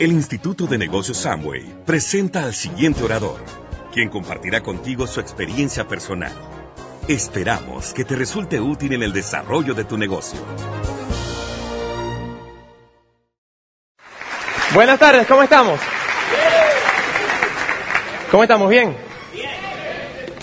El 0.00 0.12
Instituto 0.12 0.66
de 0.66 0.78
Negocios 0.78 1.18
Samway 1.18 1.62
presenta 1.84 2.44
al 2.44 2.54
siguiente 2.54 3.04
orador, 3.04 3.38
quien 3.92 4.08
compartirá 4.08 4.62
contigo 4.62 5.06
su 5.06 5.20
experiencia 5.20 5.86
personal. 5.86 6.32
Esperamos 7.06 7.92
que 7.92 8.06
te 8.06 8.16
resulte 8.16 8.58
útil 8.58 8.94
en 8.94 9.02
el 9.02 9.12
desarrollo 9.12 9.74
de 9.74 9.84
tu 9.84 9.98
negocio. 9.98 10.40
Buenas 14.72 14.98
tardes, 14.98 15.26
¿cómo 15.26 15.42
estamos? 15.42 15.78
¿Cómo 18.30 18.42
estamos? 18.42 18.70
¿Bien? 18.70 18.96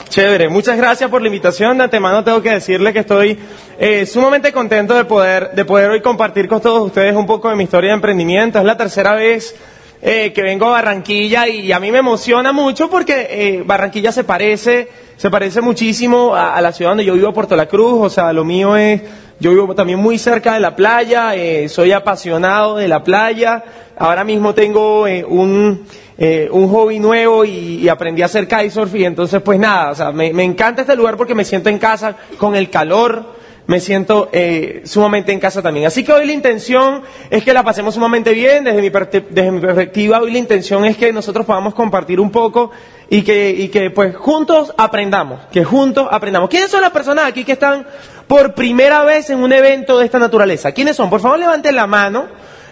Chévere, 0.09 0.49
muchas 0.49 0.77
gracias 0.77 1.09
por 1.09 1.23
la 1.23 1.29
invitación. 1.29 1.79
De 1.79 1.85
antemano 1.85 2.23
tengo 2.23 2.43
que 2.43 2.51
decirle 2.51 2.93
que 2.93 2.99
estoy 2.99 3.39
eh, 3.79 4.05
sumamente 4.05 4.51
contento 4.51 4.95
de 4.95 5.05
poder, 5.05 5.51
de 5.51 5.65
poder 5.65 5.89
hoy 5.89 6.01
compartir 6.01 6.47
con 6.47 6.61
todos 6.61 6.85
ustedes 6.85 7.15
un 7.15 7.25
poco 7.25 7.49
de 7.49 7.55
mi 7.55 7.63
historia 7.63 7.91
de 7.91 7.95
emprendimiento. 7.95 8.59
Es 8.59 8.65
la 8.65 8.75
tercera 8.75 9.13
vez 9.13 9.55
eh, 10.01 10.33
que 10.33 10.41
vengo 10.41 10.65
a 10.65 10.71
Barranquilla 10.71 11.47
y 11.47 11.71
a 11.71 11.79
mí 11.79 11.91
me 11.91 11.99
emociona 11.99 12.51
mucho 12.51 12.89
porque 12.89 13.27
eh, 13.29 13.63
Barranquilla 13.65 14.11
se 14.11 14.23
parece, 14.23 14.89
se 15.15 15.29
parece 15.29 15.61
muchísimo 15.61 16.35
a, 16.35 16.59
la 16.61 16.71
ciudad 16.71 16.91
donde 16.91 17.05
yo 17.05 17.13
vivo, 17.13 17.33
Puerto 17.33 17.55
La 17.55 17.67
Cruz. 17.67 18.05
O 18.05 18.09
sea, 18.09 18.33
lo 18.33 18.43
mío 18.43 18.75
es, 18.75 19.01
yo 19.39 19.51
vivo 19.51 19.75
también 19.75 19.99
muy 19.99 20.17
cerca 20.17 20.53
de 20.53 20.59
la 20.59 20.75
playa, 20.75 21.33
soy 21.67 21.91
apasionado 21.91 22.77
de 22.77 22.87
la 22.87 23.03
playa. 23.03 23.63
Ahora 23.97 24.23
mismo 24.23 24.53
tengo 24.53 25.03
un 25.03 25.85
eh, 26.19 26.49
un 26.51 26.67
hobby 26.69 26.97
nuevo 26.97 27.45
y, 27.45 27.87
aprendí 27.87 28.23
a 28.23 28.25
hacer 28.25 28.47
kitesurf 28.47 28.95
y 28.95 29.05
entonces 29.05 29.39
pues 29.39 29.59
nada, 29.59 29.91
o 29.91 29.95
sea, 29.95 30.11
me, 30.11 30.29
encanta 30.43 30.81
este 30.81 30.95
lugar 30.95 31.15
porque 31.15 31.35
me 31.35 31.45
siento 31.45 31.69
en 31.69 31.77
casa 31.77 32.15
con 32.39 32.55
el 32.55 32.71
calor, 32.71 33.35
me 33.67 33.81
siento 33.81 34.29
eh, 34.31 34.81
sumamente 34.85 35.33
en 35.33 35.39
casa 35.39 35.61
también. 35.61 35.85
Así 35.85 36.03
que 36.03 36.13
hoy 36.13 36.25
la 36.25 36.31
intención 36.31 37.03
es 37.29 37.43
que 37.43 37.53
la 37.53 37.63
pasemos 37.63 37.93
sumamente 37.93 38.31
bien, 38.33 38.63
desde 38.63 38.81
mi, 38.81 38.89
desde 38.89 39.51
mi 39.51 39.59
perspectiva 39.59 40.21
hoy 40.21 40.31
la 40.31 40.37
intención 40.37 40.85
es 40.85 40.95
que 40.95 41.11
nosotros 41.11 41.45
podamos 41.45 41.73
compartir 41.73 42.19
un 42.19 42.31
poco 42.31 42.71
y 43.09 43.21
que, 43.21 43.49
y 43.49 43.67
que 43.67 43.91
pues 43.91 44.15
juntos 44.15 44.73
aprendamos, 44.77 45.41
que 45.51 45.65
juntos 45.65 46.07
aprendamos. 46.09 46.49
¿Quiénes 46.49 46.71
son 46.71 46.81
las 46.81 46.91
personas 46.91 47.25
aquí 47.25 47.43
que 47.43 47.51
están 47.53 47.85
por 48.25 48.55
primera 48.55 49.03
vez 49.03 49.29
en 49.29 49.39
un 49.39 49.51
evento 49.51 49.99
de 49.99 50.05
esta 50.05 50.17
naturaleza? 50.17 50.71
¿Quiénes 50.71 50.95
son? 50.95 51.09
Por 51.09 51.19
favor 51.19 51.37
levanten 51.37 51.75
la 51.75 51.87
mano. 51.87 52.27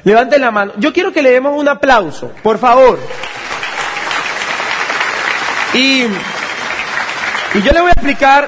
Levanten 0.05 0.39
la 0.39 0.51
mano. 0.51 0.73
Yo 0.77 0.93
quiero 0.93 1.11
que 1.11 1.23
le 1.23 1.31
demos 1.31 1.59
un 1.59 1.67
aplauso, 1.67 2.31
por 2.43 2.59
favor. 2.59 2.99
Y, 5.73 6.03
y 6.03 7.61
yo 7.63 7.71
le 7.73 7.81
voy 7.81 7.89
a 7.89 7.93
explicar 7.93 8.47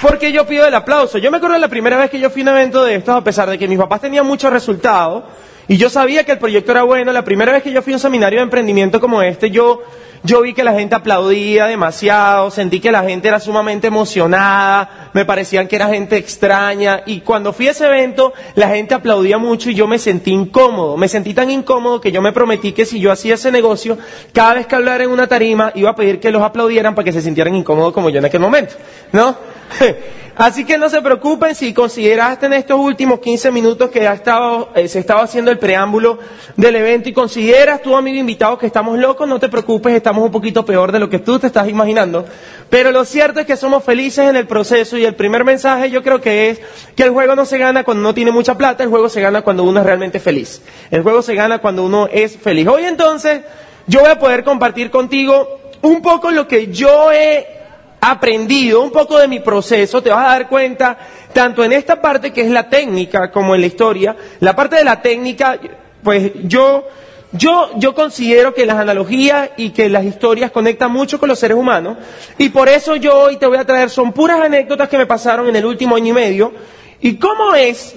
por 0.00 0.18
qué 0.18 0.32
yo 0.32 0.46
pido 0.46 0.66
el 0.66 0.74
aplauso. 0.74 1.18
Yo 1.18 1.30
me 1.30 1.38
acuerdo 1.38 1.54
de 1.54 1.60
la 1.60 1.68
primera 1.68 1.96
vez 1.96 2.10
que 2.10 2.20
yo 2.20 2.30
fui 2.30 2.42
a 2.42 2.44
un 2.44 2.48
evento 2.50 2.84
de 2.84 2.96
estos, 2.96 3.14
a 3.14 3.22
pesar 3.22 3.48
de 3.50 3.58
que 3.58 3.68
mis 3.68 3.78
papás 3.78 4.00
tenían 4.00 4.26
muchos 4.26 4.52
resultados, 4.52 5.24
y 5.66 5.76
yo 5.76 5.90
sabía 5.90 6.24
que 6.24 6.32
el 6.32 6.38
proyecto 6.38 6.72
era 6.72 6.82
bueno, 6.82 7.12
la 7.12 7.24
primera 7.24 7.52
vez 7.52 7.62
que 7.62 7.72
yo 7.72 7.82
fui 7.82 7.92
a 7.92 7.96
un 7.96 8.00
seminario 8.00 8.38
de 8.38 8.44
emprendimiento 8.44 9.00
como 9.00 9.20
este, 9.20 9.50
yo, 9.50 9.82
yo 10.22 10.40
vi 10.40 10.54
que 10.54 10.64
la 10.64 10.72
gente 10.72 10.94
aplaudía 10.94 11.66
demasiado, 11.66 12.50
sentí 12.50 12.80
que 12.80 12.90
la 12.90 13.02
gente 13.02 13.28
era 13.28 13.38
sumamente 13.38 13.88
emocionada, 13.88 15.10
me 15.12 15.26
parecían 15.26 15.68
que 15.68 15.76
era 15.76 15.88
gente 15.88 16.16
extraña, 16.16 17.02
y 17.04 17.20
cuando 17.20 17.52
fui 17.52 17.68
a 17.68 17.72
ese 17.72 17.84
evento, 17.84 18.32
la 18.54 18.68
gente 18.68 18.94
aplaudía 18.94 19.36
mucho 19.36 19.68
y 19.68 19.74
yo 19.74 19.86
me 19.86 19.98
sentí 19.98 20.30
incómodo, 20.30 20.96
me 20.96 21.08
sentí 21.08 21.34
tan 21.34 21.50
incómodo 21.50 22.00
que 22.00 22.12
yo 22.12 22.22
me 22.22 22.32
prometí 22.32 22.72
que 22.72 22.86
si 22.86 22.98
yo 22.98 23.12
hacía 23.12 23.34
ese 23.34 23.52
negocio, 23.52 23.98
cada 24.32 24.54
vez 24.54 24.66
que 24.66 24.74
hablara 24.74 25.04
en 25.04 25.10
una 25.10 25.26
tarima, 25.26 25.70
iba 25.74 25.90
a 25.90 25.94
pedir 25.94 26.18
que 26.18 26.30
los 26.30 26.42
aplaudieran 26.42 26.94
para 26.94 27.04
que 27.04 27.12
se 27.12 27.20
sintieran 27.20 27.54
incómodos 27.54 27.92
como 27.92 28.08
yo 28.08 28.20
en 28.20 28.24
aquel 28.24 28.40
momento, 28.40 28.74
¿no? 29.12 29.57
Así 30.38 30.64
que 30.64 30.78
no 30.78 30.88
se 30.88 31.02
preocupen 31.02 31.52
si 31.56 31.74
consideraste 31.74 32.46
en 32.46 32.52
estos 32.52 32.78
últimos 32.78 33.18
15 33.18 33.50
minutos 33.50 33.90
que 33.90 34.06
ha 34.06 34.12
estado, 34.12 34.68
eh, 34.76 34.86
se 34.86 35.00
estaba 35.00 35.22
haciendo 35.22 35.50
el 35.50 35.58
preámbulo 35.58 36.20
del 36.54 36.76
evento 36.76 37.08
y 37.08 37.12
consideras 37.12 37.82
tú, 37.82 37.96
amigo 37.96 38.18
invitado, 38.18 38.56
que 38.56 38.66
estamos 38.66 38.96
locos, 39.00 39.26
no 39.26 39.40
te 39.40 39.48
preocupes, 39.48 39.92
estamos 39.96 40.24
un 40.24 40.30
poquito 40.30 40.64
peor 40.64 40.92
de 40.92 41.00
lo 41.00 41.10
que 41.10 41.18
tú 41.18 41.40
te 41.40 41.48
estás 41.48 41.68
imaginando. 41.68 42.24
Pero 42.70 42.92
lo 42.92 43.04
cierto 43.04 43.40
es 43.40 43.46
que 43.46 43.56
somos 43.56 43.82
felices 43.82 44.28
en 44.28 44.36
el 44.36 44.46
proceso 44.46 44.96
y 44.96 45.04
el 45.04 45.16
primer 45.16 45.42
mensaje 45.42 45.90
yo 45.90 46.04
creo 46.04 46.20
que 46.20 46.50
es 46.50 46.60
que 46.94 47.02
el 47.02 47.10
juego 47.10 47.34
no 47.34 47.44
se 47.44 47.58
gana 47.58 47.82
cuando 47.82 48.02
uno 48.02 48.14
tiene 48.14 48.30
mucha 48.30 48.56
plata, 48.56 48.84
el 48.84 48.90
juego 48.90 49.08
se 49.08 49.20
gana 49.20 49.42
cuando 49.42 49.64
uno 49.64 49.80
es 49.80 49.86
realmente 49.86 50.20
feliz. 50.20 50.62
El 50.92 51.02
juego 51.02 51.20
se 51.20 51.34
gana 51.34 51.58
cuando 51.58 51.84
uno 51.84 52.08
es 52.12 52.36
feliz. 52.36 52.68
Hoy 52.68 52.84
entonces 52.84 53.40
yo 53.88 54.02
voy 54.02 54.10
a 54.10 54.20
poder 54.20 54.44
compartir 54.44 54.92
contigo 54.92 55.58
un 55.82 56.00
poco 56.00 56.30
lo 56.30 56.46
que 56.46 56.68
yo 56.68 57.10
he 57.10 57.57
aprendido 58.00 58.82
un 58.82 58.90
poco 58.90 59.18
de 59.18 59.28
mi 59.28 59.40
proceso, 59.40 60.02
te 60.02 60.10
vas 60.10 60.24
a 60.24 60.30
dar 60.30 60.48
cuenta, 60.48 60.98
tanto 61.32 61.64
en 61.64 61.72
esta 61.72 62.00
parte 62.00 62.32
que 62.32 62.42
es 62.42 62.50
la 62.50 62.68
técnica 62.68 63.30
como 63.30 63.54
en 63.54 63.60
la 63.60 63.66
historia, 63.66 64.16
la 64.40 64.54
parte 64.54 64.76
de 64.76 64.84
la 64.84 65.02
técnica, 65.02 65.58
pues 66.02 66.32
yo, 66.44 66.86
yo, 67.32 67.70
yo 67.76 67.94
considero 67.94 68.54
que 68.54 68.66
las 68.66 68.76
analogías 68.76 69.50
y 69.56 69.70
que 69.70 69.88
las 69.88 70.04
historias 70.04 70.50
conectan 70.50 70.92
mucho 70.92 71.18
con 71.18 71.28
los 71.28 71.38
seres 71.38 71.56
humanos, 71.56 71.96
y 72.38 72.48
por 72.50 72.68
eso 72.68 72.96
yo 72.96 73.18
hoy 73.18 73.36
te 73.36 73.46
voy 73.46 73.58
a 73.58 73.64
traer, 73.64 73.90
son 73.90 74.12
puras 74.12 74.40
anécdotas 74.40 74.88
que 74.88 74.98
me 74.98 75.06
pasaron 75.06 75.48
en 75.48 75.56
el 75.56 75.66
último 75.66 75.96
año 75.96 76.08
y 76.08 76.12
medio, 76.12 76.52
y 77.00 77.16
cómo 77.16 77.54
es 77.54 77.94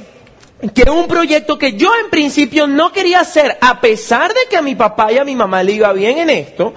que 0.75 0.89
un 0.89 1.07
proyecto 1.07 1.57
que 1.57 1.73
yo 1.73 1.91
en 2.03 2.09
principio 2.11 2.67
no 2.67 2.91
quería 2.91 3.19
hacer, 3.21 3.57
a 3.61 3.81
pesar 3.81 4.29
de 4.29 4.41
que 4.49 4.57
a 4.57 4.61
mi 4.61 4.75
papá 4.75 5.11
y 5.11 5.17
a 5.17 5.23
mi 5.23 5.35
mamá 5.35 5.63
le 5.63 5.73
iba 5.73 5.91
bien 5.93 6.19
en 6.19 6.29
esto, 6.29 6.73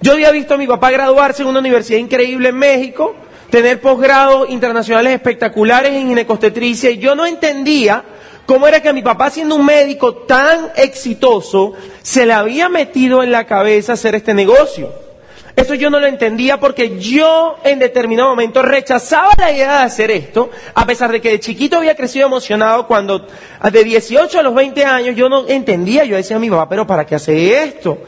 yo 0.00 0.12
había 0.12 0.30
visto 0.30 0.54
a 0.54 0.58
mi 0.58 0.66
papá 0.66 0.90
graduarse 0.90 1.42
en 1.42 1.48
una 1.48 1.58
universidad 1.58 1.98
increíble 1.98 2.50
en 2.50 2.56
México, 2.56 3.14
tener 3.50 3.80
posgrados 3.80 4.48
internacionales 4.50 5.14
espectaculares 5.14 5.92
en 5.92 6.08
ginecostetricia, 6.08 6.90
y 6.90 6.98
yo 6.98 7.14
no 7.14 7.26
entendía 7.26 8.04
cómo 8.46 8.66
era 8.66 8.80
que 8.80 8.88
a 8.88 8.92
mi 8.92 9.02
papá, 9.02 9.30
siendo 9.30 9.56
un 9.56 9.66
médico 9.66 10.14
tan 10.14 10.70
exitoso, 10.76 11.74
se 12.02 12.26
le 12.26 12.32
había 12.32 12.68
metido 12.68 13.22
en 13.22 13.32
la 13.32 13.44
cabeza 13.44 13.94
hacer 13.94 14.14
este 14.14 14.34
negocio. 14.34 15.08
Eso 15.56 15.74
yo 15.74 15.90
no 15.90 15.98
lo 15.98 16.06
entendía 16.06 16.60
porque 16.60 17.00
yo 17.00 17.56
en 17.64 17.80
determinado 17.80 18.28
momento 18.28 18.62
rechazaba 18.62 19.32
la 19.36 19.50
idea 19.50 19.78
de 19.78 19.84
hacer 19.84 20.08
esto, 20.12 20.50
a 20.72 20.86
pesar 20.86 21.10
de 21.10 21.20
que 21.20 21.30
de 21.30 21.40
chiquito 21.40 21.78
había 21.78 21.96
crecido 21.96 22.28
emocionado 22.28 22.86
cuando 22.86 23.26
de 23.70 23.84
18 23.84 24.38
a 24.38 24.42
los 24.44 24.54
20 24.54 24.84
años 24.84 25.16
yo 25.16 25.28
no 25.28 25.48
entendía, 25.48 26.04
yo 26.04 26.14
decía 26.14 26.36
a 26.36 26.38
mi 26.38 26.48
papá, 26.48 26.68
pero 26.68 26.86
¿para 26.86 27.04
qué 27.04 27.16
hace 27.16 27.64
esto? 27.64 27.98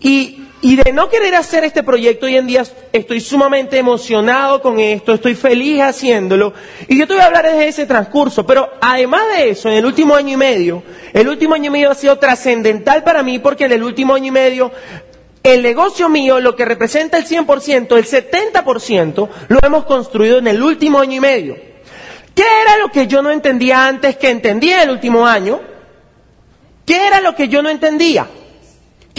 Y 0.00 0.46
y 0.62 0.76
de 0.76 0.92
no 0.92 1.08
querer 1.08 1.34
hacer 1.34 1.64
este 1.64 1.82
proyecto 1.82 2.26
hoy 2.26 2.36
en 2.36 2.46
día, 2.46 2.64
estoy 2.92 3.20
sumamente 3.20 3.78
emocionado 3.78 4.60
con 4.60 4.78
esto, 4.78 5.14
estoy 5.14 5.34
feliz 5.34 5.80
haciéndolo. 5.80 6.52
Y 6.86 6.98
yo 6.98 7.06
te 7.06 7.14
voy 7.14 7.22
a 7.22 7.26
hablar 7.26 7.46
desde 7.46 7.68
ese 7.68 7.86
transcurso. 7.86 8.44
Pero 8.44 8.70
además 8.80 9.22
de 9.34 9.50
eso, 9.50 9.70
en 9.70 9.76
el 9.76 9.86
último 9.86 10.14
año 10.14 10.34
y 10.34 10.36
medio, 10.36 10.82
el 11.14 11.28
último 11.28 11.54
año 11.54 11.66
y 11.66 11.70
medio 11.70 11.90
ha 11.90 11.94
sido 11.94 12.18
trascendental 12.18 13.02
para 13.02 13.22
mí 13.22 13.38
porque 13.38 13.64
en 13.64 13.72
el 13.72 13.82
último 13.82 14.14
año 14.14 14.26
y 14.26 14.30
medio, 14.32 14.70
el 15.42 15.62
negocio 15.62 16.10
mío, 16.10 16.40
lo 16.40 16.54
que 16.54 16.66
representa 16.66 17.16
el 17.16 17.26
100%, 17.26 17.96
el 17.96 18.04
70%, 18.04 19.28
lo 19.48 19.58
hemos 19.62 19.84
construido 19.86 20.38
en 20.38 20.48
el 20.48 20.62
último 20.62 21.00
año 21.00 21.16
y 21.16 21.20
medio. 21.20 21.56
¿Qué 22.34 22.44
era 22.62 22.76
lo 22.76 22.90
que 22.90 23.06
yo 23.06 23.22
no 23.22 23.30
entendía 23.30 23.86
antes 23.86 24.16
que 24.16 24.28
entendía 24.28 24.82
el 24.82 24.90
último 24.90 25.26
año? 25.26 25.58
¿Qué 26.84 27.06
era 27.06 27.22
lo 27.22 27.34
que 27.34 27.48
yo 27.48 27.62
no 27.62 27.70
entendía? 27.70 28.28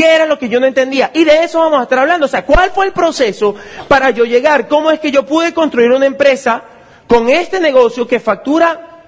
¿Qué 0.02 0.16
era 0.16 0.26
lo 0.26 0.40
que 0.40 0.50
yo 0.50 0.60
no 0.60 0.66
entendía? 0.66 1.12
Y 1.14 1.24
de 1.26 1.44
eso 1.44 1.60
vamos 1.60 1.80
a 1.80 1.84
estar 1.84 2.00
hablando. 2.00 2.26
O 2.26 2.28
sea, 2.28 2.44
¿cuál 2.44 2.72
fue 2.72 2.88
el 2.88 2.92
proceso 2.92 3.54
para 3.88 4.10
yo 4.10 4.26
llegar? 4.26 4.68
¿Cómo 4.68 4.90
es 4.90 5.00
que 5.00 5.12
yo 5.12 5.28
pude 5.28 5.54
construir 5.54 5.92
una 5.92 6.08
empresa 6.08 6.64
con 7.06 7.30
este 7.30 7.60
negocio 7.60 8.08
que 8.08 8.20
factura 8.20 9.04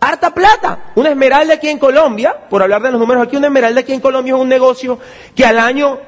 harta 0.00 0.32
plata? 0.32 0.92
Una 0.94 1.10
esmeralda 1.10 1.52
aquí 1.52 1.68
en 1.68 1.78
Colombia, 1.78 2.34
por 2.48 2.62
hablar 2.62 2.80
de 2.80 2.92
los 2.92 2.98
números 2.98 3.26
aquí, 3.26 3.36
una 3.36 3.48
esmeralda 3.48 3.82
aquí 3.82 3.92
en 3.92 4.00
Colombia 4.00 4.36
es 4.36 4.40
un 4.40 4.48
negocio 4.48 4.98
que 5.36 5.44
al 5.44 5.58
año 5.58 5.98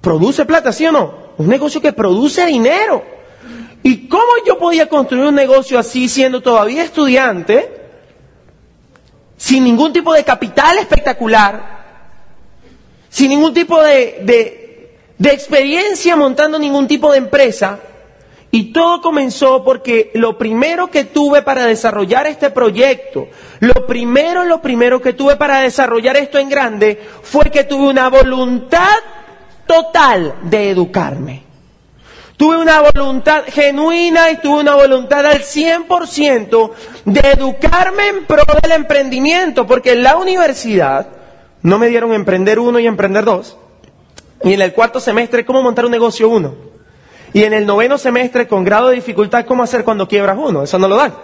produce 0.00 0.46
plata, 0.46 0.72
¿sí 0.72 0.86
o 0.86 0.92
no? 0.92 1.14
Un 1.36 1.48
negocio 1.48 1.78
que 1.82 1.92
produce 1.92 2.46
dinero. 2.46 3.04
¿Y 3.82 4.08
cómo 4.08 4.32
yo 4.46 4.56
podía 4.56 4.88
construir 4.88 5.26
un 5.26 5.34
negocio 5.34 5.78
así 5.78 6.08
siendo 6.08 6.40
todavía 6.40 6.84
estudiante, 6.84 7.70
sin 9.36 9.62
ningún 9.62 9.92
tipo 9.92 10.14
de 10.14 10.24
capital 10.24 10.78
espectacular? 10.78 11.81
Sin 13.12 13.28
ningún 13.28 13.52
tipo 13.52 13.80
de, 13.82 14.20
de, 15.18 15.30
experiencia 15.30 16.16
montando 16.16 16.58
ningún 16.58 16.88
tipo 16.88 17.12
de 17.12 17.18
empresa 17.18 17.78
Y 18.50 18.72
todo 18.72 19.02
comenzó 19.02 19.62
porque 19.62 20.10
lo 20.14 20.38
primero 20.38 20.90
que 20.90 21.04
tuve 21.04 21.42
para 21.42 21.66
desarrollar 21.66 22.26
este 22.26 22.50
proyecto, 22.50 23.28
lo 23.60 23.86
primero, 23.86 24.44
lo 24.44 24.60
primero 24.60 25.00
que 25.00 25.12
tuve 25.12 25.36
para 25.36 25.60
desarrollar 25.60 26.16
esto 26.16 26.38
en 26.38 26.48
grande 26.48 27.00
fue 27.22 27.50
que 27.50 27.64
tuve 27.64 27.88
una 27.88 28.08
voluntad 28.08 28.98
total 29.66 30.34
de 30.42 30.70
educarme. 30.70 31.42
Tuve 32.36 32.58
una 32.58 32.80
voluntad 32.80 33.44
genuina 33.46 34.30
y 34.30 34.36
tuve 34.36 34.60
una 34.60 34.74
voluntad 34.74 35.24
al 35.24 35.40
100% 35.42 36.70
de 37.04 37.20
educarme 37.30 38.08
en 38.08 38.26
pro 38.26 38.42
del 38.62 38.72
emprendimiento, 38.72 39.66
porque 39.66 39.92
en 39.92 40.02
la 40.02 40.16
universidad 40.16 41.21
no 41.62 41.78
me 41.78 41.88
dieron 41.88 42.12
emprender 42.12 42.58
uno 42.58 42.78
y 42.78 42.86
emprender 42.86 43.24
dos, 43.24 43.56
y 44.44 44.52
en 44.52 44.60
el 44.60 44.72
cuarto 44.72 45.00
semestre 45.00 45.44
cómo 45.44 45.62
montar 45.62 45.84
un 45.84 45.92
negocio 45.92 46.28
uno. 46.28 46.54
Y 47.34 47.44
en 47.44 47.54
el 47.54 47.64
noveno 47.64 47.96
semestre, 47.96 48.46
con 48.46 48.64
grado 48.64 48.88
de 48.88 48.96
dificultad, 48.96 49.46
¿cómo 49.46 49.62
hacer 49.62 49.84
cuando 49.84 50.06
quiebras 50.06 50.36
uno? 50.38 50.62
Eso 50.62 50.78
no 50.78 50.86
lo 50.86 50.96
dan. 50.96 51.14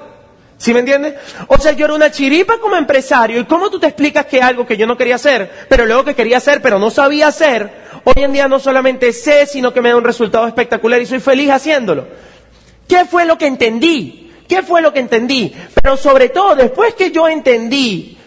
¿Sí 0.57 0.73
me 0.73 0.81
entiendes? 0.81 1.15
O 1.47 1.59
sea, 1.59 1.73
yo 1.73 1.85
era 1.85 1.95
una 1.95 2.11
chiripa 2.11 2.59
como 2.59 2.77
empresario. 2.77 3.41
¿Y 3.41 3.45
cómo 3.45 3.71
tú 3.71 3.79
te 3.79 3.87
explicas 3.87 4.27
que 4.27 4.43
algo 4.43 4.67
que 4.67 4.77
yo 4.77 4.87
no 4.87 4.97
quería 4.97 5.15
hacer, 5.17 5.51
pero 5.69 5.87
luego 5.87 6.05
que 6.05 6.15
quería 6.15 6.39
hacer, 6.39 6.61
pero 6.63 6.79
no 6.79 6.91
sabía 6.91 7.29
hacer, 7.29 7.71
hoy 8.05 8.25
en 8.25 8.33
día 8.33 8.49
no 8.49 8.59
solamente 8.59 9.13
sé, 9.13 9.47
sino 9.47 9.73
que 9.73 9.81
me 9.81 9.91
da 9.91 9.97
un 9.97 10.05
resultado 10.05 10.47
espectacular 10.49 11.01
y 11.01 11.07
soy 11.07 11.21
feliz 11.21 11.51
haciéndolo? 11.51 12.07
¿Qué 12.89 13.05
fue 13.05 13.25
lo 13.25 13.39
que 13.39 13.47
entendí? 13.47 14.33
¿Qué 14.49 14.63
fue 14.63 14.81
lo 14.83 14.93
que 14.93 15.01
entendí? 15.01 15.55
Pero 15.81 15.97
sobre 15.97 16.31
todo, 16.31 16.57
después 16.57 16.95
que 16.95 17.11
yo 17.13 17.29
entendí 17.29 18.18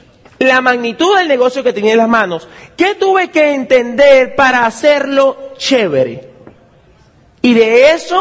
la 0.45 0.61
magnitud 0.61 1.17
del 1.17 1.27
negocio 1.27 1.63
que 1.63 1.73
tenía 1.73 1.91
en 1.91 1.99
las 1.99 2.09
manos, 2.09 2.47
¿qué 2.75 2.95
tuve 2.95 3.29
que 3.29 3.53
entender 3.53 4.35
para 4.35 4.65
hacerlo 4.65 5.53
chévere? 5.57 6.29
Y 7.41 7.53
de 7.53 7.91
eso 7.91 8.19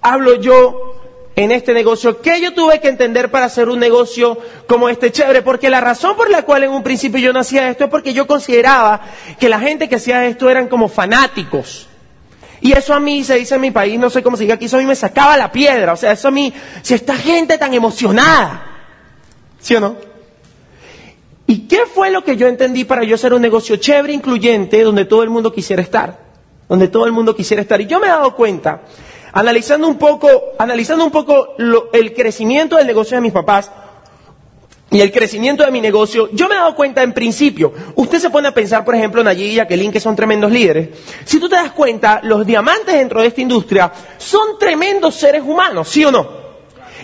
hablo 0.00 0.36
yo 0.36 0.92
en 1.36 1.50
este 1.50 1.72
negocio. 1.72 2.20
¿Qué 2.20 2.40
yo 2.40 2.54
tuve 2.54 2.80
que 2.80 2.88
entender 2.88 3.30
para 3.30 3.46
hacer 3.46 3.68
un 3.68 3.78
negocio 3.78 4.38
como 4.66 4.88
este 4.88 5.10
chévere? 5.12 5.42
Porque 5.42 5.70
la 5.70 5.80
razón 5.80 6.16
por 6.16 6.30
la 6.30 6.42
cual 6.42 6.64
en 6.64 6.70
un 6.70 6.82
principio 6.82 7.20
yo 7.20 7.32
no 7.32 7.40
hacía 7.40 7.68
esto 7.68 7.84
es 7.84 7.90
porque 7.90 8.12
yo 8.12 8.26
consideraba 8.26 9.00
que 9.38 9.48
la 9.48 9.60
gente 9.60 9.88
que 9.88 9.96
hacía 9.96 10.24
esto 10.26 10.50
eran 10.50 10.68
como 10.68 10.88
fanáticos. 10.88 11.88
Y 12.60 12.72
eso 12.72 12.94
a 12.94 13.00
mí 13.00 13.24
se 13.24 13.34
dice 13.36 13.56
en 13.56 13.60
mi 13.60 13.72
país, 13.72 13.98
no 13.98 14.08
sé 14.08 14.22
cómo 14.22 14.36
se 14.36 14.44
diga 14.44 14.54
aquí, 14.54 14.66
eso 14.66 14.76
a 14.76 14.80
mí 14.80 14.86
me 14.86 14.94
sacaba 14.94 15.36
la 15.36 15.50
piedra. 15.50 15.94
O 15.94 15.96
sea, 15.96 16.12
eso 16.12 16.28
a 16.28 16.30
mí, 16.30 16.52
si 16.82 16.94
esta 16.94 17.16
gente 17.16 17.58
tan 17.58 17.74
emocionada, 17.74 18.64
¿sí 19.58 19.74
o 19.74 19.80
no? 19.80 20.11
¿Y 21.52 21.68
qué 21.68 21.84
fue 21.84 22.10
lo 22.10 22.24
que 22.24 22.38
yo 22.38 22.46
entendí 22.46 22.84
para 22.84 23.04
yo 23.04 23.14
hacer 23.14 23.34
un 23.34 23.42
negocio 23.42 23.76
chévere, 23.76 24.14
incluyente, 24.14 24.82
donde 24.82 25.04
todo 25.04 25.22
el 25.22 25.28
mundo 25.28 25.52
quisiera 25.52 25.82
estar? 25.82 26.32
donde 26.66 26.88
todo 26.88 27.04
el 27.04 27.12
mundo 27.12 27.36
quisiera 27.36 27.60
estar. 27.60 27.78
Y 27.82 27.86
yo 27.86 28.00
me 28.00 28.06
he 28.06 28.08
dado 28.08 28.34
cuenta, 28.34 28.80
analizando 29.34 29.86
un 29.86 29.98
poco, 29.98 30.54
analizando 30.58 31.04
un 31.04 31.10
poco 31.10 31.48
el 31.92 32.14
crecimiento 32.14 32.76
del 32.76 32.86
negocio 32.86 33.18
de 33.18 33.20
mis 33.20 33.32
papás, 33.32 33.70
y 34.90 35.02
el 35.02 35.12
crecimiento 35.12 35.64
de 35.64 35.70
mi 35.70 35.82
negocio, 35.82 36.30
yo 36.32 36.48
me 36.48 36.54
he 36.54 36.58
dado 36.58 36.74
cuenta 36.74 37.02
en 37.02 37.12
principio, 37.12 37.74
usted 37.94 38.18
se 38.18 38.30
pone 38.30 38.48
a 38.48 38.54
pensar, 38.54 38.86
por 38.86 38.94
ejemplo, 38.94 39.20
en 39.20 39.28
allí 39.28 39.44
y 39.44 39.54
Jacqueline, 39.56 39.92
que 39.92 40.00
son 40.00 40.16
tremendos 40.16 40.50
líderes. 40.50 40.88
Si 41.26 41.38
tú 41.38 41.46
te 41.46 41.56
das 41.56 41.72
cuenta, 41.72 42.20
los 42.22 42.46
diamantes 42.46 42.94
dentro 42.94 43.20
de 43.20 43.26
esta 43.26 43.42
industria 43.42 43.92
son 44.16 44.58
tremendos 44.58 45.14
seres 45.14 45.42
humanos, 45.42 45.90
¿sí 45.90 46.02
o 46.06 46.10
no? 46.10 46.41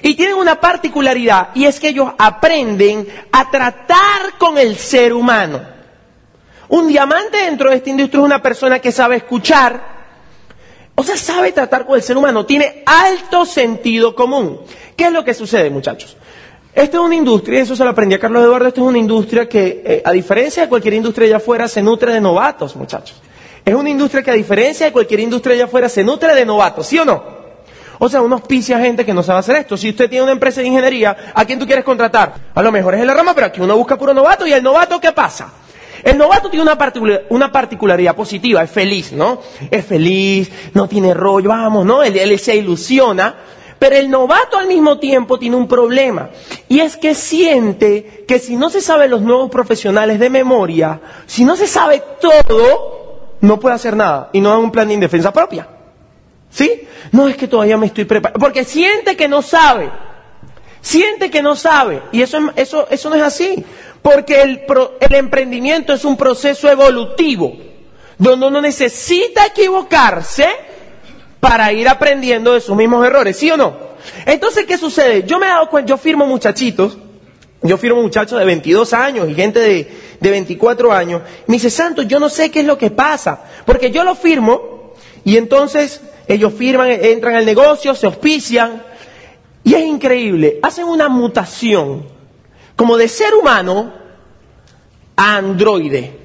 Y 0.03 0.15
tienen 0.15 0.37
una 0.37 0.61
particularidad, 0.61 1.51
y 1.55 1.65
es 1.65 1.81
que 1.81 1.89
ellos 1.89 2.11
aprenden 2.19 3.09
a 3.33 3.51
tratar 3.51 4.39
con 4.39 4.59
el 4.59 4.77
ser 4.77 5.13
humano. 5.13 5.61
Un 6.69 6.89
diamante 6.89 7.39
dentro 7.39 7.71
de 7.71 7.77
esta 7.77 7.91
industria 7.91 8.21
es 8.21 8.25
una 8.27 8.43
persona 8.43 8.79
que 8.79 8.93
sabe 8.93 9.17
escuchar, 9.17 9.99
o 10.95 11.03
sea, 11.03 11.17
sabe 11.17 11.53
tratar 11.53 11.87
con 11.87 11.97
el 11.97 12.03
ser 12.03 12.17
humano, 12.17 12.45
tiene 12.45 12.83
alto 12.85 13.47
sentido 13.47 14.15
común. 14.15 14.61
¿Qué 14.97 15.05
es 15.05 15.13
lo 15.13 15.25
que 15.25 15.33
sucede, 15.33 15.71
muchachos? 15.71 16.17
Esta 16.75 16.99
es 16.99 17.03
una 17.03 17.15
industria, 17.15 17.61
eso 17.61 17.75
se 17.75 17.85
lo 17.85 17.91
aprendí 17.91 18.15
a 18.15 18.19
Carlos 18.19 18.43
Eduardo, 18.43 18.69
esta 18.69 18.81
es 18.81 18.87
una 18.87 18.99
industria 18.99 19.49
que, 19.49 19.83
eh, 19.85 20.03
a 20.05 20.13
diferencia 20.13 20.63
de 20.63 20.69
cualquier 20.69 20.95
industria 20.95 21.27
allá 21.27 21.37
afuera, 21.39 21.67
se 21.69 21.83
nutre 21.83 22.13
de 22.13 22.21
novatos, 22.21 22.77
muchachos. 22.77 23.21
Es 23.65 23.75
una 23.75 23.91
industria 23.91 24.23
que, 24.23 24.31
a 24.31 24.35
diferencia 24.35 24.87
de 24.87 24.93
cualquier 24.93 25.21
industria 25.21 25.55
allá 25.55 25.65
afuera, 25.65 25.89
se 25.89 26.05
nutre 26.05 26.35
de 26.35 26.45
novatos, 26.45 26.87
¿sí 26.87 26.99
o 26.99 27.05
no? 27.05 27.38
O 27.99 28.09
sea, 28.09 28.23
uno 28.23 28.37
auspicia 28.37 28.79
gente 28.79 29.05
que 29.05 29.13
no 29.13 29.23
sabe 29.23 29.41
hacer 29.41 29.57
esto. 29.57 29.77
Si 29.77 29.91
usted 29.91 30.09
tiene 30.09 30.23
una 30.23 30.33
empresa 30.33 30.61
de 30.61 30.69
ingeniería, 30.69 31.17
¿a 31.35 31.45
quién 31.45 31.59
tú 31.59 31.67
quieres 31.67 31.85
contratar? 31.85 32.35
A 32.55 32.63
lo 32.63 32.71
mejor 32.71 32.95
es 32.95 33.01
en 33.01 33.07
la 33.07 33.15
rama, 33.15 33.35
pero 33.35 33.49
aquí 33.49 33.61
uno 33.61 33.77
busca 33.77 33.97
puro 33.97 34.15
novato 34.15 34.47
y 34.47 34.53
el 34.53 34.63
novato, 34.63 35.01
¿qué 35.01 35.13
pasa? 35.13 35.53
El 36.03 36.17
novato 36.17 36.49
tiene 36.49 36.63
una, 37.31 37.51
particularidad 37.53 38.15
positiva, 38.15 38.63
es 38.63 38.71
feliz, 38.71 39.13
¿no? 39.13 39.41
Es 39.71 39.85
feliz, 39.85 40.51
no 40.75 40.87
tiene 40.89 41.13
rollo, 41.13 41.49
vamos, 41.49 41.85
¿no? 41.85 42.03
Él, 42.03 42.39
se 42.39 42.57
ilusiona. 42.57 43.35
Pero 43.79 43.97
el 43.97 44.11
novato 44.11 44.59
al 44.59 44.67
mismo 44.67 44.99
tiempo 44.99 45.39
tiene 45.39 45.57
un 45.57 45.69
problema. 45.69 46.31
Y 46.69 46.81
es 46.81 46.97
que 46.97 47.15
siente 47.15 48.25
que 48.27 48.39
si 48.39 48.57
no 48.57 48.71
se 48.71 48.81
sabe 48.81 49.09
los 49.09 49.23
nuevos 49.23 49.51
profesionales 49.51 50.19
de 50.19 50.31
memoria, 50.31 51.01
si 51.27 51.45
no 51.45 51.57
se 51.57 51.69
sabe 51.69 52.03
todo, 52.21 53.37
no 53.41 53.61
puede 53.61 53.77
hacer 53.77 53.97
nada. 53.97 54.31
Y 54.33 54.41
no 54.41 54.51
da 54.51 54.59
un 54.59 54.73
plan 54.73 54.89
de 54.89 54.97
defensa 54.97 55.33
propia. 55.33 55.78
¿Sí? 56.51 56.89
No 57.13 57.29
es 57.29 57.37
que 57.37 57.49
todavía 57.49 57.77
me 57.77 57.87
estoy 57.87 58.05
preparando. 58.05 58.41
Porque 58.41 58.65
siente 58.65 59.17
que 59.17 59.29
no 59.29 59.43
sabe. 59.43 59.91
Siente 60.81 61.31
que 61.31 61.43
no 61.43 61.57
sabe. 61.57 62.03
Y 62.13 62.23
eso, 62.23 62.39
eso, 62.57 62.87
eso 62.91 63.11
no 63.11 63.17
es 63.17 63.23
así. 63.23 63.65
Porque 64.03 64.43
el, 64.43 64.63
el 65.01 65.15
emprendimiento 65.15 65.93
es 65.93 66.05
un 66.05 66.17
proceso 66.17 66.71
evolutivo, 66.71 67.57
donde 68.17 68.47
uno 68.47 68.61
necesita 68.61 69.47
equivocarse 69.47 70.49
para 71.41 71.73
ir 71.73 71.89
aprendiendo 71.89 72.55
de 72.55 72.61
sus 72.61 72.77
mismos 72.77 73.07
errores, 73.07 73.37
¿sí 73.37 73.51
o 73.51 73.57
no? 73.57 73.77
Entonces, 74.27 74.65
¿qué 74.67 74.79
sucede? 74.79 75.25
Yo 75.25 75.39
me 75.39 75.47
he 75.47 75.51
dado 75.51 75.69
cuenta, 75.69 75.91
yo 75.91 75.99
firmo 75.99 76.27
muchachitos, 76.27 76.97
yo 77.63 77.77
firmo 77.77 78.03
muchachos 78.03 78.39
de 78.39 78.45
22 78.45 78.93
años 78.93 79.29
y 79.29 79.35
gente 79.35 79.61
de, 79.61 79.93
de 80.21 80.31
24 80.31 80.93
años. 80.93 81.23
Me 81.47 81.57
dice, 81.57 81.71
Santo, 81.71 82.03
yo 82.03 82.19
no 82.21 82.29
sé 82.29 82.51
qué 82.51 82.61
es 82.61 82.67
lo 82.67 82.79
que 82.79 82.91
pasa, 82.91 83.45
porque 83.67 83.91
yo 83.91 84.05
lo 84.05 84.15
firmo 84.15 84.95
y 85.25 85.37
entonces 85.37 86.01
ellos 86.29 86.53
firman, 86.53 86.91
entran 86.91 87.35
al 87.35 87.47
negocio, 87.47 87.95
se 87.95 88.07
auspician 88.07 88.83
y 89.65 89.75
es 89.75 89.85
increíble, 89.85 90.61
hacen 90.63 90.85
una 90.85 91.09
mutación 91.09 92.05
como 92.77 92.97
de 92.97 93.09
ser 93.09 93.35
humano 93.35 93.93
a 95.17 95.37
androide. 95.37 96.19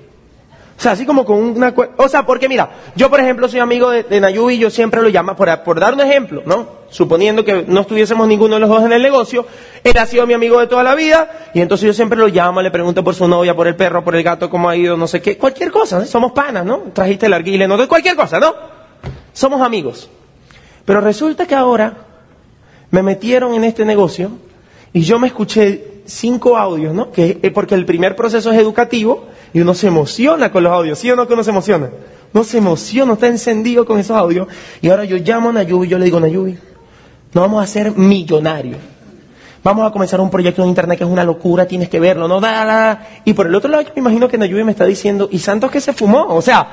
O 0.78 0.82
sea, 0.84 0.94
así 0.94 1.06
como 1.06 1.24
con 1.24 1.38
una... 1.38 1.74
O 1.98 2.10
sea, 2.10 2.26
porque 2.26 2.50
mira, 2.50 2.70
yo 2.96 3.10
por 3.10 3.20
ejemplo 3.20 3.48
soy 3.48 3.60
amigo 3.60 3.90
de, 3.90 4.20
Nayubi 4.20 4.56
y 4.56 4.58
yo 4.60 4.70
siempre 4.70 5.02
lo 5.02 5.08
llamo, 5.10 5.36
por, 5.36 5.64
por, 5.64 5.80
dar 5.80 5.94
un 5.94 6.02
ejemplo, 6.02 6.44
¿no? 6.46 6.84
Suponiendo 6.90 7.46
que 7.46 7.64
no 7.68 7.82
estuviésemos 7.82 8.28
ninguno 8.28 8.56
de 8.56 8.60
los 8.60 8.70
dos 8.70 8.84
en 8.84 8.92
el 8.92 9.02
negocio, 9.02 9.46
él 9.84 9.98
ha 9.98 10.06
sido 10.06 10.28
mi 10.28 10.34
amigo 10.34 10.60
de 10.60 10.68
toda 10.68 10.84
la 10.84 10.94
vida 10.94 11.50
y 11.54 11.62
entonces 11.62 11.88
yo 11.88 11.94
siempre 11.94 12.18
lo 12.18 12.28
llamo, 12.28 12.62
le 12.62 12.70
pregunto 12.70 13.04
por 13.04 13.16
su 13.16 13.28
novia, 13.28 13.56
por 13.56 13.68
el 13.68 13.76
perro, 13.76 14.04
por 14.04 14.16
el 14.16 14.24
gato, 14.24 14.50
cómo 14.50 14.70
ha 14.70 14.76
ido, 14.76 14.98
no 14.98 15.08
sé 15.08 15.22
qué, 15.22 15.38
cualquier 15.38 15.72
cosa, 15.72 16.00
¿no? 16.00 16.06
somos 16.06 16.34
panas, 16.34 16.66
¿no? 16.66 16.80
Trajiste 16.94 17.28
el 17.28 17.34
arguile, 17.34 17.68
no, 17.68 17.88
cualquier 17.88 18.16
cosa, 18.16 18.40
¿no? 18.40 18.73
Somos 19.34 19.62
amigos. 19.62 20.10
Pero 20.86 21.02
resulta 21.02 21.46
que 21.46 21.56
ahora 21.56 21.98
me 22.92 23.02
metieron 23.02 23.54
en 23.54 23.64
este 23.64 23.86
negocio 23.86 24.32
y 24.94 25.02
yo 25.02 25.18
me 25.20 25.28
escuché 25.28 26.02
cinco 26.06 26.58
audios, 26.58 26.94
¿no? 26.94 27.12
Que, 27.12 27.36
porque 27.54 27.76
el 27.76 27.86
primer 27.86 28.16
proceso 28.16 28.52
es 28.52 28.60
educativo 28.60 29.28
y 29.54 29.62
uno 29.62 29.74
se 29.74 29.88
emociona 29.88 30.52
con 30.52 30.64
los 30.64 30.72
audios, 30.72 31.00
¿sí 31.00 31.10
o 31.10 31.16
no 31.16 31.28
que 31.28 31.34
uno 31.34 31.44
se 31.44 31.50
emociona? 31.50 31.90
No 32.34 32.44
se 32.44 32.58
emociona, 32.58 33.14
está 33.14 33.28
encendido 33.28 33.86
con 33.86 34.00
esos 34.00 34.18
audios. 34.18 34.48
Y 34.82 34.90
ahora 34.90 35.06
yo 35.06 35.18
llamo 35.18 35.50
a 35.50 35.54
Nayubi 35.54 35.88
y 35.88 35.90
yo 35.90 35.98
le 35.98 36.06
digo, 36.06 36.20
Nayubi, 36.20 36.58
no 37.34 37.42
vamos 37.42 37.64
a 37.64 37.68
ser 37.68 37.92
millonarios. 37.92 38.80
Vamos 39.64 39.88
a 39.88 39.92
comenzar 39.92 40.20
un 40.20 40.30
proyecto 40.30 40.62
en 40.62 40.70
internet 40.70 40.98
que 40.98 41.06
es 41.06 41.10
una 41.10 41.24
locura, 41.24 41.66
tienes 41.66 41.88
que 41.88 41.98
verlo, 41.98 42.28
no 42.28 42.42
da. 42.42 43.08
Y 43.24 43.32
por 43.32 43.48
el 43.48 43.56
otro 43.56 43.72
lado, 43.72 43.84
yo 43.84 43.92
me 43.96 44.02
imagino 44.02 44.28
que 44.28 44.38
Nayubi 44.38 44.66
me 44.66 44.72
está 44.72 44.86
diciendo, 44.86 45.30
¿y 45.32 45.40
Santos 45.40 45.72
que 45.72 45.80
se 45.80 45.94
fumó? 45.94 46.26
O 46.28 46.42
sea, 46.42 46.68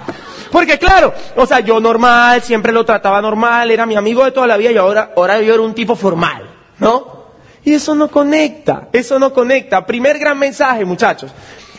porque 0.51 0.77
claro, 0.77 1.15
o 1.37 1.47
sea, 1.47 1.61
yo 1.61 1.79
normal, 1.79 2.43
siempre 2.43 2.73
lo 2.73 2.85
trataba 2.85 3.23
normal, 3.23 3.71
era 3.71 3.87
mi 3.87 3.95
amigo 3.95 4.25
de 4.25 4.33
toda 4.33 4.49
la 4.49 4.57
vida 4.57 4.73
y 4.73 4.77
ahora, 4.77 5.13
ahora 5.17 5.41
yo 5.41 5.55
era 5.55 5.63
un 5.63 5.73
tipo 5.73 5.95
formal, 5.95 6.43
¿no? 6.79 7.21
Y 7.65 7.75
eso 7.75 7.95
no 7.95 8.09
conecta, 8.09 8.89
eso 8.93 9.21
no 9.21 9.33
conecta. 9.33 9.87
Primer 9.87 10.19
gran 10.19 10.37
mensaje, 10.37 10.85
muchachos. 10.85 11.31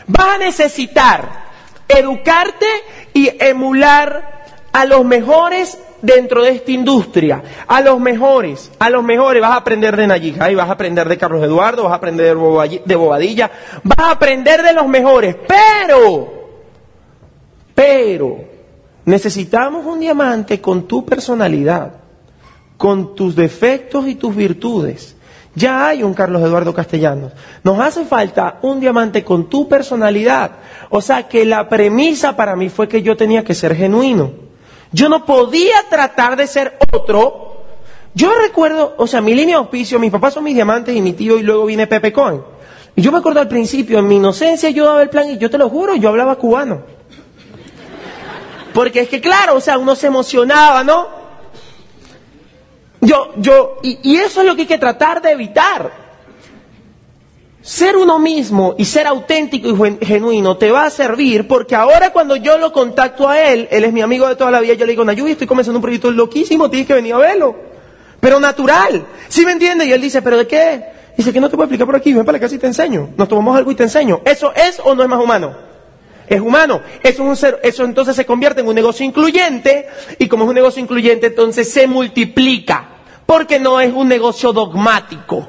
Vas 0.08 0.36
a 0.36 0.38
necesitar 0.38 1.52
educarte 1.90 2.68
y 3.14 3.30
emular 3.38 4.44
a 4.72 4.86
los 4.86 5.04
mejores 5.04 5.78
dentro 6.02 6.44
de 6.44 6.52
esta 6.52 6.72
industria. 6.72 7.44
A 7.68 7.82
los 7.82 8.00
mejores, 8.00 8.72
a 8.80 8.90
los 8.90 9.04
mejores. 9.04 9.42
Vas 9.42 9.52
a 9.52 9.58
aprender 9.58 9.96
de 9.96 10.08
Nayija 10.08 10.52
y 10.52 10.56
vas 10.56 10.70
a 10.70 10.74
aprender 10.74 11.08
de 11.08 11.18
Carlos 11.18 11.44
Eduardo, 11.44 11.84
vas 11.84 11.94
a 11.94 11.96
aprender 11.96 12.38
de 12.86 12.96
Bobadilla, 12.96 13.52
vas 13.84 14.08
a 14.08 14.12
aprender 14.12 14.64
de 14.64 14.74
los 14.74 14.88
mejores. 14.88 15.36
Pero, 15.48 16.34
pero, 17.76 18.38
necesitamos 19.06 19.86
un 19.86 20.00
diamante 20.00 20.60
con 20.60 20.88
tu 20.88 21.06
personalidad, 21.06 21.94
con 22.78 23.16
tus 23.16 23.36
defectos 23.36 24.08
y 24.08 24.16
tus 24.16 24.36
virtudes 24.36 25.16
ya 25.54 25.88
hay 25.88 26.04
un 26.04 26.14
Carlos 26.14 26.42
Eduardo 26.42 26.74
Castellanos. 26.74 27.34
Nos 27.64 27.80
hace 27.80 28.06
falta 28.06 28.60
un 28.62 28.80
diamante 28.80 29.24
con 29.24 29.50
tu 29.50 29.68
personalidad. 29.68 30.52
O 30.90 31.02
sea 31.02 31.28
que 31.28 31.46
la 31.46 31.68
premisa 31.68 32.36
para 32.36 32.56
mí 32.56 32.70
fue 32.70 32.88
que 32.88 33.02
yo 33.02 33.18
tenía 33.18 33.44
que 33.44 33.54
ser 33.54 33.76
genuino. 33.76 34.32
Yo 34.92 35.10
no 35.10 35.26
podía 35.26 35.84
tratar 35.90 36.36
de 36.36 36.48
ser 36.48 36.78
otro 36.92 37.64
Yo 38.14 38.34
recuerdo, 38.42 38.94
o 38.98 39.08
sea, 39.08 39.22
mi 39.22 39.34
línea 39.34 39.56
de 39.56 39.62
auspicio, 39.62 40.00
mis 40.00 40.12
papás 40.12 40.34
son 40.34 40.44
mis 40.44 40.54
diamantes 40.54 40.96
y 40.96 41.02
mi 41.02 41.14
tío 41.14 41.38
y 41.38 41.44
luego 41.44 41.66
viene 41.66 41.88
Pepe 41.88 42.12
Cohen. 42.12 42.44
Y 42.96 43.02
yo 43.02 43.12
me 43.12 43.20
acuerdo 43.20 43.40
al 43.40 43.48
principio, 43.48 44.00
en 44.00 44.08
mi 44.08 44.18
inocencia 44.18 44.70
yo 44.70 44.86
daba 44.86 45.02
el 45.02 45.10
plan 45.10 45.30
y 45.30 45.38
yo 45.38 45.50
te 45.50 45.58
lo 45.58 45.70
juro, 45.70 45.96
yo 45.96 46.10
hablaba 46.10 46.36
cubano. 46.36 46.82
Porque 48.74 49.02
es 49.02 49.10
que 49.10 49.22
claro, 49.22 49.56
o 49.56 49.62
sea, 49.62 49.78
uno 49.78 49.96
se 49.96 50.08
emocionaba, 50.08 50.84
¿no? 50.84 51.08
Yo, 53.00 53.32
yo, 53.38 53.78
y, 53.82 54.00
y 54.04 54.18
eso 54.18 54.42
es 54.42 54.48
lo 54.48 54.56
que 54.56 54.62
hay 54.62 54.68
que 54.68 54.78
tratar 54.78 55.22
de 55.22 55.32
evitar. 55.32 56.11
Ser 57.62 57.96
uno 57.96 58.18
mismo 58.18 58.74
y 58.78 58.86
ser 58.86 59.06
auténtico 59.06 59.70
y 59.70 60.06
genuino 60.06 60.58
te 60.58 60.72
va 60.72 60.86
a 60.86 60.90
servir 60.90 61.48
porque 61.48 61.76
ahora 61.76 62.12
cuando 62.12 62.36
yo 62.36 62.58
lo 62.58 62.72
contacto 62.72 63.30
a 63.30 63.40
él, 63.40 63.68
él 63.70 63.84
es 63.84 63.94
mi 63.94 64.02
amigo 64.02 64.28
de 64.28 64.36
toda 64.36 64.50
la 64.50 64.60
vida, 64.60 64.74
yo 64.74 64.86
le 64.86 64.94
digo, 64.94 65.06
Nayubi, 65.06 65.32
estoy 65.32 65.46
comenzando 65.46 65.78
un 65.78 65.84
proyecto 65.84 66.10
loquísimo, 66.12 66.72
tienes 66.72 66.88
que 66.88 66.96
venir 66.96 67.14
a 67.14 67.18
verlo. 67.18 67.56
Pero 68.20 68.40
natural. 68.40 69.06
¿Sí 69.28 69.46
me 69.46 69.52
entiende? 69.52 69.86
Y 69.86 69.92
él 69.92 70.02
dice, 70.02 70.22
¿pero 70.24 70.38
de 70.38 70.48
qué? 70.48 70.86
Dice 71.16 71.32
que 71.32 71.40
no 71.40 71.50
te 71.50 71.56
puedo 71.56 71.66
explicar 71.66 71.86
por 71.86 71.96
aquí, 71.96 72.14
ven 72.14 72.26
para 72.26 72.40
casa 72.40 72.56
y 72.56 72.58
te 72.58 72.68
enseño. 72.68 73.10
Nos 73.16 73.28
tomamos 73.28 73.56
algo 73.56 73.72
y 73.72 73.76
te 73.76 73.84
enseño. 73.84 74.22
¿Eso 74.26 74.54
es 74.56 74.82
o 74.84 74.96
no 74.96 75.04
es 75.04 75.10
más 75.10 75.22
humano? 75.22 75.56
Es 76.28 76.42
humano. 76.42 76.82
Eso, 77.04 77.24
es 77.24 77.30
un 77.30 77.36
ser, 77.36 77.60
eso 77.64 77.84
entonces 77.84 78.16
se 78.16 78.26
convierte 78.26 78.62
en 78.62 78.68
un 78.68 78.76
negocio 78.76 79.06
incluyente 79.06 79.88
y 80.18 80.28
como 80.28 80.46
es 80.46 80.50
un 80.50 80.56
negocio 80.56 80.82
incluyente 80.82 81.28
entonces 81.28 81.72
se 81.72 81.88
multiplica 81.88 82.90
porque 83.26 83.60
no 83.60 83.80
es 83.80 83.94
un 83.94 84.08
negocio 84.08 84.52
dogmático. 84.52 85.48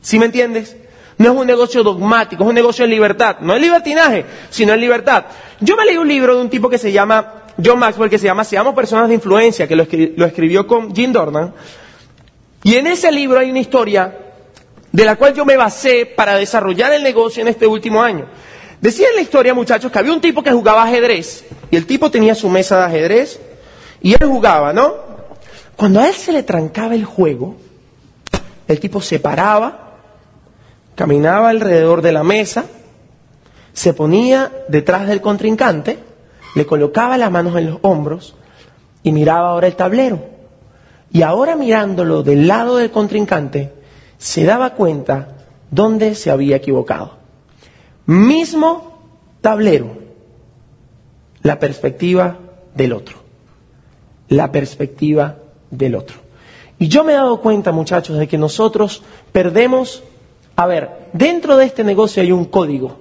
¿Sí 0.00 0.18
me 0.18 0.26
entiendes? 0.26 0.76
No 1.18 1.32
es 1.32 1.38
un 1.38 1.46
negocio 1.46 1.82
dogmático, 1.82 2.42
es 2.44 2.48
un 2.48 2.54
negocio 2.54 2.84
de 2.84 2.90
libertad. 2.90 3.36
No 3.40 3.54
es 3.54 3.60
libertinaje, 3.60 4.24
sino 4.50 4.72
es 4.72 4.80
libertad. 4.80 5.24
Yo 5.60 5.76
me 5.76 5.84
leí 5.84 5.96
un 5.96 6.08
libro 6.08 6.36
de 6.36 6.42
un 6.42 6.48
tipo 6.48 6.68
que 6.70 6.78
se 6.78 6.92
llama 6.92 7.44
John 7.62 7.78
Maxwell, 7.78 8.08
que 8.08 8.18
se 8.18 8.26
llama 8.26 8.44
Seamos 8.44 8.74
Personas 8.74 9.08
de 9.08 9.14
Influencia, 9.14 9.66
que 9.66 9.74
lo, 9.74 9.86
lo 10.16 10.26
escribió 10.26 10.66
con 10.66 10.94
Jim 10.94 11.12
Dornan. 11.12 11.52
Y 12.62 12.76
en 12.76 12.86
ese 12.86 13.10
libro 13.10 13.40
hay 13.40 13.50
una 13.50 13.60
historia 13.60 14.16
de 14.92 15.04
la 15.04 15.16
cual 15.16 15.34
yo 15.34 15.44
me 15.44 15.56
basé 15.56 16.06
para 16.06 16.36
desarrollar 16.36 16.92
el 16.92 17.02
negocio 17.02 17.42
en 17.42 17.48
este 17.48 17.66
último 17.66 18.02
año. 18.02 18.26
Decía 18.80 19.08
en 19.08 19.16
la 19.16 19.22
historia, 19.22 19.54
muchachos, 19.54 19.90
que 19.90 19.98
había 19.98 20.12
un 20.12 20.20
tipo 20.20 20.42
que 20.42 20.52
jugaba 20.52 20.84
ajedrez, 20.84 21.44
y 21.70 21.76
el 21.76 21.86
tipo 21.86 22.10
tenía 22.10 22.34
su 22.34 22.48
mesa 22.48 22.78
de 22.78 22.84
ajedrez, 22.84 23.40
y 24.00 24.12
él 24.12 24.28
jugaba, 24.28 24.72
¿no? 24.72 24.94
Cuando 25.76 26.00
a 26.00 26.08
él 26.08 26.14
se 26.14 26.32
le 26.32 26.44
trancaba 26.44 26.94
el 26.94 27.04
juego, 27.04 27.56
el 28.68 28.78
tipo 28.78 29.00
se 29.00 29.18
paraba, 29.18 29.87
caminaba 30.98 31.50
alrededor 31.50 32.02
de 32.02 32.10
la 32.10 32.24
mesa, 32.24 32.64
se 33.72 33.94
ponía 33.94 34.50
detrás 34.66 35.06
del 35.06 35.20
contrincante, 35.20 36.00
le 36.56 36.66
colocaba 36.66 37.16
las 37.16 37.30
manos 37.30 37.56
en 37.56 37.70
los 37.70 37.78
hombros 37.82 38.34
y 39.04 39.12
miraba 39.12 39.50
ahora 39.50 39.68
el 39.68 39.76
tablero. 39.76 40.20
Y 41.12 41.22
ahora 41.22 41.54
mirándolo 41.54 42.24
del 42.24 42.48
lado 42.48 42.78
del 42.78 42.90
contrincante, 42.90 43.72
se 44.18 44.42
daba 44.44 44.70
cuenta 44.70 45.36
dónde 45.70 46.16
se 46.16 46.32
había 46.32 46.56
equivocado. 46.56 47.12
Mismo 48.06 48.98
tablero, 49.40 49.98
la 51.42 51.60
perspectiva 51.60 52.38
del 52.74 52.92
otro. 52.92 53.18
La 54.30 54.50
perspectiva 54.50 55.36
del 55.70 55.94
otro. 55.94 56.16
Y 56.80 56.88
yo 56.88 57.04
me 57.04 57.12
he 57.12 57.16
dado 57.16 57.40
cuenta, 57.40 57.70
muchachos, 57.70 58.18
de 58.18 58.26
que 58.26 58.36
nosotros 58.36 59.04
perdemos 59.30 60.02
a 60.58 60.66
ver, 60.66 60.90
dentro 61.12 61.56
de 61.56 61.66
este 61.66 61.84
negocio 61.84 62.20
hay 62.20 62.32
un 62.32 62.46
código. 62.46 62.98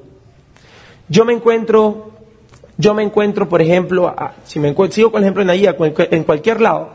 Yo 1.10 1.26
me 1.26 1.34
encuentro, 1.34 2.12
yo 2.78 2.94
me 2.94 3.02
encuentro, 3.02 3.50
por 3.50 3.64
ejemplo, 3.64 4.16
si 4.46 4.60
me 4.60 4.68
encuentro, 4.68 4.94
sigo 4.94 5.12
con 5.12 5.22
el 5.22 5.24
ejemplo 5.24 5.42
en 5.42 5.48
Naya, 5.48 5.76
en 5.80 6.24
cualquier 6.24 6.62
lado, 6.62 6.92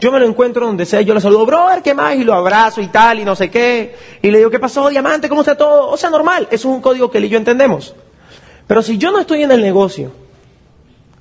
yo 0.00 0.10
me 0.10 0.18
lo 0.18 0.24
encuentro 0.24 0.64
donde 0.64 0.86
sea, 0.86 1.02
yo 1.02 1.12
lo 1.12 1.20
saludo, 1.20 1.44
brother, 1.44 1.82
¿qué 1.82 1.92
más? 1.92 2.16
Y 2.16 2.24
lo 2.24 2.32
abrazo 2.32 2.80
y 2.80 2.86
tal, 2.86 3.20
y 3.20 3.26
no 3.26 3.36
sé 3.36 3.50
qué. 3.50 3.94
Y 4.22 4.30
le 4.30 4.38
digo, 4.38 4.48
¿qué 4.48 4.58
pasó, 4.58 4.88
diamante? 4.88 5.28
¿Cómo 5.28 5.42
está 5.42 5.54
todo? 5.54 5.90
O 5.90 5.98
sea, 5.98 6.08
normal, 6.08 6.48
eso 6.50 6.70
es 6.70 6.74
un 6.74 6.80
código 6.80 7.10
que 7.10 7.18
él 7.18 7.26
y 7.26 7.28
yo 7.28 7.36
entendemos. 7.36 7.94
Pero 8.66 8.80
si 8.80 8.96
yo 8.96 9.10
no 9.10 9.18
estoy 9.18 9.42
en 9.42 9.50
el 9.50 9.60
negocio, 9.60 10.12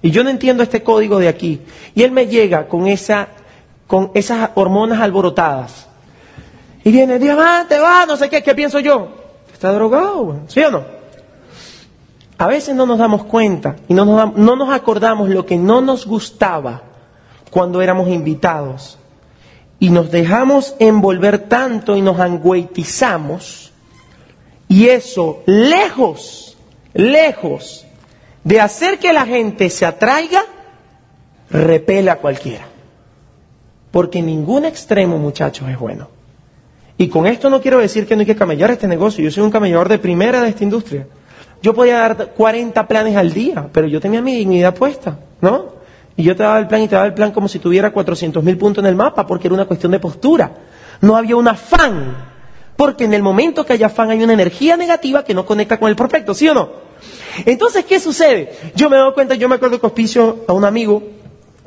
y 0.01 0.09
yo 0.09 0.23
no 0.23 0.29
entiendo 0.29 0.63
este 0.63 0.83
código 0.83 1.19
de 1.19 1.27
aquí, 1.27 1.59
y 1.95 2.03
él 2.03 2.13
me 2.13 2.27
llega 2.27 2.69
con, 2.69 2.87
esa, 2.87 3.27
con 3.87 4.11
esas 4.13 4.51
hormonas 4.55 5.01
alborotadas, 5.01 5.88
y 6.83 6.91
viene, 6.91 7.19
diamante, 7.19 7.77
va, 7.79 8.05
no 8.05 8.15
sé 8.15 8.29
qué, 8.29 8.41
¿qué 8.41 8.55
pienso 8.55 8.79
yo? 8.79 9.09
Está 9.51 9.71
drogado, 9.71 10.41
¿sí 10.47 10.61
o 10.61 10.71
no? 10.71 10.83
A 12.37 12.47
veces 12.47 12.73
no 12.73 12.85
nos 12.85 12.97
damos 12.97 13.25
cuenta 13.25 13.75
y 13.89 13.93
no 13.93 14.05
nos, 14.05 14.35
no 14.35 14.55
nos 14.55 14.69
acordamos 14.69 15.27
lo 15.29 15.45
que 15.45 15.57
no 15.57 15.81
nos 15.81 16.05
gustaba 16.05 16.83
cuando 17.51 17.81
éramos 17.81 18.07
invitados. 18.07 18.97
Y 19.77 19.89
nos 19.89 20.11
dejamos 20.11 20.75
envolver 20.79 21.49
tanto 21.49 21.97
y 21.97 22.01
nos 22.01 22.19
angüetizamos. 22.19 23.71
Y 24.69 24.87
eso, 24.87 25.41
lejos, 25.45 26.57
lejos 26.93 27.85
de 28.43 28.61
hacer 28.61 28.99
que 28.99 29.11
la 29.11 29.25
gente 29.25 29.69
se 29.69 29.85
atraiga, 29.85 30.43
repela 31.49 32.13
a 32.13 32.17
cualquiera. 32.17 32.65
Porque 33.91 34.21
ningún 34.21 34.65
extremo, 34.65 35.17
muchachos, 35.17 35.67
es 35.69 35.77
bueno. 35.77 36.18
Y 36.99 37.07
con 37.07 37.25
esto 37.25 37.49
no 37.49 37.61
quiero 37.61 37.79
decir 37.79 38.05
que 38.05 38.13
no 38.13 38.19
hay 38.19 38.25
que 38.25 38.35
camellar 38.35 38.71
este 38.71 38.85
negocio. 38.85 39.23
Yo 39.23 39.31
soy 39.31 39.41
un 39.41 39.51
camellador 39.51 39.87
de 39.87 39.99
primera 39.99 40.41
de 40.41 40.49
esta 40.49 40.65
industria. 40.65 41.07
Yo 41.61 41.73
podía 41.73 41.97
dar 41.99 42.33
40 42.33 42.87
planes 42.89 43.15
al 43.15 43.31
día, 43.31 43.69
pero 43.71 43.87
yo 43.87 44.01
tenía 44.01 44.21
mi 44.21 44.35
dignidad 44.35 44.75
puesta, 44.75 45.17
¿no? 45.39 45.79
Y 46.17 46.23
yo 46.23 46.35
te 46.35 46.43
daba 46.43 46.59
el 46.59 46.67
plan 46.67 46.81
y 46.81 46.89
te 46.89 46.95
daba 46.95 47.07
el 47.07 47.13
plan 47.13 47.31
como 47.31 47.47
si 47.47 47.57
tuviera 47.59 47.91
400 47.91 48.43
mil 48.43 48.57
puntos 48.57 48.83
en 48.83 48.89
el 48.89 48.97
mapa, 48.97 49.25
porque 49.25 49.47
era 49.47 49.53
una 49.53 49.63
cuestión 49.63 49.93
de 49.93 49.99
postura. 49.99 50.51
No 50.99 51.15
había 51.15 51.37
un 51.37 51.47
afán, 51.47 52.17
porque 52.75 53.05
en 53.05 53.13
el 53.13 53.23
momento 53.23 53.65
que 53.65 53.71
haya 53.71 53.85
afán 53.85 54.09
hay 54.09 54.21
una 54.21 54.33
energía 54.33 54.75
negativa 54.75 55.23
que 55.23 55.33
no 55.33 55.45
conecta 55.45 55.79
con 55.79 55.87
el 55.87 55.95
prospecto, 55.95 56.33
¿sí 56.33 56.49
o 56.49 56.53
no? 56.53 56.69
Entonces, 57.45 57.85
¿qué 57.85 58.01
sucede? 58.01 58.51
Yo 58.75 58.89
me 58.89 58.97
doy 58.97 59.13
cuenta, 59.13 59.35
yo 59.35 59.47
me 59.47 59.55
acuerdo 59.55 59.79
que 59.79 59.85
auspicio 59.85 60.43
a 60.49 60.51
un 60.51 60.65
amigo 60.65 61.01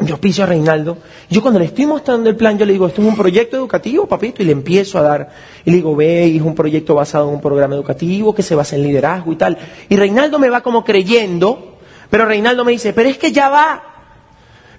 yo 0.00 0.18
piso 0.18 0.42
a 0.42 0.46
Reinaldo. 0.46 0.98
Yo 1.28 1.42
cuando 1.42 1.60
le 1.60 1.66
estoy 1.66 1.86
mostrando 1.86 2.28
el 2.28 2.36
plan, 2.36 2.58
yo 2.58 2.64
le 2.64 2.72
digo, 2.72 2.86
esto 2.86 3.02
es 3.02 3.08
un 3.08 3.16
proyecto 3.16 3.56
educativo, 3.56 4.06
papito, 4.06 4.42
y 4.42 4.46
le 4.46 4.52
empiezo 4.52 4.98
a 4.98 5.02
dar. 5.02 5.30
Y 5.64 5.70
le 5.70 5.76
digo, 5.76 5.94
ve, 5.94 6.34
es 6.34 6.42
un 6.42 6.54
proyecto 6.54 6.94
basado 6.94 7.28
en 7.28 7.34
un 7.34 7.40
programa 7.40 7.74
educativo 7.74 8.34
que 8.34 8.42
se 8.42 8.54
basa 8.54 8.76
en 8.76 8.82
liderazgo 8.82 9.32
y 9.32 9.36
tal. 9.36 9.58
Y 9.88 9.96
Reinaldo 9.96 10.38
me 10.38 10.48
va 10.48 10.62
como 10.62 10.84
creyendo, 10.84 11.78
pero 12.10 12.24
Reinaldo 12.24 12.64
me 12.64 12.72
dice, 12.72 12.92
pero 12.92 13.08
es 13.08 13.18
que 13.18 13.32
ya 13.32 13.48
va. 13.48 13.82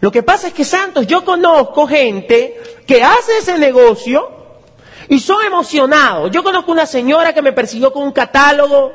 Lo 0.01 0.12
que 0.12 0.24
pasa 0.24 0.48
es 0.48 0.53
que, 0.53 0.65
Santos, 0.65 1.08
yo 1.08 1.24
conozco 1.24 1.88
gente 1.88 2.60
que 2.86 3.01
hace 3.03 3.38
ese 3.39 3.58
negocio 3.58 4.29
y 5.08 5.20
son 5.20 5.46
emocionados. 5.46 6.32
Yo 6.32 6.43
conozco 6.43 6.72
una 6.72 6.86
señora 6.86 7.34
que 7.34 7.41
me 7.41 7.53
persiguió 7.53 7.93
con 7.93 8.03
un 8.03 8.12
catálogo 8.12 8.91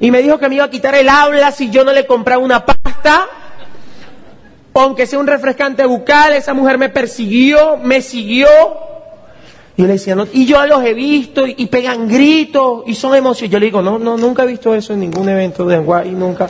y 0.00 0.10
me 0.10 0.22
dijo 0.22 0.38
que 0.38 0.48
me 0.48 0.54
iba 0.54 0.64
a 0.64 0.70
quitar 0.70 0.94
el 0.94 1.08
habla 1.08 1.52
si 1.52 1.70
yo 1.70 1.84
no 1.84 1.92
le 1.92 2.06
compraba 2.06 2.42
una 2.42 2.64
pasta 2.64 3.28
aunque 4.82 5.06
sea 5.06 5.18
un 5.18 5.26
refrescante 5.26 5.84
bucal, 5.86 6.32
esa 6.34 6.54
mujer 6.54 6.78
me 6.78 6.88
persiguió, 6.88 7.76
me 7.76 8.00
siguió. 8.00 8.48
Y 9.76 9.82
yo 9.82 9.86
le 9.86 9.94
decía, 9.94 10.14
no, 10.14 10.26
y 10.32 10.46
yo 10.46 10.64
los 10.66 10.82
he 10.84 10.94
visto 10.94 11.46
y, 11.46 11.66
pegan 11.66 12.08
gritos 12.08 12.84
y 12.86 12.94
son 12.94 13.14
emociones. 13.14 13.52
Yo 13.52 13.58
le 13.58 13.66
digo, 13.66 13.82
no, 13.82 13.98
no, 13.98 14.16
nunca 14.16 14.44
he 14.44 14.46
visto 14.46 14.74
eso 14.74 14.94
en 14.94 15.00
ningún 15.00 15.28
evento 15.28 15.66
de 15.66 15.76
Anguay, 15.76 16.12
nunca. 16.12 16.48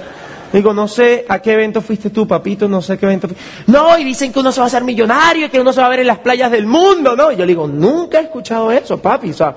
Digo, 0.52 0.72
no 0.72 0.86
sé 0.86 1.26
a 1.28 1.40
qué 1.40 1.54
evento 1.54 1.82
fuiste 1.82 2.10
tú, 2.10 2.26
papito, 2.26 2.68
no 2.68 2.80
sé 2.80 2.96
qué 2.96 3.06
evento 3.06 3.26
fuiste. 3.26 3.44
No, 3.66 3.98
y 3.98 4.04
dicen 4.04 4.32
que 4.32 4.38
uno 4.38 4.52
se 4.52 4.60
va 4.60 4.66
a 4.66 4.68
hacer 4.68 4.84
millonario 4.84 5.46
y 5.46 5.48
que 5.48 5.60
uno 5.60 5.72
se 5.72 5.80
va 5.80 5.86
a 5.86 5.90
ver 5.90 6.00
en 6.00 6.06
las 6.06 6.18
playas 6.18 6.52
del 6.52 6.66
mundo, 6.66 7.16
¿no? 7.16 7.32
Y 7.32 7.36
yo 7.36 7.44
le 7.44 7.48
digo, 7.48 7.66
nunca 7.66 8.20
he 8.20 8.22
escuchado 8.22 8.70
eso, 8.70 9.02
papi, 9.02 9.30
o 9.30 9.34
sea, 9.34 9.56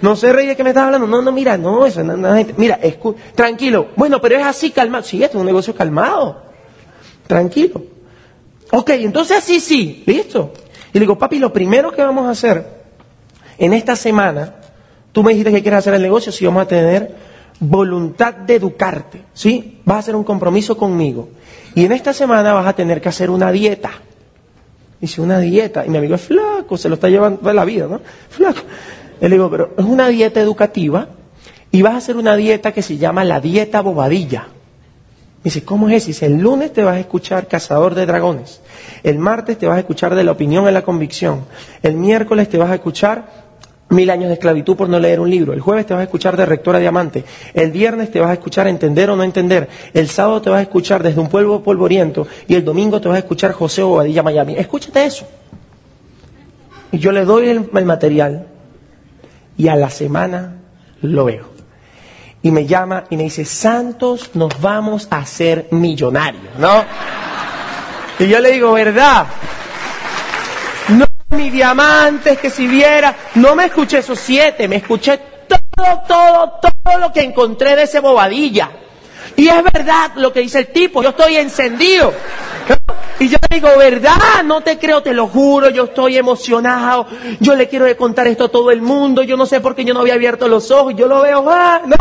no 0.00 0.16
sé, 0.16 0.32
Rey, 0.32 0.46
de 0.46 0.56
qué 0.56 0.64
me 0.64 0.70
estás 0.70 0.84
hablando. 0.84 1.06
No, 1.06 1.22
no, 1.22 1.30
mira, 1.30 1.56
no, 1.56 1.86
eso, 1.86 2.02
no, 2.02 2.16
no, 2.16 2.34
mira, 2.56 2.80
tranquilo. 3.36 3.88
Bueno, 3.94 4.20
pero 4.20 4.36
es 4.36 4.44
así 4.44 4.70
calmado. 4.70 5.04
Sí, 5.04 5.22
esto 5.22 5.36
es 5.36 5.40
un 5.40 5.46
negocio 5.46 5.74
calmado. 5.74 6.42
Tranquilo. 7.28 7.91
Ok, 8.74 8.90
entonces 8.90 9.36
así 9.36 9.60
sí, 9.60 10.02
listo. 10.06 10.54
Y 10.92 10.94
le 10.94 11.00
digo, 11.00 11.18
papi, 11.18 11.38
lo 11.38 11.52
primero 11.52 11.92
que 11.92 12.02
vamos 12.02 12.26
a 12.26 12.30
hacer 12.30 12.66
en 13.58 13.74
esta 13.74 13.96
semana, 13.96 14.54
tú 15.12 15.22
me 15.22 15.32
dijiste 15.32 15.52
que 15.52 15.60
quieres 15.60 15.80
hacer 15.80 15.92
el 15.92 16.00
negocio, 16.00 16.32
si 16.32 16.46
vamos 16.46 16.62
a 16.62 16.68
tener 16.68 17.14
voluntad 17.60 18.32
de 18.32 18.54
educarte, 18.54 19.24
¿sí? 19.34 19.80
Vas 19.84 19.96
a 19.96 19.98
hacer 20.00 20.16
un 20.16 20.24
compromiso 20.24 20.76
conmigo. 20.78 21.28
Y 21.74 21.84
en 21.84 21.92
esta 21.92 22.14
semana 22.14 22.54
vas 22.54 22.66
a 22.66 22.72
tener 22.72 23.02
que 23.02 23.10
hacer 23.10 23.28
una 23.28 23.52
dieta. 23.52 23.90
Dice, 24.98 25.20
una 25.20 25.38
dieta. 25.38 25.84
Y 25.84 25.90
mi 25.90 25.98
amigo 25.98 26.14
es 26.14 26.22
flaco, 26.22 26.78
se 26.78 26.88
lo 26.88 26.94
está 26.94 27.10
llevando 27.10 27.42
de 27.42 27.52
la 27.52 27.66
vida, 27.66 27.86
¿no? 27.86 28.00
Flaco. 28.30 28.62
le 29.20 29.28
digo, 29.28 29.50
pero 29.50 29.74
es 29.76 29.84
una 29.84 30.08
dieta 30.08 30.40
educativa 30.40 31.08
y 31.70 31.82
vas 31.82 31.92
a 31.92 31.98
hacer 31.98 32.16
una 32.16 32.36
dieta 32.36 32.72
que 32.72 32.80
se 32.80 32.96
llama 32.96 33.22
la 33.22 33.38
dieta 33.38 33.82
bobadilla. 33.82 34.48
Dice, 35.44 35.64
¿cómo 35.64 35.88
es? 35.88 36.06
Dice, 36.06 36.26
el 36.26 36.38
lunes 36.38 36.72
te 36.72 36.84
vas 36.84 36.96
a 36.96 37.00
escuchar 37.00 37.48
Cazador 37.48 37.94
de 37.94 38.06
Dragones. 38.06 38.60
El 39.02 39.18
martes 39.18 39.58
te 39.58 39.66
vas 39.66 39.76
a 39.76 39.80
escuchar 39.80 40.14
de 40.14 40.22
la 40.22 40.32
opinión 40.32 40.68
en 40.68 40.74
la 40.74 40.82
convicción. 40.82 41.44
El 41.82 41.96
miércoles 41.96 42.48
te 42.48 42.58
vas 42.58 42.70
a 42.70 42.74
escuchar 42.74 43.42
Mil 43.92 44.08
años 44.08 44.28
de 44.28 44.34
esclavitud 44.34 44.74
por 44.74 44.88
no 44.88 44.98
leer 44.98 45.20
un 45.20 45.28
libro. 45.28 45.52
El 45.52 45.60
jueves 45.60 45.84
te 45.84 45.92
vas 45.92 46.00
a 46.00 46.04
escuchar 46.04 46.34
de 46.34 46.46
Rectora 46.46 46.78
Diamante. 46.78 47.26
El 47.52 47.72
viernes 47.72 48.10
te 48.10 48.20
vas 48.20 48.30
a 48.30 48.32
escuchar 48.32 48.66
Entender 48.66 49.10
o 49.10 49.16
no 49.16 49.22
entender. 49.22 49.68
El 49.92 50.08
sábado 50.08 50.40
te 50.40 50.48
vas 50.48 50.60
a 50.60 50.62
escuchar 50.62 51.02
Desde 51.02 51.20
un 51.20 51.28
pueblo 51.28 51.62
polvoriento. 51.62 52.26
Y 52.48 52.54
el 52.54 52.64
domingo 52.64 53.02
te 53.02 53.08
vas 53.08 53.16
a 53.16 53.18
escuchar 53.18 53.52
José 53.52 53.82
Bobadilla 53.82 54.22
Miami. 54.22 54.54
Escúchate 54.56 55.04
eso. 55.04 55.26
Y 56.90 57.00
yo 57.00 57.12
le 57.12 57.26
doy 57.26 57.50
el, 57.50 57.68
el 57.74 57.84
material 57.84 58.46
y 59.58 59.68
a 59.68 59.76
la 59.76 59.90
semana 59.90 60.56
lo 61.02 61.26
veo. 61.26 61.51
Y 62.42 62.50
me 62.50 62.66
llama 62.66 63.04
y 63.08 63.16
me 63.16 63.24
dice, 63.24 63.44
Santos, 63.44 64.30
nos 64.34 64.60
vamos 64.60 65.06
a 65.10 65.18
hacer 65.18 65.68
millonarios, 65.70 66.58
¿no? 66.58 66.84
Y 68.18 68.26
yo 68.26 68.40
le 68.40 68.50
digo, 68.50 68.72
¿verdad? 68.72 69.26
No, 70.88 71.06
mi 71.36 71.50
diamante, 71.50 72.32
es 72.32 72.38
que 72.38 72.50
si 72.50 72.66
viera, 72.66 73.14
no 73.36 73.54
me 73.54 73.66
escuché 73.66 73.98
esos 73.98 74.18
siete, 74.18 74.66
me 74.66 74.76
escuché 74.76 75.20
todo, 75.46 76.02
todo, 76.06 76.60
todo 76.60 76.98
lo 76.98 77.12
que 77.12 77.22
encontré 77.22 77.76
de 77.76 77.84
ese 77.84 78.00
bobadilla. 78.00 78.70
Y 79.36 79.48
es 79.48 79.62
verdad 79.62 80.12
lo 80.16 80.32
que 80.32 80.40
dice 80.40 80.60
el 80.60 80.66
tipo, 80.68 81.02
yo 81.02 81.10
estoy 81.10 81.36
encendido. 81.36 82.12
Y 83.18 83.28
yo 83.28 83.38
digo, 83.50 83.68
¿verdad? 83.78 84.42
No 84.44 84.62
te 84.62 84.78
creo, 84.78 85.02
te 85.02 85.12
lo 85.12 85.28
juro, 85.28 85.70
yo 85.70 85.84
estoy 85.84 86.16
emocionado, 86.16 87.06
yo 87.40 87.54
le 87.54 87.68
quiero 87.68 87.94
contar 87.96 88.26
esto 88.26 88.44
a 88.44 88.48
todo 88.48 88.70
el 88.70 88.82
mundo, 88.82 89.22
yo 89.22 89.36
no 89.36 89.46
sé 89.46 89.60
por 89.60 89.74
qué 89.74 89.84
yo 89.84 89.94
no 89.94 90.00
había 90.00 90.14
abierto 90.14 90.48
los 90.48 90.70
ojos, 90.70 90.94
yo 90.96 91.06
lo 91.06 91.22
veo, 91.22 91.44
ah, 91.48 91.82
¿no? 91.86 91.96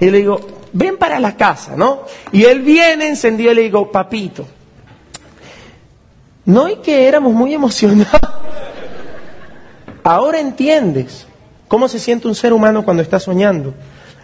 Y 0.00 0.10
le 0.10 0.18
digo, 0.18 0.40
ven 0.72 0.96
para 0.98 1.18
la 1.18 1.36
casa, 1.36 1.76
¿no? 1.76 2.02
Y 2.32 2.44
él 2.44 2.60
viene 2.60 3.08
encendido 3.08 3.52
y 3.52 3.54
le 3.54 3.62
digo, 3.62 3.90
papito, 3.90 4.46
no 6.44 6.68
y 6.68 6.76
que 6.76 7.06
éramos 7.06 7.32
muy 7.32 7.54
emocionados. 7.54 8.20
Ahora 10.02 10.40
entiendes 10.40 11.26
cómo 11.68 11.88
se 11.88 11.98
siente 11.98 12.26
un 12.26 12.34
ser 12.34 12.52
humano 12.52 12.84
cuando 12.84 13.02
está 13.02 13.20
soñando. 13.20 13.74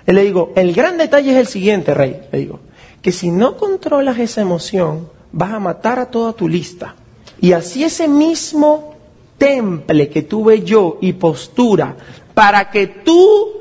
Le 0.06 0.22
digo, 0.22 0.52
el 0.56 0.72
gran 0.72 0.98
detalle 0.98 1.32
es 1.32 1.36
el 1.36 1.46
siguiente, 1.46 1.92
Rey. 1.94 2.22
Le 2.32 2.38
digo, 2.38 2.60
que 3.02 3.12
si 3.12 3.30
no 3.30 3.56
controlas 3.56 4.18
esa 4.18 4.40
emoción, 4.40 5.08
vas 5.32 5.52
a 5.52 5.60
matar 5.60 5.98
a 5.98 6.10
toda 6.10 6.32
tu 6.32 6.48
lista. 6.48 6.94
Y 7.40 7.52
así 7.52 7.84
ese 7.84 8.08
mismo 8.08 8.94
temple 9.38 10.08
que 10.08 10.22
tuve 10.22 10.62
yo 10.62 10.98
y 11.00 11.12
postura 11.12 11.96
para 12.34 12.70
que 12.70 12.86
tú 12.86 13.52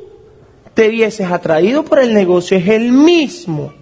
te 0.74 0.90
vieses 0.90 1.32
atraído 1.32 1.84
por 1.84 2.00
el 2.00 2.14
negocio 2.14 2.58
es 2.58 2.68
el 2.68 2.92
mismo 2.92 3.74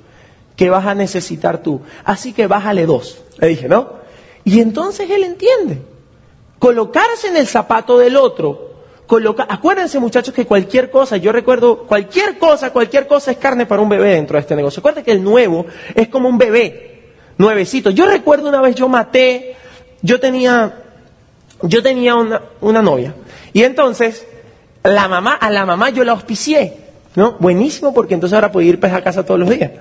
que 0.56 0.70
vas 0.70 0.86
a 0.86 0.96
necesitar 0.96 1.62
tú. 1.62 1.82
Así 2.04 2.34
que 2.34 2.48
bájale 2.48 2.86
dos. 2.86 3.22
Le 3.40 3.48
dije, 3.48 3.68
¿no? 3.68 3.90
Y 4.44 4.60
entonces 4.60 5.10
él 5.10 5.24
entiende. 5.24 5.82
Colocarse 6.60 7.28
en 7.28 7.38
el 7.38 7.48
zapato 7.48 7.98
del 7.98 8.16
otro. 8.16 8.73
Acuérdense 9.48 10.00
muchachos 10.00 10.34
que 10.34 10.46
cualquier 10.46 10.90
cosa, 10.90 11.18
yo 11.18 11.32
recuerdo, 11.32 11.84
cualquier 11.86 12.38
cosa, 12.38 12.72
cualquier 12.72 13.06
cosa 13.06 13.32
es 13.32 13.38
carne 13.38 13.66
para 13.66 13.82
un 13.82 13.90
bebé 13.90 14.16
dentro 14.16 14.36
de 14.36 14.42
este 14.42 14.56
negocio. 14.56 14.80
Acuérdense 14.80 15.06
que 15.06 15.12
el 15.12 15.24
nuevo 15.24 15.66
es 15.94 16.08
como 16.08 16.30
un 16.30 16.38
bebé, 16.38 17.12
nuevecito. 17.38 17.90
Yo 17.90 18.06
recuerdo 18.06 18.50
una 18.50 18.62
vez 18.62 18.76
yo 18.76 18.88
maté, 18.88 19.56
yo 20.02 20.20
tenía, 20.20 20.82
yo 21.62 21.84
tenía 21.84 22.16
una, 22.16 22.42
una 22.62 22.82
novia. 22.82 23.14
Y 23.52 23.64
entonces, 23.64 24.26
la 24.84 25.08
mamá, 25.08 25.34
a 25.34 25.50
la 25.50 25.66
mamá 25.66 25.90
yo 25.90 26.04
la 26.04 26.14
auspicié, 26.14 26.78
¿no? 27.16 27.34
Buenísimo 27.40 27.94
porque 27.94 28.14
entonces 28.14 28.34
ahora 28.34 28.52
puedo 28.52 28.68
ir 28.68 28.80
pues, 28.80 28.94
a 28.94 29.04
casa 29.04 29.26
todos 29.26 29.40
los 29.40 29.50
días. 29.50 29.72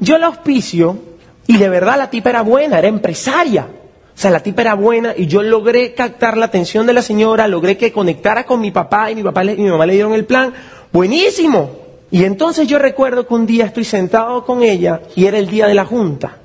Yo 0.00 0.18
la 0.18 0.26
auspicio 0.26 0.98
y 1.46 1.56
de 1.56 1.68
verdad 1.68 1.98
la 1.98 2.10
tipa 2.10 2.30
era 2.30 2.42
buena, 2.42 2.78
era 2.78 2.88
empresaria. 2.88 3.66
O 4.14 4.18
sea, 4.20 4.30
la 4.30 4.40
tipa 4.40 4.62
era 4.62 4.74
buena 4.74 5.14
y 5.16 5.26
yo 5.26 5.42
logré 5.42 5.94
captar 5.94 6.36
la 6.36 6.46
atención 6.46 6.86
de 6.86 6.92
la 6.92 7.02
señora, 7.02 7.48
logré 7.48 7.76
que 7.76 7.92
conectara 7.92 8.44
con 8.44 8.60
mi 8.60 8.70
papá 8.70 9.10
y 9.10 9.14
mi 9.14 9.22
papá 9.22 9.44
y 9.44 9.56
mi 9.56 9.70
mamá 9.70 9.86
le 9.86 9.94
dieron 9.94 10.12
el 10.12 10.26
plan. 10.26 10.52
Buenísimo. 10.92 11.70
Y 12.10 12.24
entonces 12.24 12.66
yo 12.66 12.78
recuerdo 12.78 13.26
que 13.26 13.34
un 13.34 13.46
día 13.46 13.66
estoy 13.66 13.84
sentado 13.84 14.44
con 14.44 14.62
ella 14.62 15.00
y 15.14 15.26
era 15.26 15.38
el 15.38 15.48
día 15.48 15.66
de 15.66 15.74
la 15.74 15.84
junta, 15.84 16.36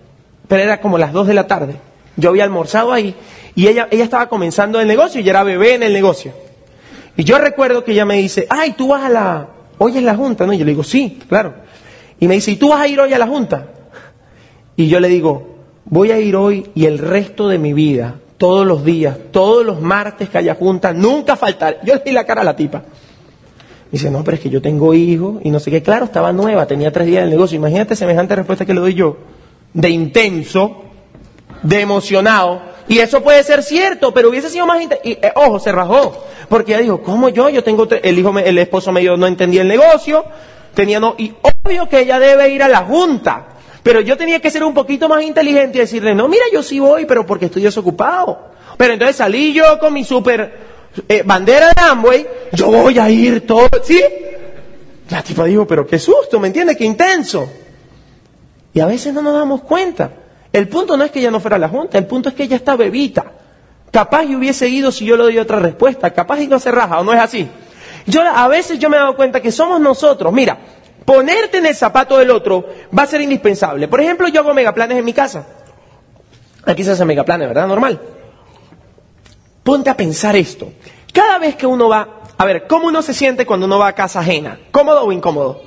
pero 0.48 0.62
era 0.62 0.80
como 0.80 0.98
las 0.98 1.12
dos 1.12 1.28
de 1.28 1.34
la 1.34 1.48
tarde. 1.48 1.76
Yo 2.18 2.30
había 2.30 2.44
almorzado 2.44 2.94
ahí 2.94 3.16
y 3.56 3.68
ella, 3.68 3.88
ella 3.92 4.04
estaba 4.04 4.30
comenzando 4.30 4.80
el 4.80 4.88
negocio 4.88 5.22
y 5.22 5.28
era 5.28 5.44
bebé 5.44 5.74
en 5.74 5.84
el 5.84 5.92
negocio. 5.92 6.32
Y 7.18 7.24
yo 7.24 7.40
recuerdo 7.40 7.84
que 7.84 7.94
ella 7.94 8.06
me 8.06 8.18
dice, 8.18 8.46
ay, 8.50 8.74
tú 8.74 8.90
vas 8.90 9.04
a 9.04 9.10
la, 9.10 9.48
hoy 9.78 9.98
es 9.98 10.04
la 10.04 10.16
junta, 10.16 10.46
¿no? 10.46 10.54
Y 10.54 10.58
yo 10.58 10.66
le 10.66 10.72
digo, 10.72 10.84
sí, 10.84 11.20
claro. 11.28 11.54
Y 12.20 12.28
me 12.28 12.36
dice, 12.36 12.52
¿y 12.52 12.56
tú 12.58 12.70
vas 12.70 12.82
a 12.82 12.88
ir 12.88 13.00
hoy 13.00 13.14
a 13.14 13.18
la 13.18 13.28
junta? 13.28 13.68
Y 14.76 14.88
yo 14.88 15.00
le 15.00 15.08
digo, 15.08 15.55
voy 15.86 16.12
a 16.12 16.20
ir 16.20 16.36
hoy 16.36 16.70
y 16.76 16.86
el 16.86 16.98
resto 16.98 17.48
de 17.48 17.58
mi 17.58 17.74
vida, 17.74 18.16
todos 18.38 18.66
los 18.66 18.84
días, 18.84 19.18
todos 19.32 19.66
los 19.66 19.82
martes 19.82 20.30
que 20.30 20.38
haya 20.38 20.56
junta, 20.56 20.94
nunca 20.94 21.36
faltar. 21.36 21.80
Yo 21.84 21.96
le 21.96 22.02
di 22.06 22.12
la 22.12 22.26
cara 22.26 22.42
a 22.42 22.46
la 22.46 22.56
tipa. 22.56 22.84
Dice, 23.92 24.12
no, 24.12 24.24
pero 24.24 24.36
es 24.36 24.42
que 24.42 24.50
yo 24.50 24.62
tengo 24.62 24.94
hijos 24.94 25.38
y 25.44 25.52
no 25.52 25.60
sé 25.60 25.72
qué. 25.72 25.82
Claro, 25.82 26.06
estaba 26.06 26.34
nueva, 26.34 26.66
tenía 26.66 26.92
tres 26.92 27.08
días 27.08 27.22
del 27.22 27.30
negocio. 27.30 27.56
Imagínate 27.56 27.96
semejante 27.96 28.36
respuesta 28.36 28.66
que 28.66 28.74
le 28.74 28.82
doy 28.82 28.94
yo. 28.94 29.18
De 29.74 29.90
intenso, 29.90 30.82
de 31.62 31.82
emocionado. 31.82 32.62
Y 32.88 33.00
eso 33.00 33.22
puede 33.22 33.42
ser 33.44 33.64
cierto, 33.64 34.14
pero 34.14 34.30
hubiese 34.30 34.50
sido 34.50 34.66
más... 34.66 34.82
Y, 35.04 35.12
eh, 35.12 35.32
ojo, 35.36 35.60
se 35.60 35.72
rajó. 35.72 36.26
Porque 36.50 36.74
ella 36.74 36.82
dijo, 36.82 37.02
¿cómo 37.02 37.30
yo? 37.30 37.50
Yo 37.50 37.64
tengo... 37.64 37.88
El 37.90 38.20
hijo, 38.20 38.38
el 38.38 38.58
esposo 38.58 38.92
medio 38.92 39.16
no 39.18 39.28
entendía 39.28 39.62
el 39.62 39.68
negocio. 39.68 40.26
Tenía 40.74 41.00
no... 41.00 41.16
Y 41.18 41.34
obvio 41.64 41.88
que 41.88 42.02
ella 42.02 42.20
debe 42.20 42.50
ir 42.50 42.64
a 42.64 42.68
la 42.68 42.84
junta. 42.84 43.55
Pero 43.86 44.02
yo 44.02 44.18
tenía 44.18 44.40
que 44.40 44.50
ser 44.50 44.64
un 44.64 44.74
poquito 44.74 45.08
más 45.08 45.22
inteligente 45.22 45.78
y 45.78 45.82
decirle, 45.82 46.16
no, 46.16 46.28
mira, 46.28 46.46
yo 46.52 46.64
sí 46.64 46.80
voy, 46.80 47.06
pero 47.06 47.24
porque 47.24 47.46
estoy 47.46 47.62
desocupado. 47.62 48.48
Pero 48.78 48.94
entonces 48.94 49.16
salí 49.16 49.54
yo 49.54 49.78
con 49.78 49.94
mi 49.94 50.04
super 50.04 50.58
eh, 51.08 51.22
bandera 51.24 51.68
de 51.68 51.82
Amway, 51.84 52.28
yo 52.52 52.66
voy 52.66 52.98
a 52.98 53.08
ir 53.12 53.46
todo, 53.46 53.70
¿sí? 53.84 54.02
La 55.12 55.22
tipa 55.22 55.44
dijo, 55.44 55.68
pero 55.68 55.86
qué 55.86 56.00
susto, 56.00 56.40
¿me 56.40 56.48
entiendes? 56.48 56.78
Qué 56.78 56.84
intenso. 56.84 57.48
Y 58.74 58.80
a 58.80 58.88
veces 58.88 59.14
no 59.14 59.22
nos 59.22 59.36
damos 59.36 59.62
cuenta. 59.62 60.10
El 60.52 60.68
punto 60.68 60.98
no 60.98 61.04
es 61.04 61.12
que 61.12 61.20
ella 61.20 61.30
no 61.30 61.40
fuera 61.40 61.58
a 61.58 61.60
la 61.60 61.70
junta, 61.70 62.00
el 62.00 62.08
punto 62.08 62.30
es 62.30 62.34
que 62.34 62.42
ella 62.42 62.56
está 62.56 62.76
bebita. 62.76 63.34
Capaz 63.92 64.24
y 64.24 64.36
hubiese 64.36 64.68
ido 64.68 64.92
si 64.92 65.06
yo 65.06 65.16
le 65.16 65.22
doy 65.22 65.38
otra 65.38 65.60
respuesta, 65.60 66.10
capaz 66.10 66.42
y 66.42 66.48
no 66.48 66.58
se 66.58 66.72
raja, 66.72 67.02
o 67.02 67.04
no 67.04 67.14
es 67.14 67.20
así. 67.20 67.48
Yo 68.08 68.24
a 68.24 68.48
veces 68.48 68.80
yo 68.80 68.90
me 68.90 68.98
he 68.98 69.00
dado 69.00 69.16
cuenta 69.16 69.42
que 69.42 69.52
somos 69.52 69.80
nosotros, 69.80 70.34
mira, 70.34 70.58
ponerte 71.06 71.60
en 71.60 71.68
el 71.68 71.76
zapato 71.76 72.18
del 72.18 72.32
otro 72.32 72.66
va 72.98 73.04
a 73.04 73.08
ser 73.08 73.22
indispensable. 73.22 73.88
Por 73.88 74.02
ejemplo, 74.02 74.28
yo 74.28 74.42
hago 74.42 74.54
megaplanes 74.54 74.98
en 74.98 75.06
mi 75.06 75.14
casa. 75.14 75.46
Aquí 76.66 76.84
se 76.84 76.92
hace 76.92 77.06
megaplanes, 77.06 77.48
¿verdad? 77.48 77.68
Normal. 77.68 78.02
Ponte 79.64 79.90
a 79.90 79.96
pensar 79.96 80.36
esto. 80.36 80.72
Cada 81.14 81.38
vez 81.38 81.56
que 81.56 81.68
uno 81.68 81.88
va, 81.88 82.22
a 82.38 82.46
ver, 82.46 82.68
¿cómo 82.68 82.88
uno 82.88 83.02
se 83.02 83.14
siente 83.14 83.46
cuando 83.46 83.68
uno 83.68 83.80
va 83.80 83.88
a 83.88 83.94
casa 83.94 84.20
ajena? 84.20 84.60
¿Cómodo 84.72 85.04
o 85.04 85.12
incómodo? 85.12 85.62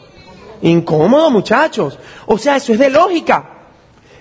Incómodo, 0.62 1.31
muchachos. 1.31 1.98
O 2.27 2.37
sea, 2.37 2.57
eso 2.57 2.72
es 2.72 2.79
de 2.79 2.90
lógica. 2.90 3.51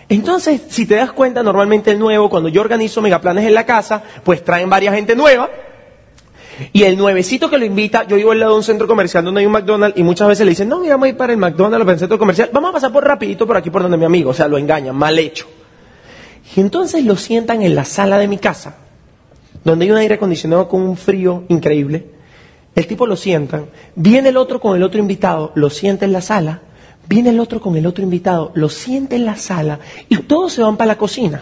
Entonces, 0.09 0.61
si 0.69 0.85
te 0.85 0.95
das 0.95 1.11
cuenta, 1.11 1.43
normalmente 1.43 1.91
el 1.91 1.99
nuevo, 1.99 2.29
cuando 2.29 2.47
yo 2.47 2.61
organizo 2.61 3.01
megaplanes 3.01 3.45
en 3.45 3.53
la 3.53 3.65
casa, 3.65 4.03
pues 4.23 4.43
traen 4.43 4.69
varias 4.69 4.95
gente 4.95 5.15
nueva 5.15 5.49
y 6.73 6.83
el 6.83 6.97
nuevecito 6.97 7.49
que 7.49 7.57
lo 7.57 7.65
invita, 7.65 8.05
yo 8.07 8.15
vivo 8.15 8.31
al 8.31 8.39
lado 8.39 8.53
de 8.53 8.57
un 8.57 8.63
centro 8.63 8.87
comercial 8.87 9.23
donde 9.23 9.41
hay 9.41 9.45
un 9.45 9.51
McDonald's 9.51 9.97
y 9.97 10.03
muchas 10.03 10.27
veces 10.27 10.45
le 10.45 10.51
dicen, 10.51 10.69
no, 10.69 10.79
vamos 10.79 11.05
a 11.05 11.09
ir 11.09 11.17
para 11.17 11.33
el 11.33 11.39
McDonald's 11.39 11.81
o 11.81 11.85
para 11.85 11.93
el 11.93 11.99
centro 11.99 12.19
comercial, 12.19 12.49
vamos 12.51 12.69
a 12.69 12.73
pasar 12.73 12.91
por 12.91 13.03
rapidito 13.03 13.45
por 13.45 13.57
aquí 13.57 13.69
por 13.69 13.81
donde 13.81 13.97
mi 13.97 14.05
amigo, 14.05 14.31
o 14.31 14.33
sea, 14.33 14.47
lo 14.47 14.57
engañan, 14.57 14.95
mal 14.95 15.17
hecho. 15.19 15.47
Y 16.55 16.59
entonces 16.59 17.03
lo 17.05 17.15
sientan 17.15 17.61
en 17.61 17.75
la 17.75 17.85
sala 17.85 18.17
de 18.17 18.27
mi 18.27 18.37
casa, 18.37 18.77
donde 19.63 19.85
hay 19.85 19.91
un 19.91 19.97
aire 19.97 20.15
acondicionado 20.15 20.67
con 20.67 20.81
un 20.81 20.97
frío 20.97 21.43
increíble. 21.49 22.05
El 22.75 22.87
tipo 22.87 23.05
lo 23.05 23.15
sientan, 23.15 23.67
viene 23.95 24.29
el 24.29 24.37
otro 24.37 24.59
con 24.59 24.75
el 24.75 24.83
otro 24.83 24.99
invitado, 24.99 25.51
lo 25.55 25.69
sienta 25.69 26.05
en 26.05 26.13
la 26.13 26.21
sala, 26.21 26.61
viene 27.07 27.31
el 27.31 27.39
otro 27.39 27.59
con 27.59 27.75
el 27.75 27.85
otro 27.85 28.03
invitado, 28.03 28.51
lo 28.55 28.69
sienta 28.69 29.15
en 29.15 29.25
la 29.25 29.35
sala 29.35 29.79
y 30.09 30.17
todos 30.17 30.53
se 30.53 30.61
van 30.61 30.77
para 30.77 30.89
la 30.89 30.97
cocina. 30.97 31.41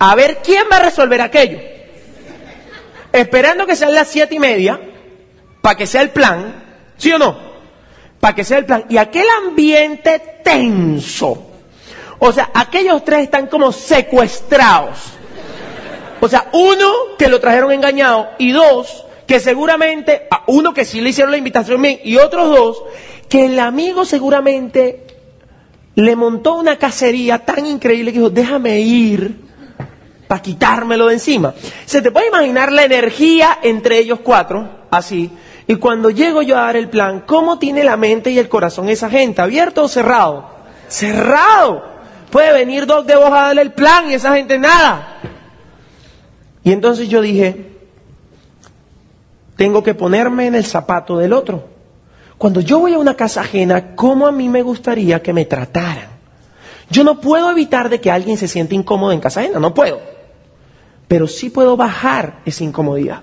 A 0.00 0.14
ver 0.14 0.38
quién 0.44 0.64
va 0.70 0.76
a 0.76 0.82
resolver 0.84 1.20
aquello 1.20 1.77
esperando 3.12 3.66
que 3.66 3.76
sean 3.76 3.94
las 3.94 4.08
siete 4.08 4.34
y 4.34 4.38
media, 4.38 4.80
para 5.60 5.76
que 5.76 5.86
sea 5.86 6.02
el 6.02 6.10
plan, 6.10 6.64
¿sí 6.96 7.12
o 7.12 7.18
no? 7.18 7.36
Para 8.20 8.34
que 8.34 8.44
sea 8.44 8.58
el 8.58 8.66
plan. 8.66 8.84
Y 8.88 8.96
aquel 8.96 9.26
ambiente 9.44 10.40
tenso. 10.42 11.46
O 12.18 12.32
sea, 12.32 12.50
aquellos 12.54 13.04
tres 13.04 13.24
están 13.24 13.46
como 13.46 13.70
secuestrados. 13.72 14.98
O 16.20 16.28
sea, 16.28 16.48
uno 16.52 16.90
que 17.16 17.28
lo 17.28 17.40
trajeron 17.40 17.70
engañado 17.72 18.28
y 18.38 18.50
dos 18.50 19.04
que 19.26 19.40
seguramente, 19.40 20.26
uno 20.46 20.72
que 20.72 20.84
sí 20.84 21.00
le 21.00 21.10
hicieron 21.10 21.30
la 21.30 21.38
invitación 21.38 21.80
bien 21.82 22.00
y 22.02 22.16
otros 22.16 22.48
dos 22.48 22.82
que 23.28 23.44
el 23.44 23.60
amigo 23.60 24.04
seguramente 24.06 25.06
le 25.94 26.16
montó 26.16 26.54
una 26.54 26.78
cacería 26.78 27.40
tan 27.40 27.66
increíble 27.66 28.12
que 28.12 28.18
dijo, 28.18 28.30
déjame 28.30 28.80
ir 28.80 29.47
para 30.28 30.42
quitármelo 30.42 31.06
de 31.06 31.14
encima. 31.14 31.54
Se 31.86 32.02
te 32.02 32.12
puede 32.12 32.28
imaginar 32.28 32.70
la 32.70 32.84
energía 32.84 33.58
entre 33.62 33.98
ellos 33.98 34.20
cuatro, 34.22 34.68
así. 34.90 35.30
Y 35.66 35.76
cuando 35.76 36.10
llego 36.10 36.42
yo 36.42 36.56
a 36.56 36.62
dar 36.62 36.76
el 36.76 36.88
plan, 36.88 37.24
¿cómo 37.26 37.58
tiene 37.58 37.82
la 37.82 37.96
mente 37.96 38.30
y 38.30 38.38
el 38.38 38.48
corazón 38.48 38.88
esa 38.88 39.10
gente? 39.10 39.42
¿Abierto 39.42 39.82
o 39.82 39.88
cerrado? 39.88 40.50
Cerrado. 40.88 41.82
Puede 42.30 42.52
venir 42.52 42.86
dos 42.86 43.06
de 43.06 43.16
vos 43.16 43.28
a 43.28 43.46
darle 43.46 43.62
el 43.62 43.72
plan 43.72 44.10
y 44.10 44.14
esa 44.14 44.34
gente 44.34 44.58
nada. 44.58 45.18
Y 46.62 46.72
entonces 46.72 47.08
yo 47.08 47.22
dije, 47.22 47.72
tengo 49.56 49.82
que 49.82 49.94
ponerme 49.94 50.46
en 50.46 50.54
el 50.54 50.64
zapato 50.64 51.18
del 51.18 51.32
otro. 51.32 51.68
Cuando 52.36 52.60
yo 52.60 52.78
voy 52.78 52.94
a 52.94 52.98
una 52.98 53.14
casa 53.14 53.40
ajena, 53.40 53.96
¿cómo 53.96 54.26
a 54.26 54.32
mí 54.32 54.48
me 54.48 54.62
gustaría 54.62 55.22
que 55.22 55.32
me 55.32 55.46
trataran? 55.46 56.18
Yo 56.90 57.04
no 57.04 57.20
puedo 57.20 57.50
evitar 57.50 57.88
de 57.88 58.00
que 58.00 58.10
alguien 58.10 58.38
se 58.38 58.48
sienta 58.48 58.74
incómodo 58.74 59.12
en 59.12 59.20
casa 59.20 59.40
ajena, 59.40 59.58
no 59.58 59.74
puedo. 59.74 60.17
Pero 61.08 61.26
sí 61.26 61.50
puedo 61.50 61.76
bajar 61.76 62.40
esa 62.44 62.62
incomodidad. 62.64 63.22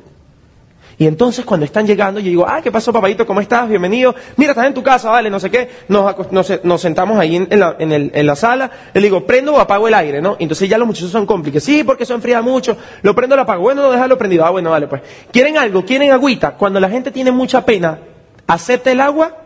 Y 0.97 1.07
entonces 1.07 1.43
cuando 1.43 1.65
están 1.65 1.85
llegando, 1.85 2.21
yo 2.21 2.29
digo, 2.29 2.45
ah, 2.47 2.61
¿qué 2.61 2.71
pasó, 2.71 2.93
papayito? 2.93 3.25
¿Cómo 3.25 3.41
estás? 3.41 3.67
Bienvenido. 3.67 4.15
Mira, 4.37 4.51
estás 4.51 4.65
en 4.65 4.73
tu 4.73 4.81
casa, 4.81 5.09
vale, 5.09 5.29
no 5.29 5.41
sé 5.41 5.51
qué. 5.51 5.69
Nos, 5.89 6.31
nos, 6.31 6.63
nos 6.63 6.81
sentamos 6.81 7.19
ahí 7.19 7.35
en, 7.35 7.59
la, 7.59 7.75
en, 7.77 7.91
el, 7.91 8.11
en, 8.13 8.25
la, 8.25 8.35
sala. 8.35 8.71
Le 8.93 9.01
digo, 9.01 9.25
prendo 9.25 9.55
o 9.55 9.59
apago 9.59 9.89
el 9.89 9.93
aire, 9.93 10.21
¿no? 10.21 10.37
Entonces 10.39 10.69
ya 10.69 10.77
los 10.77 10.87
muchachos 10.87 11.11
son 11.11 11.25
cómplices. 11.25 11.63
Sí, 11.63 11.83
porque 11.83 12.03
eso 12.03 12.13
enfría 12.13 12.41
mucho. 12.41 12.77
Lo 13.01 13.13
prendo 13.13 13.33
o 13.33 13.35
lo 13.35 13.41
apago. 13.41 13.63
Bueno, 13.63 13.81
no, 13.81 13.91
déjalo 13.91 14.17
prendido. 14.17 14.45
Ah, 14.45 14.51
bueno, 14.51 14.71
vale, 14.71 14.87
pues. 14.87 15.01
¿Quieren 15.31 15.57
algo? 15.57 15.83
¿Quieren 15.83 16.11
agüita? 16.11 16.51
Cuando 16.51 16.79
la 16.79 16.89
gente 16.89 17.11
tiene 17.11 17.31
mucha 17.31 17.65
pena, 17.65 17.99
acepta 18.47 18.89
el 18.89 19.01
agua. 19.01 19.44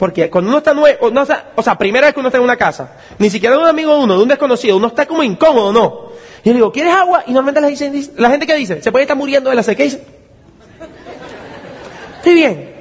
Porque 0.00 0.30
cuando 0.30 0.48
uno 0.48 0.58
está 0.58 0.72
nuevo, 0.72 1.12
o 1.56 1.62
sea, 1.62 1.76
primera 1.76 2.06
vez 2.06 2.14
que 2.14 2.20
uno 2.20 2.30
está 2.30 2.38
en 2.38 2.44
una 2.44 2.56
casa, 2.56 2.96
ni 3.18 3.28
siquiera 3.28 3.54
de 3.54 3.60
un 3.60 3.68
amigo 3.68 3.92
de 3.92 4.04
uno, 4.04 4.16
de 4.16 4.22
un 4.22 4.28
desconocido, 4.30 4.78
uno 4.78 4.86
está 4.86 5.04
como 5.04 5.22
incómodo, 5.22 5.74
¿no? 5.74 6.12
Y 6.42 6.48
yo 6.48 6.52
le 6.52 6.54
digo, 6.54 6.72
¿quieres 6.72 6.94
agua? 6.94 7.22
Y 7.26 7.32
normalmente 7.32 7.60
la, 7.60 7.66
dicen, 7.66 8.10
la 8.16 8.30
gente 8.30 8.46
que 8.46 8.54
dice, 8.54 8.80
se 8.80 8.90
puede 8.90 9.02
estar 9.02 9.14
muriendo 9.14 9.50
de 9.50 9.56
la 9.56 9.62
sequía. 9.62 9.88
Estoy 12.16 12.32
bien. 12.32 12.76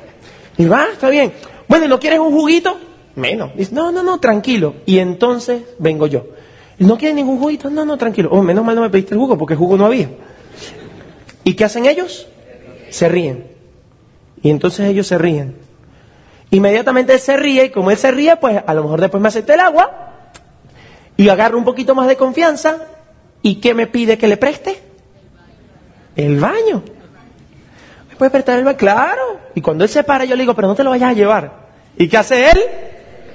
Y 0.58 0.65
va, 0.65 0.88
está 0.93 1.10
bien. 1.10 1.34
Bueno, 1.67 1.89
¿no 1.89 1.99
quieres 1.99 2.19
un 2.19 2.32
juguito? 2.32 2.79
Menos. 3.15 3.51
Dice, 3.53 3.75
no, 3.75 3.91
no, 3.91 4.01
no, 4.01 4.21
tranquilo. 4.21 4.75
Y 4.86 4.99
entonces 4.99 5.63
vengo 5.77 6.08
yo. 6.08 6.25
¿No 6.77 6.97
quieres 6.97 7.17
ningún 7.17 7.38
juguito? 7.38 7.69
No, 7.69 7.84
no, 7.84 7.97
tranquilo. 7.97 8.29
Oh, 8.32 8.41
menos 8.41 8.63
mal 8.63 8.77
no 8.77 8.82
me 8.82 8.89
pediste 8.89 9.13
el 9.13 9.19
jugo 9.19 9.38
porque 9.38 9.55
jugo 9.55 9.75
no 9.75 9.86
había. 9.86 10.10
¿Y 11.43 11.53
qué 11.55 11.65
hacen 11.65 11.86
ellos? 11.86 12.29
Se 12.91 13.10
ríen. 13.10 13.45
Y 14.41 14.49
entonces 14.51 14.88
ellos 14.88 15.05
se 15.05 15.17
ríen. 15.17 15.67
Inmediatamente 16.51 17.13
él 17.13 17.19
se 17.19 17.38
ríe 17.38 17.65
y 17.65 17.69
como 17.69 17.91
él 17.91 17.97
se 17.97 18.12
ríe, 18.12 18.35
pues 18.38 18.62
a 18.65 18.73
lo 18.73 18.83
mejor 18.83 19.01
después 19.01 19.21
me 19.21 19.27
acepta 19.27 19.53
el 19.53 19.59
agua 19.59 20.13
y 21.15 21.29
agarro 21.29 21.57
un 21.57 21.65
poquito 21.65 21.95
más 21.95 22.07
de 22.07 22.17
confianza. 22.17 22.77
¿Y 23.41 23.55
qué 23.55 23.73
me 23.73 23.88
pide 23.88 24.17
que 24.17 24.27
le 24.27 24.38
preste? 24.38 24.81
El 26.15 26.39
baño 26.39 26.83
puede 28.19 28.29
prestar 28.29 28.59
el 28.59 28.75
Claro. 28.75 29.39
Y 29.55 29.62
cuando 29.62 29.83
él 29.83 29.89
se 29.89 30.03
para, 30.03 30.25
yo 30.25 30.35
le 30.35 30.43
digo, 30.43 30.53
pero 30.53 30.67
no 30.67 30.75
te 30.75 30.83
lo 30.83 30.91
vayas 30.91 31.09
a 31.09 31.13
llevar. 31.13 31.69
¿Y 31.97 32.07
qué 32.07 32.17
hace 32.17 32.51
él? 32.51 32.59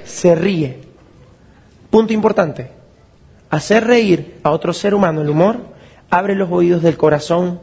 Se 0.05 0.37
ríe. 0.37 0.83
Punto 1.91 2.13
importante. 2.13 2.71
Hacer 3.51 3.87
reír 3.87 4.39
a 4.43 4.51
otro 4.51 4.73
ser 4.73 4.95
humano 4.95 5.23
el 5.23 5.31
humor 5.31 5.57
abre 6.11 6.35
los 6.37 6.51
oídos 6.53 6.83
del 6.83 6.97
corazón 6.97 7.61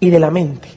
y 0.00 0.10
de 0.10 0.18
la 0.18 0.30
mente. 0.30 0.68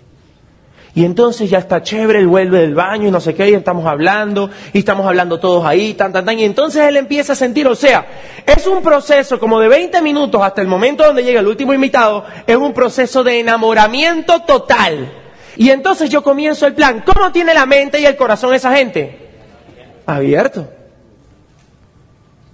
Y 0.97 1.05
entonces 1.05 1.47
ya 1.47 1.59
está 1.59 1.83
chévere, 1.83 2.17
él 2.17 2.25
vuelve 2.25 2.59
del 2.61 2.73
baño 2.73 3.09
y 3.09 3.11
no 3.11 3.21
sé 3.21 3.35
qué, 3.35 3.51
y 3.51 3.53
estamos 3.53 3.85
hablando, 3.85 4.49
y 4.73 4.79
estamos 4.79 5.05
hablando 5.05 5.39
todos 5.39 5.63
ahí, 5.63 5.93
tan, 5.93 6.11
tan, 6.11 6.25
tan, 6.25 6.39
y 6.39 6.43
entonces 6.43 6.81
él 6.87 6.97
empieza 6.97 7.33
a 7.33 7.35
sentir, 7.35 7.67
o 7.67 7.75
sea, 7.75 8.07
es 8.43 8.65
un 8.65 8.81
proceso 8.81 9.39
como 9.39 9.59
de 9.59 9.67
20 9.67 10.01
minutos 10.01 10.41
hasta 10.41 10.59
el 10.59 10.67
momento 10.67 11.05
donde 11.05 11.23
llega 11.23 11.41
el 11.41 11.45
último 11.45 11.71
invitado, 11.71 12.25
es 12.47 12.55
un 12.55 12.73
proceso 12.73 13.23
de 13.23 13.39
enamoramiento 13.39 14.41
total. 14.41 15.13
Y 15.55 15.69
entonces 15.69 16.09
yo 16.09 16.23
comienzo 16.23 16.65
el 16.65 16.73
plan. 16.73 17.03
¿Cómo 17.05 17.31
tiene 17.31 17.53
la 17.53 17.67
mente 17.67 18.01
y 18.01 18.05
el 18.07 18.15
corazón 18.15 18.55
esa 18.55 18.75
gente? 18.75 19.19
Abierto. 20.03 20.67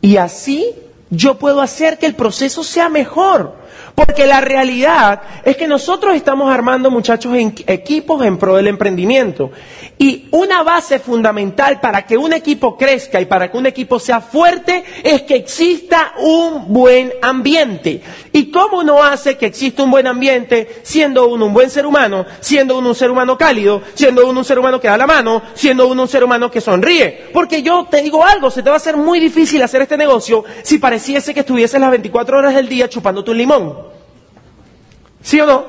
Y 0.01 0.17
así 0.17 0.75
yo 1.09 1.39
puedo 1.39 1.61
hacer 1.61 1.97
que 1.97 2.07
el 2.07 2.15
proceso 2.15 2.61
sea 2.61 2.89
mejor. 2.89 3.62
Porque 3.95 4.25
la 4.25 4.41
realidad 4.41 5.21
es 5.45 5.55
que 5.55 5.67
nosotros 5.67 6.15
estamos 6.15 6.51
armando, 6.51 6.89
muchachos, 6.89 7.35
en 7.35 7.53
equipos 7.67 8.25
en 8.25 8.37
pro 8.37 8.55
del 8.55 8.67
emprendimiento. 8.67 9.51
Y 10.03 10.27
una 10.31 10.63
base 10.63 10.99
fundamental 10.99 11.79
para 11.79 12.05
que 12.05 12.17
un 12.17 12.33
equipo 12.33 12.75
crezca 12.75 13.21
y 13.21 13.25
para 13.25 13.49
que 13.49 13.57
un 13.57 13.67
equipo 13.67 13.99
sea 13.99 14.19
fuerte 14.19 14.83
es 15.01 15.21
que 15.21 15.37
exista 15.37 16.15
un 16.17 16.73
buen 16.73 17.13
ambiente. 17.21 18.01
¿Y 18.33 18.51
cómo 18.51 18.79
uno 18.79 19.01
hace 19.01 19.37
que 19.37 19.45
exista 19.45 19.81
un 19.81 19.91
buen 19.91 20.05
ambiente 20.05 20.81
siendo 20.83 21.27
uno 21.27 21.45
un 21.45 21.53
buen 21.53 21.69
ser 21.69 21.85
humano, 21.85 22.25
siendo 22.41 22.77
uno 22.77 22.89
un 22.89 22.95
ser 22.95 23.11
humano 23.11 23.37
cálido, 23.37 23.81
siendo 23.93 24.27
uno 24.27 24.39
un 24.39 24.45
ser 24.45 24.59
humano 24.59 24.77
que 24.77 24.89
da 24.89 24.97
la 24.97 25.07
mano, 25.07 25.41
siendo 25.53 25.87
uno 25.87 26.01
un 26.01 26.09
ser 26.09 26.25
humano 26.25 26.51
que 26.51 26.59
sonríe? 26.59 27.29
Porque 27.31 27.63
yo 27.63 27.87
te 27.89 28.01
digo 28.01 28.25
algo, 28.25 28.51
se 28.51 28.61
te 28.61 28.69
va 28.69 28.75
a 28.75 28.79
hacer 28.79 28.97
muy 28.97 29.21
difícil 29.21 29.63
hacer 29.63 29.83
este 29.83 29.95
negocio 29.95 30.43
si 30.63 30.79
pareciese 30.79 31.33
que 31.33 31.39
estuvieses 31.39 31.79
las 31.79 31.91
24 31.91 32.39
horas 32.39 32.55
del 32.55 32.67
día 32.67 32.89
chupándote 32.89 33.31
un 33.31 33.37
limón. 33.37 33.77
¿Sí 35.21 35.39
o 35.39 35.45
no? 35.45 35.63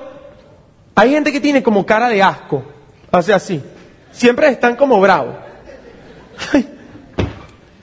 Hay 0.96 1.10
gente 1.10 1.30
que 1.30 1.40
tiene 1.40 1.62
como 1.62 1.86
cara 1.86 2.08
de 2.08 2.20
asco, 2.20 2.64
hace 3.12 3.32
así. 3.32 3.62
Siempre 4.14 4.48
están 4.48 4.76
como 4.76 5.00
bravos. 5.00 5.34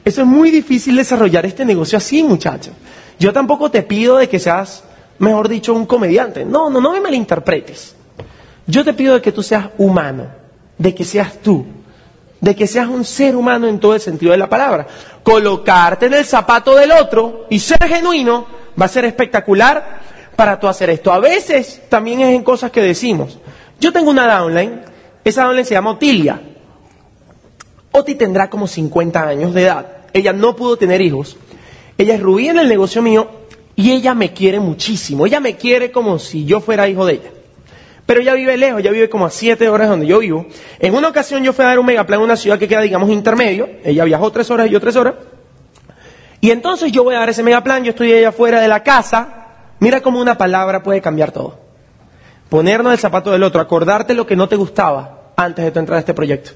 Eso 0.03 0.21
es 0.21 0.27
muy 0.27 0.49
difícil 0.49 0.95
desarrollar 0.95 1.45
este 1.45 1.63
negocio 1.65 1.97
así, 1.97 2.23
muchachos. 2.23 2.73
Yo 3.19 3.31
tampoco 3.33 3.69
te 3.69 3.83
pido 3.83 4.17
de 4.17 4.27
que 4.27 4.39
seas, 4.39 4.83
mejor 5.19 5.47
dicho, 5.47 5.73
un 5.73 5.85
comediante. 5.85 6.43
No, 6.43 6.69
no, 6.69 6.81
no 6.81 6.91
me 6.91 7.01
malinterpretes. 7.01 7.95
Yo 8.65 8.83
te 8.83 8.93
pido 8.93 9.15
de 9.15 9.21
que 9.21 9.31
tú 9.31 9.43
seas 9.43 9.67
humano, 9.77 10.27
de 10.77 10.95
que 10.95 11.03
seas 11.03 11.33
tú, 11.41 11.65
de 12.39 12.55
que 12.55 12.65
seas 12.65 12.87
un 12.87 13.03
ser 13.03 13.35
humano 13.35 13.67
en 13.67 13.79
todo 13.79 13.93
el 13.93 14.01
sentido 14.01 14.31
de 14.31 14.37
la 14.37 14.49
palabra. 14.49 14.87
Colocarte 15.21 16.07
en 16.07 16.13
el 16.13 16.25
zapato 16.25 16.75
del 16.75 16.91
otro 16.93 17.45
y 17.49 17.59
ser 17.59 17.83
genuino 17.87 18.47
va 18.79 18.85
a 18.85 18.89
ser 18.89 19.05
espectacular 19.05 19.99
para 20.35 20.59
tú 20.59 20.67
hacer 20.67 20.89
esto. 20.89 21.11
A 21.11 21.19
veces 21.19 21.83
también 21.89 22.21
es 22.21 22.33
en 22.33 22.43
cosas 22.43 22.71
que 22.71 22.81
decimos. 22.81 23.37
Yo 23.79 23.91
tengo 23.91 24.09
una 24.09 24.25
downline, 24.27 24.81
esa 25.23 25.43
downline 25.43 25.65
se 25.65 25.73
llama 25.73 25.91
Otilia. 25.91 26.41
Oti 27.91 28.15
tendrá 28.15 28.49
como 28.49 28.67
50 28.67 29.21
años 29.21 29.53
de 29.53 29.63
edad. 29.63 29.86
Ella 30.13 30.34
no 30.34 30.55
pudo 30.55 30.77
tener 30.77 31.01
hijos. 31.01 31.38
Ella 31.97 32.15
es 32.15 32.21
rubí 32.21 32.47
en 32.47 32.57
el 32.57 32.67
negocio 32.67 33.01
mío 33.01 33.29
y 33.75 33.91
ella 33.91 34.13
me 34.13 34.34
quiere 34.34 34.60
muchísimo. 34.60 35.25
Ella 35.25 35.39
me 35.39 35.55
quiere 35.55 35.91
como 35.91 36.19
si 36.19 36.45
yo 36.45 36.60
fuera 36.60 36.88
hijo 36.88 37.05
de 37.05 37.13
ella. 37.13 37.31
Pero 38.05 38.21
ella 38.21 38.34
vive 38.34 38.57
lejos, 38.57 38.81
ella 38.81 38.91
vive 38.91 39.10
como 39.10 39.25
a 39.25 39.29
7 39.29 39.69
horas 39.69 39.89
donde 39.89 40.07
yo 40.07 40.19
vivo. 40.19 40.45
En 40.79 40.95
una 40.95 41.10
ocasión 41.10 41.43
yo 41.43 41.53
fui 41.53 41.63
a 41.63 41.69
dar 41.69 41.79
un 41.79 41.86
megaplan 41.86 42.19
en 42.19 42.25
una 42.25 42.36
ciudad 42.36 42.57
que 42.57 42.67
queda, 42.67 42.81
digamos, 42.81 43.10
intermedio. 43.10 43.69
Ella 43.84 44.03
viajó 44.03 44.31
tres 44.31 44.49
horas 44.49 44.67
y 44.67 44.71
yo 44.71 44.79
tres 44.79 44.95
horas. 44.95 45.15
Y 46.41 46.49
entonces 46.51 46.91
yo 46.91 47.03
voy 47.03 47.15
a 47.15 47.19
dar 47.19 47.29
ese 47.29 47.43
megaplan, 47.43 47.84
yo 47.84 47.91
estoy 47.91 48.12
allá 48.13 48.29
afuera 48.29 48.60
de 48.60 48.67
la 48.67 48.81
casa, 48.81 49.41
Mira 49.81 49.99
cómo 50.01 50.21
una 50.21 50.38
palabra 50.38 50.84
puede 50.84 51.01
cambiar 51.01 51.31
todo. 51.31 51.57
Ponernos 52.51 52.91
el 52.91 52.99
zapato 52.99 53.31
del 53.31 53.43
otro, 53.43 53.61
acordarte 53.61 54.13
lo 54.13 54.27
que 54.27 54.35
no 54.35 54.49
te 54.49 54.57
gustaba 54.57 55.31
antes 55.37 55.63
de 55.63 55.71
tu 55.71 55.79
entrar 55.79 55.95
a 55.95 55.99
este 56.01 56.13
proyecto. 56.13 56.51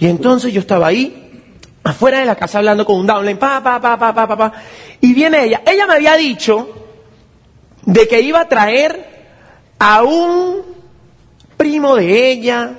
Y 0.00 0.08
entonces 0.08 0.52
yo 0.52 0.58
estaba 0.58 0.88
ahí, 0.88 1.40
afuera 1.84 2.18
de 2.18 2.26
la 2.26 2.34
casa, 2.34 2.58
hablando 2.58 2.84
con 2.84 2.96
un 2.96 3.06
downline, 3.06 3.38
pa, 3.38 3.62
pa, 3.62 3.80
pa, 3.80 3.96
pa, 3.96 4.12
pa, 4.12 4.26
pa, 4.26 4.36
pa. 4.36 4.52
Y 5.00 5.14
viene 5.14 5.44
ella. 5.44 5.62
Ella 5.64 5.86
me 5.86 5.94
había 5.94 6.16
dicho 6.16 6.68
de 7.84 8.08
que 8.08 8.20
iba 8.22 8.40
a 8.40 8.48
traer 8.48 9.06
a 9.78 10.02
un 10.02 10.62
primo 11.56 11.94
de 11.94 12.28
ella, 12.28 12.72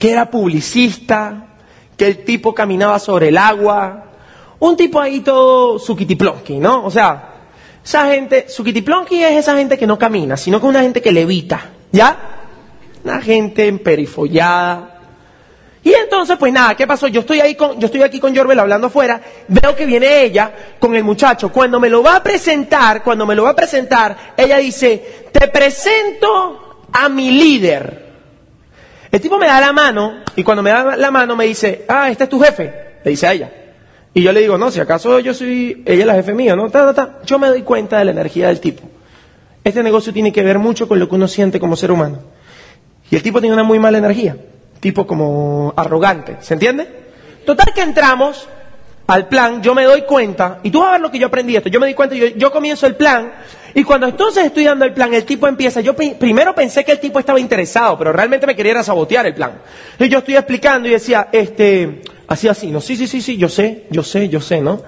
que 0.00 0.10
era 0.10 0.28
publicista, 0.28 1.46
que 1.96 2.08
el 2.08 2.24
tipo 2.24 2.52
caminaba 2.52 2.98
sobre 2.98 3.28
el 3.28 3.38
agua, 3.38 4.04
un 4.58 4.76
tipo 4.76 5.00
ahí 5.00 5.20
todo 5.20 5.78
suquitiplonqui, 5.78 6.58
¿no? 6.58 6.84
O 6.84 6.90
sea, 6.90 7.27
esa 7.84 8.06
gente, 8.06 8.48
su 8.48 8.62
kitiplonqui 8.62 9.22
es 9.22 9.38
esa 9.38 9.56
gente 9.56 9.78
que 9.78 9.86
no 9.86 9.98
camina, 9.98 10.36
sino 10.36 10.60
que 10.60 10.66
una 10.66 10.82
gente 10.82 11.00
que 11.00 11.12
levita, 11.12 11.70
¿ya? 11.90 12.16
Una 13.04 13.20
gente 13.22 13.66
emperifollada. 13.66 14.98
Y 15.82 15.94
entonces, 15.94 16.36
pues 16.36 16.52
nada, 16.52 16.74
¿qué 16.74 16.86
pasó? 16.86 17.08
Yo 17.08 17.20
estoy 17.20 17.40
ahí 17.40 17.54
con, 17.54 17.80
yo 17.80 17.86
estoy 17.86 18.02
aquí 18.02 18.20
con 18.20 18.36
Jorbel 18.36 18.58
hablando 18.58 18.88
afuera, 18.88 19.20
veo 19.46 19.74
que 19.74 19.86
viene 19.86 20.22
ella 20.22 20.52
con 20.78 20.94
el 20.94 21.04
muchacho. 21.04 21.50
Cuando 21.50 21.80
me 21.80 21.88
lo 21.88 22.02
va 22.02 22.16
a 22.16 22.22
presentar, 22.22 23.02
cuando 23.02 23.24
me 23.24 23.34
lo 23.34 23.44
va 23.44 23.50
a 23.50 23.56
presentar, 23.56 24.34
ella 24.36 24.58
dice, 24.58 25.28
te 25.32 25.48
presento 25.48 26.84
a 26.92 27.08
mi 27.08 27.30
líder. 27.30 28.06
El 29.10 29.20
tipo 29.20 29.38
me 29.38 29.46
da 29.46 29.60
la 29.60 29.72
mano, 29.72 30.24
y 30.36 30.42
cuando 30.42 30.62
me 30.62 30.70
da 30.70 30.96
la 30.96 31.10
mano 31.10 31.34
me 31.34 31.46
dice, 31.46 31.86
ah, 31.88 32.10
este 32.10 32.24
es 32.24 32.30
tu 32.30 32.38
jefe, 32.38 32.98
le 33.02 33.10
dice 33.10 33.26
a 33.26 33.32
ella. 33.32 33.50
Y 34.18 34.22
yo 34.22 34.32
le 34.32 34.40
digo, 34.40 34.58
no, 34.58 34.68
si 34.72 34.80
acaso 34.80 35.20
yo 35.20 35.32
soy, 35.32 35.84
ella 35.86 36.00
es 36.00 36.06
la 36.06 36.14
jefe 36.14 36.34
mía, 36.34 36.56
¿no? 36.56 36.68
Yo 37.24 37.38
me 37.38 37.46
doy 37.46 37.62
cuenta 37.62 38.00
de 38.00 38.04
la 38.04 38.10
energía 38.10 38.48
del 38.48 38.58
tipo. 38.58 38.82
Este 39.62 39.80
negocio 39.80 40.12
tiene 40.12 40.32
que 40.32 40.42
ver 40.42 40.58
mucho 40.58 40.88
con 40.88 40.98
lo 40.98 41.08
que 41.08 41.14
uno 41.14 41.28
siente 41.28 41.60
como 41.60 41.76
ser 41.76 41.92
humano. 41.92 42.18
Y 43.12 43.14
el 43.14 43.22
tipo 43.22 43.40
tiene 43.40 43.54
una 43.54 43.62
muy 43.62 43.78
mala 43.78 43.96
energía, 43.98 44.36
tipo 44.80 45.06
como 45.06 45.72
arrogante, 45.76 46.38
¿se 46.40 46.54
entiende? 46.54 46.88
Total 47.46 47.72
que 47.72 47.80
entramos 47.80 48.48
al 49.06 49.28
plan, 49.28 49.62
yo 49.62 49.72
me 49.72 49.84
doy 49.84 50.02
cuenta, 50.02 50.58
y 50.64 50.72
tú 50.72 50.80
vas 50.80 50.88
a 50.88 50.92
ver 50.92 51.00
lo 51.00 51.12
que 51.12 51.20
yo 51.20 51.28
aprendí 51.28 51.54
esto, 51.54 51.68
yo 51.68 51.78
me 51.78 51.86
di 51.86 51.94
cuenta, 51.94 52.16
yo, 52.16 52.26
yo 52.26 52.50
comienzo 52.50 52.88
el 52.88 52.96
plan, 52.96 53.32
y 53.72 53.84
cuando 53.84 54.08
entonces 54.08 54.46
estoy 54.46 54.64
dando 54.64 54.84
el 54.84 54.94
plan, 54.94 55.14
el 55.14 55.24
tipo 55.24 55.46
empieza, 55.46 55.80
yo 55.80 55.94
primero 55.94 56.56
pensé 56.56 56.84
que 56.84 56.90
el 56.90 56.98
tipo 56.98 57.20
estaba 57.20 57.38
interesado, 57.38 57.96
pero 57.96 58.12
realmente 58.12 58.48
me 58.48 58.56
quería 58.56 58.82
sabotear 58.82 59.26
el 59.26 59.34
plan. 59.34 59.52
Y 60.00 60.08
yo 60.08 60.18
estoy 60.18 60.34
explicando 60.34 60.88
y 60.88 60.90
decía, 60.90 61.28
este, 61.30 62.02
Así, 62.28 62.46
así, 62.46 62.70
no, 62.70 62.80
sí, 62.80 62.96
sí, 62.96 63.06
sí, 63.06 63.22
sí, 63.22 63.36
yo 63.38 63.48
sé, 63.48 63.86
yo 63.90 64.02
sé, 64.02 64.28
yo 64.28 64.40
sé, 64.40 64.60
¿no? 64.60 64.82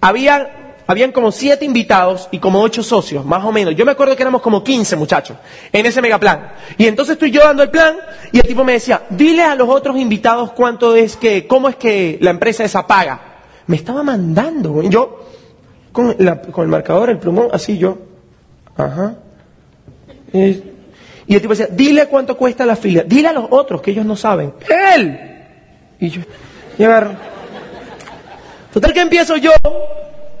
Había, 0.00 0.74
habían 0.88 1.12
como 1.12 1.30
siete 1.30 1.64
invitados 1.64 2.28
y 2.32 2.40
como 2.40 2.60
ocho 2.60 2.82
socios, 2.82 3.24
más 3.24 3.44
o 3.44 3.52
menos. 3.52 3.76
Yo 3.76 3.86
me 3.86 3.92
acuerdo 3.92 4.16
que 4.16 4.22
éramos 4.22 4.42
como 4.42 4.64
quince 4.64 4.96
muchachos 4.96 5.36
en 5.72 5.86
ese 5.86 6.02
megaplan. 6.02 6.52
Y 6.76 6.86
entonces 6.86 7.12
estoy 7.12 7.30
yo 7.30 7.42
dando 7.42 7.62
el 7.62 7.70
plan 7.70 7.94
y 8.32 8.38
el 8.38 8.46
tipo 8.46 8.64
me 8.64 8.72
decía, 8.72 9.02
dile 9.08 9.44
a 9.44 9.54
los 9.54 9.68
otros 9.68 9.96
invitados 9.96 10.50
cuánto 10.50 10.96
es 10.96 11.16
que, 11.16 11.46
cómo 11.46 11.68
es 11.68 11.76
que 11.76 12.18
la 12.20 12.30
empresa 12.30 12.64
esa 12.64 12.86
paga. 12.86 13.20
Me 13.68 13.76
estaba 13.76 14.02
mandando, 14.02 14.82
yo, 14.82 15.26
con, 15.92 16.16
el 16.18 16.68
marcador, 16.68 17.10
el 17.10 17.18
plumón, 17.18 17.50
así 17.52 17.78
yo, 17.78 17.98
ajá, 18.76 19.14
y 21.30 21.34
el 21.34 21.40
tipo 21.40 21.54
decía, 21.54 21.68
dile 21.70 22.06
cuánto 22.06 22.36
cuesta 22.36 22.66
la 22.66 22.74
fila. 22.74 23.04
Dile 23.06 23.28
a 23.28 23.32
los 23.32 23.46
otros 23.50 23.80
que 23.80 23.92
ellos 23.92 24.04
no 24.04 24.16
saben. 24.16 24.52
Él. 24.68 25.18
Y 26.00 26.10
yo, 26.10 26.22
agarro. 26.84 27.12
Total 28.72 28.92
que 28.92 29.00
empiezo 29.00 29.36
yo 29.36 29.50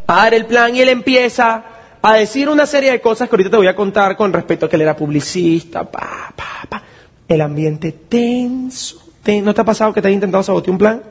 a 0.06 0.14
dar 0.16 0.34
el 0.34 0.46
plan 0.46 0.74
y 0.74 0.80
él 0.80 0.88
empieza 0.88 1.64
a 2.02 2.14
decir 2.14 2.48
una 2.48 2.64
serie 2.66 2.90
de 2.92 3.00
cosas 3.00 3.28
que 3.28 3.34
ahorita 3.34 3.50
te 3.50 3.56
voy 3.56 3.66
a 3.66 3.74
contar 3.76 4.16
con 4.16 4.32
respecto 4.32 4.66
a 4.66 4.68
que 4.68 4.76
él 4.76 4.82
era 4.82 4.96
publicista, 4.96 5.84
pa, 5.90 6.32
pa, 6.34 6.44
pa. 6.68 6.82
El 7.28 7.40
ambiente 7.40 7.92
tenso. 7.92 8.96
ten- 9.22 9.44
¿No 9.44 9.52
te 9.54 9.60
ha 9.60 9.64
pasado 9.64 9.92
que 9.92 10.00
te 10.00 10.08
has 10.08 10.14
intentado 10.14 10.42
sabotear 10.42 10.70
un 10.72 10.78
plan? 10.78 11.02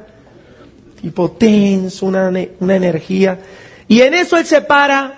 Tipo 1.02 1.32
tenso, 1.32 2.06
una, 2.06 2.32
una 2.60 2.76
energía. 2.76 3.39
Y 3.88 4.02
en 4.02 4.13
eso 4.13 4.38
él 4.38 4.46
se 4.46 4.62
para. 4.62 5.15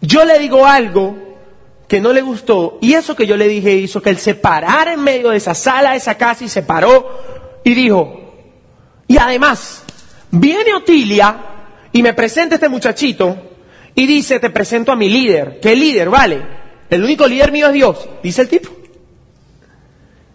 Yo 0.00 0.24
le 0.24 0.38
digo 0.38 0.66
algo 0.66 1.16
que 1.88 2.00
no 2.00 2.12
le 2.12 2.22
gustó 2.22 2.78
y 2.80 2.94
eso 2.94 3.14
que 3.14 3.26
yo 3.26 3.36
le 3.36 3.46
dije 3.48 3.72
hizo 3.76 4.00
que 4.02 4.10
él 4.10 4.18
se 4.18 4.34
parara 4.34 4.94
en 4.94 5.00
medio 5.02 5.30
de 5.30 5.36
esa 5.36 5.54
sala, 5.54 5.90
de 5.92 5.98
esa 5.98 6.16
casa 6.16 6.42
y 6.44 6.48
se 6.48 6.62
paró 6.62 7.60
y 7.64 7.74
dijo, 7.74 8.20
y 9.12 9.18
además, 9.18 9.82
viene 10.30 10.72
Otilia 10.72 11.36
y 11.92 12.02
me 12.02 12.14
presenta 12.14 12.54
este 12.54 12.70
muchachito 12.70 13.36
y 13.94 14.06
dice, 14.06 14.40
te 14.40 14.48
presento 14.48 14.90
a 14.90 14.96
mi 14.96 15.10
líder. 15.10 15.60
¿Qué 15.60 15.76
líder? 15.76 16.08
Vale. 16.08 16.40
El 16.88 17.04
único 17.04 17.26
líder 17.26 17.52
mío 17.52 17.66
es 17.66 17.74
Dios, 17.74 18.08
dice 18.22 18.40
el 18.40 18.48
tipo. 18.48 18.70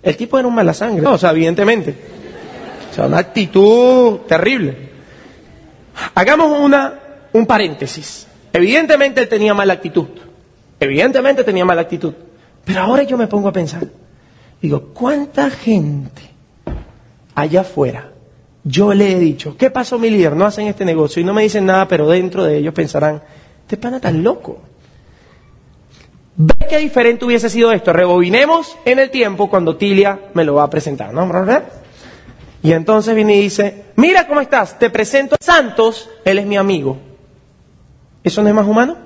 El 0.04 0.16
tipo 0.16 0.38
era 0.38 0.48
un 0.48 0.54
mala 0.54 0.76
sangre. 0.76 1.02
No, 1.02 1.14
o 1.14 1.18
sea, 1.18 1.32
evidentemente. 1.32 1.96
O 2.92 2.94
sea, 2.94 3.08
una 3.08 3.18
actitud 3.18 4.20
terrible. 4.28 4.78
Hagamos 6.14 6.60
una, 6.60 7.00
un 7.34 7.48
paréntesis. 7.48 8.28
Evidentemente 8.54 9.22
él 9.22 9.28
tenía 9.28 9.56
mala 9.56 9.74
actitud. 9.74 10.10
Evidentemente 10.80 11.44
tenía 11.44 11.66
mala 11.66 11.82
actitud. 11.82 12.14
Pero 12.64 12.82
ahora 12.82 13.02
yo 13.02 13.18
me 13.18 13.26
pongo 13.26 13.48
a 13.48 13.54
pensar. 13.54 13.88
Digo, 14.62 14.94
¿cuánta 14.94 15.50
gente 15.50 16.22
allá 17.34 17.62
afuera 17.62 18.12
yo 18.68 18.94
le 18.94 19.14
he 19.14 19.20
dicho, 19.20 19.56
¿qué 19.58 19.72
pasó 19.72 19.98
mi 19.98 20.10
líder? 20.10 20.36
No 20.36 20.46
hacen 20.46 20.68
este 20.68 20.84
negocio 20.84 21.22
y 21.22 21.26
no 21.26 21.34
me 21.34 21.44
dicen 21.44 21.66
nada, 21.66 21.88
pero 21.88 22.10
dentro 22.10 22.44
de 22.44 22.58
ellos 22.58 22.74
pensarán, 22.74 23.22
este 23.62 23.78
pana 23.78 24.02
tan 24.02 24.22
loco. 24.22 24.60
¿Ve 26.36 26.54
qué 26.70 26.78
diferente 26.78 27.24
hubiese 27.24 27.50
sido 27.50 27.72
esto? 27.72 27.94
Rebobinemos 27.94 28.78
en 28.84 29.00
el 29.00 29.10
tiempo 29.10 29.50
cuando 29.50 29.78
Tilia 29.78 30.20
me 30.34 30.44
lo 30.44 30.56
va 30.56 30.64
a 30.64 30.70
presentar, 30.70 31.14
¿no? 31.14 31.32
Y 32.62 32.74
entonces 32.74 33.16
viene 33.16 33.38
y 33.38 33.44
dice, 33.44 33.86
mira 33.96 34.28
cómo 34.28 34.42
estás, 34.42 34.78
te 34.78 34.90
presento 34.90 35.36
a 35.40 35.44
Santos, 35.44 36.10
él 36.26 36.38
es 36.38 36.46
mi 36.46 36.58
amigo. 36.58 36.98
¿Eso 38.22 38.44
no 38.44 38.50
es 38.50 38.56
más 38.56 38.68
humano? 38.68 38.98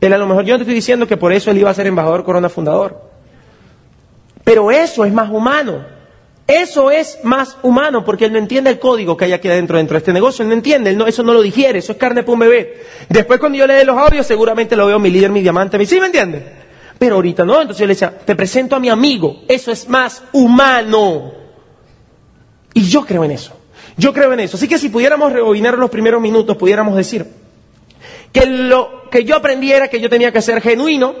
Él 0.00 0.12
a 0.12 0.18
lo 0.18 0.26
mejor 0.26 0.44
yo 0.44 0.54
no 0.54 0.58
te 0.58 0.62
estoy 0.62 0.76
diciendo 0.76 1.08
que 1.08 1.16
por 1.16 1.32
eso 1.32 1.50
él 1.50 1.58
iba 1.58 1.70
a 1.70 1.74
ser 1.74 1.88
embajador 1.88 2.24
corona 2.24 2.48
fundador. 2.48 3.10
Pero 4.44 4.70
eso 4.70 5.04
es 5.04 5.12
más 5.12 5.28
humano. 5.30 5.99
Eso 6.50 6.90
es 6.90 7.18
más 7.22 7.56
humano 7.62 8.04
porque 8.04 8.24
él 8.24 8.32
no 8.32 8.38
entiende 8.38 8.70
el 8.70 8.80
código 8.80 9.16
que 9.16 9.26
hay 9.26 9.32
aquí 9.32 9.46
adentro, 9.48 9.76
dentro 9.76 9.94
de 9.94 9.98
este 9.98 10.12
negocio. 10.12 10.42
Él 10.42 10.48
no 10.48 10.54
entiende, 10.54 10.90
él 10.90 10.98
no- 10.98 11.06
eso 11.06 11.22
no 11.22 11.32
lo 11.32 11.42
digiere, 11.42 11.78
eso 11.78 11.92
es 11.92 11.98
carne 11.98 12.22
para 12.22 12.32
un 12.32 12.38
bebé. 12.40 12.82
Después 13.08 13.38
cuando 13.38 13.56
yo 13.56 13.68
le 13.68 13.74
dé 13.74 13.84
los 13.84 13.96
audios 13.96 14.26
seguramente 14.26 14.74
lo 14.74 14.86
veo 14.86 14.98
mi 14.98 15.10
líder, 15.10 15.30
mi 15.30 15.42
diamante, 15.42 15.78
mi, 15.78 15.86
¿sí 15.86 16.00
me 16.00 16.06
entiende? 16.06 16.44
Pero 16.98 17.14
ahorita 17.14 17.44
no, 17.44 17.54
entonces 17.60 17.78
yo 17.78 17.86
le 17.86 17.94
decía, 17.94 18.18
te 18.18 18.34
presento 18.34 18.74
a 18.74 18.80
mi 18.80 18.88
amigo, 18.88 19.42
eso 19.46 19.70
es 19.70 19.88
más 19.88 20.24
humano. 20.32 21.32
Y 22.74 22.82
yo 22.88 23.06
creo 23.06 23.22
en 23.24 23.30
eso. 23.30 23.56
Yo 23.96 24.12
creo 24.12 24.32
en 24.32 24.40
eso. 24.40 24.56
Así 24.56 24.66
que 24.66 24.78
si 24.78 24.88
pudiéramos 24.88 25.32
rebobinar 25.32 25.78
los 25.78 25.88
primeros 25.88 26.20
minutos, 26.20 26.56
pudiéramos 26.56 26.96
decir 26.96 27.26
que 28.32 28.46
lo 28.46 29.08
que 29.10 29.24
yo 29.24 29.36
aprendí 29.36 29.72
era 29.72 29.88
que 29.88 30.00
yo 30.00 30.10
tenía 30.10 30.32
que 30.32 30.42
ser 30.42 30.60
genuino, 30.60 31.14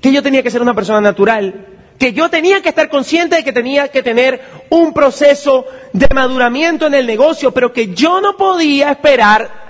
que 0.00 0.12
yo 0.12 0.22
tenía 0.22 0.42
que 0.42 0.50
ser 0.50 0.60
una 0.62 0.74
persona 0.74 1.00
natural, 1.00 1.66
que 1.98 2.12
yo 2.12 2.28
tenía 2.28 2.60
que 2.60 2.68
estar 2.68 2.88
consciente 2.88 3.36
de 3.36 3.44
que 3.44 3.52
tenía 3.52 3.88
que 3.88 4.02
tener 4.02 4.40
un 4.70 4.92
proceso 4.92 5.66
de 5.92 6.08
maduramiento 6.14 6.86
en 6.86 6.94
el 6.94 7.06
negocio, 7.06 7.52
pero 7.52 7.72
que 7.72 7.94
yo 7.94 8.20
no 8.20 8.36
podía 8.36 8.90
esperar 8.90 9.66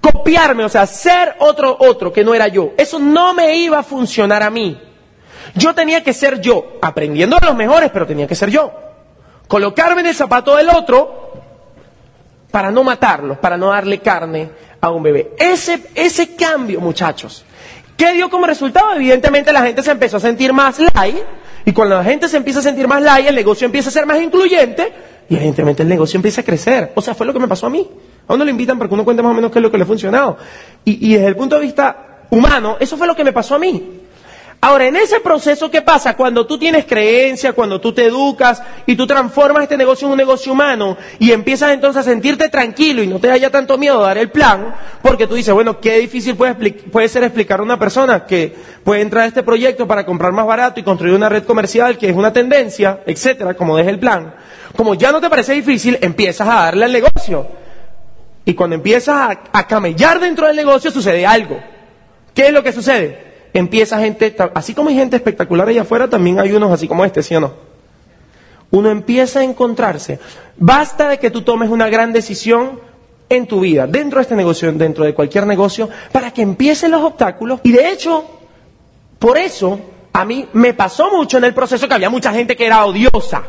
copiarme, 0.00 0.64
o 0.64 0.68
sea, 0.68 0.86
ser 0.86 1.36
otro 1.38 1.76
otro 1.78 2.12
que 2.12 2.24
no 2.24 2.34
era 2.34 2.48
yo. 2.48 2.72
Eso 2.76 2.98
no 2.98 3.32
me 3.32 3.56
iba 3.56 3.78
a 3.78 3.82
funcionar 3.82 4.42
a 4.42 4.50
mí. 4.50 4.80
Yo 5.54 5.74
tenía 5.74 6.02
que 6.02 6.12
ser 6.12 6.40
yo, 6.40 6.78
aprendiendo 6.82 7.36
de 7.38 7.46
los 7.46 7.56
mejores, 7.56 7.90
pero 7.92 8.06
tenía 8.06 8.26
que 8.26 8.34
ser 8.34 8.50
yo. 8.50 8.72
Colocarme 9.48 10.00
en 10.00 10.08
el 10.08 10.14
zapato 10.14 10.56
del 10.56 10.68
otro 10.70 11.32
para 12.50 12.70
no 12.70 12.84
matarlos, 12.84 13.38
para 13.38 13.56
no 13.56 13.68
darle 13.68 13.98
carne 13.98 14.50
a 14.80 14.90
un 14.90 15.02
bebé. 15.02 15.32
Ese, 15.38 15.90
ese 15.94 16.34
cambio, 16.34 16.80
muchachos, 16.80 17.44
¿qué 17.96 18.12
dio 18.12 18.30
como 18.30 18.46
resultado? 18.46 18.94
Evidentemente 18.94 19.52
la 19.52 19.62
gente 19.62 19.82
se 19.82 19.90
empezó 19.90 20.18
a 20.18 20.20
sentir 20.20 20.52
más 20.52 20.78
light, 20.94 21.22
y 21.64 21.72
cuando 21.72 21.96
la 21.96 22.04
gente 22.04 22.28
se 22.28 22.36
empieza 22.36 22.60
a 22.60 22.62
sentir 22.62 22.88
más 22.88 23.02
light, 23.02 23.26
el 23.28 23.34
negocio 23.34 23.64
empieza 23.64 23.88
a 23.88 23.92
ser 23.92 24.06
más 24.06 24.20
incluyente, 24.20 24.92
y 25.28 25.36
evidentemente 25.36 25.82
el 25.82 25.88
negocio 25.88 26.18
empieza 26.18 26.40
a 26.40 26.44
crecer. 26.44 26.92
O 26.94 27.00
sea, 27.00 27.14
fue 27.14 27.26
lo 27.26 27.32
que 27.32 27.38
me 27.38 27.48
pasó 27.48 27.66
a 27.66 27.70
mí. 27.70 27.88
A 28.26 28.34
uno 28.34 28.44
le 28.44 28.50
invitan 28.50 28.78
para 28.78 28.88
que 28.88 28.94
uno 28.94 29.04
cuente 29.04 29.22
más 29.22 29.30
o 29.30 29.34
menos 29.34 29.50
qué 29.50 29.58
es 29.58 29.62
lo 29.62 29.70
que 29.70 29.78
le 29.78 29.84
ha 29.84 29.86
funcionado. 29.86 30.36
Y, 30.84 31.08
y 31.08 31.14
desde 31.14 31.28
el 31.28 31.36
punto 31.36 31.56
de 31.56 31.62
vista 31.62 32.26
humano, 32.30 32.76
eso 32.80 32.96
fue 32.96 33.06
lo 33.06 33.14
que 33.14 33.24
me 33.24 33.32
pasó 33.32 33.54
a 33.54 33.58
mí. 33.58 34.01
Ahora, 34.64 34.86
en 34.86 34.94
ese 34.94 35.18
proceso, 35.18 35.68
¿qué 35.72 35.82
pasa? 35.82 36.14
Cuando 36.14 36.46
tú 36.46 36.56
tienes 36.56 36.84
creencia, 36.84 37.52
cuando 37.52 37.80
tú 37.80 37.92
te 37.92 38.04
educas 38.04 38.62
y 38.86 38.94
tú 38.94 39.08
transformas 39.08 39.64
este 39.64 39.76
negocio 39.76 40.06
en 40.06 40.12
un 40.12 40.16
negocio 40.16 40.52
humano 40.52 40.96
y 41.18 41.32
empiezas 41.32 41.72
entonces 41.72 41.98
a 41.98 42.04
sentirte 42.04 42.48
tranquilo 42.48 43.02
y 43.02 43.08
no 43.08 43.18
te 43.18 43.28
haya 43.28 43.50
tanto 43.50 43.76
miedo 43.76 43.98
a 43.98 44.06
dar 44.06 44.18
el 44.18 44.30
plan, 44.30 44.72
porque 45.02 45.26
tú 45.26 45.34
dices, 45.34 45.52
bueno, 45.52 45.80
qué 45.80 45.98
difícil 45.98 46.36
puede, 46.36 47.08
ser 47.08 47.24
explicar 47.24 47.58
a 47.58 47.64
una 47.64 47.76
persona 47.76 48.24
que 48.24 48.54
puede 48.84 49.00
entrar 49.00 49.24
a 49.24 49.26
este 49.26 49.42
proyecto 49.42 49.88
para 49.88 50.06
comprar 50.06 50.30
más 50.30 50.46
barato 50.46 50.78
y 50.78 50.84
construir 50.84 51.16
una 51.16 51.28
red 51.28 51.42
comercial 51.42 51.98
que 51.98 52.10
es 52.10 52.14
una 52.14 52.32
tendencia, 52.32 53.00
etcétera, 53.04 53.54
como 53.54 53.76
deje 53.76 53.90
el 53.90 53.98
plan. 53.98 54.32
Como 54.76 54.94
ya 54.94 55.10
no 55.10 55.20
te 55.20 55.28
parece 55.28 55.54
difícil, 55.54 55.98
empiezas 56.00 56.46
a 56.46 56.54
darle 56.54 56.84
al 56.84 56.92
negocio. 56.92 57.48
Y 58.44 58.54
cuando 58.54 58.76
empiezas 58.76 59.16
a, 59.16 59.40
a 59.52 59.66
camellar 59.66 60.20
dentro 60.20 60.46
del 60.46 60.54
negocio, 60.54 60.92
sucede 60.92 61.26
algo. 61.26 61.58
¿Qué 62.32 62.46
es 62.46 62.52
lo 62.52 62.62
que 62.62 62.70
sucede? 62.70 63.31
Empieza 63.54 63.98
gente, 63.98 64.34
así 64.54 64.74
como 64.74 64.88
hay 64.88 64.96
gente 64.96 65.16
espectacular 65.16 65.68
allá 65.68 65.82
afuera, 65.82 66.08
también 66.08 66.40
hay 66.40 66.52
unos 66.52 66.72
así 66.72 66.88
como 66.88 67.04
este, 67.04 67.22
¿sí 67.22 67.34
o 67.34 67.40
no? 67.40 67.52
Uno 68.70 68.90
empieza 68.90 69.40
a 69.40 69.44
encontrarse. 69.44 70.18
Basta 70.56 71.08
de 71.08 71.18
que 71.18 71.30
tú 71.30 71.42
tomes 71.42 71.68
una 71.68 71.90
gran 71.90 72.12
decisión 72.12 72.80
en 73.28 73.46
tu 73.46 73.60
vida, 73.60 73.86
dentro 73.86 74.18
de 74.18 74.22
este 74.22 74.36
negocio, 74.36 74.72
dentro 74.72 75.04
de 75.04 75.14
cualquier 75.14 75.46
negocio, 75.46 75.88
para 76.10 76.30
que 76.30 76.42
empiecen 76.42 76.90
los 76.90 77.02
obstáculos. 77.02 77.60
Y 77.64 77.72
de 77.72 77.90
hecho, 77.90 78.24
por 79.18 79.36
eso, 79.36 79.78
a 80.12 80.24
mí 80.24 80.48
me 80.54 80.72
pasó 80.74 81.10
mucho 81.10 81.38
en 81.38 81.44
el 81.44 81.54
proceso 81.54 81.86
que 81.86 81.94
había 81.94 82.10
mucha 82.10 82.32
gente 82.32 82.56
que 82.56 82.66
era 82.66 82.84
odiosa, 82.84 83.42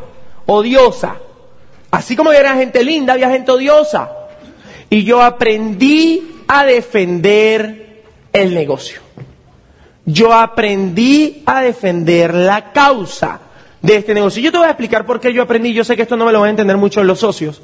odiosa. 0.46 1.16
Así 1.90 2.16
como 2.16 2.32
era 2.32 2.54
gente 2.54 2.82
linda, 2.82 3.14
había 3.14 3.30
gente 3.30 3.50
odiosa. 3.52 4.10
Y 4.90 5.04
yo 5.04 5.22
aprendí 5.22 6.44
a 6.48 6.64
defender 6.64 8.02
el 8.32 8.54
negocio. 8.54 9.03
Yo 10.06 10.32
aprendí 10.32 11.42
a 11.46 11.62
defender 11.62 12.34
la 12.34 12.72
causa 12.72 13.40
de 13.80 13.96
este 13.96 14.14
negocio. 14.14 14.42
Yo 14.42 14.52
te 14.52 14.58
voy 14.58 14.66
a 14.66 14.70
explicar 14.70 15.06
por 15.06 15.20
qué 15.20 15.32
yo 15.32 15.42
aprendí. 15.42 15.72
Yo 15.72 15.84
sé 15.84 15.96
que 15.96 16.02
esto 16.02 16.16
no 16.16 16.26
me 16.26 16.32
lo 16.32 16.40
van 16.40 16.48
a 16.48 16.50
entender 16.50 16.76
mucho 16.76 17.02
los 17.04 17.20
socios. 17.20 17.62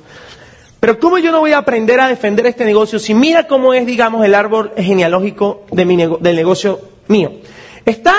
Pero 0.81 0.99
¿cómo 0.99 1.19
yo 1.19 1.31
no 1.33 1.41
voy 1.41 1.53
a 1.53 1.59
aprender 1.59 2.01
a 2.01 2.09
defender 2.09 2.47
este 2.47 2.65
negocio 2.65 2.99
si 2.99 3.13
mira 3.13 3.47
cómo 3.47 3.75
es, 3.75 3.85
digamos, 3.85 4.25
el 4.25 4.35
árbol 4.35 4.73
genealógico 4.77 5.65
de 5.71 5.85
mi 5.85 5.97
nego- 5.97 6.17
del 6.19 6.37
negocio 6.37 6.81
mío? 7.09 7.33
Está 7.85 8.15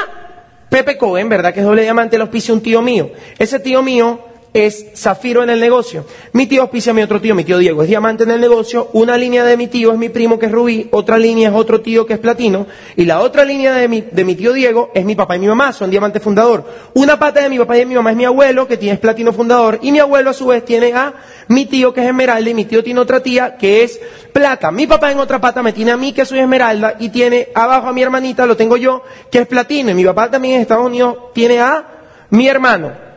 Pepe 0.69 0.95
Cohen, 0.97 1.27
¿verdad? 1.27 1.53
Que 1.53 1.62
es 1.62 1.65
doble 1.65 1.81
diamante, 1.81 2.15
el 2.17 2.21
auspicia 2.21 2.53
un 2.53 2.62
tío 2.62 2.81
mío. 2.84 3.10
Ese 3.39 3.60
tío 3.60 3.81
mío 3.81 4.19
es 4.53 4.87
Zafiro 4.95 5.43
en 5.43 5.49
el 5.49 5.59
negocio. 5.59 6.05
Mi 6.33 6.45
tío 6.45 6.61
auspicia 6.61 6.91
a 6.91 6.93
mi 6.93 7.01
otro 7.01 7.21
tío, 7.21 7.33
mi 7.35 7.43
tío 7.43 7.57
Diego, 7.57 7.83
es 7.83 7.89
diamante 7.89 8.23
en 8.23 8.31
el 8.31 8.41
negocio. 8.41 8.89
Una 8.93 9.17
línea 9.17 9.43
de 9.43 9.55
mi 9.55 9.67
tío 9.67 9.93
es 9.93 9.97
mi 9.97 10.09
primo 10.09 10.37
que 10.37 10.47
es 10.47 10.51
Rubí, 10.51 10.89
otra 10.91 11.17
línea 11.17 11.49
es 11.49 11.55
otro 11.55 11.81
tío 11.81 12.05
que 12.05 12.13
es 12.13 12.19
platino. 12.19 12.67
Y 12.95 13.05
la 13.05 13.21
otra 13.21 13.45
línea 13.45 13.73
de 13.73 13.87
mi, 13.87 14.01
de 14.01 14.25
mi 14.25 14.35
tío 14.35 14.51
Diego 14.53 14.91
es 14.93 15.05
mi 15.05 15.15
papá 15.15 15.35
y 15.37 15.39
mi 15.39 15.47
mamá, 15.47 15.71
son 15.71 15.89
diamante 15.89 16.19
fundador. 16.19 16.65
Una 16.93 17.17
pata 17.17 17.41
de 17.41 17.49
mi 17.49 17.57
papá 17.57 17.77
y 17.77 17.79
de 17.79 17.85
mi 17.85 17.95
mamá 17.95 18.11
es 18.11 18.17
mi 18.17 18.25
abuelo, 18.25 18.67
que 18.67 18.77
tiene 18.77 18.97
platino 18.97 19.31
fundador. 19.31 19.79
Y 19.81 19.91
mi 19.91 19.99
abuelo 19.99 20.31
a 20.31 20.33
su 20.33 20.47
vez 20.47 20.65
tiene 20.65 20.93
a 20.93 21.13
mi 21.47 21.65
tío 21.65 21.93
que 21.93 22.01
es 22.01 22.07
esmeralda 22.07 22.49
y 22.49 22.53
mi 22.53 22.65
tío 22.65 22.83
tiene 22.83 22.99
otra 22.99 23.21
tía 23.21 23.55
que 23.57 23.83
es 23.83 23.99
plata. 24.33 24.71
Mi 24.71 24.85
papá 24.85 25.11
en 25.11 25.19
otra 25.19 25.39
pata 25.39 25.63
me 25.63 25.73
tiene 25.73 25.91
a 25.91 25.97
mí 25.97 26.11
que 26.11 26.25
soy 26.25 26.39
esmeralda 26.39 26.95
y 26.99 27.09
tiene 27.09 27.49
abajo 27.55 27.87
a 27.87 27.93
mi 27.93 28.01
hermanita, 28.01 28.45
lo 28.45 28.57
tengo 28.57 28.75
yo, 28.75 29.03
que 29.29 29.39
es 29.39 29.47
platino. 29.47 29.91
Y 29.91 29.93
mi 29.93 30.05
papá 30.05 30.29
también 30.29 30.55
en 30.55 30.61
Estados 30.61 30.85
Unidos 30.85 31.15
tiene 31.33 31.59
a 31.59 31.85
mi 32.29 32.47
hermano. 32.47 33.11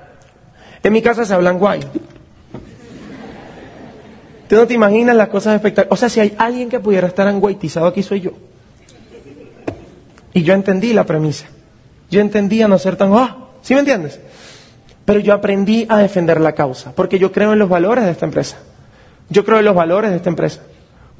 En 0.84 0.92
mi 0.92 1.02
casa 1.02 1.24
se 1.24 1.34
hablan 1.34 1.58
guay. 1.58 1.80
Tú 4.48 4.56
no 4.56 4.66
te 4.66 4.74
imaginas 4.74 5.16
las 5.16 5.28
cosas 5.28 5.56
espectaculares. 5.56 5.92
O 5.92 5.96
sea, 5.96 6.08
si 6.08 6.20
hay 6.20 6.34
alguien 6.38 6.68
que 6.68 6.78
pudiera 6.78 7.08
estar 7.08 7.26
anguaitizado 7.26 7.86
aquí 7.86 8.02
soy 8.02 8.20
yo. 8.20 8.32
Y 10.34 10.42
yo 10.42 10.52
entendí 10.52 10.92
la 10.92 11.04
premisa. 11.04 11.46
Yo 12.10 12.20
entendí 12.20 12.60
a 12.60 12.68
no 12.68 12.78
ser 12.78 12.96
tan... 12.96 13.12
¡Ah! 13.14 13.38
¿Sí 13.62 13.72
me 13.72 13.80
entiendes? 13.80 14.20
Pero 15.04 15.20
yo 15.20 15.32
aprendí 15.32 15.86
a 15.88 15.98
defender 15.98 16.40
la 16.40 16.52
causa, 16.52 16.92
porque 16.94 17.18
yo 17.18 17.32
creo 17.32 17.52
en 17.52 17.58
los 17.58 17.68
valores 17.68 18.04
de 18.04 18.10
esta 18.10 18.26
empresa. 18.26 18.58
Yo 19.30 19.44
creo 19.44 19.58
en 19.58 19.64
los 19.64 19.74
valores 19.74 20.10
de 20.10 20.18
esta 20.18 20.28
empresa. 20.28 20.60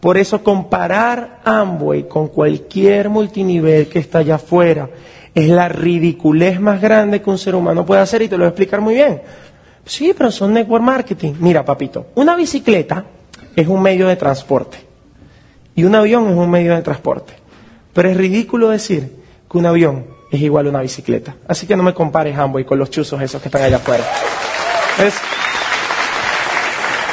Por 0.00 0.18
eso 0.18 0.42
comparar 0.42 1.40
Amway 1.44 2.06
con 2.06 2.28
cualquier 2.28 3.08
multinivel 3.08 3.88
que 3.88 4.00
está 4.00 4.18
allá 4.18 4.34
afuera 4.34 4.90
es 5.34 5.48
la 5.48 5.68
ridiculez 5.68 6.60
más 6.60 6.80
grande 6.80 7.22
que 7.22 7.30
un 7.30 7.38
ser 7.38 7.54
humano 7.54 7.84
puede 7.84 8.02
hacer 8.02 8.22
y 8.22 8.28
te 8.28 8.36
lo 8.36 8.44
voy 8.44 8.46
a 8.46 8.50
explicar 8.50 8.80
muy 8.80 8.94
bien. 8.94 9.22
Sí, 9.86 10.14
pero 10.16 10.30
son 10.30 10.52
network 10.52 10.82
marketing. 10.82 11.34
Mira, 11.40 11.64
papito, 11.64 12.06
una 12.14 12.36
bicicleta 12.36 13.04
es 13.54 13.68
un 13.68 13.82
medio 13.82 14.08
de 14.08 14.16
transporte 14.16 14.78
y 15.74 15.84
un 15.84 15.94
avión 15.94 16.28
es 16.28 16.36
un 16.36 16.50
medio 16.50 16.74
de 16.74 16.82
transporte. 16.82 17.34
Pero 17.92 18.08
es 18.08 18.16
ridículo 18.16 18.70
decir 18.70 19.24
que 19.50 19.58
un 19.58 19.66
avión 19.66 20.06
es 20.30 20.40
igual 20.40 20.66
a 20.66 20.70
una 20.70 20.80
bicicleta. 20.80 21.36
Así 21.46 21.66
que 21.66 21.76
no 21.76 21.82
me 21.82 21.94
compares 21.94 22.36
Amway 22.36 22.64
con 22.64 22.78
los 22.78 22.90
chuzos 22.90 23.20
esos 23.20 23.40
que 23.40 23.48
están 23.48 23.62
allá 23.62 23.76
afuera. 23.76 24.04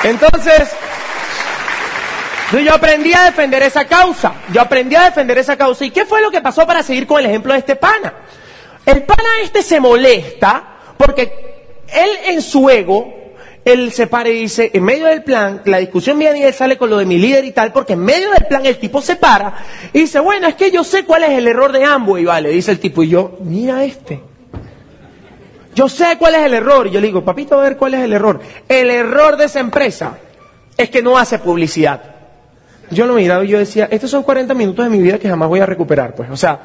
Entonces, 0.03 0.69
yo 2.51 2.73
aprendí 2.73 3.13
a 3.13 3.25
defender 3.25 3.61
esa 3.63 3.85
causa. 3.85 4.33
Yo 4.51 4.61
aprendí 4.61 4.95
a 4.95 5.05
defender 5.05 5.37
esa 5.37 5.57
causa. 5.57 5.85
¿Y 5.85 5.91
qué 5.91 6.05
fue 6.05 6.21
lo 6.21 6.31
que 6.31 6.41
pasó 6.41 6.65
para 6.65 6.83
seguir 6.83 7.05
con 7.05 7.19
el 7.19 7.27
ejemplo 7.27 7.53
de 7.53 7.59
este 7.59 7.75
pana? 7.75 8.13
El 8.85 9.03
pana 9.03 9.29
este 9.43 9.61
se 9.61 9.79
molesta 9.79 10.63
porque 10.97 11.50
él 11.93 12.09
en 12.27 12.41
su 12.41 12.69
ego 12.69 13.21
él 13.63 13.91
se 13.91 14.07
para 14.07 14.29
y 14.29 14.41
dice, 14.41 14.71
en 14.73 14.83
medio 14.83 15.05
del 15.05 15.23
plan, 15.23 15.61
la 15.65 15.77
discusión 15.77 16.17
viene 16.17 16.39
y 16.39 16.43
él 16.43 16.53
sale 16.53 16.77
con 16.77 16.89
lo 16.89 16.97
de 16.97 17.05
mi 17.05 17.19
líder 17.19 17.45
y 17.45 17.51
tal, 17.51 17.71
porque 17.71 17.93
en 17.93 17.99
medio 17.99 18.31
del 18.31 18.47
plan 18.47 18.65
el 18.65 18.77
tipo 18.77 19.01
se 19.01 19.15
para 19.15 19.53
y 19.93 19.99
dice, 19.99 20.19
bueno, 20.19 20.47
es 20.47 20.55
que 20.55 20.71
yo 20.71 20.83
sé 20.83 21.05
cuál 21.05 21.23
es 21.23 21.31
el 21.31 21.47
error 21.47 21.71
de 21.71 21.85
y 22.19 22.25
vale, 22.25 22.49
dice 22.49 22.71
el 22.71 22.79
tipo, 22.79 23.03
y 23.03 23.09
yo, 23.09 23.37
mira 23.41 23.83
este. 23.83 24.21
Yo 25.73 25.87
sé 25.87 26.17
cuál 26.17 26.35
es 26.35 26.41
el 26.41 26.53
error. 26.53 26.87
Y 26.87 26.91
yo 26.91 26.99
le 26.99 27.07
digo, 27.07 27.23
papito, 27.23 27.57
a 27.57 27.63
ver 27.63 27.77
cuál 27.77 27.93
es 27.93 28.01
el 28.01 28.11
error. 28.11 28.41
El 28.67 28.89
error 28.89 29.37
de 29.37 29.45
esa 29.45 29.59
empresa 29.59 30.17
es 30.75 30.89
que 30.89 31.01
no 31.01 31.17
hace 31.17 31.39
publicidad. 31.39 32.01
Yo 32.89 33.05
lo 33.05 33.13
miraba 33.13 33.45
y 33.45 33.47
yo 33.47 33.59
decía, 33.59 33.87
estos 33.89 34.09
son 34.09 34.23
40 34.23 34.53
minutos 34.53 34.83
de 34.83 34.91
mi 34.91 35.01
vida 35.01 35.17
que 35.17 35.29
jamás 35.29 35.47
voy 35.47 35.61
a 35.61 35.65
recuperar, 35.65 36.13
pues. 36.13 36.29
O 36.29 36.35
sea, 36.35 36.59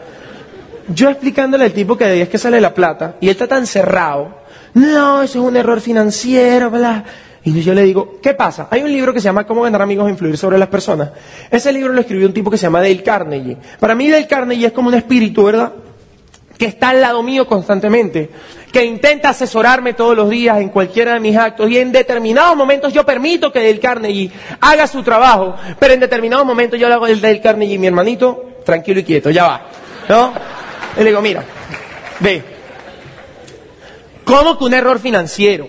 yo 0.89 1.09
explicándole 1.09 1.65
al 1.65 1.73
tipo 1.73 1.97
que 1.97 2.05
de 2.05 2.12
ahí 2.12 2.21
es 2.21 2.29
que 2.29 2.39
sale 2.39 2.61
la 2.61 2.75
plata 2.75 3.15
y 3.21 3.27
él 3.27 3.33
está 3.33 3.47
tan 3.47 3.67
cerrado 3.67 4.46
no, 4.77 5.23
eso 5.23 5.39
es 5.39 5.45
un 5.49 5.57
error 5.57 5.81
financiero, 5.81 6.71
bla. 6.71 7.03
Y 7.45 7.62
yo 7.62 7.73
le 7.73 7.83
digo, 7.83 8.19
¿qué 8.21 8.35
pasa? 8.35 8.69
Hay 8.71 8.83
un 8.83 8.93
libro 8.93 9.15
que 9.15 9.21
se 9.21 9.25
llama 9.25 9.47
Cómo 9.47 9.62
ganar 9.62 9.81
amigos 9.81 10.07
e 10.07 10.11
influir 10.11 10.37
sobre 10.37 10.59
las 10.59 10.69
personas. 10.69 11.12
Ese 11.51 11.73
libro 11.73 11.95
lo 11.95 12.01
escribió 12.03 12.27
un 12.27 12.35
tipo 12.35 12.51
que 12.51 12.59
se 12.59 12.65
llama 12.65 12.83
Dale 12.83 13.03
Carnegie. 13.03 13.57
Para 13.81 13.95
mí 13.95 14.11
Dale 14.11 14.27
Carnegie 14.27 14.67
es 14.67 14.73
como 14.75 14.89
un 14.89 14.95
espíritu, 14.95 15.45
¿verdad? 15.45 15.73
Que 16.59 16.67
está 16.67 16.91
al 16.91 17.01
lado 17.01 17.23
mío 17.23 17.47
constantemente, 17.47 18.29
que 18.71 18.85
intenta 18.85 19.31
asesorarme 19.31 19.95
todos 19.95 20.15
los 20.15 20.29
días 20.29 20.61
en 20.61 20.69
cualquiera 20.69 21.15
de 21.15 21.21
mis 21.21 21.39
actos 21.39 21.71
y 21.71 21.79
en 21.79 21.91
determinados 21.91 22.55
momentos 22.55 22.93
yo 22.93 23.07
permito 23.07 23.51
que 23.51 23.61
Dale 23.61 23.81
Carnegie 23.81 24.31
haga 24.61 24.87
su 24.87 25.03
trabajo, 25.03 25.55
pero 25.79 25.95
en 25.95 26.01
determinados 26.01 26.45
momentos 26.45 26.79
yo 26.79 26.87
le 26.87 26.95
hago 26.95 27.07
el 27.07 27.23
Dale 27.23 27.41
Carnegie, 27.41 27.79
mi 27.79 27.87
hermanito, 27.87 28.57
tranquilo 28.62 29.01
y 29.01 29.05
quieto, 29.05 29.31
ya 29.31 29.45
va. 29.45 29.67
¿No? 30.07 30.35
Y 30.97 30.99
le 30.99 31.07
digo, 31.07 31.23
mira, 31.23 31.43
ve, 32.21 32.56
¿Cómo 34.27 34.59
que 34.59 34.65
un 34.65 34.75
error 34.75 34.99
financiero? 34.99 35.69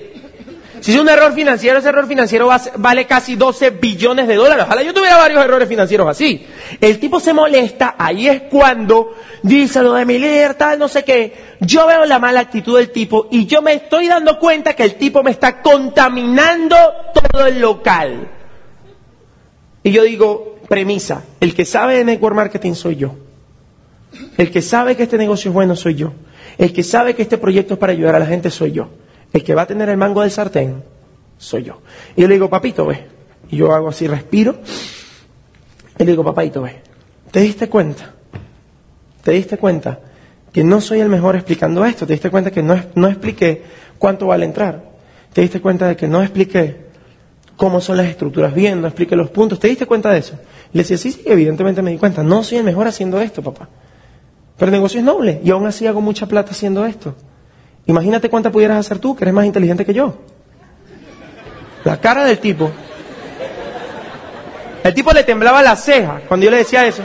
Si 0.82 0.91
es 0.91 1.00
un 1.00 1.08
error 1.08 1.32
financiero, 1.34 1.78
ese 1.78 1.89
error 1.89 2.08
financiero 2.08 2.50
vale 2.78 3.06
casi 3.06 3.36
12 3.36 3.70
billones 3.70 4.28
de 4.28 4.34
dólares. 4.34 4.65
Ojalá 4.65 4.82
yo 4.82 4.96
tuviera 4.96 5.17
varios 5.17 5.43
errores 5.43 5.70
financieros 5.70 6.08
así. 6.08 6.43
El 6.82 7.00
tipo 7.00 7.20
se 7.20 7.34
molesta, 7.34 7.93
ahí 8.00 8.28
es 8.28 8.41
cuando 8.50 9.13
dice 9.43 9.84
lo 9.84 9.93
de 9.93 10.06
mi 10.06 10.17
libertad, 10.17 10.76
no 10.76 10.88
sé 10.88 11.04
qué. 11.04 11.56
Yo 11.62 11.86
veo 11.86 12.06
la 12.06 12.17
mala 12.17 12.39
actitud 12.39 12.78
del 12.78 12.91
tipo 12.91 13.28
y 13.30 13.46
yo 13.46 13.62
me 13.62 13.74
estoy 13.74 14.08
dando 14.08 14.39
cuenta 14.39 14.76
que 14.76 14.84
el 14.84 14.96
tipo 14.96 15.22
me 15.22 15.32
está 15.32 15.62
contaminando 15.62 16.76
todo 17.13 17.46
el 17.46 17.62
local. 17.62 18.28
Y 19.84 19.91
yo 19.91 20.02
digo, 20.02 20.58
premisa, 20.67 21.24
el 21.39 21.54
que 21.54 21.63
sabe 21.63 21.98
de 21.98 22.06
network 22.06 22.36
marketing 22.36 22.74
soy 22.74 22.96
yo. 22.96 23.13
El 24.36 24.50
que 24.50 24.63
sabe 24.63 24.96
que 24.96 25.04
este 25.04 25.20
negocio 25.20 25.50
es 25.50 25.54
bueno 25.54 25.76
soy 25.76 25.93
yo. 25.93 26.13
El 26.58 26.74
que 26.74 26.84
sabe 26.84 27.15
que 27.15 27.22
este 27.22 27.38
proyecto 27.38 27.76
es 27.76 27.80
para 27.80 27.93
ayudar 27.93 28.15
a 28.15 28.20
la 28.20 28.26
gente 28.26 28.50
soy 28.50 28.72
yo. 28.72 28.89
El 29.34 29.43
que 29.43 29.54
va 29.54 29.63
a 29.63 29.67
tener 29.67 29.89
el 29.89 29.98
mango 29.98 30.22
del 30.22 30.32
sartén 30.32 30.84
soy 31.38 31.63
yo. 31.63 31.82
Y 32.15 32.22
yo 32.22 32.28
le 32.28 32.36
digo, 32.36 32.50
papito, 32.50 32.86
ve. 32.86 33.06
Y 33.50 33.58
yo 33.58 33.72
hago 33.74 33.89
así, 33.89 34.08
respiro. 34.08 34.58
Y 36.00 36.04
le 36.04 36.12
digo, 36.12 36.24
papito, 36.24 36.62
ve. 36.63 36.82
¿Te 37.32 37.41
diste 37.41 37.70
cuenta? 37.70 38.13
¿Te 39.24 39.32
diste 39.32 39.58
cuenta 39.58 40.00
que 40.52 40.63
no 40.63 40.82
soy 40.82 41.02
el 41.02 41.10
mejor 41.10 41.36
explicando 41.36 41.86
esto? 41.86 42.08
¿Te 42.08 42.13
diste 42.13 42.30
cuenta 42.30 42.52
que 42.52 42.63
no, 42.63 42.82
no 42.96 43.08
expliqué 43.08 43.63
cuánto 44.00 44.28
vale 44.28 44.46
entrar? 44.46 44.82
¿Te 45.34 45.41
diste 45.41 45.62
cuenta 45.62 45.88
de 45.88 45.96
que 45.96 46.08
no 46.08 46.22
expliqué 46.22 46.88
cómo 47.56 47.82
son 47.82 47.98
las 47.98 48.08
estructuras 48.08 48.54
bien, 48.54 48.82
no 48.82 48.88
expliqué 48.88 49.15
los 49.15 49.30
puntos? 49.30 49.60
¿Te 49.60 49.67
diste 49.67 49.86
cuenta 49.86 50.12
de 50.12 50.20
eso? 50.20 50.39
le 50.74 50.84
decía, 50.84 50.98
sí, 50.98 51.12
sí, 51.12 51.24
evidentemente 51.26 51.82
me 51.82 51.91
di 51.91 51.98
cuenta. 51.98 52.24
No 52.24 52.43
soy 52.43 52.60
el 52.60 52.63
mejor 52.63 52.88
haciendo 52.88 53.20
esto, 53.22 53.41
papá. 53.41 53.70
Pero 54.58 54.70
el 54.70 54.74
negocio 54.74 55.00
es 55.00 55.06
noble 55.06 55.39
y 55.43 55.52
aún 55.52 55.67
así 55.67 55.86
hago 55.86 56.02
mucha 56.02 56.26
plata 56.26 56.52
haciendo 56.52 56.86
esto. 56.86 57.15
Imagínate 57.86 58.30
cuánta 58.30 58.52
pudieras 58.52 58.78
hacer 58.78 59.00
tú, 59.00 59.15
que 59.15 59.24
eres 59.24 59.34
más 59.34 59.46
inteligente 59.46 59.86
que 59.86 59.93
yo. 59.93 60.15
La 61.84 62.00
cara 62.02 62.26
del 62.26 62.39
tipo. 62.39 62.72
El 64.84 64.93
tipo 64.93 65.12
le 65.13 65.24
temblaba 65.24 65.62
la 65.62 65.76
ceja 65.76 66.22
cuando 66.28 66.46
yo 66.46 66.52
le 66.52 66.58
decía 66.58 66.86
eso. 66.86 67.04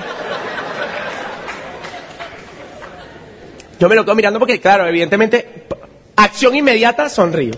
Yo 3.79 3.89
me 3.89 3.97
lo 3.97 4.05
quedo 4.05 4.15
mirando 4.15 4.39
porque, 4.39 4.61
claro, 4.61 4.87
evidentemente, 4.87 5.67
acción 6.17 6.55
inmediata, 6.57 7.09
sonrío. 7.09 7.55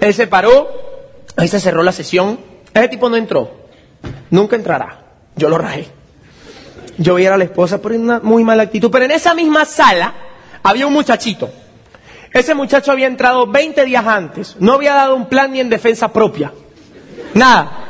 Él 0.00 0.14
se 0.14 0.26
paró, 0.28 0.68
ahí 1.36 1.48
se 1.48 1.60
cerró 1.60 1.82
la 1.82 1.92
sesión. 1.92 2.38
Ese 2.72 2.88
tipo 2.88 3.10
no 3.10 3.16
entró. 3.16 3.50
Nunca 4.30 4.56
entrará. 4.56 5.00
Yo 5.36 5.48
lo 5.48 5.58
rajé 5.58 5.99
yo 7.00 7.14
veía 7.14 7.32
a 7.32 7.38
la 7.38 7.44
esposa 7.44 7.80
por 7.80 7.92
una 7.92 8.20
muy 8.20 8.44
mala 8.44 8.64
actitud, 8.64 8.90
pero 8.90 9.06
en 9.06 9.10
esa 9.10 9.34
misma 9.34 9.64
sala 9.64 10.12
había 10.62 10.86
un 10.86 10.92
muchachito. 10.92 11.50
Ese 12.30 12.54
muchacho 12.54 12.92
había 12.92 13.06
entrado 13.06 13.46
20 13.46 13.86
días 13.86 14.06
antes, 14.06 14.56
no 14.60 14.74
había 14.74 14.92
dado 14.92 15.16
un 15.16 15.26
plan 15.26 15.50
ni 15.50 15.60
en 15.60 15.70
defensa 15.70 16.12
propia. 16.12 16.52
Nada. 17.32 17.86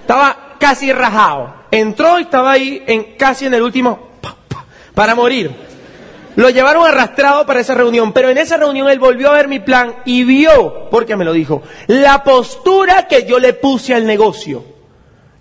Estaba 0.00 0.56
casi 0.58 0.92
rajado. 0.92 1.54
Entró 1.70 2.18
y 2.18 2.22
estaba 2.22 2.52
ahí 2.52 2.82
en, 2.86 3.16
casi 3.18 3.46
en 3.46 3.54
el 3.54 3.62
último 3.62 4.08
para 4.94 5.14
morir. 5.14 5.54
Lo 6.36 6.48
llevaron 6.48 6.86
arrastrado 6.86 7.44
para 7.44 7.60
esa 7.60 7.74
reunión, 7.74 8.12
pero 8.12 8.30
en 8.30 8.38
esa 8.38 8.56
reunión 8.56 8.88
él 8.88 8.98
volvió 8.98 9.30
a 9.30 9.34
ver 9.34 9.46
mi 9.46 9.60
plan 9.60 9.96
y 10.06 10.24
vio, 10.24 10.88
porque 10.90 11.16
me 11.16 11.24
lo 11.24 11.34
dijo, 11.34 11.62
la 11.86 12.24
postura 12.24 13.06
que 13.06 13.26
yo 13.26 13.38
le 13.38 13.52
puse 13.52 13.94
al 13.94 14.06
negocio. 14.06 14.64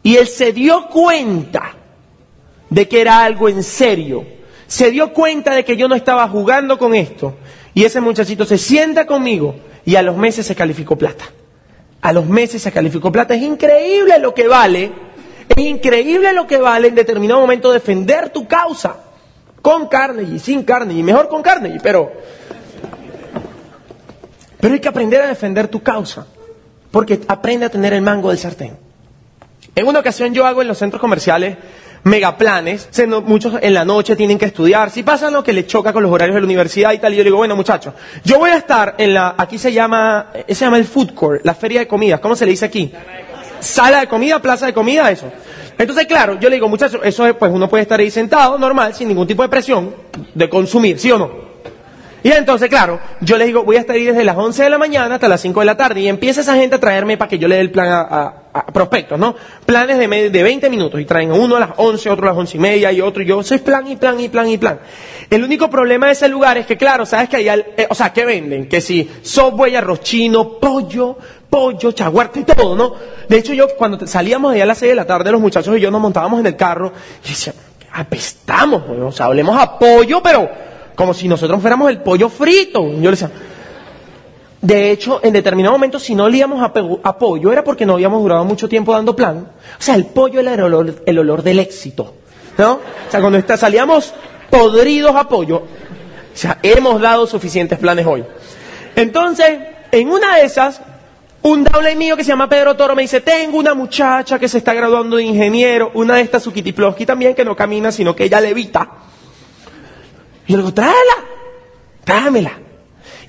Y 0.03 0.17
él 0.17 0.27
se 0.27 0.51
dio 0.51 0.87
cuenta 0.89 1.77
de 2.73 2.87
que 2.87 3.01
era 3.01 3.23
algo 3.23 3.49
en 3.49 3.61
serio. 3.61 4.25
Se 4.67 4.89
dio 4.89 5.13
cuenta 5.13 5.53
de 5.53 5.63
que 5.63 5.77
yo 5.77 5.87
no 5.87 5.93
estaba 5.93 6.27
jugando 6.27 6.79
con 6.79 6.95
esto. 6.95 7.35
Y 7.75 7.83
ese 7.83 8.01
muchachito 8.01 8.45
se 8.45 8.57
sienta 8.57 9.05
conmigo 9.05 9.55
y 9.85 9.95
a 9.95 10.01
los 10.01 10.17
meses 10.17 10.45
se 10.47 10.55
calificó 10.55 10.97
plata. 10.97 11.25
A 12.01 12.11
los 12.11 12.25
meses 12.25 12.63
se 12.63 12.71
calificó 12.71 13.11
plata. 13.11 13.35
Es 13.35 13.43
increíble 13.43 14.17
lo 14.17 14.33
que 14.33 14.47
vale. 14.47 14.91
Es 15.55 15.63
increíble 15.63 16.33
lo 16.33 16.47
que 16.47 16.57
vale 16.57 16.87
en 16.87 16.95
determinado 16.95 17.39
momento 17.41 17.71
defender 17.71 18.31
tu 18.31 18.47
causa. 18.47 18.97
Con 19.61 19.87
carne 19.87 20.23
y 20.23 20.39
sin 20.39 20.63
carne. 20.63 20.95
Y 20.95 21.03
mejor 21.03 21.29
con 21.29 21.43
carne. 21.43 21.77
Pero, 21.81 22.11
pero 24.59 24.73
hay 24.73 24.79
que 24.79 24.87
aprender 24.87 25.21
a 25.21 25.27
defender 25.27 25.67
tu 25.67 25.83
causa. 25.83 26.25
Porque 26.89 27.21
aprende 27.27 27.67
a 27.67 27.69
tener 27.69 27.93
el 27.93 28.01
mango 28.01 28.29
del 28.29 28.39
sartén. 28.39 28.77
En 29.75 29.87
una 29.87 29.99
ocasión 29.99 30.33
yo 30.33 30.45
hago 30.45 30.61
en 30.61 30.67
los 30.67 30.77
centros 30.79 30.99
comerciales 30.99 31.57
megaplanes, 32.03 32.89
muchos 33.25 33.53
en 33.61 33.73
la 33.73 33.85
noche 33.85 34.15
tienen 34.15 34.37
que 34.37 34.45
estudiar, 34.45 34.89
si 34.89 35.03
pasa 35.03 35.31
lo 35.31 35.43
que 35.43 35.53
le 35.53 35.65
choca 35.65 35.93
con 35.93 36.03
los 36.03 36.11
horarios 36.11 36.35
de 36.35 36.41
la 36.41 36.45
universidad 36.45 36.91
y 36.91 36.97
tal, 36.97 37.13
y 37.13 37.17
yo 37.17 37.23
digo, 37.23 37.37
bueno 37.37 37.55
muchachos, 37.55 37.93
yo 38.23 38.39
voy 38.39 38.49
a 38.49 38.57
estar 38.57 38.95
en 38.97 39.13
la, 39.13 39.35
aquí 39.37 39.57
se 39.57 39.71
llama, 39.71 40.27
eh, 40.33 40.53
se 40.53 40.65
llama 40.65 40.77
el 40.77 40.85
food 40.85 41.13
court, 41.13 41.45
la 41.45 41.53
feria 41.53 41.79
de 41.79 41.87
comidas, 41.87 42.19
¿cómo 42.19 42.35
se 42.35 42.45
le 42.45 42.51
dice 42.51 42.65
aquí? 42.65 42.91
Sala 43.59 44.01
de 44.01 44.07
comida, 44.07 44.41
plaza 44.41 44.65
de 44.65 44.73
comida, 44.73 45.09
eso. 45.09 45.31
Entonces, 45.77 46.05
claro, 46.05 46.39
yo 46.39 46.49
le 46.49 46.57
digo, 46.57 46.67
muchachos, 46.67 47.01
eso 47.03 47.25
es, 47.25 47.33
pues 47.35 47.51
uno 47.51 47.69
puede 47.69 47.83
estar 47.83 47.99
ahí 47.99 48.11
sentado, 48.11 48.57
normal, 48.57 48.93
sin 48.93 49.07
ningún 49.07 49.25
tipo 49.25 49.41
de 49.41 49.49
presión 49.49 49.95
de 50.33 50.49
consumir, 50.49 50.99
¿sí 50.99 51.11
o 51.11 51.17
no? 51.17 51.43
Y 52.23 52.31
entonces, 52.31 52.69
claro, 52.69 52.99
yo 53.19 53.37
les 53.37 53.47
digo, 53.47 53.63
voy 53.63 53.75
a 53.75 53.81
estar 53.81 53.95
ahí 53.95 54.05
desde 54.05 54.23
las 54.23 54.37
11 54.37 54.63
de 54.63 54.69
la 54.69 54.77
mañana 54.77 55.15
hasta 55.15 55.27
las 55.27 55.41
5 55.41 55.59
de 55.59 55.65
la 55.65 55.75
tarde 55.75 55.99
y 55.99 56.07
empieza 56.07 56.39
esa 56.39 56.55
gente 56.55 56.75
a 56.75 56.79
traerme 56.79 57.17
para 57.17 57.27
que 57.27 57.37
yo 57.37 57.49
le 57.49 57.55
dé 57.55 57.61
el 57.61 57.71
plan 57.71 57.87
a, 57.89 58.42
prospectos, 58.71 59.19
¿no? 59.19 59.35
Planes 59.65 59.97
de, 59.97 60.29
de 60.29 60.43
20 60.43 60.69
minutos 60.69 61.01
y 61.01 61.05
traen 61.05 61.31
uno 61.31 61.55
a 61.55 61.59
las 61.59 61.69
11, 61.77 62.09
otro 62.09 62.27
a 62.27 62.29
las 62.29 62.37
11 62.37 62.57
y 62.57 62.59
media 62.59 62.91
y 62.91 63.01
otro 63.01 63.23
y 63.23 63.25
yo, 63.25 63.41
es 63.41 63.61
plan 63.61 63.87
y 63.87 63.95
plan 63.95 64.19
y 64.19 64.29
plan 64.29 64.47
y 64.47 64.57
plan. 64.57 64.79
El 65.29 65.43
único 65.43 65.69
problema 65.69 66.07
de 66.07 66.13
ese 66.13 66.27
lugar 66.27 66.57
es 66.57 66.65
que, 66.65 66.77
claro, 66.77 67.05
sabes 67.05 67.29
que 67.29 67.37
hay, 67.37 67.47
eh, 67.49 67.87
o 67.89 67.95
sea, 67.95 68.13
¿qué 68.13 68.25
venden? 68.25 68.69
Que 68.69 68.81
si 68.81 69.09
software, 69.23 69.77
arroz 69.77 70.01
chino, 70.01 70.59
pollo, 70.59 71.17
pollo, 71.49 71.91
chaguarte 71.91 72.41
y 72.41 72.43
todo, 72.43 72.75
¿no? 72.75 72.93
De 73.27 73.37
hecho, 73.37 73.53
yo 73.53 73.67
cuando 73.77 74.05
salíamos 74.05 74.51
de 74.51 74.57
allá 74.57 74.63
a 74.65 74.67
las 74.67 74.77
6 74.77 74.91
de 74.91 74.95
la 74.95 75.05
tarde, 75.05 75.31
los 75.31 75.41
muchachos 75.41 75.75
y 75.77 75.79
yo 75.79 75.89
nos 75.89 76.01
montábamos 76.01 76.39
en 76.39 76.47
el 76.47 76.55
carro 76.55 76.91
y 77.25 77.29
decíamos, 77.29 77.61
apestamos, 77.93 78.83
o 78.87 79.11
sea, 79.11 79.27
hablemos 79.27 79.59
a 79.59 79.77
pollo, 79.79 80.21
pero 80.21 80.49
como 80.95 81.13
si 81.13 81.27
nosotros 81.27 81.59
fuéramos 81.61 81.89
el 81.89 81.99
pollo 81.99 82.29
frito. 82.29 82.87
Yo 82.87 83.01
le 83.01 83.11
decía, 83.11 83.31
de 84.63 84.91
hecho, 84.91 85.19
en 85.21 85.33
determinado 85.33 85.73
momento, 85.73 85.99
si 85.99 86.15
no 86.15 86.23
olíamos 86.23 86.63
a, 86.63 87.17
pollo, 87.17 87.51
era 87.51 87.65
porque 87.65 87.85
no 87.85 87.95
habíamos 87.95 88.21
durado 88.21 88.45
mucho 88.45 88.69
tiempo 88.69 88.93
dando 88.93 89.13
plan. 89.13 89.51
O 89.77 89.81
sea, 89.81 89.95
el 89.95 90.05
pollo 90.05 90.39
era 90.39 90.53
el 90.53 90.61
olor, 90.61 91.03
el 91.05 91.19
olor 91.19 91.43
del 91.43 91.59
éxito. 91.59 92.13
¿No? 92.57 92.75
O 92.75 93.11
sea, 93.11 93.19
cuando 93.19 93.41
salíamos 93.57 94.13
podridos 94.49 95.17
apoyo. 95.17 95.57
O 95.57 95.65
sea, 96.33 96.59
hemos 96.63 97.01
dado 97.01 97.27
suficientes 97.27 97.77
planes 97.77 98.05
hoy. 98.05 98.23
Entonces, 98.95 99.59
en 99.91 100.09
una 100.09 100.37
de 100.37 100.45
esas, 100.45 100.79
un 101.41 101.65
downline 101.65 101.97
mío 101.97 102.15
que 102.15 102.23
se 102.23 102.29
llama 102.29 102.47
Pedro 102.47 102.77
Toro 102.77 102.95
me 102.95 103.01
dice, 103.01 103.19
tengo 103.19 103.57
una 103.57 103.73
muchacha 103.73 104.39
que 104.39 104.47
se 104.47 104.59
está 104.59 104.73
graduando 104.73 105.17
de 105.17 105.23
ingeniero, 105.23 105.91
una 105.93 106.15
de 106.15 106.21
estas 106.21 106.41
Sukitiplovsky 106.41 107.05
también, 107.05 107.35
que 107.35 107.43
no 107.43 107.53
camina, 107.53 107.91
sino 107.91 108.15
que 108.15 108.23
ella 108.23 108.39
levita. 108.39 108.89
Y 110.47 110.53
yo 110.53 110.57
le 110.57 110.63
digo, 110.63 110.73
tráela, 110.73 111.17
tráemela. 112.05 112.63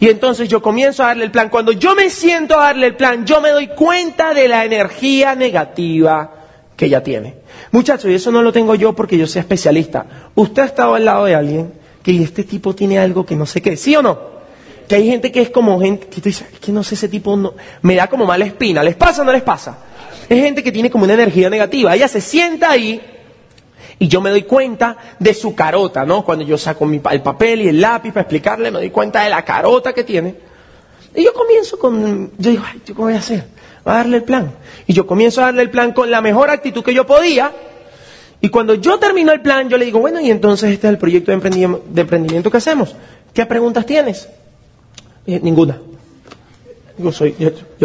Y 0.04 0.10
entonces 0.10 0.50
yo 0.50 0.60
comienzo 0.60 1.02
a 1.02 1.06
darle 1.06 1.24
el 1.24 1.30
plan. 1.30 1.48
Cuando 1.48 1.72
yo 1.72 1.94
me 1.94 2.10
siento 2.10 2.60
a 2.60 2.64
darle 2.64 2.88
el 2.88 2.94
plan, 2.94 3.24
yo 3.24 3.40
me 3.40 3.48
doy 3.48 3.68
cuenta 3.68 4.34
de 4.34 4.48
la 4.48 4.62
energía 4.62 5.34
negativa 5.34 6.30
que 6.76 6.84
ella 6.84 7.02
tiene. 7.02 7.36
Muchachos, 7.70 8.10
y 8.10 8.14
eso 8.14 8.30
no 8.30 8.42
lo 8.42 8.52
tengo 8.52 8.74
yo 8.74 8.92
porque 8.92 9.16
yo 9.16 9.26
soy 9.26 9.40
especialista. 9.40 10.04
Usted 10.34 10.60
ha 10.60 10.66
estado 10.66 10.94
al 10.94 11.06
lado 11.06 11.24
de 11.24 11.34
alguien 11.34 11.72
que 12.02 12.22
este 12.22 12.44
tipo 12.44 12.74
tiene 12.74 12.98
algo 12.98 13.24
que 13.24 13.34
no 13.34 13.46
sé 13.46 13.62
qué, 13.62 13.78
¿sí 13.78 13.96
o 13.96 14.02
no? 14.02 14.18
Que 14.86 14.96
hay 14.96 15.06
gente 15.06 15.32
que 15.32 15.40
es 15.40 15.48
como 15.48 15.80
gente 15.80 16.06
que 16.08 16.20
dice, 16.20 16.44
es 16.52 16.58
que 16.58 16.70
no 16.70 16.84
sé, 16.84 16.96
ese 16.96 17.08
tipo 17.08 17.54
me 17.80 17.94
da 17.94 18.06
como 18.06 18.26
mala 18.26 18.44
espina. 18.44 18.82
¿Les 18.82 18.96
pasa 18.96 19.22
o 19.22 19.24
no 19.24 19.32
les 19.32 19.40
pasa? 19.40 19.78
Es 20.28 20.38
gente 20.38 20.62
que 20.62 20.70
tiene 20.70 20.90
como 20.90 21.04
una 21.04 21.14
energía 21.14 21.48
negativa. 21.48 21.94
Ella 21.94 22.08
se 22.08 22.20
sienta 22.20 22.70
ahí 22.70 23.00
y 23.98 24.08
yo 24.08 24.20
me 24.20 24.30
doy 24.30 24.42
cuenta 24.42 24.96
de 25.18 25.34
su 25.34 25.54
carota, 25.54 26.04
¿no? 26.04 26.24
Cuando 26.24 26.44
yo 26.44 26.58
saco 26.58 26.84
mi, 26.84 27.00
el 27.10 27.22
papel 27.22 27.62
y 27.62 27.68
el 27.68 27.80
lápiz 27.80 28.10
para 28.10 28.22
explicarle, 28.22 28.70
me 28.70 28.78
doy 28.78 28.90
cuenta 28.90 29.22
de 29.22 29.30
la 29.30 29.44
carota 29.44 29.92
que 29.92 30.04
tiene. 30.04 30.34
Y 31.14 31.24
yo 31.24 31.32
comienzo 31.32 31.78
con, 31.78 32.32
yo 32.38 32.50
digo, 32.50 32.64
ay, 32.66 32.80
¿yo 32.84 32.94
qué 32.94 33.00
voy 33.00 33.14
a 33.14 33.18
hacer? 33.18 33.44
Voy 33.84 33.92
a 33.92 33.96
darle 33.98 34.16
el 34.18 34.24
plan. 34.24 34.52
Y 34.86 34.92
yo 34.92 35.06
comienzo 35.06 35.40
a 35.42 35.46
darle 35.46 35.62
el 35.62 35.70
plan 35.70 35.92
con 35.92 36.10
la 36.10 36.20
mejor 36.20 36.50
actitud 36.50 36.82
que 36.82 36.92
yo 36.92 37.06
podía. 37.06 37.52
Y 38.40 38.48
cuando 38.48 38.74
yo 38.74 38.98
termino 38.98 39.32
el 39.32 39.40
plan, 39.40 39.68
yo 39.68 39.78
le 39.78 39.84
digo, 39.84 40.00
bueno, 40.00 40.20
y 40.20 40.30
entonces 40.30 40.72
este 40.72 40.88
es 40.88 40.92
el 40.92 40.98
proyecto 40.98 41.30
de 41.30 41.34
emprendimiento, 42.00 42.50
que 42.50 42.56
hacemos. 42.56 42.96
¿Qué 43.32 43.46
preguntas 43.46 43.86
tienes? 43.86 44.28
Ninguna. 45.26 45.78
Yo, 46.98 47.10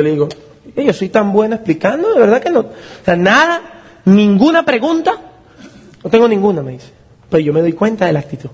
le 0.02 0.12
digo, 0.12 0.28
yo 0.76 0.94
soy 0.94 1.10
tan 1.10 1.32
buena 1.32 1.56
explicando, 1.56 2.14
de 2.14 2.20
verdad 2.20 2.42
que 2.42 2.50
no. 2.50 2.60
O 2.60 3.06
sea, 3.06 3.16
nada, 3.16 3.62
ninguna 4.06 4.66
pregunta. 4.66 5.29
No 6.04 6.10
tengo 6.10 6.28
ninguna, 6.28 6.62
me 6.62 6.74
dice. 6.74 6.92
Pero 7.30 7.42
yo 7.42 7.54
me 7.54 7.62
doy 7.62 7.74
cuenta 7.74 8.06
de 8.06 8.14
la 8.14 8.20
actitud. 8.20 8.50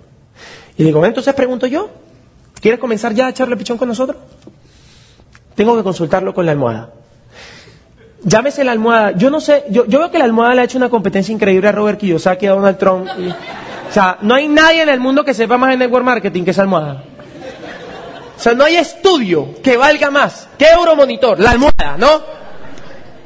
Y 0.77 0.83
digo, 0.83 1.05
entonces 1.05 1.33
pregunto 1.33 1.67
yo, 1.67 1.89
¿quieres 2.59 2.79
comenzar 2.79 3.13
ya 3.13 3.27
a 3.27 3.29
echarle 3.29 3.55
pichón 3.55 3.77
con 3.77 3.87
nosotros? 3.87 4.17
Tengo 5.55 5.75
que 5.77 5.83
consultarlo 5.83 6.33
con 6.33 6.45
la 6.45 6.51
almohada. 6.51 6.89
Llámese 8.23 8.63
la 8.63 8.71
almohada. 8.71 9.11
Yo 9.11 9.29
no 9.29 9.39
sé, 9.39 9.65
yo, 9.69 9.85
yo 9.85 9.99
veo 9.99 10.11
que 10.11 10.17
la 10.17 10.25
almohada 10.25 10.55
le 10.55 10.61
ha 10.61 10.63
hecho 10.65 10.77
una 10.77 10.89
competencia 10.89 11.31
increíble 11.31 11.69
a 11.69 11.71
Robert 11.71 11.99
Kiyosaki, 11.99 12.47
a 12.47 12.51
Donald 12.51 12.77
Trump. 12.77 13.07
o 13.07 13.93
sea, 13.93 14.17
no 14.21 14.35
hay 14.35 14.47
nadie 14.47 14.81
en 14.81 14.89
el 14.89 14.99
mundo 14.99 15.23
que 15.23 15.33
sepa 15.33 15.57
más 15.57 15.73
en 15.73 15.79
network 15.79 16.03
marketing 16.03 16.43
que 16.43 16.51
esa 16.51 16.63
almohada. 16.63 17.03
O 18.37 18.39
sea, 18.39 18.53
no 18.53 18.65
hay 18.65 18.75
estudio 18.75 19.61
que 19.63 19.77
valga 19.77 20.11
más 20.11 20.49
que 20.57 20.65
Euromonitor, 20.65 21.39
la 21.39 21.51
almohada, 21.51 21.95
¿no? 21.97 22.21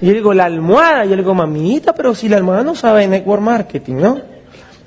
Y 0.01 0.07
yo 0.07 0.13
digo, 0.13 0.33
la 0.33 0.45
almohada, 0.45 1.03
yo 1.05 1.11
le 1.11 1.17
digo, 1.17 1.33
mamita, 1.33 1.93
pero 1.93 2.15
si 2.15 2.29
la 2.29 2.37
almohada 2.37 2.63
no 2.63 2.75
sabe 2.75 3.07
network 3.07 3.41
marketing, 3.41 3.95
¿no? 3.95 4.21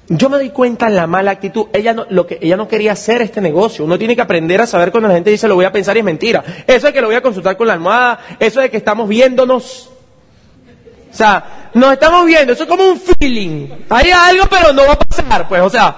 Yo 0.09 0.29
me 0.29 0.37
doy 0.37 0.51
cuenta 0.51 0.87
de 0.87 0.97
la 0.97 1.07
mala 1.07 1.31
actitud. 1.31 1.67
Ella 1.73 1.95
no, 1.95 2.07
lo 2.11 2.27
que, 2.27 2.39
ella 2.41 2.57
no 2.57 2.69
quería 2.69 2.93
hacer 2.93 3.23
este 3.23 3.41
negocio. 3.41 3.85
Uno 3.85 3.99
tiene 3.99 4.17
que 4.17 4.23
aprender 4.23 4.61
a 4.61 4.67
saber 4.67 4.91
cuando 4.91 5.09
la 5.09 5.15
gente 5.15 5.31
dice 5.31 5.49
lo 5.49 5.55
voy 5.55 5.65
a 5.65 5.73
pensar 5.73 5.97
y 5.97 6.01
es 6.01 6.05
mentira. 6.05 6.43
Eso 6.67 6.87
de 6.87 6.93
que 6.93 7.01
lo 7.01 7.07
voy 7.07 7.17
a 7.17 7.23
consultar 7.23 7.57
con 7.57 7.67
la 7.67 7.75
almohada, 7.75 8.21
eso 8.39 8.61
de 8.61 8.71
que 8.71 8.77
estamos 8.77 9.09
viéndonos. 9.09 9.91
O 11.11 11.15
sea, 11.15 11.71
nos 11.75 11.93
estamos 11.93 12.27
viendo, 12.27 12.53
eso 12.53 12.65
es 12.65 12.69
como 12.69 12.87
un 12.87 12.99
feeling. 12.99 13.69
Hay 13.91 14.11
algo, 14.11 14.45
pero 14.51 14.73
no 14.73 14.87
va 14.87 14.95
a 14.95 14.99
pasar, 14.99 15.47
pues, 15.47 15.61
o 15.61 15.71
sea, 15.71 15.95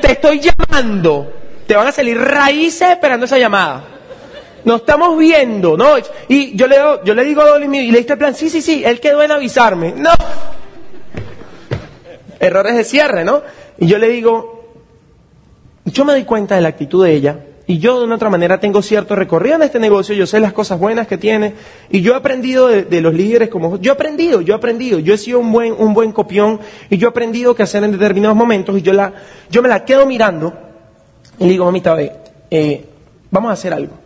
te 0.00 0.12
estoy 0.12 0.40
llamando. 0.40 1.32
Te 1.66 1.76
van 1.76 1.88
a 1.88 1.92
salir 1.92 2.18
raíces 2.18 2.90
esperando 2.90 3.26
esa 3.26 3.38
llamada. 3.38 3.99
Nos 4.64 4.80
estamos 4.80 5.18
viendo, 5.18 5.76
¿no? 5.76 5.96
Y 6.28 6.56
yo 6.56 6.66
le, 6.66 6.76
yo 7.04 7.14
le 7.14 7.24
digo 7.24 7.42
a 7.42 7.48
Dolly 7.48 7.78
y 7.78 7.90
le 7.90 7.98
diste 7.98 8.14
el 8.14 8.18
plan, 8.18 8.34
sí, 8.34 8.50
sí, 8.50 8.60
sí, 8.62 8.82
él 8.84 9.00
quedó 9.00 9.22
en 9.22 9.32
avisarme. 9.32 9.92
No. 9.96 10.10
Errores 12.38 12.74
de 12.74 12.84
cierre, 12.84 13.24
¿no? 13.24 13.42
Y 13.78 13.86
yo 13.86 13.98
le 13.98 14.08
digo, 14.08 14.72
yo 15.84 16.04
me 16.04 16.12
doy 16.12 16.24
cuenta 16.24 16.54
de 16.54 16.60
la 16.60 16.68
actitud 16.68 17.04
de 17.04 17.12
ella 17.12 17.38
y 17.70 17.78
yo 17.78 18.00
de 18.00 18.04
una 18.04 18.16
otra 18.16 18.30
manera 18.30 18.58
tengo 18.58 18.82
cierto 18.82 19.14
recorrido 19.14 19.54
en 19.54 19.62
este 19.62 19.78
negocio, 19.78 20.12
yo 20.12 20.26
sé 20.26 20.40
las 20.40 20.52
cosas 20.52 20.80
buenas 20.80 21.06
que 21.06 21.16
tiene 21.18 21.54
y 21.88 22.00
yo 22.00 22.14
he 22.14 22.16
aprendido 22.16 22.66
de, 22.66 23.00
los 23.00 23.14
líderes 23.14 23.48
como 23.48 23.78
yo 23.78 23.92
he 23.92 23.94
aprendido, 23.94 24.40
yo 24.40 24.54
he 24.54 24.56
aprendido, 24.56 24.98
yo 24.98 25.14
he 25.14 25.18
sido 25.18 25.38
un 25.38 25.52
buen, 25.52 25.76
un 25.78 25.94
buen 25.94 26.10
copión 26.10 26.58
y 26.90 26.98
yo 26.98 27.06
he 27.06 27.10
aprendido 27.10 27.54
qué 27.54 27.62
hacer 27.62 27.84
en 27.84 27.92
determinados 27.92 28.36
momentos 28.36 28.76
y 28.76 28.82
yo, 28.82 28.92
la, 28.92 29.14
yo 29.50 29.62
me 29.62 29.68
la 29.68 29.84
quedo 29.84 30.04
mirando 30.04 30.52
y 31.38 31.44
le 31.44 31.50
digo, 31.50 31.64
mamita, 31.64 31.94
ve, 31.94 32.12
eh, 32.50 32.86
vamos 33.30 33.50
a 33.50 33.52
hacer 33.52 33.72
algo. 33.72 33.99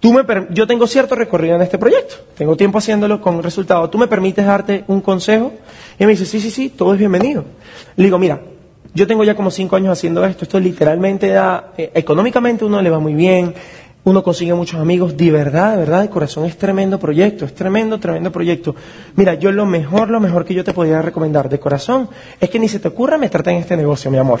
Tú 0.00 0.14
me 0.14 0.24
yo 0.50 0.66
tengo 0.66 0.86
cierto 0.86 1.14
recorrido 1.14 1.56
en 1.56 1.62
este 1.62 1.76
proyecto, 1.76 2.14
tengo 2.34 2.56
tiempo 2.56 2.78
haciéndolo 2.78 3.20
con 3.20 3.42
resultados. 3.42 3.90
¿Tú 3.90 3.98
me 3.98 4.08
permites 4.08 4.46
darte 4.46 4.84
un 4.88 5.02
consejo? 5.02 5.52
Y 5.98 6.06
me 6.06 6.12
dice, 6.12 6.24
sí, 6.24 6.40
sí, 6.40 6.50
sí, 6.50 6.70
todo 6.70 6.94
es 6.94 6.98
bienvenido. 6.98 7.44
Le 7.96 8.04
digo, 8.04 8.18
mira, 8.18 8.40
yo 8.94 9.06
tengo 9.06 9.24
ya 9.24 9.34
como 9.34 9.50
cinco 9.50 9.76
años 9.76 9.92
haciendo 9.92 10.24
esto, 10.24 10.44
esto 10.44 10.58
literalmente 10.58 11.28
da, 11.28 11.72
eh, 11.76 11.90
económicamente 11.94 12.64
uno 12.64 12.80
le 12.80 12.88
va 12.88 12.98
muy 12.98 13.12
bien, 13.12 13.54
uno 14.02 14.22
consigue 14.22 14.54
muchos 14.54 14.80
amigos, 14.80 15.18
de 15.18 15.30
verdad, 15.30 15.72
de 15.72 15.80
verdad, 15.80 16.00
de 16.00 16.08
corazón 16.08 16.46
es 16.46 16.56
tremendo 16.56 16.98
proyecto, 16.98 17.44
es 17.44 17.54
tremendo, 17.54 18.00
tremendo 18.00 18.32
proyecto. 18.32 18.74
Mira, 19.16 19.34
yo 19.34 19.52
lo 19.52 19.66
mejor, 19.66 20.08
lo 20.08 20.18
mejor 20.18 20.46
que 20.46 20.54
yo 20.54 20.64
te 20.64 20.72
podría 20.72 21.02
recomendar 21.02 21.50
de 21.50 21.60
corazón 21.60 22.08
es 22.40 22.48
que 22.48 22.58
ni 22.58 22.68
se 22.68 22.80
te 22.80 22.88
ocurra 22.88 23.18
meterte 23.18 23.50
en 23.50 23.56
este 23.56 23.76
negocio, 23.76 24.10
mi 24.10 24.16
amor. 24.16 24.40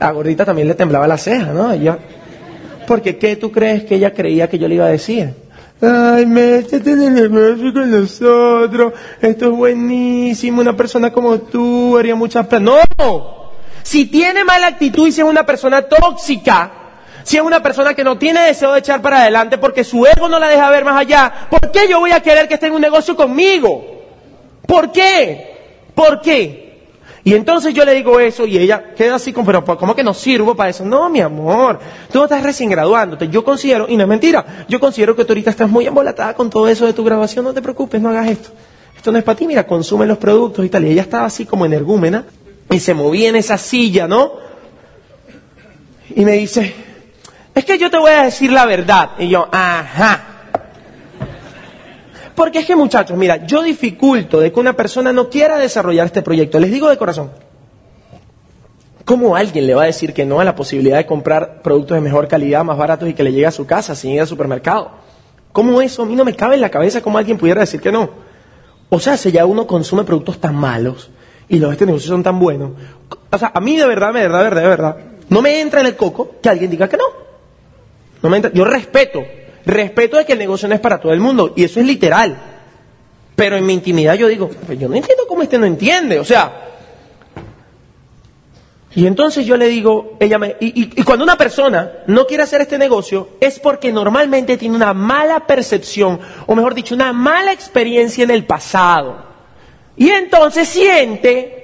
A 0.00 0.10
gordita 0.10 0.44
también 0.44 0.66
le 0.66 0.74
temblaba 0.74 1.06
la 1.06 1.16
ceja, 1.16 1.52
¿no? 1.52 1.72
Ella, 1.72 1.98
porque 2.88 3.18
¿qué 3.18 3.36
tú 3.36 3.52
crees 3.52 3.84
que 3.84 3.96
ella 3.96 4.14
creía 4.14 4.48
que 4.48 4.58
yo 4.58 4.66
le 4.66 4.76
iba 4.76 4.86
a 4.86 4.88
decir? 4.88 5.34
Ay, 5.82 6.24
métete 6.24 6.90
en 6.92 7.02
el 7.02 7.30
negocio 7.30 7.72
con 7.72 7.90
nosotros, 7.90 8.94
esto 9.20 9.44
es 9.44 9.50
buenísimo, 9.50 10.62
una 10.62 10.74
persona 10.74 11.12
como 11.12 11.38
tú 11.38 11.98
haría 11.98 12.16
muchas... 12.16 12.48
No, 12.60 12.80
si 13.82 14.06
tiene 14.06 14.42
mala 14.42 14.68
actitud 14.68 15.06
y 15.06 15.12
si 15.12 15.20
es 15.20 15.26
una 15.26 15.44
persona 15.44 15.82
tóxica, 15.82 16.72
si 17.22 17.36
es 17.36 17.42
una 17.42 17.62
persona 17.62 17.92
que 17.92 18.02
no 18.02 18.16
tiene 18.16 18.40
deseo 18.40 18.72
de 18.72 18.80
echar 18.80 19.02
para 19.02 19.20
adelante 19.20 19.58
porque 19.58 19.84
su 19.84 20.06
ego 20.06 20.26
no 20.26 20.38
la 20.38 20.48
deja 20.48 20.70
ver 20.70 20.86
más 20.86 20.98
allá, 20.98 21.30
¿por 21.50 21.70
qué 21.70 21.86
yo 21.88 22.00
voy 22.00 22.12
a 22.12 22.20
querer 22.20 22.48
que 22.48 22.54
esté 22.54 22.68
en 22.68 22.72
un 22.72 22.80
negocio 22.80 23.14
conmigo? 23.14 23.84
¿Por 24.66 24.90
qué? 24.90 25.92
¿Por 25.94 26.22
qué? 26.22 26.67
Y 27.24 27.34
entonces 27.34 27.74
yo 27.74 27.84
le 27.84 27.94
digo 27.94 28.20
eso 28.20 28.46
y 28.46 28.58
ella 28.58 28.94
queda 28.94 29.16
así 29.16 29.32
como, 29.32 29.46
pero 29.46 29.64
¿cómo 29.64 29.94
que 29.94 30.04
no 30.04 30.14
sirvo 30.14 30.54
para 30.54 30.70
eso? 30.70 30.84
No, 30.84 31.10
mi 31.10 31.20
amor, 31.20 31.78
tú 32.12 32.22
estás 32.22 32.42
recién 32.42 32.70
graduándote. 32.70 33.28
Yo 33.28 33.44
considero, 33.44 33.86
y 33.88 33.96
no 33.96 34.04
es 34.04 34.08
mentira, 34.08 34.64
yo 34.68 34.78
considero 34.80 35.16
que 35.16 35.24
tú 35.24 35.32
ahorita 35.32 35.50
estás 35.50 35.68
muy 35.68 35.86
embolatada 35.86 36.34
con 36.34 36.48
todo 36.48 36.68
eso 36.68 36.86
de 36.86 36.92
tu 36.92 37.04
grabación. 37.04 37.44
No 37.44 37.52
te 37.52 37.62
preocupes, 37.62 38.00
no 38.00 38.08
hagas 38.10 38.28
esto. 38.28 38.50
Esto 38.96 39.12
no 39.12 39.18
es 39.18 39.24
para 39.24 39.36
ti, 39.36 39.46
mira, 39.46 39.66
consume 39.66 40.06
los 40.06 40.18
productos 40.18 40.64
y 40.64 40.68
tal. 40.68 40.84
Y 40.84 40.92
ella 40.92 41.02
estaba 41.02 41.26
así 41.26 41.44
como 41.44 41.66
energúmena 41.66 42.24
y 42.70 42.80
se 42.80 42.94
movía 42.94 43.28
en 43.28 43.36
esa 43.36 43.58
silla, 43.58 44.06
¿no? 44.06 44.32
Y 46.14 46.24
me 46.24 46.32
dice, 46.32 46.74
es 47.54 47.64
que 47.64 47.78
yo 47.78 47.90
te 47.90 47.98
voy 47.98 48.10
a 48.10 48.22
decir 48.22 48.52
la 48.52 48.66
verdad. 48.66 49.10
Y 49.18 49.28
yo, 49.28 49.48
ajá. 49.50 50.27
Porque 52.38 52.60
es 52.60 52.66
que 52.66 52.76
muchachos, 52.76 53.18
mira, 53.18 53.44
yo 53.46 53.64
dificulto 53.64 54.38
de 54.38 54.52
que 54.52 54.60
una 54.60 54.74
persona 54.74 55.12
no 55.12 55.28
quiera 55.28 55.58
desarrollar 55.58 56.06
este 56.06 56.22
proyecto. 56.22 56.60
Les 56.60 56.70
digo 56.70 56.88
de 56.88 56.96
corazón. 56.96 57.32
¿Cómo 59.04 59.34
alguien 59.34 59.66
le 59.66 59.74
va 59.74 59.82
a 59.82 59.86
decir 59.86 60.14
que 60.14 60.24
no 60.24 60.38
a 60.38 60.44
la 60.44 60.54
posibilidad 60.54 60.98
de 60.98 61.04
comprar 61.04 61.62
productos 61.62 61.96
de 61.96 62.00
mejor 62.00 62.28
calidad, 62.28 62.62
más 62.62 62.78
baratos 62.78 63.08
y 63.08 63.14
que 63.14 63.24
le 63.24 63.32
llegue 63.32 63.46
a 63.46 63.50
su 63.50 63.66
casa 63.66 63.96
sin 63.96 64.12
ir 64.12 64.20
al 64.20 64.28
supermercado? 64.28 64.92
¿Cómo 65.50 65.82
eso? 65.82 66.02
A 66.02 66.06
mí 66.06 66.14
no 66.14 66.24
me 66.24 66.36
cabe 66.36 66.54
en 66.54 66.60
la 66.60 66.70
cabeza 66.70 67.00
cómo 67.00 67.18
alguien 67.18 67.38
pudiera 67.38 67.62
decir 67.62 67.80
que 67.80 67.90
no. 67.90 68.08
O 68.88 69.00
sea, 69.00 69.16
si 69.16 69.32
ya 69.32 69.44
uno 69.44 69.66
consume 69.66 70.04
productos 70.04 70.38
tan 70.38 70.54
malos 70.54 71.10
y 71.48 71.58
los 71.58 71.70
de 71.70 71.72
este 71.72 71.86
negocio 71.86 72.06
son 72.06 72.22
tan 72.22 72.38
buenos. 72.38 72.70
O 73.32 73.38
sea, 73.38 73.50
a 73.52 73.58
mí 73.60 73.76
de 73.76 73.84
verdad, 73.88 74.14
de 74.14 74.20
verdad, 74.20 74.38
de 74.38 74.44
verdad, 74.44 74.62
de 74.62 74.68
verdad, 74.68 74.96
no 75.28 75.42
me 75.42 75.60
entra 75.60 75.80
en 75.80 75.86
el 75.86 75.96
coco 75.96 76.36
que 76.40 76.48
alguien 76.48 76.70
diga 76.70 76.88
que 76.88 76.98
no. 76.98 77.04
No 78.22 78.30
me 78.30 78.36
entra. 78.36 78.52
Yo 78.54 78.64
respeto 78.64 79.24
Respeto 79.68 80.16
de 80.16 80.24
que 80.24 80.32
el 80.32 80.38
negocio 80.38 80.66
no 80.66 80.74
es 80.74 80.80
para 80.80 80.98
todo 80.98 81.12
el 81.12 81.20
mundo, 81.20 81.52
y 81.54 81.62
eso 81.62 81.78
es 81.78 81.84
literal. 81.84 82.34
Pero 83.36 83.54
en 83.54 83.66
mi 83.66 83.74
intimidad 83.74 84.14
yo 84.14 84.26
digo, 84.26 84.48
pues 84.66 84.78
yo 84.78 84.88
no 84.88 84.96
entiendo 84.96 85.24
cómo 85.28 85.42
este 85.42 85.58
no 85.58 85.66
entiende, 85.66 86.18
o 86.18 86.24
sea. 86.24 86.68
Y 88.94 89.06
entonces 89.06 89.44
yo 89.44 89.58
le 89.58 89.68
digo, 89.68 90.16
ella 90.20 90.38
me, 90.38 90.56
y, 90.58 90.98
y 90.98 91.02
cuando 91.02 91.22
una 91.22 91.36
persona 91.36 91.92
no 92.06 92.26
quiere 92.26 92.44
hacer 92.44 92.62
este 92.62 92.78
negocio 92.78 93.36
es 93.40 93.60
porque 93.60 93.92
normalmente 93.92 94.56
tiene 94.56 94.74
una 94.74 94.94
mala 94.94 95.46
percepción, 95.46 96.18
o 96.46 96.54
mejor 96.54 96.74
dicho, 96.74 96.94
una 96.94 97.12
mala 97.12 97.52
experiencia 97.52 98.24
en 98.24 98.30
el 98.30 98.46
pasado. 98.46 99.22
Y 99.98 100.08
entonces 100.08 100.66
siente 100.66 101.58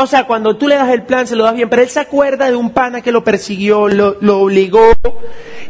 o 0.00 0.06
sea, 0.06 0.28
cuando 0.28 0.56
tú 0.56 0.68
le 0.68 0.76
das 0.76 0.90
el 0.90 1.02
plan, 1.02 1.26
se 1.26 1.34
lo 1.34 1.42
das 1.42 1.56
bien, 1.56 1.68
pero 1.68 1.82
él 1.82 1.88
se 1.88 1.98
acuerda 1.98 2.48
de 2.48 2.54
un 2.54 2.70
pana 2.70 3.00
que 3.00 3.10
lo 3.10 3.24
persiguió, 3.24 3.88
lo, 3.88 4.38
obligó, 4.38 4.92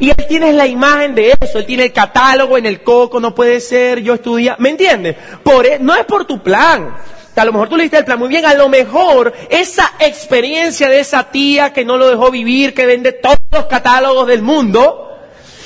y 0.01 0.11
él 0.11 0.26
tiene 0.28 0.53
la 0.53 0.66
imagen 0.66 1.14
de 1.14 1.34
eso, 1.40 1.59
él 1.59 1.66
tiene 1.66 1.84
el 1.84 1.92
catálogo 1.92 2.57
en 2.57 2.66
el 2.66 2.82
coco, 2.82 3.20
no 3.20 3.34
puede 3.34 3.61
ser, 3.61 4.01
yo 4.01 4.14
estudia, 4.14 4.57
¿me 4.59 4.70
entiendes? 4.70 5.16
Por, 5.42 5.66
e, 5.66 5.78
no 5.78 5.94
es 5.94 6.05
por 6.05 6.24
tu 6.24 6.42
plan, 6.42 6.94
a 7.36 7.44
lo 7.44 7.53
mejor 7.53 7.68
tú 7.68 7.76
le 7.76 7.84
diste 7.84 7.99
el 7.99 8.05
plan 8.05 8.18
muy 8.18 8.28
bien, 8.28 8.44
a 8.44 8.55
lo 8.55 8.68
mejor 8.68 9.32
esa 9.49 9.92
experiencia 10.01 10.88
de 10.88 11.01
esa 11.01 11.30
tía 11.30 11.72
que 11.72 11.84
no 11.84 11.96
lo 11.96 12.09
dejó 12.09 12.30
vivir, 12.30 12.74
que 12.74 12.86
vende 12.86 13.12
todos 13.12 13.38
los 13.51 13.66
catálogos 13.66 14.26
del 14.26 14.42
mundo, 14.42 15.05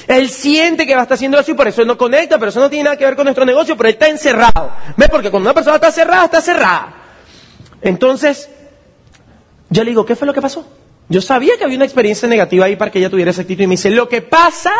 él 0.08 0.28
siente 0.28 0.86
que 0.86 0.94
va 0.94 1.00
a 1.00 1.02
estar 1.04 1.14
haciendo 1.14 1.38
eso 1.38 1.52
y 1.52 1.54
por 1.54 1.68
eso 1.68 1.84
no 1.84 1.96
conecta, 1.96 2.38
pero 2.38 2.50
eso 2.50 2.60
no 2.60 2.68
tiene 2.68 2.84
nada 2.84 2.96
que 2.96 3.04
ver 3.04 3.16
con 3.16 3.24
nuestro 3.24 3.44
negocio, 3.44 3.76
pero 3.76 3.88
él 3.88 3.94
está 3.94 4.08
encerrado. 4.08 4.72
¿Ves? 4.96 5.08
Porque 5.08 5.30
cuando 5.30 5.48
una 5.48 5.54
persona 5.54 5.76
está 5.76 5.90
cerrada, 5.92 6.24
está 6.24 6.40
cerrada. 6.40 6.94
Entonces, 7.80 8.48
yo 9.70 9.84
le 9.84 9.90
digo, 9.90 10.04
¿qué 10.04 10.16
fue 10.16 10.26
lo 10.26 10.34
que 10.34 10.42
pasó? 10.42 10.66
Yo 11.08 11.20
sabía 11.20 11.56
que 11.58 11.64
había 11.64 11.76
una 11.76 11.84
experiencia 11.84 12.28
negativa 12.28 12.66
ahí 12.66 12.76
para 12.76 12.90
que 12.90 12.98
ella 12.98 13.10
tuviera 13.10 13.30
ese 13.30 13.42
actitud 13.42 13.64
y 13.64 13.66
me 13.66 13.72
dice, 13.72 13.90
lo 13.90 14.08
que 14.08 14.22
pasa 14.22 14.72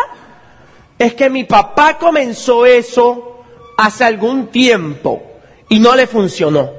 es 0.97 1.13
que 1.13 1.29
mi 1.29 1.43
papá 1.43 1.97
comenzó 1.97 2.65
eso 2.65 3.43
hace 3.77 4.03
algún 4.03 4.47
tiempo 4.47 5.21
y 5.69 5.79
no 5.79 5.95
le 5.95 6.07
funcionó. 6.07 6.71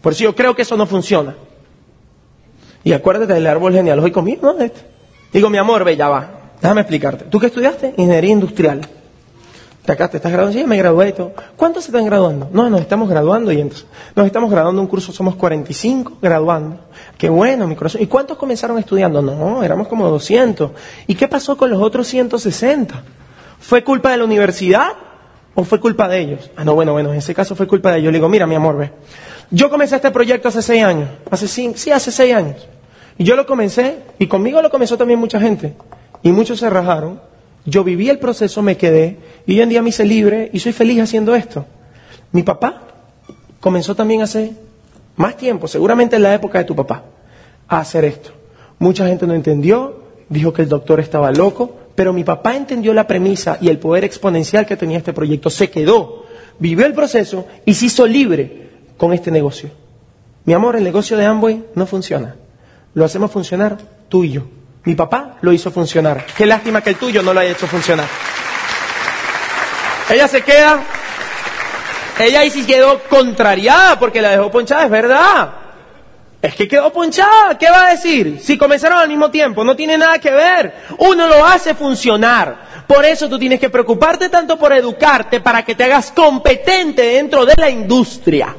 Por 0.00 0.12
eso 0.12 0.24
yo 0.24 0.34
creo 0.34 0.54
que 0.54 0.62
eso 0.62 0.76
no 0.76 0.86
funciona. 0.86 1.34
Y 2.84 2.92
acuérdate 2.92 3.32
del 3.32 3.46
árbol 3.46 3.72
genealógico 3.72 4.20
mío, 4.20 4.38
¿no? 4.42 4.54
Digo, 5.32 5.50
mi 5.50 5.58
amor, 5.58 5.84
ve, 5.84 5.96
ya 5.96 6.08
va. 6.08 6.52
Déjame 6.60 6.82
explicarte. 6.82 7.24
¿Tú 7.24 7.38
qué 7.40 7.46
estudiaste? 7.46 7.94
Ingeniería 7.96 8.30
industrial. 8.30 8.86
Te 9.84 9.92
acá 9.92 10.08
te 10.08 10.16
estás 10.16 10.32
graduando, 10.32 10.58
sí, 10.58 10.66
me 10.66 10.78
gradué 10.78 11.10
y 11.10 11.12
todo. 11.12 11.32
¿Cuántos 11.56 11.84
se 11.84 11.90
están 11.90 12.06
graduando? 12.06 12.48
No, 12.50 12.70
nos 12.70 12.80
estamos 12.80 13.06
graduando 13.06 13.52
y 13.52 13.60
entonces, 13.60 13.86
nos 14.16 14.24
estamos 14.24 14.50
graduando 14.50 14.80
un 14.80 14.88
curso, 14.88 15.12
somos 15.12 15.36
45 15.36 16.18
graduando. 16.22 16.78
Qué 17.18 17.28
bueno, 17.28 17.66
mi 17.66 17.76
corazón. 17.76 18.00
¿Y 18.00 18.06
cuántos 18.06 18.38
comenzaron 18.38 18.78
estudiando? 18.78 19.20
No, 19.20 19.62
éramos 19.62 19.88
como 19.88 20.08
200. 20.08 20.70
¿Y 21.06 21.14
qué 21.14 21.28
pasó 21.28 21.58
con 21.58 21.68
los 21.68 21.82
otros 21.82 22.06
160? 22.06 23.02
¿Fue 23.60 23.84
culpa 23.84 24.12
de 24.12 24.16
la 24.16 24.24
universidad 24.24 24.88
o 25.54 25.64
fue 25.64 25.78
culpa 25.78 26.08
de 26.08 26.18
ellos? 26.18 26.50
Ah, 26.56 26.64
no, 26.64 26.74
bueno, 26.74 26.92
bueno, 26.92 27.12
en 27.12 27.18
ese 27.18 27.34
caso 27.34 27.54
fue 27.54 27.66
culpa 27.66 27.92
de 27.92 27.98
ellos. 27.98 28.10
Le 28.10 28.18
digo, 28.18 28.28
mira, 28.30 28.46
mi 28.46 28.54
amor, 28.54 28.78
ve. 28.78 28.90
Yo 29.50 29.68
comencé 29.68 29.96
este 29.96 30.10
proyecto 30.10 30.48
hace 30.48 30.62
seis 30.62 30.82
años. 30.82 31.10
Hace 31.30 31.46
cinco, 31.46 31.76
sí, 31.76 31.90
hace 31.90 32.10
seis 32.10 32.34
años. 32.34 32.66
Y 33.18 33.24
yo 33.24 33.36
lo 33.36 33.44
comencé, 33.44 33.98
y 34.18 34.28
conmigo 34.28 34.62
lo 34.62 34.70
comenzó 34.70 34.96
también 34.96 35.20
mucha 35.20 35.38
gente. 35.38 35.76
Y 36.22 36.32
muchos 36.32 36.58
se 36.58 36.70
rajaron 36.70 37.20
yo 37.66 37.84
viví 37.84 38.10
el 38.10 38.18
proceso, 38.18 38.62
me 38.62 38.76
quedé 38.76 39.18
y 39.46 39.54
hoy 39.54 39.60
en 39.62 39.68
día 39.68 39.82
me 39.82 39.88
hice 39.88 40.04
libre 40.04 40.50
y 40.52 40.58
soy 40.58 40.72
feliz 40.72 41.00
haciendo 41.00 41.34
esto. 41.34 41.64
Mi 42.32 42.42
papá 42.42 42.82
comenzó 43.60 43.94
también 43.94 44.22
hace 44.22 44.52
más 45.16 45.36
tiempo, 45.36 45.68
seguramente 45.68 46.16
en 46.16 46.22
la 46.22 46.34
época 46.34 46.58
de 46.58 46.64
tu 46.64 46.76
papá, 46.76 47.04
a 47.68 47.78
hacer 47.78 48.04
esto. 48.04 48.30
Mucha 48.78 49.06
gente 49.06 49.26
no 49.26 49.34
entendió, 49.34 50.02
dijo 50.28 50.52
que 50.52 50.62
el 50.62 50.68
doctor 50.68 51.00
estaba 51.00 51.30
loco, 51.30 51.78
pero 51.94 52.12
mi 52.12 52.24
papá 52.24 52.56
entendió 52.56 52.92
la 52.92 53.06
premisa 53.06 53.56
y 53.60 53.68
el 53.68 53.78
poder 53.78 54.04
exponencial 54.04 54.66
que 54.66 54.76
tenía 54.76 54.98
este 54.98 55.12
proyecto, 55.12 55.48
se 55.48 55.70
quedó, 55.70 56.24
vivió 56.58 56.84
el 56.84 56.92
proceso 56.92 57.46
y 57.64 57.74
se 57.74 57.86
hizo 57.86 58.06
libre 58.06 58.68
con 58.96 59.12
este 59.12 59.30
negocio. 59.30 59.70
Mi 60.44 60.52
amor, 60.52 60.76
el 60.76 60.84
negocio 60.84 61.16
de 61.16 61.24
Amway 61.24 61.64
no 61.74 61.86
funciona. 61.86 62.36
Lo 62.92 63.04
hacemos 63.04 63.30
funcionar 63.30 63.78
tú 64.08 64.24
y 64.24 64.32
yo. 64.32 64.42
Mi 64.84 64.94
papá 64.94 65.36
lo 65.40 65.52
hizo 65.52 65.70
funcionar. 65.70 66.26
Qué 66.36 66.44
lástima 66.44 66.82
que 66.82 66.90
el 66.90 66.96
tuyo 66.96 67.22
no 67.22 67.32
lo 67.32 67.40
haya 67.40 67.52
hecho 67.52 67.66
funcionar. 67.66 68.06
Ella 70.10 70.28
se 70.28 70.42
queda, 70.42 70.82
ella 72.18 72.40
ahí 72.40 72.50
sí 72.50 72.66
quedó 72.66 73.00
contrariada 73.04 73.98
porque 73.98 74.20
la 74.20 74.30
dejó 74.30 74.50
ponchada, 74.50 74.84
es 74.84 74.90
verdad. 74.90 75.54
Es 76.42 76.54
que 76.54 76.68
quedó 76.68 76.92
ponchada, 76.92 77.56
¿qué 77.58 77.70
va 77.70 77.86
a 77.86 77.90
decir? 77.92 78.38
Si 78.42 78.58
comenzaron 78.58 78.98
al 78.98 79.08
mismo 79.08 79.30
tiempo, 79.30 79.64
no 79.64 79.74
tiene 79.74 79.96
nada 79.96 80.18
que 80.18 80.30
ver. 80.30 80.74
Uno 80.98 81.26
lo 81.26 81.46
hace 81.46 81.74
funcionar. 81.74 82.84
Por 82.86 83.06
eso 83.06 83.30
tú 83.30 83.38
tienes 83.38 83.58
que 83.58 83.70
preocuparte 83.70 84.28
tanto 84.28 84.58
por 84.58 84.74
educarte 84.74 85.40
para 85.40 85.64
que 85.64 85.74
te 85.74 85.84
hagas 85.84 86.12
competente 86.12 87.02
dentro 87.02 87.46
de 87.46 87.54
la 87.56 87.70
industria 87.70 88.54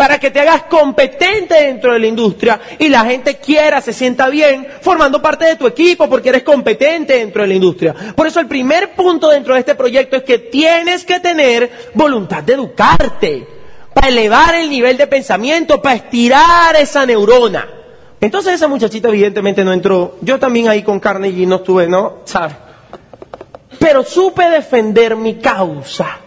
para 0.00 0.18
que 0.18 0.30
te 0.30 0.40
hagas 0.40 0.62
competente 0.62 1.52
dentro 1.56 1.92
de 1.92 1.98
la 1.98 2.06
industria 2.06 2.58
y 2.78 2.88
la 2.88 3.04
gente 3.04 3.36
quiera, 3.36 3.82
se 3.82 3.92
sienta 3.92 4.30
bien 4.30 4.66
formando 4.80 5.20
parte 5.20 5.44
de 5.44 5.56
tu 5.56 5.66
equipo 5.66 6.08
porque 6.08 6.30
eres 6.30 6.42
competente 6.42 7.18
dentro 7.18 7.42
de 7.42 7.48
la 7.48 7.52
industria. 7.52 7.94
Por 8.16 8.26
eso 8.26 8.40
el 8.40 8.46
primer 8.46 8.92
punto 8.92 9.28
dentro 9.28 9.52
de 9.52 9.60
este 9.60 9.74
proyecto 9.74 10.16
es 10.16 10.22
que 10.22 10.38
tienes 10.38 11.04
que 11.04 11.20
tener 11.20 11.90
voluntad 11.92 12.42
de 12.42 12.54
educarte, 12.54 13.46
para 13.92 14.08
elevar 14.08 14.54
el 14.54 14.70
nivel 14.70 14.96
de 14.96 15.06
pensamiento, 15.06 15.82
para 15.82 15.96
estirar 15.96 16.76
esa 16.76 17.04
neurona. 17.04 17.68
Entonces 18.22 18.54
esa 18.54 18.68
muchachita 18.68 19.08
evidentemente 19.08 19.62
no 19.62 19.74
entró. 19.74 20.16
Yo 20.22 20.38
también 20.38 20.70
ahí 20.70 20.82
con 20.82 20.98
Carnegie 20.98 21.46
no 21.46 21.56
estuve, 21.56 21.88
¿no? 21.88 22.20
¿Sabes? 22.24 22.56
Pero 23.78 24.02
supe 24.02 24.48
defender 24.48 25.14
mi 25.14 25.34
causa. 25.34 26.20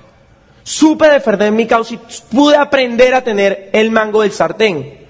Supe 0.63 1.07
defender 1.09 1.51
mi 1.51 1.67
causa 1.67 1.93
y 1.93 1.99
pude 2.31 2.55
aprender 2.55 3.13
a 3.13 3.23
tener 3.23 3.69
el 3.73 3.91
mango 3.91 4.21
del 4.21 4.31
sartén. 4.31 5.03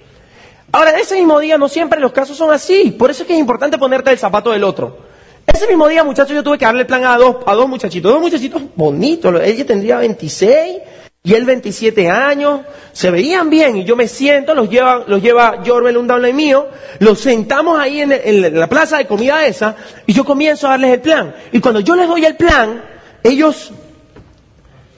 Ahora, 0.72 1.00
ese 1.00 1.16
mismo 1.16 1.40
día 1.40 1.58
no 1.60 1.70
siempre 1.70 2.00
los 2.00 2.12
casos 2.12 2.36
son 2.36 2.52
así. 2.52 2.90
Por 2.98 3.12
eso 3.12 3.22
es 3.22 3.28
que 3.28 3.34
es 3.34 3.40
importante 3.40 3.78
ponerte 3.78 4.10
el 4.10 4.18
zapato 4.18 4.50
del 4.52 4.64
otro. 4.64 4.98
Ese 5.46 5.68
mismo 5.68 5.88
día, 5.88 6.04
muchachos, 6.04 6.34
yo 6.34 6.44
tuve 6.44 6.58
que 6.58 6.66
darle 6.66 6.82
el 6.82 6.88
plan 6.88 7.06
a 7.06 7.16
dos, 7.18 7.38
a 7.46 7.54
dos 7.54 7.70
muchachitos. 7.70 8.12
Dos 8.12 8.22
muchachitos 8.22 8.62
bonitos. 8.76 9.40
Ella 9.44 9.66
tendría 9.66 9.98
26 9.98 10.78
y 11.22 11.34
él 11.36 11.46
27 11.46 12.10
años. 12.10 12.62
Se 12.92 13.12
veían 13.12 13.52
bien 13.52 13.78
y 13.78 13.84
yo 13.84 13.96
me 13.96 14.08
siento, 14.08 14.56
los 14.56 14.68
lleva, 14.68 15.04
los 15.06 15.22
lleva 15.22 15.62
Jorbel, 15.64 15.98
un 15.98 16.08
downline 16.08 16.36
mío. 16.36 16.68
Los 16.98 17.20
sentamos 17.20 17.80
ahí 17.80 18.02
en, 18.02 18.12
en 18.12 18.60
la 18.60 18.68
plaza 18.68 18.98
de 18.98 19.06
comida 19.06 19.46
esa 19.46 19.76
y 20.08 20.14
yo 20.14 20.26
comienzo 20.26 20.66
a 20.66 20.72
darles 20.72 20.94
el 20.94 21.02
plan. 21.02 21.36
Y 21.52 21.60
cuando 21.60 21.82
yo 21.82 21.96
les 21.96 22.08
doy 22.08 22.26
el 22.26 22.36
plan, 22.36 22.84
ellos 23.22 23.72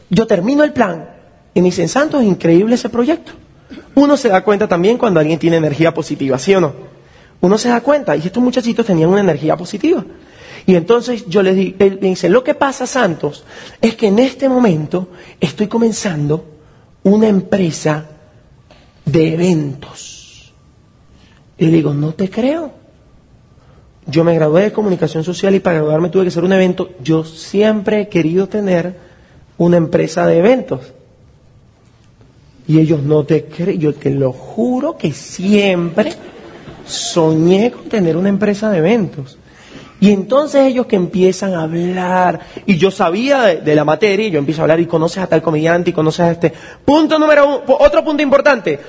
yo 0.09 0.27
termino 0.27 0.63
el 0.63 0.73
plan 0.73 1.09
y 1.53 1.61
me 1.61 1.67
dicen, 1.67 1.87
Santos, 1.87 2.21
es 2.21 2.27
increíble 2.27 2.75
ese 2.75 2.89
proyecto. 2.89 3.31
Uno 3.95 4.17
se 4.17 4.29
da 4.29 4.43
cuenta 4.43 4.67
también 4.67 4.97
cuando 4.97 5.19
alguien 5.19 5.39
tiene 5.39 5.57
energía 5.57 5.93
positiva, 5.93 6.37
¿sí 6.37 6.53
o 6.53 6.61
no? 6.61 6.73
Uno 7.41 7.57
se 7.57 7.69
da 7.69 7.81
cuenta, 7.81 8.15
y 8.15 8.21
estos 8.21 8.43
muchachitos 8.43 8.85
tenían 8.85 9.09
una 9.09 9.21
energía 9.21 9.55
positiva. 9.55 10.03
Y 10.65 10.75
entonces 10.75 11.25
yo 11.27 11.43
les 11.43 11.55
él 11.79 11.99
me 12.01 12.09
dice, 12.09 12.27
lo 12.27 12.43
que 12.43 12.55
pasa, 12.55 12.87
Santos, 12.87 13.45
es 13.81 13.95
que 13.95 14.07
en 14.07 14.19
este 14.19 14.49
momento 14.49 15.09
estoy 15.39 15.67
comenzando 15.67 16.45
una 17.03 17.27
empresa 17.27 18.05
de 19.05 19.33
eventos. 19.33 20.53
Y 21.57 21.67
digo, 21.67 21.93
no 21.93 22.13
te 22.13 22.29
creo. 22.29 22.71
Yo 24.07 24.23
me 24.23 24.35
gradué 24.35 24.63
de 24.63 24.73
comunicación 24.73 25.23
social 25.23 25.55
y 25.55 25.59
para 25.59 25.77
graduarme 25.77 26.09
tuve 26.09 26.23
que 26.23 26.29
hacer 26.29 26.43
un 26.43 26.53
evento. 26.53 26.91
Yo 27.01 27.23
siempre 27.23 28.01
he 28.01 28.09
querido 28.09 28.47
tener 28.47 29.04
una 29.57 29.77
empresa 29.77 30.25
de 30.27 30.39
eventos. 30.39 30.93
Y 32.67 32.79
ellos 32.79 33.03
no 33.03 33.23
te 33.23 33.45
creen, 33.45 33.79
yo 33.79 33.93
te 33.93 34.09
lo 34.09 34.31
juro 34.31 34.97
que 34.97 35.11
siempre 35.11 36.13
soñé 36.85 37.71
con 37.71 37.83
tener 37.89 38.17
una 38.17 38.29
empresa 38.29 38.69
de 38.69 38.79
eventos. 38.79 39.37
Y 39.99 40.11
entonces 40.11 40.65
ellos 40.65 40.87
que 40.87 40.95
empiezan 40.95 41.53
a 41.53 41.63
hablar, 41.63 42.41
y 42.65 42.77
yo 42.77 42.91
sabía 42.91 43.43
de, 43.43 43.75
la 43.75 43.85
materia, 43.85 44.27
y 44.27 44.31
yo 44.31 44.39
empiezo 44.39 44.61
a 44.61 44.63
hablar, 44.63 44.79
y 44.79 44.85
conoces 44.85 45.23
a 45.23 45.27
tal 45.27 45.41
comediante, 45.41 45.91
y 45.91 45.93
conoces 45.93 46.19
a 46.21 46.31
este. 46.31 46.53
Punto 46.83 47.17
número 47.17 47.47
uno, 47.47 47.77
otro 47.79 48.03
punto 48.03 48.21
importante. 48.21 48.79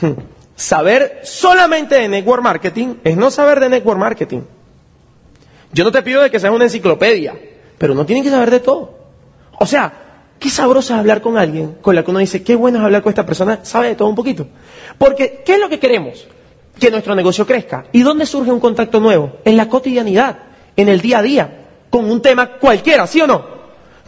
Saber 0.56 1.20
solamente 1.22 1.94
de 1.94 2.08
network 2.08 2.42
marketing 2.42 2.96
es 3.02 3.16
no 3.16 3.30
saber 3.30 3.60
de 3.60 3.70
network 3.70 3.98
marketing. 3.98 4.42
Yo 5.72 5.84
no 5.84 5.90
te 5.90 6.02
pido 6.02 6.20
de 6.20 6.30
que 6.30 6.38
seas 6.38 6.52
una 6.52 6.64
enciclopedia, 6.64 7.34
pero 7.78 7.94
no 7.94 8.04
tienen 8.04 8.22
que 8.22 8.30
saber 8.30 8.50
de 8.50 8.60
todo. 8.60 8.99
O 9.62 9.66
sea, 9.66 9.92
qué 10.38 10.48
sabroso 10.48 10.94
es 10.94 10.98
hablar 10.98 11.20
con 11.20 11.36
alguien 11.36 11.76
con 11.82 11.94
la 11.94 12.02
que 12.02 12.10
uno 12.10 12.18
dice, 12.20 12.42
qué 12.42 12.54
bueno 12.54 12.78
es 12.78 12.84
hablar 12.84 13.02
con 13.02 13.10
esta 13.10 13.26
persona, 13.26 13.60
sabe 13.62 13.88
de 13.88 13.94
todo 13.94 14.08
un 14.08 14.14
poquito. 14.14 14.46
Porque, 14.96 15.42
¿qué 15.44 15.54
es 15.54 15.60
lo 15.60 15.68
que 15.68 15.78
queremos? 15.78 16.26
Que 16.78 16.90
nuestro 16.90 17.14
negocio 17.14 17.46
crezca. 17.46 17.84
¿Y 17.92 18.00
dónde 18.00 18.24
surge 18.24 18.50
un 18.50 18.58
contacto 18.58 19.00
nuevo? 19.00 19.36
En 19.44 19.58
la 19.58 19.68
cotidianidad, 19.68 20.38
en 20.76 20.88
el 20.88 21.02
día 21.02 21.18
a 21.18 21.22
día, 21.22 21.66
con 21.90 22.10
un 22.10 22.22
tema 22.22 22.52
cualquiera, 22.52 23.06
¿sí 23.06 23.20
o 23.20 23.26
no? 23.26 23.44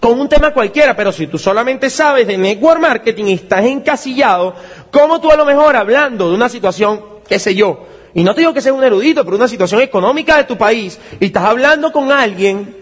Con 0.00 0.18
un 0.18 0.26
tema 0.26 0.55
cualquiera, 0.55 0.96
pero 0.96 1.12
si 1.12 1.26
tú 1.26 1.38
solamente 1.38 1.90
sabes 1.90 2.26
de 2.26 2.38
network 2.38 2.80
marketing 2.80 3.24
y 3.26 3.32
estás 3.34 3.66
encasillado, 3.66 4.55
¿cómo 4.90 5.20
tú 5.20 5.30
a 5.30 5.36
lo 5.36 5.44
mejor 5.44 5.76
hablando 5.76 6.30
de 6.30 6.34
una 6.34 6.48
situación, 6.48 7.05
qué 7.28 7.38
sé 7.38 7.55
yo, 7.55 7.84
y 8.14 8.24
no 8.24 8.34
te 8.34 8.40
digo 8.40 8.55
que 8.55 8.62
seas 8.62 8.74
un 8.74 8.84
erudito, 8.84 9.22
pero 9.22 9.36
una 9.36 9.48
situación 9.48 9.82
económica 9.82 10.38
de 10.38 10.44
tu 10.44 10.57
país, 10.57 10.98
y 11.20 11.26
estás 11.26 11.44
hablando 11.44 11.92
con 11.92 12.11
alguien 12.11 12.74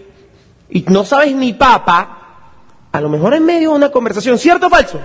y 0.69 0.85
no 0.87 1.03
sabes 1.03 1.35
ni 1.35 1.51
papa, 1.51 2.20
a 2.91 3.01
lo 3.01 3.09
mejor 3.09 3.33
en 3.33 3.45
medio 3.45 3.69
de 3.69 3.75
una 3.75 3.89
conversación, 3.89 4.37
¿cierto 4.37 4.67
o 4.67 4.69
falso? 4.69 4.99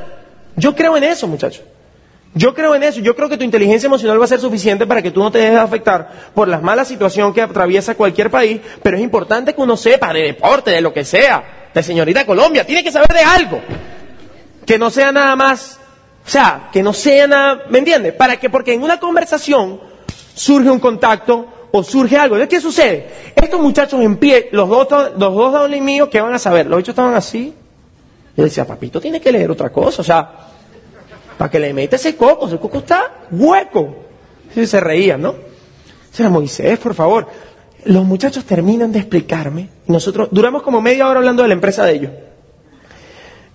Yo 0.57 0.75
creo 0.75 0.97
en 0.97 1.05
eso, 1.05 1.29
muchachos. 1.29 1.63
Yo 2.35 2.55
creo 2.55 2.75
en 2.75 2.83
eso. 2.83 3.01
Yo 3.01 3.17
creo 3.17 3.29
que 3.29 3.39
tu 3.39 3.45
inteligencia 3.45 3.87
emocional 3.87 4.21
va 4.21 4.25
a 4.25 4.29
ser 4.29 4.41
suficiente 4.41 4.87
para 4.87 5.01
que 5.01 5.11
tú 5.11 5.21
no 5.21 5.31
te 5.31 5.39
dejes 5.39 5.59
afectar 5.59 6.31
por 6.35 6.49
las 6.49 6.63
malas 6.63 6.87
situaciones 6.89 7.35
que 7.35 7.41
atraviesa 7.41 7.95
cualquier 7.95 8.31
país, 8.31 8.61
pero 8.83 8.99
es 8.99 9.03
importante 9.03 9.55
que 9.55 9.61
uno 9.61 9.77
sepa 9.77 10.13
de 10.13 10.23
deporte, 10.23 10.71
de 10.71 10.83
lo 10.83 10.93
que 10.93 11.05
sea, 11.05 11.71
de 11.73 11.83
señorita 11.83 12.27
Colombia, 12.27 12.67
tiene 12.67 12.85
que 12.85 12.93
saber 12.93 13.09
de 13.09 13.21
algo. 13.21 13.61
Que 14.67 14.79
no 14.79 14.91
sea 14.91 15.13
nada 15.13 15.35
más, 15.35 15.79
o 16.27 16.29
sea, 16.29 16.69
que 16.73 16.83
no 16.83 16.93
sea 16.93 17.27
nada, 17.27 17.63
¿me 17.71 17.79
entiendes? 17.79 18.13
Para 18.13 18.37
que, 18.39 18.51
porque 18.51 18.75
en 18.75 18.83
una 18.83 19.01
conversación 19.01 19.81
surge 20.35 20.69
un 20.69 20.81
contacto 20.81 21.69
o 21.73 21.83
surge 21.83 22.19
algo. 22.19 22.37
¿De 22.37 22.49
qué 22.49 22.61
sucede? 22.61 23.33
Estos 23.35 23.61
muchachos 23.61 24.01
en 24.01 24.17
pie, 24.17 24.51
los 24.53 24.69
dos, 24.69 25.13
los 25.17 25.35
dos 25.35 25.71
míos, 25.71 26.09
¿qué 26.11 26.21
van 26.21 26.35
a 26.35 26.39
saber? 26.39 26.67
Los 26.67 26.81
hechos 26.81 26.91
estaban 26.91 27.15
así, 27.15 27.55
yo 28.37 28.45
decía, 28.45 28.67
papito, 28.67 29.01
tiene 29.01 29.21
que 29.21 29.33
leer 29.33 29.51
otra 29.51 29.71
cosa. 29.71 30.03
O 30.03 30.05
sea, 30.05 30.31
para 31.39 31.51
que 31.51 31.59
le 31.59 31.73
meta 31.73 31.97
ese 31.97 32.17
coco, 32.17 32.47
ese 32.47 32.59
coco 32.59 32.79
está 32.79 33.27
hueco. 33.31 33.97
Y 34.55 34.67
se 34.67 34.81
reían, 34.81 35.23
¿no? 35.23 35.35
Era 36.19 36.31
Moisés, 36.31 36.79
por 36.79 36.95
favor. 36.95 37.27
Los 37.85 38.05
muchachos 38.05 38.45
terminan 38.45 38.91
de 38.91 38.99
explicarme, 38.99 39.69
nosotros 39.87 40.29
duramos 40.33 40.63
como 40.63 40.81
media 40.81 41.07
hora 41.07 41.21
hablando 41.21 41.43
de 41.43 41.49
la 41.49 41.55
empresa 41.55 41.85
de 41.85 41.93
ellos. 41.93 42.11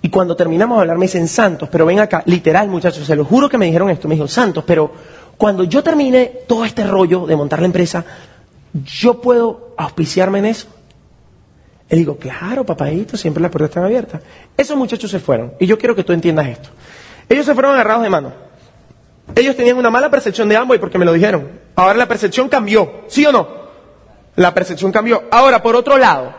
Y 0.02 0.10
cuando 0.10 0.36
terminamos 0.36 0.78
de 0.78 0.82
hablar 0.82 0.98
me 0.98 1.06
dicen, 1.06 1.28
Santos, 1.28 1.70
pero 1.70 1.86
ven 1.86 2.00
acá, 2.00 2.24
literal 2.26 2.68
muchachos, 2.70 3.06
se 3.06 3.16
lo 3.16 3.26
juro 3.26 3.50
que 3.50 3.58
me 3.58 3.66
dijeron 3.66 3.90
esto, 3.90 4.08
me 4.08 4.16
dijo, 4.16 4.28
Santos, 4.28 4.64
pero 4.66 4.92
cuando 5.38 5.64
yo 5.64 5.84
termine 5.84 6.26
todo 6.48 6.66
este 6.66 6.84
rollo 6.84 7.26
de 7.26 7.36
montar 7.36 7.60
la 7.60 7.66
empresa, 7.66 8.06
¿yo 8.74 9.20
puedo 9.20 9.74
auspiciarme 9.78 10.40
en 10.40 10.46
eso? 10.46 10.68
Le 11.92 11.98
digo, 11.98 12.16
claro, 12.16 12.66
papadito, 12.66 13.18
siempre 13.18 13.42
las 13.42 13.52
puertas 13.52 13.72
están 13.72 13.84
abiertas. 13.84 14.22
Esos 14.56 14.78
muchachos 14.78 15.12
se 15.12 15.20
fueron, 15.20 15.54
y 15.60 15.66
yo 15.66 15.78
quiero 15.78 15.94
que 15.94 16.06
tú 16.06 16.14
entiendas 16.14 16.48
esto. 16.48 16.70
Ellos 17.28 17.46
se 17.46 17.54
fueron 17.54 17.74
agarrados 17.74 18.04
de 18.04 18.10
mano. 18.10 18.32
Ellos 19.36 19.58
tenían 19.58 19.76
una 19.76 19.90
mala 19.90 20.10
percepción 20.10 20.48
de 20.48 20.56
Amway 20.56 20.80
porque 20.80 20.98
me 20.98 21.04
lo 21.04 21.12
dijeron. 21.12 21.50
Ahora 21.76 21.96
la 21.96 22.08
percepción 22.08 22.48
cambió, 22.48 23.02
¿sí 23.08 23.26
o 23.26 23.34
no? 23.34 23.46
La 24.38 24.54
percepción 24.54 24.94
cambió. 24.94 25.24
Ahora, 25.32 25.62
por 25.62 25.76
otro 25.76 25.98
lado, 25.98 26.34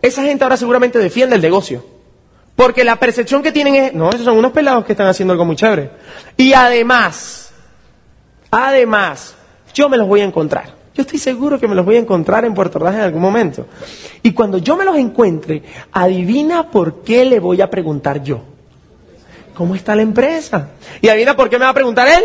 esa 0.00 0.22
gente 0.22 0.42
ahora 0.42 0.56
seguramente 0.56 0.98
defiende 0.98 1.36
el 1.36 1.42
negocio. 1.42 1.84
Porque 2.56 2.82
la 2.82 2.96
percepción 2.96 3.42
que 3.42 3.52
tienen 3.52 3.74
es, 3.74 3.92
no, 3.92 4.08
esos 4.08 4.24
son 4.24 4.38
unos 4.38 4.52
pelados 4.52 4.86
que 4.86 4.92
están 4.92 5.06
haciendo 5.06 5.32
algo 5.32 5.44
muy 5.44 5.54
chévere. 5.54 5.90
Y 6.38 6.54
además, 6.54 7.52
además, 8.50 9.34
yo 9.74 9.90
me 9.90 9.98
los 9.98 10.08
voy 10.08 10.22
a 10.22 10.24
encontrar. 10.24 10.77
Yo 10.98 11.02
estoy 11.02 11.20
seguro 11.20 11.60
que 11.60 11.68
me 11.68 11.76
los 11.76 11.86
voy 11.86 11.94
a 11.94 12.00
encontrar 12.00 12.44
en 12.44 12.54
Puerto 12.54 12.78
Ordaz 12.78 12.96
en 12.96 13.02
algún 13.02 13.22
momento. 13.22 13.68
Y 14.20 14.32
cuando 14.32 14.58
yo 14.58 14.76
me 14.76 14.84
los 14.84 14.96
encuentre, 14.96 15.62
adivina 15.92 16.72
por 16.72 17.04
qué 17.04 17.24
le 17.24 17.38
voy 17.38 17.60
a 17.60 17.70
preguntar 17.70 18.20
yo. 18.20 18.40
¿Cómo 19.54 19.76
está 19.76 19.94
la 19.94 20.02
empresa? 20.02 20.70
Y 21.00 21.08
adivina 21.08 21.36
por 21.36 21.48
qué 21.48 21.56
me 21.56 21.66
va 21.66 21.70
a 21.70 21.74
preguntar 21.74 22.08
él. 22.08 22.24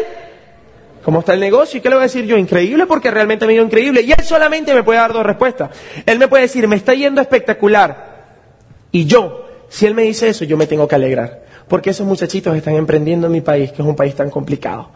¿Cómo 1.03 1.19
está 1.19 1.35
el 1.35 1.39
negocio? 1.39 1.77
¿Y 1.77 1.81
qué 1.81 1.89
le 1.89 1.95
voy 1.97 2.01
a 2.01 2.07
decir 2.07 2.25
yo? 2.25 2.35
Increíble 2.35 2.87
porque 2.87 3.11
realmente 3.11 3.45
me 3.45 3.59
ha 3.59 3.61
increíble. 3.61 4.01
Y 4.01 4.11
él 4.11 4.23
solamente 4.23 4.73
me 4.73 4.81
puede 4.81 4.97
dar 4.97 5.13
dos 5.13 5.23
respuestas. 5.23 5.69
Él 6.03 6.17
me 6.17 6.27
puede 6.27 6.41
decir, 6.41 6.67
me 6.67 6.75
está 6.75 6.95
yendo 6.95 7.21
espectacular. 7.21 8.23
Y 8.91 9.05
yo, 9.05 9.45
si 9.69 9.85
él 9.85 9.93
me 9.93 10.01
dice 10.01 10.29
eso, 10.29 10.45
yo 10.45 10.57
me 10.57 10.65
tengo 10.65 10.87
que 10.87 10.95
alegrar. 10.95 11.43
Porque 11.67 11.91
esos 11.91 12.07
muchachitos 12.07 12.57
están 12.57 12.73
emprendiendo 12.73 13.27
en 13.27 13.33
mi 13.33 13.41
país, 13.41 13.71
que 13.71 13.83
es 13.83 13.87
un 13.87 13.95
país 13.95 14.15
tan 14.15 14.31
complicado. 14.31 14.89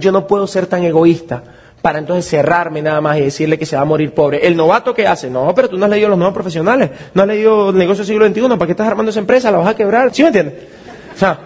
yo 0.00 0.10
no 0.10 0.26
puedo 0.26 0.48
ser 0.48 0.66
tan 0.66 0.82
egoísta 0.82 1.44
para 1.82 1.98
entonces 1.98 2.28
cerrarme 2.28 2.82
nada 2.82 3.00
más 3.00 3.18
y 3.18 3.22
decirle 3.22 3.58
que 3.58 3.66
se 3.66 3.76
va 3.76 3.82
a 3.82 3.84
morir 3.84 4.12
pobre. 4.12 4.46
El 4.46 4.56
novato 4.56 4.92
que 4.92 5.06
hace, 5.06 5.30
no, 5.30 5.54
pero 5.54 5.68
tú 5.68 5.78
no 5.78 5.84
has 5.84 5.90
leído 5.90 6.08
los 6.08 6.18
nuevos 6.18 6.34
profesionales, 6.34 6.90
no 7.14 7.22
has 7.22 7.28
leído 7.28 7.70
el 7.70 7.76
negocio 7.76 8.04
del 8.04 8.06
siglo 8.06 8.26
XXI, 8.26 8.56
¿para 8.56 8.66
qué 8.66 8.72
estás 8.72 8.88
armando 8.88 9.10
esa 9.10 9.20
empresa? 9.20 9.50
¿La 9.50 9.58
vas 9.58 9.68
a 9.68 9.76
quebrar? 9.76 10.12
¿Sí 10.12 10.22
me 10.22 10.28
entiendes? 10.28 10.54
O 11.14 11.18
sea, 11.18 11.38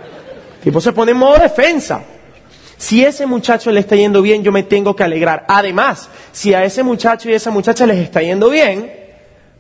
tipo 0.63 0.81
se 0.81 0.93
pone 0.93 1.13
en 1.13 1.19
modo 1.19 1.39
defensa. 1.39 2.03
Si 2.81 3.05
ese 3.05 3.27
muchacho 3.27 3.71
le 3.71 3.81
está 3.81 3.95
yendo 3.95 4.23
bien, 4.23 4.43
yo 4.43 4.53
me 4.53 4.63
tengo 4.63 4.97
que 4.97 5.05
alegrar. 5.05 5.45
Además, 5.49 6.09
si 6.33 6.55
a 6.55 6.65
ese 6.65 6.83
muchacho 6.83 7.29
y 7.29 7.35
a 7.35 7.37
esa 7.37 7.51
muchacha 7.51 7.85
les 7.85 7.99
está 7.99 8.23
yendo 8.23 8.49
bien, 8.49 8.91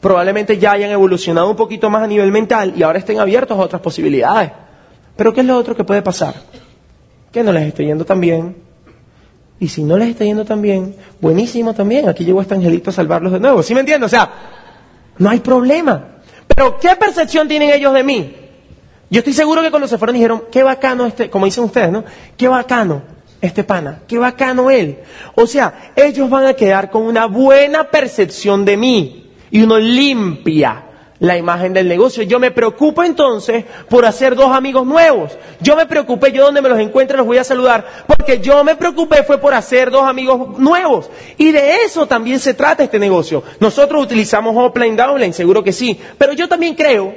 probablemente 0.01 0.57
ya 0.57 0.73
hayan 0.73 0.91
evolucionado 0.91 1.51
un 1.51 1.57
poquito 1.57 1.91
más 1.91 2.03
a 2.03 2.07
nivel 2.07 2.33
mental 2.33 2.73
y 2.75 2.83
ahora 2.83 2.99
estén 2.99 3.21
abiertos 3.21 3.59
a 3.59 3.61
otras 3.61 3.83
posibilidades. 3.83 4.51
Pero 5.16 5.35
¿qué 5.35 5.41
es 5.41 5.47
lo 5.47 5.59
otro 5.59 5.77
que 5.77 5.85
puede 5.85 6.01
pasar? 6.01 6.35
Que 7.31 7.43
no 7.43 7.53
les 7.53 7.64
esté 7.64 7.85
yendo 7.85 8.07
tan 8.07 8.23
bien. 8.23 8.70
Y 9.61 9.68
si 9.68 9.82
no 9.82 9.98
les 9.98 10.08
está 10.08 10.24
yendo 10.24 10.44
tan 10.44 10.62
bien, 10.62 10.96
buenísimo 11.20 11.74
también. 11.74 12.08
Aquí 12.08 12.24
llegó 12.24 12.40
este 12.40 12.54
angelito 12.54 12.90
a 12.90 12.92
salvarlos 12.94 13.32
de 13.32 13.40
nuevo. 13.40 13.62
¿Sí 13.62 13.74
me 13.74 13.80
entiendes? 13.80 14.06
O 14.06 14.11
sea, 14.11 14.30
no 15.18 15.28
hay 15.28 15.40
problema. 15.40 16.02
Pero 16.48 16.78
¿qué 16.80 16.96
percepción 16.96 17.46
tienen 17.46 17.70
ellos 17.70 17.92
de 17.92 18.02
mí? 18.02 18.36
Yo 19.11 19.18
estoy 19.18 19.34
seguro 19.34 19.61
que 19.61 19.70
cuando 19.70 19.86
se 19.86 19.98
fueron 19.98 20.14
dijeron, 20.14 20.44
qué 20.50 20.62
bacano 20.62 21.04
este, 21.04 21.28
como 21.28 21.44
dicen 21.44 21.64
ustedes, 21.64 21.92
¿no? 21.92 22.04
Qué 22.36 22.48
bacano 22.48 23.02
este 23.40 23.64
pana, 23.64 24.00
qué 24.06 24.18
bacano 24.18 24.70
él. 24.70 24.98
O 25.34 25.46
sea, 25.46 25.92
ellos 25.94 26.30
van 26.30 26.46
a 26.46 26.54
quedar 26.54 26.90
con 26.90 27.02
una 27.02 27.26
buena 27.26 27.84
percepción 27.84 28.64
de 28.64 28.76
mí 28.76 29.30
y 29.50 29.62
uno 29.62 29.78
limpia 29.78 30.84
la 31.21 31.37
imagen 31.37 31.73
del 31.73 31.87
negocio. 31.87 32.23
Yo 32.25 32.41
me 32.41 32.51
preocupo 32.51 33.05
entonces 33.05 33.64
por 33.89 34.05
hacer 34.05 34.35
dos 34.35 34.51
amigos 34.51 34.87
nuevos. 34.87 35.39
Yo 35.61 35.77
me 35.77 35.87
preocupé, 35.87 36.33
yo 36.33 36.45
donde 36.45 36.62
me 36.62 36.68
los 36.68 36.79
encuentre 36.79 37.16
los 37.16 37.27
voy 37.27 37.39
a 37.39 37.45
saludar, 37.45 37.87
porque 38.07 38.41
yo 38.41 38.64
me 38.64 38.75
preocupé 38.75 39.23
fue 39.23 39.39
por 39.39 39.55
hacer 39.55 39.91
dos 39.91 40.03
amigos 40.03 40.59
nuevos. 40.59 41.11
Y 41.37 41.53
de 41.53 41.83
eso 41.85 42.07
también 42.07 42.41
se 42.41 42.55
trata 42.55 42.83
este 42.83 42.99
negocio. 42.99 43.43
Nosotros 43.61 44.03
utilizamos 44.03 44.55
offline, 44.57 44.97
downline, 44.97 45.33
seguro 45.33 45.62
que 45.62 45.73
sí, 45.73 45.99
pero 46.18 46.33
yo 46.33 46.49
también 46.49 46.75
creo 46.75 47.14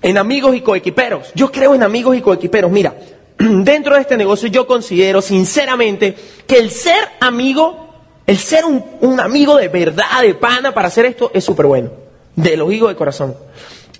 en 0.00 0.16
amigos 0.16 0.54
y 0.54 0.60
coequiperos. 0.60 1.32
Yo 1.34 1.50
creo 1.50 1.74
en 1.74 1.82
amigos 1.82 2.16
y 2.16 2.20
coequiperos. 2.20 2.70
Mira, 2.70 2.94
dentro 3.38 3.96
de 3.96 4.02
este 4.02 4.16
negocio 4.16 4.48
yo 4.48 4.66
considero 4.66 5.20
sinceramente 5.20 6.14
que 6.46 6.58
el 6.58 6.70
ser 6.70 7.08
amigo 7.20 7.88
el 8.30 8.38
ser 8.38 8.64
un, 8.64 9.18
amigo 9.18 9.56
de 9.56 9.66
verdad, 9.66 10.22
de 10.22 10.34
pana, 10.34 10.72
para 10.72 10.86
hacer 10.86 11.04
esto 11.04 11.32
es 11.34 11.42
súper 11.42 11.66
bueno. 11.66 11.90
De 12.42 12.56
los 12.56 12.72
higos 12.72 12.88
de 12.90 12.96
corazón. 12.96 13.34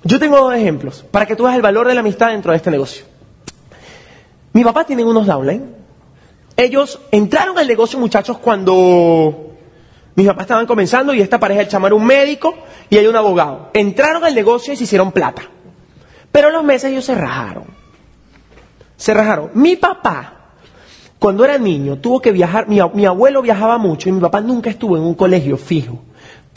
Yo 0.02 0.18
tengo 0.18 0.36
dos 0.36 0.54
ejemplos 0.54 1.04
para 1.10 1.26
que 1.26 1.36
tú 1.36 1.44
veas 1.44 1.56
el 1.56 1.62
valor 1.62 1.86
de 1.86 1.94
la 1.94 2.00
amistad 2.00 2.30
dentro 2.30 2.52
de 2.52 2.56
este 2.56 2.70
negocio. 2.70 3.04
Mi 4.52 4.64
papá 4.64 4.84
tiene 4.84 5.04
unos 5.04 5.26
downline. 5.26 5.76
Ellos 6.56 7.00
entraron 7.10 7.58
al 7.58 7.66
negocio, 7.66 7.98
muchachos, 7.98 8.38
cuando 8.38 9.52
mis 10.14 10.26
papás 10.26 10.42
estaban 10.42 10.66
comenzando 10.66 11.14
y 11.14 11.20
esta 11.20 11.38
pareja, 11.38 11.62
el 11.62 11.68
chamar 11.68 11.92
un 11.92 12.04
médico 12.04 12.54
y 12.88 12.96
hay 12.96 13.06
un 13.06 13.16
abogado. 13.16 13.70
Entraron 13.72 14.24
al 14.24 14.34
negocio 14.34 14.72
y 14.72 14.76
se 14.76 14.84
hicieron 14.84 15.12
plata. 15.12 15.42
Pero 16.32 16.48
a 16.48 16.50
los 16.50 16.64
meses 16.64 16.90
ellos 16.90 17.04
se 17.04 17.14
rajaron. 17.14 17.64
Se 18.96 19.14
rajaron. 19.14 19.50
Mi 19.54 19.76
papá 19.76 20.40
cuando 21.20 21.44
era 21.44 21.58
niño 21.58 21.98
tuvo 21.98 22.20
que 22.20 22.32
viajar, 22.32 22.66
mi, 22.66 22.80
abuelo 22.80 23.42
viajaba 23.42 23.76
mucho 23.76 24.08
y 24.08 24.12
mi 24.12 24.20
papá 24.20 24.40
nunca 24.40 24.70
estuvo 24.70 24.96
en 24.96 25.02
un 25.02 25.14
colegio 25.14 25.58
fijo. 25.58 25.98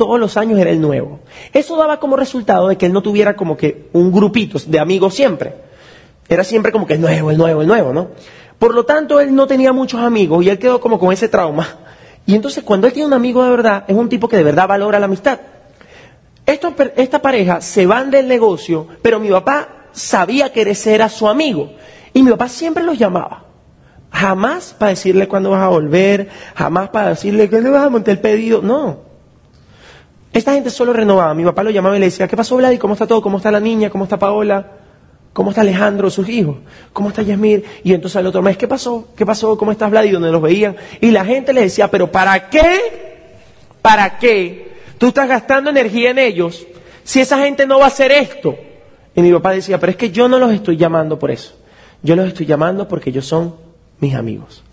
Todos 0.04 0.20
los 0.20 0.36
años 0.36 0.60
era 0.60 0.70
el 0.70 0.82
nuevo. 0.82 1.22
Eso 1.54 1.78
daba 1.78 1.98
como 1.98 2.18
resultado 2.18 2.68
de 2.68 2.78
que 2.78 2.88
él 2.88 2.92
no 2.92 3.02
tuviera 3.02 3.38
como 3.38 3.56
que 3.56 3.88
un 3.94 4.12
grupito 4.12 4.60
de 4.68 4.78
amigos 4.78 5.14
siempre. 5.14 5.54
Era 6.28 6.44
siempre 6.44 6.74
como 6.74 6.86
que 6.86 6.96
el 6.96 7.00
nuevo, 7.00 7.32
el 7.32 7.38
nuevo, 7.38 7.62
el 7.62 7.68
nuevo, 7.70 7.94
¿no? 7.94 8.10
Por 8.60 8.76
lo 8.76 8.84
tanto, 8.84 9.22
él 9.22 9.34
no 9.34 9.48
tenía 9.48 9.72
muchos 9.72 10.02
amigos 10.02 10.44
y 10.44 10.50
él 10.50 10.60
quedó 10.60 10.82
como 10.82 11.00
con 11.00 11.14
ese 11.14 11.30
trauma. 11.30 11.66
Y 12.26 12.36
entonces 12.36 12.66
cuando 12.66 12.86
él 12.86 12.92
tiene 12.92 13.08
un 13.08 13.14
amigo 13.14 13.46
de 13.46 13.52
verdad, 13.52 13.86
es 13.88 13.96
un 13.96 14.10
tipo 14.10 14.28
que 14.28 14.36
de 14.36 14.44
verdad 14.44 14.68
valora 14.68 15.00
la 15.00 15.06
amistad. 15.06 15.40
esta 16.46 17.22
pareja 17.22 17.62
se 17.62 17.86
van 17.86 18.12
del 18.12 18.28
negocio, 18.28 18.88
pero 19.02 19.22
mi 19.22 19.30
papá 19.30 19.86
sabía 19.94 20.52
que 20.52 20.64
ese 20.64 20.96
era 20.96 21.08
su 21.08 21.30
amigo. 21.30 21.72
Y 22.12 22.24
mi 22.24 22.32
papá 22.32 22.50
siempre 22.50 22.84
los 22.84 23.00
llamaba. 23.00 23.46
Jamás 24.12 24.76
para 24.78 24.90
decirle 24.90 25.30
cuándo 25.30 25.52
vas 25.52 25.64
a 25.64 25.70
volver, 25.70 26.28
jamás 26.56 26.90
para 26.90 27.12
decirle 27.12 27.48
le 27.50 27.70
vas 27.70 27.86
a 27.86 27.90
montar 27.90 28.12
el 28.12 28.20
pedido, 28.20 28.62
no. 28.62 29.13
Esta 30.34 30.54
gente 30.54 30.72
solo 30.72 30.94
renovaba. 30.94 31.34
Mi 31.36 31.44
papá 31.44 31.64
lo 31.64 31.70
llamaba 31.70 31.96
y 31.96 32.00
le 32.00 32.08
decía, 32.08 32.28
¿qué 32.28 32.36
pasó, 32.36 32.58
Vlad? 32.58 32.78
¿Cómo 32.78 32.94
está 32.94 33.06
todo? 33.06 33.22
¿Cómo 33.22 33.38
está 33.38 33.52
la 33.52 33.60
niña? 33.60 33.92
¿Cómo 33.92 34.06
está 34.06 34.18
Paola? 34.18 34.66
¿Cómo 35.32 35.52
está 35.52 35.62
Alejandro, 35.62 36.10
sus 36.10 36.28
hijos? 36.28 36.58
¿Cómo 36.92 37.10
está 37.10 37.22
Yasmir? 37.22 37.64
Y 37.84 37.94
entonces 37.94 38.18
al 38.18 38.28
otro 38.28 38.42
mes, 38.42 38.58
¿qué 38.58 38.68
pasó? 38.68 39.10
¿Qué 39.16 39.26
pasó? 39.26 39.58
¿Cómo 39.58 39.72
estás, 39.72 39.92
Vlad? 39.92 40.06
Y 40.06 40.12
donde 40.12 40.32
los 40.32 40.42
veían. 40.42 40.76
Y 41.02 41.12
la 41.12 41.24
gente 41.24 41.54
le 41.54 41.62
decía, 41.62 41.90
¿pero 41.90 42.12
para 42.12 42.50
qué? 42.50 43.38
¿Para 43.82 44.18
qué? 44.18 44.74
Tú 44.98 45.08
estás 45.08 45.28
gastando 45.28 45.70
energía 45.70 46.10
en 46.10 46.20
ellos 46.20 46.66
si 47.04 47.20
esa 47.20 47.38
gente 47.40 47.68
no 47.68 47.80
va 47.80 47.86
a 47.86 47.88
hacer 47.90 48.12
esto. 48.12 48.56
Y 49.16 49.22
mi 49.22 49.32
papá 49.32 49.52
decía, 49.52 49.80
pero 49.80 49.92
es 49.92 49.98
que 49.98 50.10
yo 50.10 50.28
no 50.28 50.40
los 50.40 50.52
estoy 50.52 50.78
llamando 50.78 51.20
por 51.20 51.30
eso. 51.30 51.54
Yo 52.02 52.16
los 52.16 52.28
estoy 52.28 52.46
llamando 52.46 52.88
porque 52.88 53.12
ellos 53.12 53.26
son 53.26 53.56
mis 54.00 54.16
amigos. 54.16 54.64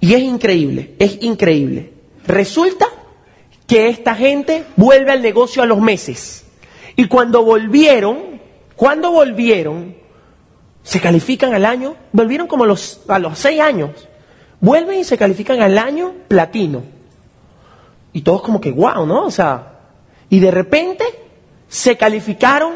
Y 0.00 0.14
es 0.14 0.20
increíble, 0.20 0.94
es 0.98 1.22
increíble. 1.22 1.92
Resulta 2.26 2.86
que 3.68 3.88
esta 3.88 4.16
gente 4.16 4.64
vuelve 4.76 5.12
al 5.12 5.22
negocio 5.22 5.62
a 5.62 5.66
los 5.66 5.78
meses. 5.78 6.44
Y 6.96 7.06
cuando 7.06 7.44
volvieron, 7.44 8.40
cuando 8.74 9.12
volvieron, 9.12 9.94
se 10.82 11.00
califican 11.00 11.52
al 11.52 11.66
año, 11.66 11.94
volvieron 12.12 12.48
como 12.48 12.64
a 12.64 12.66
los, 12.66 13.02
a 13.06 13.18
los 13.18 13.38
seis 13.38 13.60
años. 13.60 14.08
Vuelven 14.60 15.00
y 15.00 15.04
se 15.04 15.18
califican 15.18 15.60
al 15.60 15.76
año 15.76 16.14
platino. 16.26 16.82
Y 18.14 18.22
todos 18.22 18.40
como 18.40 18.60
que, 18.60 18.72
wow, 18.72 19.06
¿no? 19.06 19.26
O 19.26 19.30
sea, 19.30 19.80
y 20.30 20.40
de 20.40 20.50
repente 20.50 21.04
se 21.68 21.98
calificaron 21.98 22.72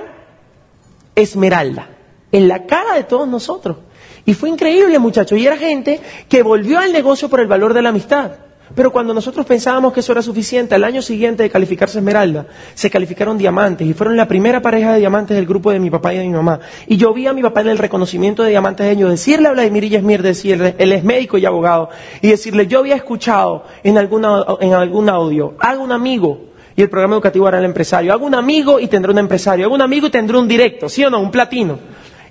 esmeralda 1.14 1.88
en 2.30 2.49
la 2.49 2.66
cara 2.66 2.95
de 2.95 3.05
todos 3.05 3.26
nosotros. 3.26 3.78
Y 4.26 4.34
fue 4.34 4.51
increíble, 4.51 4.99
muchachos. 4.99 5.38
Y 5.38 5.47
era 5.47 5.57
gente 5.57 6.01
que 6.28 6.43
volvió 6.43 6.78
al 6.78 6.93
negocio 6.93 7.30
por 7.30 7.40
el 7.40 7.47
valor 7.47 7.72
de 7.72 7.82
la 7.82 7.88
amistad. 7.88 8.32
Pero 8.75 8.91
cuando 8.91 9.12
nosotros 9.12 9.45
pensábamos 9.45 9.93
que 9.93 10.01
eso 10.01 10.12
era 10.12 10.23
suficiente, 10.23 10.75
al 10.75 10.85
año 10.85 11.03
siguiente 11.03 11.43
de 11.43 11.51
calificarse 11.51 11.99
Esmeralda, 11.99 12.47
se 12.75 12.89
calificaron 12.91 13.37
diamantes 13.37 13.87
y 13.87 13.93
fueron 13.93 14.16
la 14.16 14.27
primera 14.27 14.62
pareja 14.62 14.93
de 14.93 15.01
diamantes 15.01 15.37
del 15.37 15.47
grupo 15.47 15.70
de 15.70 15.79
mi 15.79 15.91
papá 15.91 16.14
y 16.14 16.18
de 16.18 16.25
mi 16.25 16.33
mamá. 16.33 16.61
Y 16.87 16.97
yo 16.97 17.12
vi 17.12 17.27
a 17.27 17.33
mi 17.33 17.43
papá 17.43 17.61
en 17.61 17.68
el 17.68 17.79
reconocimiento 17.79 18.43
de 18.43 18.51
diamantes 18.51 18.87
de 18.87 18.93
ellos 18.93 19.11
decirle 19.11 19.49
a 19.49 19.53
Vladimir 19.53 19.85
y 19.85 19.89
Yasmir, 19.91 20.23
decirle, 20.23 20.75
él 20.79 20.93
es 20.93 21.05
médico 21.05 21.37
y 21.37 21.45
abogado, 21.45 21.91
y 22.20 22.29
decirle, 22.29 22.66
yo 22.66 22.79
había 22.79 22.97
escuchado 22.97 23.64
en, 23.83 23.99
alguna, 23.99 24.45
en 24.61 24.73
algún 24.73 25.09
audio, 25.09 25.55
haga 25.59 25.81
un 25.81 25.93
amigo, 25.93 26.53
y 26.75 26.83
el 26.83 26.89
programa 26.89 27.14
educativo 27.14 27.49
era 27.49 27.59
el 27.59 27.64
empresario, 27.64 28.12
hago 28.12 28.25
un 28.25 28.35
amigo 28.35 28.81
y 28.81 28.89
tendré 28.89 29.12
un 29.12 29.18
empresario, 29.18 29.66
hago 29.66 29.75
un 29.75 29.83
amigo 29.83 30.07
y 30.07 30.11
tendré 30.11 30.39
un 30.39 30.49
directo, 30.49 30.89
¿sí 30.89 31.05
o 31.05 31.11
no? 31.11 31.20
Un 31.20 31.31
platino. 31.31 31.79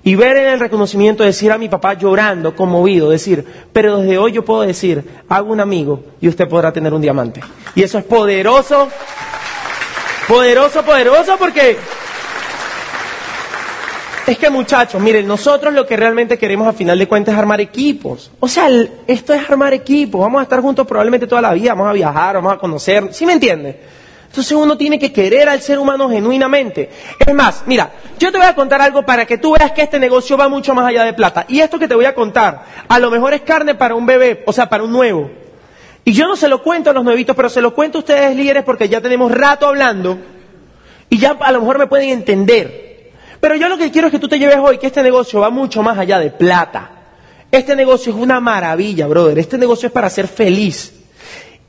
Y 0.04 0.16
ver 0.16 0.36
en 0.36 0.46
el 0.46 0.60
reconocimiento, 0.60 1.22
decir 1.22 1.52
a 1.52 1.58
mi 1.58 1.68
papá 1.68 1.94
llorando, 1.94 2.56
conmovido, 2.56 3.10
decir, 3.10 3.44
pero 3.72 3.98
desde 3.98 4.18
hoy 4.18 4.32
yo 4.32 4.44
puedo 4.44 4.62
decir, 4.62 5.04
hago 5.28 5.52
un 5.52 5.60
amigo 5.60 6.02
y 6.20 6.28
usted 6.28 6.48
podrá 6.48 6.72
tener 6.72 6.92
un 6.92 7.00
diamante. 7.00 7.40
Y 7.76 7.82
eso 7.84 7.98
es 7.98 8.04
poderoso, 8.04 8.88
poderoso, 10.26 10.82
poderoso 10.82 11.36
porque 11.38 11.76
es 14.26 14.38
que 14.38 14.50
muchachos, 14.50 15.00
miren, 15.00 15.26
nosotros 15.26 15.74
lo 15.74 15.86
que 15.86 15.96
realmente 15.96 16.38
queremos 16.38 16.66
a 16.68 16.72
final 16.72 16.98
de 16.98 17.08
cuentas 17.08 17.34
es 17.34 17.38
armar 17.38 17.60
equipos. 17.60 18.30
O 18.40 18.48
sea, 18.48 18.68
esto 19.06 19.34
es 19.34 19.50
armar 19.50 19.72
equipos. 19.74 20.20
Vamos 20.20 20.40
a 20.40 20.42
estar 20.44 20.60
juntos 20.60 20.86
probablemente 20.86 21.26
toda 21.26 21.42
la 21.42 21.52
vida, 21.52 21.74
vamos 21.74 21.90
a 21.90 21.92
viajar, 21.92 22.36
vamos 22.36 22.54
a 22.54 22.58
conocer. 22.58 23.08
¿Sí 23.12 23.26
me 23.26 23.32
entiende? 23.32 24.01
Entonces 24.32 24.52
uno 24.52 24.78
tiene 24.78 24.98
que 24.98 25.12
querer 25.12 25.46
al 25.50 25.60
ser 25.60 25.78
humano 25.78 26.08
genuinamente. 26.08 26.88
Es 27.18 27.34
más, 27.34 27.64
mira, 27.66 27.92
yo 28.18 28.32
te 28.32 28.38
voy 28.38 28.46
a 28.46 28.54
contar 28.54 28.80
algo 28.80 29.04
para 29.04 29.26
que 29.26 29.36
tú 29.36 29.52
veas 29.52 29.72
que 29.72 29.82
este 29.82 29.98
negocio 29.98 30.38
va 30.38 30.48
mucho 30.48 30.72
más 30.72 30.86
allá 30.86 31.04
de 31.04 31.12
plata. 31.12 31.44
Y 31.48 31.60
esto 31.60 31.78
que 31.78 31.86
te 31.86 31.94
voy 31.94 32.06
a 32.06 32.14
contar, 32.14 32.64
a 32.88 32.98
lo 32.98 33.10
mejor 33.10 33.34
es 33.34 33.42
carne 33.42 33.74
para 33.74 33.94
un 33.94 34.06
bebé, 34.06 34.42
o 34.46 34.52
sea, 34.54 34.70
para 34.70 34.84
un 34.84 34.90
nuevo. 34.90 35.30
Y 36.02 36.12
yo 36.12 36.26
no 36.26 36.34
se 36.34 36.48
lo 36.48 36.62
cuento 36.62 36.88
a 36.88 36.94
los 36.94 37.04
nuevitos, 37.04 37.36
pero 37.36 37.50
se 37.50 37.60
lo 37.60 37.74
cuento 37.74 37.98
a 37.98 38.00
ustedes 38.00 38.34
líderes 38.34 38.64
porque 38.64 38.88
ya 38.88 39.02
tenemos 39.02 39.30
rato 39.30 39.68
hablando 39.68 40.16
y 41.10 41.18
ya 41.18 41.36
a 41.38 41.52
lo 41.52 41.60
mejor 41.60 41.78
me 41.78 41.86
pueden 41.86 42.08
entender. 42.08 43.12
Pero 43.38 43.54
yo 43.56 43.68
lo 43.68 43.76
que 43.76 43.90
quiero 43.90 44.06
es 44.06 44.12
que 44.12 44.18
tú 44.18 44.28
te 44.28 44.38
lleves 44.38 44.56
hoy 44.56 44.78
que 44.78 44.86
este 44.86 45.02
negocio 45.02 45.40
va 45.40 45.50
mucho 45.50 45.82
más 45.82 45.98
allá 45.98 46.18
de 46.18 46.30
plata. 46.30 46.90
Este 47.50 47.76
negocio 47.76 48.14
es 48.14 48.18
una 48.18 48.40
maravilla, 48.40 49.06
brother. 49.08 49.38
Este 49.38 49.58
negocio 49.58 49.88
es 49.88 49.92
para 49.92 50.08
ser 50.08 50.26
feliz. 50.26 50.94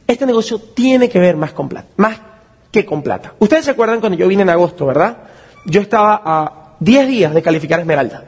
Este 0.08 0.26
negocio 0.26 0.60
tiene 0.60 1.10
que 1.10 1.20
ver 1.20 1.36
más 1.36 1.52
con 1.52 1.68
plata, 1.68 1.90
más 1.98 2.32
que 2.74 2.86
con 2.86 3.04
plata. 3.04 3.36
Ustedes 3.38 3.66
se 3.66 3.72
acuerdan 3.72 4.00
cuando 4.00 4.18
yo 4.18 4.28
vine 4.28 4.42
en 4.42 4.50
agosto, 4.50 4.88
¿verdad? 4.88 5.18
Yo 5.66 5.80
estaba 5.80 6.22
a 6.26 6.76
10 6.80 7.08
días 7.08 7.34
de 7.34 7.42
calificar 7.44 7.80
Esmeralda. 7.80 8.24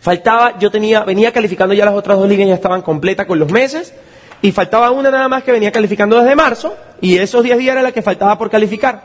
Faltaba, 0.00 0.58
yo 0.58 0.70
tenía, 0.70 1.04
venía 1.04 1.32
calificando 1.32 1.72
ya 1.72 1.84
las 1.84 1.94
otras 1.94 2.18
dos 2.18 2.28
líneas, 2.28 2.48
ya 2.48 2.54
estaban 2.56 2.82
completas 2.82 3.26
con 3.26 3.38
los 3.38 3.52
meses, 3.52 3.94
y 4.42 4.50
faltaba 4.50 4.90
una 4.90 5.12
nada 5.12 5.28
más 5.28 5.44
que 5.44 5.52
venía 5.52 5.70
calificando 5.70 6.18
desde 6.18 6.34
marzo, 6.34 6.76
y 7.00 7.18
esos 7.18 7.44
10 7.44 7.58
días 7.58 7.72
era 7.72 7.82
la 7.82 7.92
que 7.92 8.02
faltaba 8.02 8.36
por 8.36 8.50
calificar. 8.50 9.02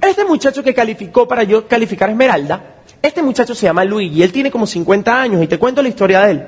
Este 0.00 0.24
muchacho 0.24 0.64
que 0.64 0.74
calificó 0.74 1.28
para 1.28 1.44
yo 1.44 1.68
calificar 1.68 2.10
Esmeralda, 2.10 2.60
este 3.00 3.22
muchacho 3.22 3.54
se 3.54 3.66
llama 3.66 3.84
Luigi, 3.84 4.22
él 4.24 4.32
tiene 4.32 4.50
como 4.50 4.66
50 4.66 5.22
años 5.22 5.42
y 5.44 5.46
te 5.46 5.58
cuento 5.58 5.80
la 5.80 5.88
historia 5.88 6.22
de 6.22 6.30
él. 6.32 6.46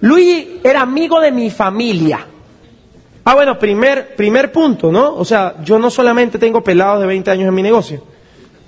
Luigi 0.00 0.60
era 0.62 0.82
amigo 0.82 1.20
de 1.20 1.32
mi 1.32 1.50
familia. 1.50 2.26
Ah, 3.24 3.34
bueno, 3.34 3.58
primer, 3.58 4.16
primer 4.16 4.50
punto, 4.50 4.90
¿no? 4.90 5.14
O 5.14 5.24
sea, 5.24 5.54
yo 5.62 5.78
no 5.78 5.90
solamente 5.90 6.38
tengo 6.38 6.62
pelados 6.62 7.00
de 7.00 7.06
20 7.06 7.30
años 7.30 7.48
en 7.48 7.54
mi 7.54 7.62
negocio, 7.62 8.02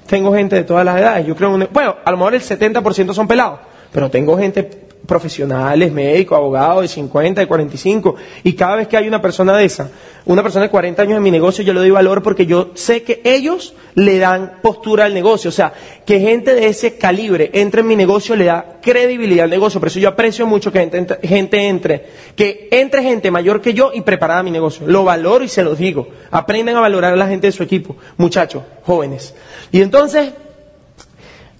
tengo 0.07 0.33
gente 0.33 0.57
de 0.57 0.65
todas 0.65 0.85
las 0.85 0.99
edades. 1.01 1.27
Yo 1.27 1.35
creo, 1.35 1.51
bueno, 1.73 1.97
a 2.05 2.11
lo 2.11 2.17
mejor 2.17 2.35
el 2.35 2.43
70% 2.43 3.13
son 3.13 3.27
pelados, 3.27 3.61
pero 3.91 4.11
tengo 4.11 4.37
gente 4.39 4.84
profesionales, 5.07 5.93
médicos, 5.93 6.37
abogados 6.37 6.83
de 6.83 6.89
50, 6.89 7.41
de 7.41 7.47
45, 7.47 8.15
y 8.43 8.55
cada 8.55 8.77
vez 8.77 8.89
que 8.89 8.97
hay 8.97 9.07
una 9.07 9.21
persona 9.21 9.57
de 9.57 9.65
esa, 9.65 9.91
una 10.25 10.43
persona 10.43 10.65
de 10.65 10.71
40 10.71 11.03
años 11.03 11.17
en 11.19 11.23
mi 11.23 11.31
negocio, 11.31 11.63
yo 11.63 11.75
le 11.75 11.81
doy 11.81 11.91
valor 11.91 12.23
porque 12.23 12.47
yo 12.47 12.71
sé 12.75 13.03
que 13.03 13.21
ellos 13.25 13.75
le 13.95 14.19
dan 14.19 14.59
postura 14.63 15.05
al 15.05 15.15
negocio, 15.15 15.51
o 15.51 15.53
sea, 15.53 15.73
que 16.07 16.21
gente 16.21 16.55
de 16.55 16.69
ese 16.69 16.97
calibre 16.97 17.51
entre 17.53 17.83
en 17.83 17.87
mi 17.87 17.97
negocio 17.97 18.35
le 18.35 18.47
da 18.47 18.79
credibilidad 18.81 19.45
al 19.45 19.51
negocio, 19.51 19.81
por 19.81 19.89
eso 19.89 19.99
yo 19.99 20.09
aprecio 20.09 20.47
mucho 20.47 20.73
que 20.73 20.81
gente, 20.81 21.19
gente 21.23 21.69
entre, 21.69 22.07
que 22.35 22.69
entre 22.71 23.03
gente 23.03 23.31
mayor 23.31 23.61
que 23.61 23.75
yo 23.75 23.91
y 23.93 24.01
preparada 24.01 24.41
a 24.41 24.45
mi 24.45 24.51
negocio, 24.51 24.87
lo 24.87 25.05
valoro 25.05 25.45
y 25.45 25.49
se 25.49 25.63
los 25.63 25.79
digo, 25.79 26.09
aprendan 26.31 26.77
a 26.77 26.81
valorar 26.81 27.13
a 27.13 27.17
la 27.17 27.29
gente 27.29 27.49
de 27.49 27.53
su 27.53 27.63
equipo, 27.63 27.97
muchachos, 28.17 28.63
jóvenes. 28.85 29.35
Y 29.71 29.83
entonces, 29.83 30.33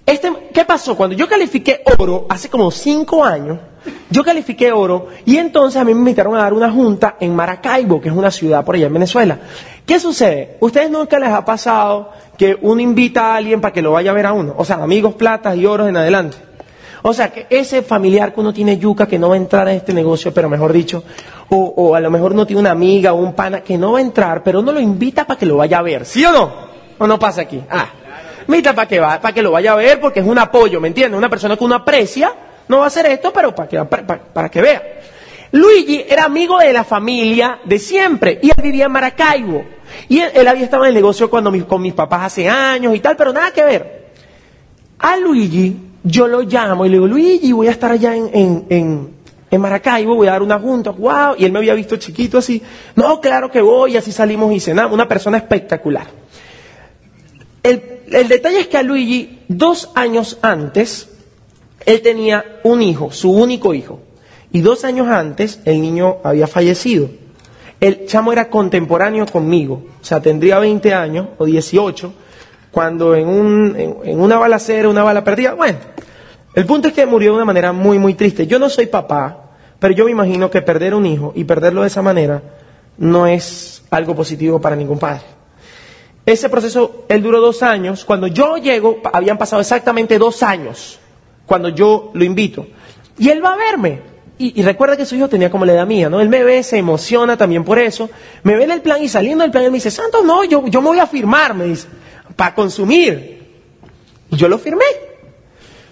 este, 0.05 0.31
¿Qué 0.53 0.65
pasó? 0.65 0.95
Cuando 0.95 1.15
yo 1.15 1.27
califiqué 1.27 1.83
oro, 1.97 2.27
hace 2.29 2.49
como 2.49 2.69
cinco 2.71 3.23
años, 3.23 3.57
yo 4.09 4.23
califiqué 4.23 4.71
oro 4.71 5.07
y 5.25 5.37
entonces 5.37 5.81
a 5.81 5.83
mí 5.83 5.93
me 5.93 5.99
invitaron 5.99 6.35
a 6.35 6.39
dar 6.39 6.53
una 6.53 6.71
junta 6.71 7.17
en 7.19 7.35
Maracaibo, 7.35 7.99
que 7.99 8.09
es 8.09 8.15
una 8.15 8.31
ciudad 8.31 8.63
por 8.63 8.75
allá 8.75 8.87
en 8.87 8.93
Venezuela. 8.93 9.39
¿Qué 9.85 9.99
sucede? 9.99 10.57
¿Ustedes 10.59 10.89
nunca 10.89 11.19
les 11.19 11.29
ha 11.29 11.43
pasado 11.43 12.11
que 12.37 12.57
uno 12.61 12.81
invita 12.81 13.33
a 13.33 13.35
alguien 13.35 13.61
para 13.61 13.73
que 13.73 13.81
lo 13.81 13.91
vaya 13.91 14.11
a 14.11 14.13
ver 14.13 14.25
a 14.25 14.33
uno? 14.33 14.55
O 14.57 14.65
sea, 14.65 14.77
amigos, 14.77 15.15
platas 15.15 15.55
y 15.57 15.65
oros 15.65 15.89
en 15.89 15.97
adelante. 15.97 16.37
O 17.01 17.13
sea, 17.13 17.31
que 17.31 17.45
ese 17.49 17.83
familiar 17.83 18.33
que 18.33 18.39
uno 18.39 18.51
tiene 18.51 18.77
yuca 18.77 19.07
que 19.07 19.19
no 19.19 19.29
va 19.29 19.35
a 19.35 19.37
entrar 19.37 19.67
en 19.67 19.77
este 19.77 19.93
negocio, 19.93 20.33
pero 20.33 20.49
mejor 20.49 20.73
dicho, 20.73 21.03
o, 21.49 21.73
o 21.75 21.95
a 21.95 21.99
lo 21.99 22.09
mejor 22.09 22.33
no 22.33 22.47
tiene 22.47 22.61
una 22.61 22.71
amiga 22.71 23.13
o 23.13 23.17
un 23.17 23.33
pana 23.33 23.61
que 23.61 23.77
no 23.77 23.91
va 23.91 23.99
a 23.99 24.01
entrar, 24.01 24.41
pero 24.43 24.61
uno 24.61 24.71
lo 24.71 24.79
invita 24.79 25.25
para 25.25 25.37
que 25.37 25.45
lo 25.45 25.57
vaya 25.57 25.79
a 25.79 25.81
ver. 25.83 26.05
¿Sí 26.05 26.25
o 26.25 26.31
no? 26.31 26.51
¿O 26.97 27.05
no 27.05 27.19
pasa 27.19 27.41
aquí? 27.41 27.61
Ah. 27.69 27.89
Mita 28.47 28.73
para 28.73 28.87
que, 28.87 28.99
va, 28.99 29.19
para 29.19 29.33
que 29.33 29.41
lo 29.41 29.51
vaya 29.51 29.73
a 29.73 29.75
ver 29.75 29.99
porque 29.99 30.19
es 30.19 30.25
un 30.25 30.37
apoyo, 30.37 30.79
¿me 30.79 30.87
entiendes? 30.87 31.17
Una 31.17 31.29
persona 31.29 31.57
que 31.57 31.63
uno 31.63 31.75
aprecia 31.75 32.33
no 32.67 32.79
va 32.79 32.85
a 32.85 32.87
hacer 32.87 33.05
esto, 33.07 33.31
pero 33.33 33.53
para 33.55 34.49
que, 34.49 34.61
vea. 34.61 34.83
Luigi 35.51 36.05
era 36.07 36.25
amigo 36.25 36.59
de 36.59 36.73
la 36.73 36.83
familia 36.83 37.59
de 37.63 37.79
siempre 37.79 38.39
y 38.41 38.47
él 38.47 38.61
vivía 38.61 38.85
en 38.85 38.91
Maracaibo. 38.91 39.63
Y 40.09 40.19
él, 40.19 40.47
había 40.47 40.65
estado 40.65 40.83
en 40.83 40.89
el 40.89 40.95
negocio 40.95 41.29
con 41.29 41.81
mis 41.81 41.93
papás 41.93 42.23
hace 42.23 42.49
años 42.49 42.95
y 42.95 42.99
tal, 42.99 43.15
pero 43.15 43.31
nada 43.31 43.51
que 43.51 43.63
ver. 43.63 44.05
A 44.99 45.17
Luigi 45.17 45.77
yo 46.05 46.27
lo 46.27 46.41
llamo 46.41 46.85
y 46.85 46.89
le 46.89 46.95
digo, 46.95 47.07
Luigi, 47.07 47.51
voy 47.51 47.67
a 47.67 47.71
estar 47.71 47.91
allá 47.91 48.15
en, 48.15 49.15
Maracaibo, 49.57 50.15
voy 50.15 50.27
a 50.27 50.31
dar 50.31 50.43
una 50.43 50.59
junta, 50.59 50.91
wow. 50.91 51.35
Y 51.37 51.45
él 51.45 51.51
me 51.51 51.59
había 51.59 51.73
visto 51.73 51.95
chiquito 51.95 52.37
así. 52.37 52.61
No, 52.95 53.21
claro 53.21 53.49
que 53.49 53.61
voy, 53.61 53.95
así 53.95 54.11
salimos 54.11 54.53
y 54.53 54.59
cenamos. 54.59 54.93
Una 54.93 55.07
persona 55.07 55.37
espectacular. 55.37 56.07
El, 57.63 57.94
el 58.11 58.27
detalle 58.27 58.59
es 58.59 58.67
que 58.67 58.77
a 58.77 58.83
Luigi, 58.83 59.39
dos 59.47 59.91
años 59.95 60.37
antes, 60.41 61.09
él 61.85 62.01
tenía 62.01 62.59
un 62.63 62.81
hijo, 62.81 63.11
su 63.11 63.31
único 63.31 63.73
hijo. 63.73 63.99
Y 64.51 64.61
dos 64.61 64.85
años 64.85 65.07
antes, 65.07 65.59
el 65.65 65.81
niño 65.81 66.17
había 66.23 66.47
fallecido. 66.47 67.09
El 67.79 68.05
chamo 68.05 68.31
era 68.31 68.49
contemporáneo 68.49 69.25
conmigo, 69.25 69.83
o 70.01 70.05
sea, 70.05 70.21
tendría 70.21 70.59
20 70.59 70.93
años 70.93 71.27
o 71.37 71.45
18, 71.45 72.13
cuando 72.71 73.15
en, 73.15 73.27
un, 73.27 73.75
en, 73.77 74.19
una 74.19 74.37
balacera, 74.37 74.89
una 74.89 75.03
bala 75.03 75.23
perdida, 75.23 75.53
bueno, 75.53 75.77
el 76.53 76.65
punto 76.65 76.87
es 76.87 76.93
que 76.93 77.05
murió 77.05 77.31
de 77.31 77.35
una 77.35 77.45
manera 77.45 77.73
muy, 77.73 77.99
muy 77.99 78.13
triste. 78.13 78.47
Yo 78.47 78.59
no 78.59 78.69
soy 78.69 78.85
papá, 78.85 79.51
pero 79.77 79.93
yo 79.93 80.05
me 80.05 80.11
imagino 80.11 80.49
que 80.49 80.61
perder 80.61 80.93
un 80.93 81.05
hijo 81.05 81.33
y 81.35 81.43
perderlo 81.43 81.81
de 81.81 81.87
esa 81.87 82.01
manera 82.01 82.41
no 82.97 83.27
es 83.27 83.83
algo 83.91 84.15
positivo 84.15 84.61
para 84.61 84.75
ningún 84.77 84.99
padre. 84.99 85.34
Ese 86.25 86.49
proceso, 86.49 87.05
él 87.07 87.21
duró 87.21 87.39
dos 87.39 87.61
años. 87.61 88.03
Cuando 88.03 88.27
yo 88.27 88.57
llego, 88.57 88.99
habían 89.13 89.37
pasado 89.37 89.61
exactamente 89.61 90.17
dos 90.17 90.41
años, 90.41 90.99
cuando 91.45 91.69
yo 91.69 92.11
lo 92.13 92.23
invito. 92.23 92.67
Y 93.17 93.29
él 93.29 93.43
va 93.43 93.53
a 93.53 93.57
verme. 93.57 94.15
Y, 94.37 94.61
recuerda 94.63 94.97
que 94.97 95.05
su 95.05 95.15
hijo 95.15 95.29
tenía 95.29 95.49
como 95.49 95.63
la 95.63 95.73
edad 95.73 95.87
mía, 95.87 96.09
¿no? 96.09 96.19
Él 96.19 96.27
me 96.27 96.43
ve, 96.43 96.61
se 96.61 96.77
emociona 96.77 97.37
también 97.37 97.63
por 97.63 97.79
eso. 97.79 98.09
Me 98.43 98.55
ve 98.57 98.65
en 98.65 98.71
el 98.71 98.81
plan 98.81 99.01
y 99.01 99.07
saliendo 99.07 99.43
del 99.43 99.51
plan, 99.51 99.63
él 99.63 99.71
me 99.71 99.77
dice, 99.77 99.91
Santos, 99.91 100.25
no, 100.25 100.43
yo, 100.43 100.67
yo 100.67 100.81
me 100.81 100.89
voy 100.89 100.99
a 100.99 101.07
firmar, 101.07 101.53
me 101.53 101.65
dice, 101.65 101.87
para 102.35 102.53
consumir. 102.53 103.45
Y 104.29 104.35
yo 104.35 104.49
lo 104.49 104.57
firmé. 104.57 104.83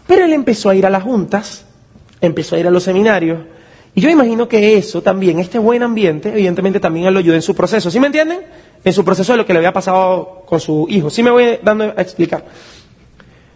Pero 0.05 0.25
él 0.25 0.34
empezó 0.34 0.69
a 0.69 0.75
ir 0.75 0.86
a 0.86 0.89
las 0.89 1.03
juntas, 1.03 1.65
empezó 2.19 2.57
a 2.57 2.59
ir 2.59 2.67
a 2.67 2.71
los 2.71 2.84
seminarios. 2.84 3.39
Y 3.95 4.01
yo 4.01 4.09
imagino 4.09 4.49
que 4.49 4.75
eso 4.77 5.01
también, 5.01 5.39
este 5.39 5.57
buen 5.57 5.81
ambiente, 5.81 6.29
evidentemente 6.29 6.81
también 6.81 7.13
lo 7.13 7.19
ayudó 7.19 7.36
en 7.36 7.41
su 7.41 7.55
proceso. 7.55 7.89
¿Sí 7.89 7.99
me 7.99 8.07
entienden? 8.07 8.41
En 8.84 8.93
su 8.93 9.05
proceso 9.05 9.34
de 9.34 9.38
lo 9.38 9.45
que 9.45 9.53
le 9.53 9.59
había 9.59 9.73
pasado 9.73 10.43
con 10.45 10.59
su 10.59 10.86
hijo. 10.89 11.09
Sí 11.09 11.23
me 11.23 11.31
voy 11.31 11.59
dando 11.61 11.86
a 11.86 12.01
explicar. 12.01 12.43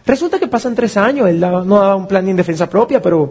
Resulta 0.06 0.38
que 0.38 0.48
pasan 0.48 0.74
tres 0.74 0.96
años, 0.96 1.28
él 1.28 1.38
no 1.38 1.78
daba 1.78 1.96
un 1.96 2.08
plan 2.08 2.24
de 2.24 2.32
defensa 2.32 2.68
propia, 2.68 3.02
pero, 3.02 3.30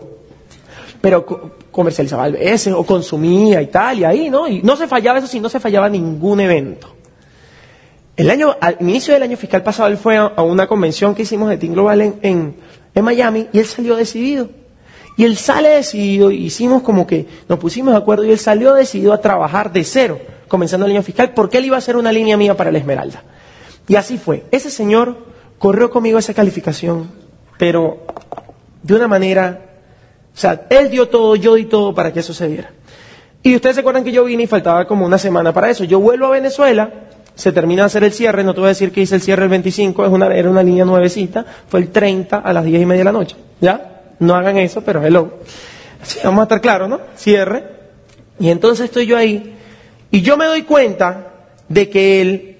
pero 1.01 1.25
comercializaba 1.71 2.25
a 2.25 2.29
veces 2.29 2.71
o 2.73 2.83
consumía 2.83 3.61
y 3.61 3.67
tal, 3.67 3.99
y 3.99 4.03
ahí, 4.03 4.29
¿no? 4.29 4.47
Y 4.47 4.61
no 4.61 4.75
se 4.75 4.87
fallaba 4.87 5.17
eso 5.17 5.27
sí, 5.27 5.39
no 5.39 5.49
se 5.49 5.59
fallaba 5.59 5.89
ningún 5.89 6.39
evento. 6.39 6.93
El 8.15 8.29
año, 8.29 8.55
al 8.61 8.77
inicio 8.79 9.13
del 9.13 9.23
año 9.23 9.37
fiscal 9.37 9.63
pasado, 9.63 9.89
él 9.89 9.97
fue 9.97 10.17
a, 10.17 10.41
una 10.43 10.67
convención 10.67 11.15
que 11.15 11.23
hicimos 11.23 11.49
de 11.49 11.57
Team 11.57 11.73
Global 11.73 12.01
en, 12.21 12.55
en 12.93 13.03
Miami 13.03 13.47
y 13.51 13.59
él 13.59 13.65
salió 13.65 13.95
decidido. 13.95 14.49
Y 15.15 15.23
él 15.23 15.35
sale 15.35 15.69
decidido, 15.69 16.29
hicimos 16.29 16.83
como 16.83 17.07
que 17.07 17.25
nos 17.49 17.57
pusimos 17.57 17.91
de 17.91 17.97
acuerdo 17.97 18.23
y 18.23 18.31
él 18.31 18.37
salió 18.37 18.75
decidido 18.75 19.13
a 19.13 19.21
trabajar 19.21 19.71
de 19.71 19.83
cero 19.83 20.19
comenzando 20.47 20.85
el 20.85 20.93
año 20.93 21.03
fiscal, 21.03 21.33
porque 21.33 21.57
él 21.57 21.65
iba 21.65 21.75
a 21.75 21.79
hacer 21.79 21.95
una 21.95 22.11
línea 22.11 22.37
mía 22.37 22.55
para 22.55 22.71
la 22.71 22.77
Esmeralda. 22.77 23.23
Y 23.87 23.95
así 23.95 24.17
fue. 24.17 24.45
Ese 24.51 24.69
señor 24.69 25.17
corrió 25.57 25.89
conmigo 25.89 26.19
esa 26.19 26.33
calificación, 26.33 27.09
pero 27.57 28.05
de 28.83 28.95
una 28.95 29.07
manera, 29.07 29.61
o 30.33 30.37
sea, 30.37 30.67
él 30.69 30.89
dio 30.89 31.09
todo, 31.09 31.35
yo 31.35 31.55
di 31.55 31.65
todo 31.65 31.93
para 31.93 32.11
que 32.11 32.19
eso 32.19 32.33
se 32.33 32.47
diera. 32.47 32.71
Y 33.43 33.55
ustedes 33.55 33.75
se 33.75 33.79
acuerdan 33.81 34.03
que 34.03 34.11
yo 34.11 34.25
vine 34.25 34.43
y 34.43 34.47
faltaba 34.47 34.85
como 34.85 35.05
una 35.05 35.17
semana 35.17 35.53
para 35.53 35.69
eso. 35.69 35.83
Yo 35.83 35.99
vuelvo 35.99 36.25
a 36.25 36.31
Venezuela, 36.31 36.91
se 37.35 37.51
termina 37.51 37.83
de 37.83 37.87
hacer 37.87 38.03
el 38.03 38.11
cierre, 38.11 38.43
no 38.43 38.53
te 38.53 38.59
voy 38.59 38.67
a 38.67 38.69
decir 38.69 38.91
que 38.91 39.01
hice 39.01 39.15
el 39.15 39.21
cierre 39.21 39.43
el 39.43 39.49
25, 39.49 40.05
es 40.05 40.11
una, 40.11 40.27
era 40.35 40.49
una 40.49 40.63
línea 40.63 40.85
nuevecita, 40.85 41.45
fue 41.67 41.79
el 41.79 41.89
30 41.89 42.37
a 42.39 42.53
las 42.53 42.65
10 42.65 42.81
y 42.81 42.85
media 42.85 42.99
de 42.99 43.05
la 43.05 43.11
noche. 43.11 43.35
¿Ya? 43.61 44.01
No 44.19 44.35
hagan 44.35 44.57
eso, 44.57 44.81
pero 44.81 45.03
hello. 45.03 45.39
Sí, 46.03 46.19
vamos 46.23 46.41
a 46.41 46.43
estar 46.43 46.61
claros, 46.61 46.89
¿no? 46.89 46.99
Cierre. 47.15 47.63
Y 48.39 48.49
entonces 48.49 48.85
estoy 48.85 49.05
yo 49.05 49.17
ahí 49.17 49.56
y 50.11 50.21
yo 50.21 50.37
me 50.37 50.45
doy 50.45 50.63
cuenta 50.63 51.33
de 51.67 51.89
que 51.89 52.21
él, 52.21 52.57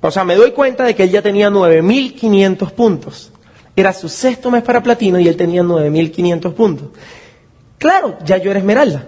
o 0.00 0.10
sea, 0.10 0.24
me 0.24 0.36
doy 0.36 0.52
cuenta 0.52 0.84
de 0.84 0.94
que 0.94 1.04
él 1.04 1.10
ya 1.10 1.22
tenía 1.22 1.50
9.500 1.50 2.70
puntos. 2.72 3.32
Era 3.76 3.92
su 3.92 4.08
sexto 4.08 4.50
mes 4.50 4.62
para 4.62 4.82
platino 4.82 5.18
y 5.18 5.28
él 5.28 5.36
tenía 5.36 5.62
9.500 5.62 6.52
puntos. 6.54 6.88
Claro, 7.78 8.18
ya 8.24 8.36
yo 8.36 8.50
era 8.50 8.60
esmeralda. 8.60 9.06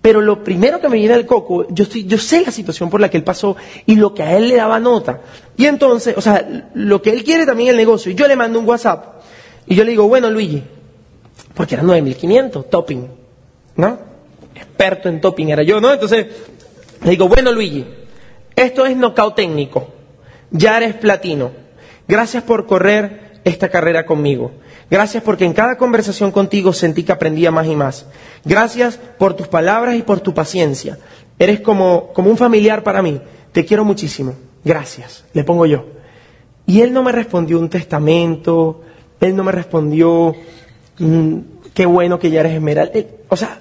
Pero 0.00 0.20
lo 0.20 0.42
primero 0.44 0.80
que 0.80 0.88
me 0.88 0.96
viene 0.96 1.14
al 1.14 1.26
coco, 1.26 1.66
yo, 1.70 1.84
estoy, 1.84 2.04
yo 2.04 2.18
sé 2.18 2.42
la 2.42 2.52
situación 2.52 2.88
por 2.88 3.00
la 3.00 3.10
que 3.10 3.16
él 3.16 3.24
pasó 3.24 3.56
y 3.84 3.96
lo 3.96 4.14
que 4.14 4.22
a 4.22 4.36
él 4.36 4.48
le 4.48 4.56
daba 4.56 4.78
nota. 4.78 5.20
Y 5.56 5.66
entonces, 5.66 6.16
o 6.16 6.20
sea, 6.20 6.68
lo 6.74 7.02
que 7.02 7.10
él 7.10 7.24
quiere 7.24 7.44
también 7.46 7.70
el 7.70 7.76
negocio. 7.76 8.10
Y 8.12 8.14
yo 8.14 8.28
le 8.28 8.36
mando 8.36 8.58
un 8.58 8.68
WhatsApp 8.68 9.22
y 9.66 9.74
yo 9.74 9.84
le 9.84 9.90
digo, 9.90 10.08
bueno, 10.08 10.30
Luigi, 10.30 10.62
porque 11.54 11.74
era 11.74 11.82
9.500, 11.82 12.68
topping, 12.70 13.08
¿no? 13.76 13.98
Experto 14.54 15.08
en 15.08 15.20
topping 15.20 15.50
era 15.50 15.62
yo, 15.62 15.80
¿no? 15.80 15.92
Entonces, 15.92 16.26
le 17.02 17.10
digo, 17.10 17.28
bueno, 17.28 17.52
Luigi, 17.52 17.86
esto 18.56 18.86
es 18.86 18.96
knockout 18.96 19.36
técnico. 19.36 19.88
Ya 20.50 20.76
eres 20.76 20.94
platino. 20.94 21.50
Gracias 22.06 22.42
por 22.42 22.66
correr 22.66 23.40
esta 23.44 23.68
carrera 23.68 24.06
conmigo. 24.06 24.52
Gracias 24.90 25.22
porque 25.22 25.44
en 25.44 25.52
cada 25.52 25.76
conversación 25.76 26.32
contigo 26.32 26.72
sentí 26.72 27.02
que 27.02 27.12
aprendía 27.12 27.50
más 27.50 27.66
y 27.66 27.76
más. 27.76 28.06
Gracias 28.44 28.98
por 29.18 29.34
tus 29.34 29.48
palabras 29.48 29.96
y 29.96 30.02
por 30.02 30.20
tu 30.20 30.32
paciencia. 30.32 30.98
Eres 31.38 31.60
como, 31.60 32.12
como 32.14 32.30
un 32.30 32.36
familiar 32.36 32.82
para 32.82 33.02
mí. 33.02 33.20
Te 33.52 33.64
quiero 33.64 33.84
muchísimo. 33.84 34.34
Gracias. 34.64 35.24
Le 35.34 35.44
pongo 35.44 35.66
yo. 35.66 35.84
Y 36.66 36.80
él 36.80 36.92
no 36.92 37.02
me 37.02 37.12
respondió 37.12 37.58
un 37.58 37.68
testamento. 37.68 38.82
Él 39.20 39.36
no 39.36 39.44
me 39.44 39.52
respondió, 39.52 40.34
mm, 40.98 41.36
qué 41.74 41.86
bueno 41.86 42.18
que 42.18 42.30
ya 42.30 42.40
eres 42.40 42.54
esmeralda. 42.54 43.00
o 43.28 43.36
sea, 43.36 43.60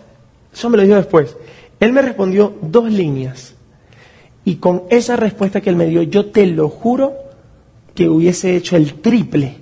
eso 0.53 0.69
me 0.69 0.77
lo 0.77 0.83
dijo 0.83 0.95
después. 0.95 1.35
Él 1.79 1.93
me 1.93 2.01
respondió 2.01 2.55
dos 2.61 2.91
líneas. 2.91 3.55
Y 4.45 4.55
con 4.55 4.83
esa 4.89 5.15
respuesta 5.15 5.61
que 5.61 5.69
él 5.69 5.75
me 5.75 5.87
dio, 5.87 6.01
yo 6.03 6.27
te 6.27 6.45
lo 6.45 6.69
juro 6.69 7.13
que 7.93 8.09
hubiese 8.09 8.55
hecho 8.55 8.75
el 8.75 8.95
triple 8.95 9.57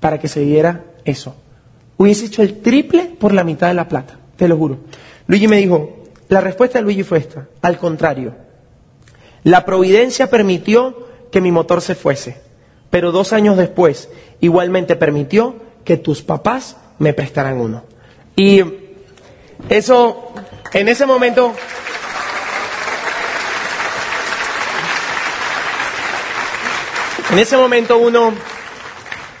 para 0.00 0.18
que 0.18 0.28
se 0.28 0.40
diera 0.40 0.84
eso. 1.04 1.34
Hubiese 1.96 2.26
hecho 2.26 2.42
el 2.42 2.60
triple 2.60 3.10
por 3.18 3.34
la 3.34 3.44
mitad 3.44 3.68
de 3.68 3.74
la 3.74 3.88
plata, 3.88 4.18
te 4.36 4.48
lo 4.48 4.56
juro. 4.56 4.78
Luigi 5.26 5.48
me 5.48 5.58
dijo, 5.58 6.04
la 6.28 6.40
respuesta 6.40 6.78
de 6.78 6.84
Luigi 6.84 7.02
fue 7.02 7.18
esta, 7.18 7.48
al 7.60 7.76
contrario. 7.76 8.34
La 9.44 9.64
providencia 9.64 10.30
permitió 10.30 11.08
que 11.30 11.40
mi 11.40 11.52
motor 11.52 11.82
se 11.82 11.94
fuese, 11.94 12.36
pero 12.88 13.12
dos 13.12 13.32
años 13.32 13.56
después 13.56 14.08
igualmente 14.40 14.96
permitió 14.96 15.56
que 15.84 15.96
tus 15.96 16.22
papás 16.22 16.76
me 16.98 17.12
prestaran 17.12 17.60
uno. 17.60 17.82
Y 18.36 18.62
eso, 19.68 20.32
en 20.72 20.88
ese 20.88 21.06
momento... 21.06 21.54
En 27.30 27.38
ese 27.38 27.56
momento 27.56 27.96
uno 27.96 28.32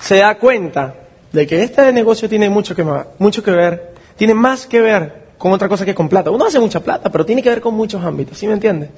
se 0.00 0.18
da 0.18 0.36
cuenta 0.36 0.94
de 1.32 1.46
que 1.46 1.62
este 1.62 1.92
negocio 1.92 2.28
tiene 2.28 2.48
mucho 2.48 2.76
que, 2.76 2.86
mucho 3.18 3.42
que 3.42 3.50
ver, 3.50 3.94
tiene 4.16 4.32
más 4.32 4.66
que 4.66 4.80
ver 4.80 5.20
con 5.38 5.52
otra 5.52 5.68
cosa 5.68 5.84
que 5.84 5.94
con 5.94 6.08
plata. 6.08 6.30
Uno 6.30 6.44
hace 6.44 6.60
mucha 6.60 6.80
plata, 6.80 7.10
pero 7.10 7.26
tiene 7.26 7.42
que 7.42 7.48
ver 7.48 7.60
con 7.60 7.74
muchos 7.74 8.04
ámbitos, 8.04 8.38
¿sí 8.38 8.46
me 8.46 8.52
entiende? 8.52 8.90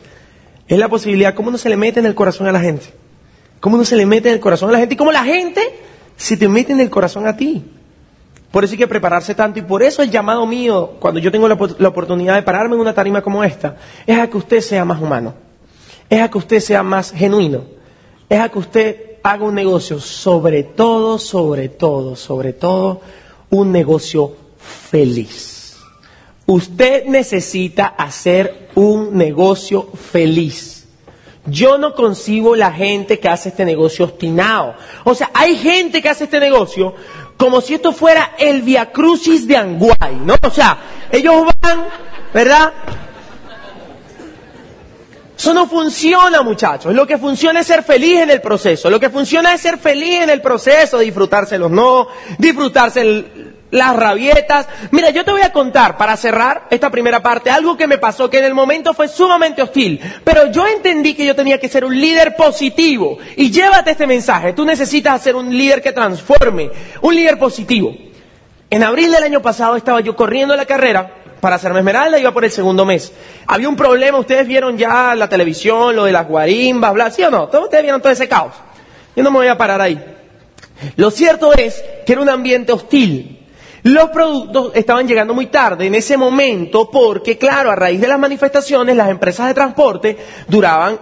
Es 0.69 0.79
la 0.79 0.89
posibilidad, 0.89 1.35
cómo 1.35 1.49
uno 1.49 1.57
se 1.57 1.71
le 1.71 1.77
mete 1.77 2.01
en 2.01 2.07
el 2.07 2.15
corazón 2.15 2.47
a 2.49 2.53
la 2.53 2.61
gente. 2.61 2.87
Cómo 3.61 3.77
uno 3.77 3.85
se 3.85 3.97
le 3.97 4.05
mete 4.05 4.29
en 4.29 4.35
el 4.35 4.41
corazón 4.41 4.69
a 4.69 4.73
la 4.73 4.79
gente 4.79 4.95
y 4.95 4.97
cómo 4.99 5.13
la 5.13 5.25
gente 5.25 5.63
se 6.17 6.37
te 6.37 6.49
mete 6.49 6.73
en 6.73 6.81
el 6.81 6.91
corazón 6.91 7.27
a 7.27 7.37
ti. 7.37 7.65
Por 8.53 8.65
eso 8.65 8.75
hay 8.75 8.79
que 8.79 8.87
prepararse 8.87 9.35
tanto 9.35 9.59
y 9.59 9.63
por 9.63 9.83
eso 9.83 10.03
el 10.03 10.11
llamado 10.11 10.47
mío, 10.47 10.93
cuando 11.01 11.19
yo 11.19 11.33
tengo 11.33 11.49
la, 11.49 11.59
la, 11.79 11.89
oportunidad 11.89 12.35
de 12.35 12.43
pararme 12.43 12.75
en 12.75 12.83
una 12.83 12.93
tarima 12.93 13.23
como 13.23 13.43
esta, 13.43 13.77
es 14.07 14.19
a 14.19 14.29
que 14.29 14.37
usted 14.37 14.61
sea 14.61 14.85
más 14.85 15.01
humano, 15.01 15.35
es 16.11 16.21
a 16.21 16.31
que 16.31 16.37
usted 16.37 16.61
sea 16.61 16.83
más 16.83 17.13
genuino, 17.13 17.63
es 18.29 18.39
a 18.39 18.51
que 18.51 18.59
usted 18.59 19.13
haga 19.23 19.45
un 19.45 19.55
negocio, 19.55 19.99
sobre 19.99 20.65
todo, 20.65 21.19
sobre 21.19 21.71
todo, 21.71 22.15
sobre 22.15 22.53
todo, 22.53 23.01
un 23.49 23.73
negocio 23.73 24.37
feliz. 24.59 25.79
Usted 26.47 27.07
necesita 27.07 27.87
hacer 27.87 28.69
un 28.75 29.17
negocio 29.17 29.89
feliz. 30.11 30.87
Yo 31.47 31.77
no 31.77 31.95
concibo 31.95 32.55
la 32.55 32.73
gente 32.73 33.19
que 33.19 33.29
hace 33.29 33.49
este 33.49 33.65
negocio 33.65 34.05
obstinado. 34.05 34.75
O 35.05 35.15
sea, 35.15 35.31
hay 35.35 35.57
gente 35.57 36.01
que 36.01 36.09
hace 36.09 36.25
este 36.25 36.39
negocio 36.39 36.95
como 37.37 37.61
si 37.61 37.75
esto 37.75 37.93
fuera 37.93 38.35
el 38.39 38.63
Via 38.63 38.91
Crucis 38.91 39.47
de 39.47 39.57
Anguay, 39.57 40.17
¿no? 40.25 40.37
O 40.43 40.51
sea, 40.51 40.79
ellos 41.11 41.47
van, 41.61 41.87
¿verdad? 42.33 42.73
Eso 45.37 45.53
no 45.53 45.67
funciona, 45.67 46.43
muchachos. 46.43 46.95
Lo 46.95 47.05
que 47.05 47.19
funciona 47.19 47.61
es 47.61 47.67
ser 47.67 47.83
feliz 47.83 48.21
en 48.21 48.31
el 48.31 48.41
proceso. 48.41 48.89
Lo 48.89 49.01
que 49.01 49.11
funciona 49.11 49.53
es 49.53 49.61
ser 49.61 49.77
feliz 49.77 50.23
en 50.23 50.31
el 50.31 50.41
proceso, 50.41 51.01
disfrutarse 51.01 51.59
los 51.59 51.69
no, 51.69 52.07
disfrutarse 52.39 53.01
las 53.73 53.97
rabietas. 53.97 54.69
Mira, 54.93 55.11
yo 55.11 55.25
te 55.25 55.33
voy 55.33 55.41
a 55.41 55.51
contar, 55.51 55.97
para 55.97 56.17
cerrar 56.17 56.69
esta 56.71 56.91
primera 56.91 57.21
parte, 57.21 57.51
algo 57.51 57.77
que 57.77 57.89
me 57.89 57.99
pasó 57.99 58.31
que 58.31 58.39
en 58.39 58.45
el 58.45 58.55
momento 58.55 58.95
fue 58.95 59.09
sumamente 59.09 59.63
hostil. 59.63 60.01
Pero 60.23 60.53
yo 60.53 60.67
entendí 60.69 61.15
que 61.15 61.27
yo 61.27 61.35
tenía 61.35 61.59
que 61.59 61.69
ser 61.69 61.85
un 61.85 61.99
líder 61.99 62.37
positivo. 62.37 63.19
Y 63.37 63.51
llévate 63.51 63.91
este 63.91 64.07
mensaje. 64.07 64.53
Tú 64.53 64.65
necesitas 64.65 65.21
ser 65.21 65.35
un 65.35 65.57
líder 65.57 65.83
que 65.83 65.93
transforme, 65.93 66.71
un 67.01 67.15
líder 67.15 67.39
positivo. 67.39 67.97
En 68.71 68.83
abril 68.83 69.11
del 69.11 69.25
año 69.25 69.43
pasado 69.43 69.75
estaba 69.75 70.01
yo 70.01 70.15
corriendo 70.15 70.55
la 70.55 70.67
carrera 70.67 71.17
para 71.41 71.57
hacerme 71.57 71.81
esmeralda 71.81 72.19
iba 72.19 72.31
por 72.31 72.45
el 72.45 72.53
segundo 72.53 72.85
mes. 72.85 73.13
Había 73.47 73.69
un 73.69 73.75
problema, 73.75 74.19
ustedes 74.19 74.47
vieron 74.47 74.79
ya 74.79 75.15
la 75.15 75.29
televisión, 75.29 75.97
lo 75.97 76.05
de 76.05 76.13
las 76.13 76.29
guarimbas, 76.29 76.93
bla, 76.95 77.11
¿sí 77.11 77.23
o 77.25 77.31
no? 77.31 77.45
Ustedes 77.45 77.83
vieron 77.83 78.01
todo 78.01 78.13
ese 78.13 78.29
caos. 78.29 78.53
Yo 79.17 79.23
no 79.23 79.31
me 79.31 79.39
voy 79.39 79.49
a 79.49 79.59
parar 79.59 79.81
ahí. 79.81 80.01
Lo 80.97 81.11
cierto 81.11 81.53
es 81.53 81.83
que 82.07 82.13
era 82.13 82.23
un 82.23 82.29
ambiente 82.29 82.73
hostil. 82.73 83.42
Los 83.85 84.11
productos 84.11 84.73
estaban 84.75 85.09
llegando 85.09 85.35
muy 85.35 85.47
tarde 85.47 85.87
en 85.87 85.95
ese 85.97 86.17
momento 86.17 86.89
porque, 86.91 87.37
claro, 87.37 87.71
a 87.71 87.75
raíz 87.75 88.01
de 88.01 88.07
las 88.07 88.19
manifestaciones, 88.19 88.95
las 88.95 89.11
empresas 89.11 89.49
de 89.49 89.55
transporte 89.55 90.17
duraban 90.47 90.99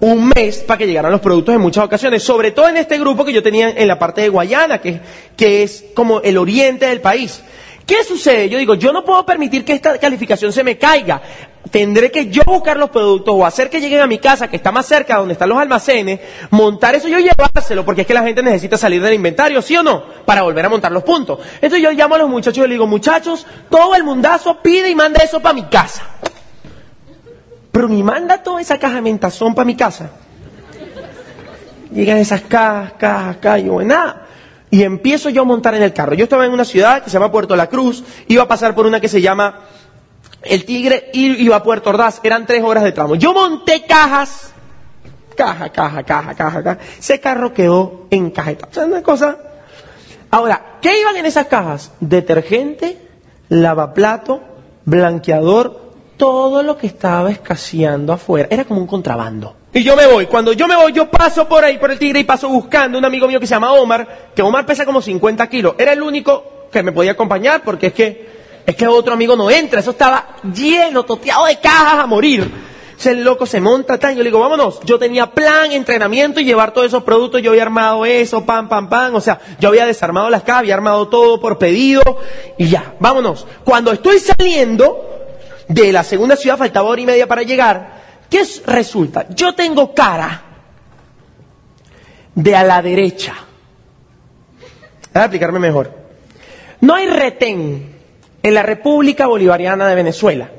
un 0.00 0.28
mes 0.28 0.58
para 0.58 0.78
que 0.78 0.86
llegaran 0.86 1.12
los 1.12 1.20
productos 1.20 1.54
en 1.54 1.60
muchas 1.60 1.84
ocasiones, 1.84 2.22
sobre 2.22 2.52
todo 2.52 2.68
en 2.68 2.78
este 2.78 2.98
grupo 2.98 3.24
que 3.24 3.32
yo 3.32 3.42
tenía 3.42 3.70
en 3.70 3.88
la 3.88 3.98
parte 3.98 4.22
de 4.22 4.28
Guayana, 4.30 4.80
que, 4.80 5.00
que 5.36 5.62
es 5.62 5.84
como 5.94 6.20
el 6.20 6.38
oriente 6.38 6.86
del 6.86 7.00
país. 7.00 7.42
¿Qué 7.86 8.02
sucede? 8.02 8.48
Yo 8.48 8.58
digo, 8.58 8.74
yo 8.74 8.92
no 8.92 9.04
puedo 9.04 9.24
permitir 9.24 9.64
que 9.64 9.72
esta 9.72 9.96
calificación 9.96 10.52
se 10.52 10.64
me 10.64 10.76
caiga. 10.76 11.22
Tendré 11.70 12.10
que 12.10 12.28
yo 12.28 12.42
buscar 12.44 12.76
los 12.76 12.90
productos 12.90 13.32
o 13.36 13.46
hacer 13.46 13.70
que 13.70 13.80
lleguen 13.80 14.00
a 14.00 14.08
mi 14.08 14.18
casa, 14.18 14.48
que 14.48 14.56
está 14.56 14.72
más 14.72 14.86
cerca 14.86 15.18
donde 15.18 15.34
están 15.34 15.48
los 15.48 15.58
almacenes, 15.58 16.18
montar 16.50 16.96
eso 16.96 17.06
y 17.06 17.12
yo 17.12 17.18
llevárselo, 17.18 17.84
porque 17.84 18.00
es 18.00 18.06
que 18.06 18.14
la 18.14 18.22
gente 18.24 18.42
necesita 18.42 18.76
salir 18.76 19.00
del 19.00 19.14
inventario, 19.14 19.62
¿sí 19.62 19.76
o 19.76 19.84
no? 19.84 20.02
Para 20.24 20.42
volver 20.42 20.64
a 20.64 20.68
montar 20.68 20.90
los 20.90 21.04
puntos. 21.04 21.38
Entonces 21.54 21.80
yo 21.80 21.92
llamo 21.92 22.16
a 22.16 22.18
los 22.18 22.28
muchachos 22.28 22.58
y 22.58 22.60
les 22.62 22.70
digo, 22.70 22.88
muchachos, 22.88 23.46
todo 23.70 23.94
el 23.94 24.02
mundazo 24.02 24.60
pide 24.60 24.90
y 24.90 24.94
manda 24.96 25.22
eso 25.22 25.38
para 25.38 25.54
mi 25.54 25.64
casa. 25.64 26.02
Pero 27.70 27.88
ni 27.88 28.02
manda 28.02 28.42
toda 28.42 28.60
esa 28.60 28.78
caja 28.78 28.96
de 28.96 29.02
mentazón 29.02 29.54
para 29.54 29.64
mi 29.64 29.76
casa. 29.76 30.10
Llegan 31.92 32.18
esas 32.18 32.42
cajas, 32.42 32.94
cajas, 32.98 33.36
cajas, 33.36 33.60
y 33.60 33.66
yo, 33.66 33.80
nada 33.82 34.25
y 34.70 34.82
empiezo 34.82 35.30
yo 35.30 35.42
a 35.42 35.44
montar 35.44 35.74
en 35.74 35.82
el 35.82 35.92
carro. 35.92 36.14
Yo 36.14 36.24
estaba 36.24 36.46
en 36.46 36.52
una 36.52 36.64
ciudad 36.64 37.02
que 37.02 37.10
se 37.10 37.14
llama 37.14 37.30
Puerto 37.30 37.56
La 37.56 37.68
Cruz, 37.68 38.04
iba 38.28 38.42
a 38.42 38.48
pasar 38.48 38.74
por 38.74 38.86
una 38.86 39.00
que 39.00 39.08
se 39.08 39.20
llama 39.20 39.60
El 40.42 40.64
Tigre 40.64 41.10
y 41.12 41.42
iba 41.42 41.56
a 41.56 41.62
Puerto 41.62 41.90
Ordaz, 41.90 42.20
eran 42.22 42.46
tres 42.46 42.62
horas 42.62 42.84
de 42.84 42.92
tramo. 42.92 43.14
Yo 43.14 43.32
monté 43.32 43.84
cajas, 43.86 44.52
caja, 45.36 45.68
caja, 45.70 46.02
caja, 46.02 46.34
caja, 46.34 46.62
caja. 46.62 46.78
Ese 46.98 47.20
carro 47.20 47.52
quedó 47.52 48.06
en 48.10 48.30
cajeta. 48.30 48.84
Una 48.84 49.02
cosa. 49.02 49.38
Ahora, 50.30 50.78
¿qué 50.82 50.98
iban 51.00 51.16
en 51.16 51.26
esas 51.26 51.46
cajas? 51.46 51.92
Detergente, 52.00 52.98
lavaplato, 53.48 54.42
blanqueador, 54.84 55.86
todo 56.16 56.62
lo 56.62 56.76
que 56.76 56.86
estaba 56.86 57.30
escaseando 57.30 58.12
afuera. 58.12 58.48
Era 58.50 58.64
como 58.64 58.80
un 58.80 58.86
contrabando. 58.86 59.54
Y 59.76 59.82
yo 59.82 59.94
me 59.94 60.06
voy. 60.06 60.24
Cuando 60.24 60.54
yo 60.54 60.66
me 60.66 60.74
voy, 60.74 60.90
yo 60.92 61.10
paso 61.10 61.46
por 61.46 61.62
ahí, 61.62 61.76
por 61.76 61.90
el 61.90 61.98
tigre, 61.98 62.20
y 62.20 62.24
paso 62.24 62.48
buscando 62.48 62.96
un 62.96 63.04
amigo 63.04 63.28
mío 63.28 63.38
que 63.38 63.46
se 63.46 63.54
llama 63.54 63.74
Omar, 63.74 64.30
que 64.34 64.40
Omar 64.40 64.64
pesa 64.64 64.86
como 64.86 65.02
50 65.02 65.46
kilos. 65.50 65.74
Era 65.76 65.92
el 65.92 66.00
único 66.00 66.68
que 66.72 66.82
me 66.82 66.92
podía 66.92 67.10
acompañar 67.10 67.60
porque 67.62 67.88
es 67.88 67.92
que, 67.92 68.28
es 68.64 68.74
que 68.74 68.86
otro 68.86 69.12
amigo 69.12 69.36
no 69.36 69.50
entra. 69.50 69.80
Eso 69.80 69.90
estaba 69.90 70.28
lleno, 70.50 71.04
toteado 71.04 71.44
de 71.44 71.60
cajas 71.60 71.98
a 71.98 72.06
morir. 72.06 72.50
Ese 72.98 73.16
loco 73.16 73.44
se 73.44 73.60
monta, 73.60 73.98
tan. 73.98 74.16
Yo 74.16 74.22
le 74.22 74.30
digo, 74.30 74.40
vámonos. 74.40 74.80
Yo 74.82 74.98
tenía 74.98 75.26
plan, 75.26 75.70
entrenamiento 75.70 76.40
y 76.40 76.46
llevar 76.46 76.72
todos 76.72 76.86
esos 76.86 77.02
productos. 77.02 77.42
Yo 77.42 77.50
había 77.50 77.64
armado 77.64 78.06
eso, 78.06 78.46
pam, 78.46 78.70
pam, 78.70 78.88
pam. 78.88 79.14
O 79.14 79.20
sea, 79.20 79.40
yo 79.60 79.68
había 79.68 79.84
desarmado 79.84 80.30
las 80.30 80.42
cajas, 80.42 80.60
había 80.60 80.72
armado 80.72 81.08
todo 81.08 81.38
por 81.38 81.58
pedido. 81.58 82.00
Y 82.56 82.70
ya, 82.70 82.94
vámonos. 82.98 83.46
Cuando 83.62 83.92
estoy 83.92 84.20
saliendo 84.20 85.04
de 85.68 85.92
la 85.92 86.02
segunda 86.02 86.34
ciudad, 86.34 86.56
faltaba 86.56 86.88
hora 86.88 87.02
y 87.02 87.04
media 87.04 87.26
para 87.26 87.42
llegar. 87.42 87.95
¿Qué 88.30 88.42
resulta? 88.66 89.26
Yo 89.30 89.54
tengo 89.54 89.94
cara 89.94 90.42
de 92.34 92.56
a 92.56 92.64
la 92.64 92.82
derecha. 92.82 93.34
Voy 95.12 95.22
a 95.22 95.24
explicarme 95.24 95.58
mejor. 95.58 95.90
No 96.80 96.94
hay 96.94 97.06
retén 97.06 97.96
en 98.42 98.54
la 98.54 98.62
República 98.62 99.26
Bolivariana 99.26 99.88
de 99.88 99.94
Venezuela 99.94 100.50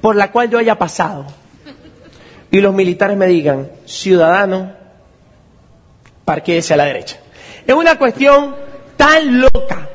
por 0.00 0.14
la 0.14 0.30
cual 0.30 0.50
yo 0.50 0.58
haya 0.58 0.78
pasado 0.78 1.26
y 2.50 2.60
los 2.60 2.74
militares 2.74 3.16
me 3.16 3.26
digan, 3.26 3.70
ciudadano, 3.86 4.72
parquéese 6.24 6.74
a 6.74 6.76
la 6.76 6.84
derecha. 6.84 7.18
Es 7.66 7.74
una 7.74 7.98
cuestión 7.98 8.54
tan 8.96 9.40
loca 9.40 9.88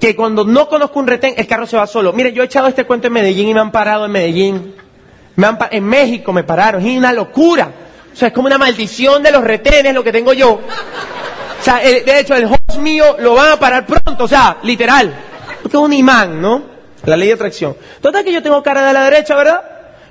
que 0.00 0.16
cuando 0.16 0.44
no 0.44 0.68
conozco 0.68 0.98
un 0.98 1.06
retén, 1.06 1.34
el 1.36 1.46
carro 1.46 1.66
se 1.66 1.76
va 1.76 1.86
solo. 1.86 2.12
Mire, 2.12 2.32
yo 2.32 2.42
he 2.42 2.46
echado 2.46 2.66
este 2.66 2.84
cuento 2.84 3.06
en 3.06 3.12
Medellín 3.12 3.48
y 3.48 3.54
me 3.54 3.60
han 3.60 3.70
parado 3.70 4.06
en 4.06 4.10
Medellín. 4.10 4.74
Me 5.36 5.46
han 5.46 5.58
en 5.70 5.84
México 5.84 6.32
me 6.32 6.44
pararon. 6.44 6.84
Es 6.84 6.96
una 6.96 7.12
locura. 7.12 7.70
O 8.12 8.16
sea, 8.16 8.28
es 8.28 8.34
como 8.34 8.46
una 8.46 8.58
maldición 8.58 9.22
de 9.22 9.30
los 9.30 9.42
retenes 9.42 9.94
lo 9.94 10.04
que 10.04 10.12
tengo 10.12 10.32
yo. 10.32 10.52
O 10.52 11.64
sea, 11.64 11.76
de 11.78 12.20
hecho, 12.20 12.34
el 12.34 12.44
host 12.44 12.78
mío 12.78 13.16
lo 13.18 13.34
van 13.34 13.52
a 13.52 13.58
parar 13.58 13.86
pronto, 13.86 14.24
o 14.24 14.28
sea, 14.28 14.58
literal. 14.62 15.14
Porque 15.62 15.76
es 15.76 15.82
un 15.82 15.92
imán, 15.92 16.40
¿no? 16.40 16.62
La 17.04 17.16
ley 17.16 17.28
de 17.28 17.34
atracción. 17.34 17.76
Total 18.00 18.24
que 18.24 18.32
yo 18.32 18.42
tengo 18.42 18.62
cara 18.62 18.86
de 18.86 18.92
la 18.92 19.04
derecha, 19.04 19.34
¿verdad? 19.36 19.62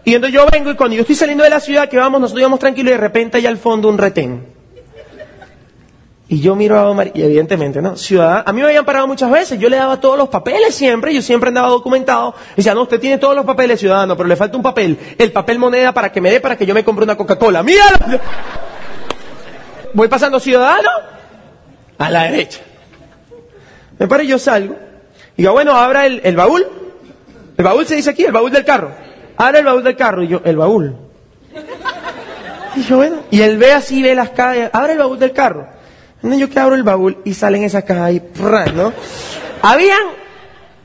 Y 0.03 0.15
entonces 0.15 0.33
yo 0.33 0.45
vengo 0.51 0.71
y 0.71 0.75
cuando 0.75 0.95
yo 0.95 1.01
estoy 1.01 1.15
saliendo 1.15 1.43
de 1.43 1.49
la 1.49 1.59
ciudad, 1.59 1.87
que 1.87 1.97
vamos, 1.97 2.21
nosotros 2.21 2.41
íbamos 2.41 2.59
tranquilos 2.59 2.89
y 2.89 2.93
de 2.93 3.01
repente 3.01 3.37
hay 3.37 3.45
al 3.45 3.57
fondo 3.57 3.89
un 3.89 3.97
retén. 3.97 4.60
Y 6.31 6.39
yo 6.39 6.55
miro 6.55 6.79
a 6.79 6.89
Omar, 6.89 7.11
y 7.13 7.23
evidentemente, 7.23 7.81
¿no? 7.81 7.97
Ciudadano, 7.97 8.43
a 8.45 8.53
mí 8.53 8.61
me 8.61 8.67
habían 8.67 8.85
parado 8.85 9.05
muchas 9.05 9.29
veces, 9.29 9.59
yo 9.59 9.67
le 9.67 9.75
daba 9.75 9.99
todos 9.99 10.17
los 10.17 10.29
papeles 10.29 10.73
siempre, 10.73 11.13
yo 11.13 11.21
siempre 11.21 11.49
andaba 11.49 11.67
documentado. 11.67 12.33
Y 12.53 12.55
decía, 12.55 12.73
no, 12.73 12.83
usted 12.83 13.01
tiene 13.01 13.17
todos 13.17 13.35
los 13.35 13.43
papeles, 13.43 13.81
ciudadano, 13.81 14.15
pero 14.15 14.29
le 14.29 14.37
falta 14.37 14.55
un 14.55 14.63
papel, 14.63 14.97
el 15.17 15.33
papel 15.33 15.59
moneda 15.59 15.91
para 15.91 16.09
que 16.09 16.21
me 16.21 16.31
dé, 16.31 16.39
para 16.39 16.55
que 16.55 16.65
yo 16.65 16.73
me 16.73 16.85
compre 16.85 17.03
una 17.03 17.17
Coca-Cola. 17.17 17.63
¡Mira! 17.63 17.83
Voy 19.93 20.07
pasando 20.07 20.39
ciudadano 20.39 20.89
a 21.97 22.09
la 22.09 22.23
derecha. 22.23 22.61
Me 23.99 24.07
paro 24.07 24.23
y 24.23 24.27
yo 24.27 24.39
salgo. 24.39 24.77
Y 25.35 25.41
digo, 25.41 25.51
bueno, 25.51 25.73
abra 25.73 26.05
el, 26.05 26.35
baúl. 26.37 26.65
El 27.57 27.65
baúl 27.65 27.85
se 27.85 27.95
dice 27.95 28.09
aquí, 28.09 28.23
el 28.23 28.31
baúl 28.31 28.51
del 28.51 28.63
carro. 28.63 28.93
Abre 29.35 29.59
el 29.59 29.65
baúl 29.65 29.83
del 29.83 29.97
carro. 29.97 30.23
Y 30.23 30.29
yo, 30.29 30.41
el 30.45 30.55
baúl. 30.55 30.95
Y 32.77 32.83
yo, 32.83 32.95
bueno, 32.95 33.17
y 33.31 33.41
él 33.41 33.57
ve 33.57 33.73
así, 33.73 34.01
ve 34.01 34.15
las 34.15 34.29
calles, 34.29 34.69
abre 34.71 34.93
el 34.93 34.99
baúl 34.99 35.19
del 35.19 35.33
carro. 35.33 35.80
Yo 36.23 36.49
que 36.49 36.59
abro 36.59 36.75
el 36.75 36.83
baúl 36.83 37.17
y 37.25 37.33
salen 37.33 37.63
esas 37.63 37.83
cajas 37.83 38.03
ahí, 38.03 38.21
¿no? 38.75 38.93
Habían 39.61 40.01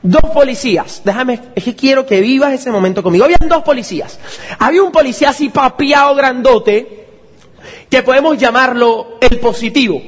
dos 0.01 0.31
policías. 0.31 1.01
Déjame, 1.03 1.39
es 1.55 1.63
que 1.63 1.75
quiero 1.75 2.05
que 2.05 2.21
vivas 2.21 2.53
ese 2.53 2.71
momento 2.71 3.03
conmigo. 3.03 3.25
Habían 3.25 3.47
dos 3.47 3.63
policías. 3.63 4.19
Había 4.59 4.81
un 4.83 4.91
policía 4.91 5.29
así 5.29 5.49
papiado 5.49 6.15
grandote, 6.15 7.05
que 7.89 8.01
podemos 8.01 8.37
llamarlo 8.37 9.17
el 9.21 9.39
positivo. 9.39 10.01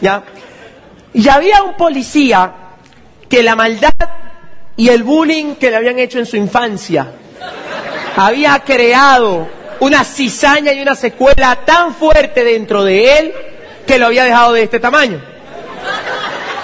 ¿Ya? 0.00 0.22
Y 1.14 1.28
había 1.28 1.62
un 1.62 1.76
policía 1.76 2.52
que 3.28 3.42
la 3.42 3.56
maldad 3.56 3.92
y 4.76 4.88
el 4.88 5.02
bullying 5.02 5.54
que 5.54 5.70
le 5.70 5.76
habían 5.76 5.98
hecho 5.98 6.18
en 6.18 6.26
su 6.26 6.36
infancia 6.36 7.12
había 8.16 8.58
creado 8.60 9.48
una 9.80 10.04
cizaña 10.04 10.72
y 10.72 10.80
una 10.80 10.94
secuela 10.94 11.60
tan 11.64 11.94
fuerte 11.94 12.44
dentro 12.44 12.84
de 12.84 13.18
él 13.18 13.32
que 13.86 13.98
lo 13.98 14.06
había 14.06 14.24
dejado 14.24 14.52
de 14.52 14.62
este 14.62 14.80
tamaño. 14.80 15.20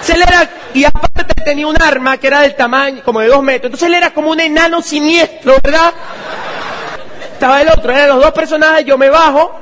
Se 0.01 0.17
le 0.17 0.23
era, 0.23 0.49
y 0.73 0.83
aparte 0.83 1.33
tenía 1.43 1.67
un 1.67 1.81
arma 1.81 2.17
que 2.17 2.27
era 2.27 2.41
del 2.41 2.55
tamaño, 2.55 3.01
como 3.03 3.21
de 3.21 3.27
dos 3.27 3.41
metros. 3.41 3.67
Entonces 3.67 3.87
él 3.87 3.93
era 3.93 4.13
como 4.13 4.31
un 4.31 4.39
enano 4.39 4.81
siniestro, 4.81 5.55
¿verdad? 5.63 5.93
Estaba 7.33 7.61
el 7.61 7.69
otro, 7.69 7.91
eran 7.91 8.09
los 8.09 8.21
dos 8.21 8.31
personajes, 8.31 8.85
yo 8.85 8.97
me 8.97 9.09
bajo, 9.09 9.59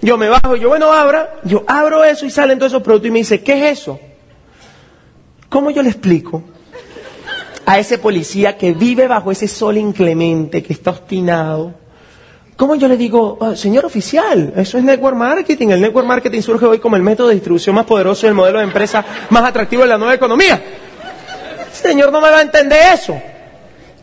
yo 0.00 0.18
me 0.18 0.28
bajo, 0.28 0.56
yo 0.56 0.68
bueno, 0.68 0.92
abra, 0.92 1.34
yo 1.44 1.64
abro 1.66 2.04
eso 2.04 2.26
y 2.26 2.30
salen 2.30 2.58
todos 2.58 2.72
esos 2.72 2.82
productos 2.82 3.08
y 3.08 3.10
me 3.12 3.18
dice, 3.20 3.42
¿qué 3.42 3.70
es 3.70 3.80
eso? 3.80 3.98
¿Cómo 5.48 5.70
yo 5.70 5.82
le 5.82 5.90
explico 5.90 6.42
a 7.64 7.78
ese 7.78 7.98
policía 7.98 8.56
que 8.56 8.72
vive 8.72 9.06
bajo 9.06 9.30
ese 9.30 9.48
sol 9.48 9.76
inclemente, 9.76 10.62
que 10.62 10.72
está 10.72 10.90
obstinado, 10.90 11.74
¿Cómo 12.56 12.74
yo 12.74 12.86
le 12.86 12.96
digo, 12.96 13.38
ah, 13.40 13.56
señor 13.56 13.86
oficial, 13.86 14.52
eso 14.56 14.78
es 14.78 14.84
network 14.84 15.16
marketing? 15.16 15.68
El 15.68 15.80
network 15.80 16.06
marketing 16.06 16.42
surge 16.42 16.66
hoy 16.66 16.78
como 16.78 16.96
el 16.96 17.02
método 17.02 17.28
de 17.28 17.34
distribución 17.34 17.74
más 17.74 17.86
poderoso 17.86 18.26
y 18.26 18.28
el 18.28 18.34
modelo 18.34 18.58
de 18.58 18.64
empresa 18.64 19.04
más 19.30 19.44
atractivo 19.44 19.82
de 19.82 19.88
la 19.88 19.98
nueva 19.98 20.14
economía. 20.14 20.62
Señor, 21.72 22.12
no 22.12 22.20
me 22.20 22.30
va 22.30 22.38
a 22.38 22.42
entender 22.42 22.78
eso. 22.94 23.18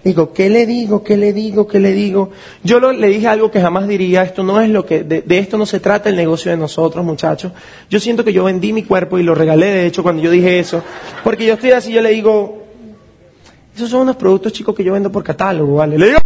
Digo, 0.03 0.33
¿qué 0.33 0.49
le 0.49 0.65
digo? 0.65 1.03
¿Qué 1.03 1.17
le 1.17 1.33
digo? 1.33 1.67
¿Qué 1.67 1.79
le 1.79 1.91
digo? 1.91 2.31
Yo 2.63 2.79
le 2.79 3.07
dije 3.07 3.27
algo 3.27 3.51
que 3.51 3.61
jamás 3.61 3.87
diría, 3.87 4.23
esto 4.23 4.43
no 4.43 4.61
es 4.61 4.69
lo 4.69 4.85
que, 4.85 5.03
de, 5.03 5.21
de, 5.21 5.39
esto 5.39 5.57
no 5.57 5.65
se 5.65 5.79
trata 5.79 6.09
el 6.09 6.15
negocio 6.15 6.49
de 6.51 6.57
nosotros, 6.57 7.03
muchachos. 7.03 7.51
Yo 7.89 7.99
siento 7.99 8.23
que 8.23 8.31
yo 8.31 8.45
vendí 8.45 8.71
mi 8.71 8.83
cuerpo 8.83 9.19
y 9.19 9.23
lo 9.23 9.35
regalé, 9.35 9.67
de 9.67 9.85
hecho, 9.85 10.01
cuando 10.01 10.21
yo 10.23 10.31
dije 10.31 10.57
eso. 10.57 10.81
Porque 11.23 11.45
yo 11.45 11.55
estoy 11.55 11.71
así, 11.71 11.91
yo 11.91 12.01
le 12.01 12.11
digo, 12.11 12.63
esos 13.75 13.89
son 13.89 14.01
unos 14.01 14.15
productos, 14.15 14.53
chicos, 14.53 14.73
que 14.73 14.83
yo 14.83 14.93
vendo 14.93 15.11
por 15.11 15.23
catálogo, 15.23 15.75
¿vale? 15.75 15.97
Le 15.97 16.07
digo, 16.07 16.19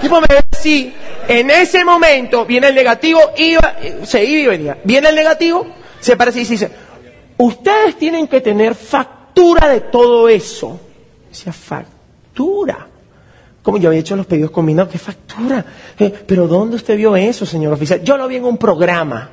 tipo 0.00 0.20
me 0.20 0.26
así, 0.60 0.92
en 1.26 1.50
ese 1.50 1.84
momento 1.84 2.44
viene 2.44 2.68
el 2.68 2.74
negativo, 2.74 3.20
iba, 3.36 3.76
se 4.04 4.24
iba 4.24 4.54
y 4.54 4.58
venía. 4.58 4.78
Viene 4.84 5.08
el 5.08 5.14
negativo, 5.14 5.66
se 5.98 6.16
parece 6.16 6.40
y 6.40 6.44
dice, 6.44 6.70
ustedes 7.38 7.96
tienen 7.96 8.28
que 8.28 8.40
tener 8.40 8.74
factura 8.74 9.68
de 9.68 9.80
todo 9.80 10.28
eso. 10.28 10.78
Decía, 11.28 11.52
factura. 11.52 12.86
Como 13.62 13.78
yo 13.78 13.88
había 13.88 14.00
hecho 14.00 14.16
los 14.16 14.26
pedidos 14.26 14.50
combinados, 14.50 14.92
¿qué 14.92 14.98
factura? 14.98 15.64
Pero 16.26 16.46
¿dónde 16.46 16.76
usted 16.76 16.96
vio 16.96 17.16
eso, 17.16 17.46
señor 17.46 17.72
oficial? 17.72 18.02
Yo 18.02 18.16
lo 18.16 18.28
vi 18.28 18.36
en 18.36 18.44
un 18.44 18.58
programa. 18.58 19.30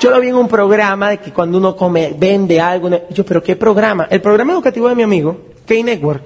Yo 0.00 0.10
lo 0.10 0.20
vi 0.20 0.28
en 0.28 0.36
un 0.36 0.48
programa 0.48 1.10
de 1.10 1.18
que 1.18 1.32
cuando 1.32 1.58
uno 1.58 1.74
come, 1.74 2.14
vende 2.16 2.60
algo. 2.60 2.90
Yo, 3.10 3.24
¿pero 3.24 3.42
qué 3.42 3.56
programa? 3.56 4.06
El 4.10 4.20
programa 4.20 4.52
educativo 4.52 4.88
de 4.88 4.94
mi 4.94 5.02
amigo, 5.02 5.40
K-Network. 5.66 6.24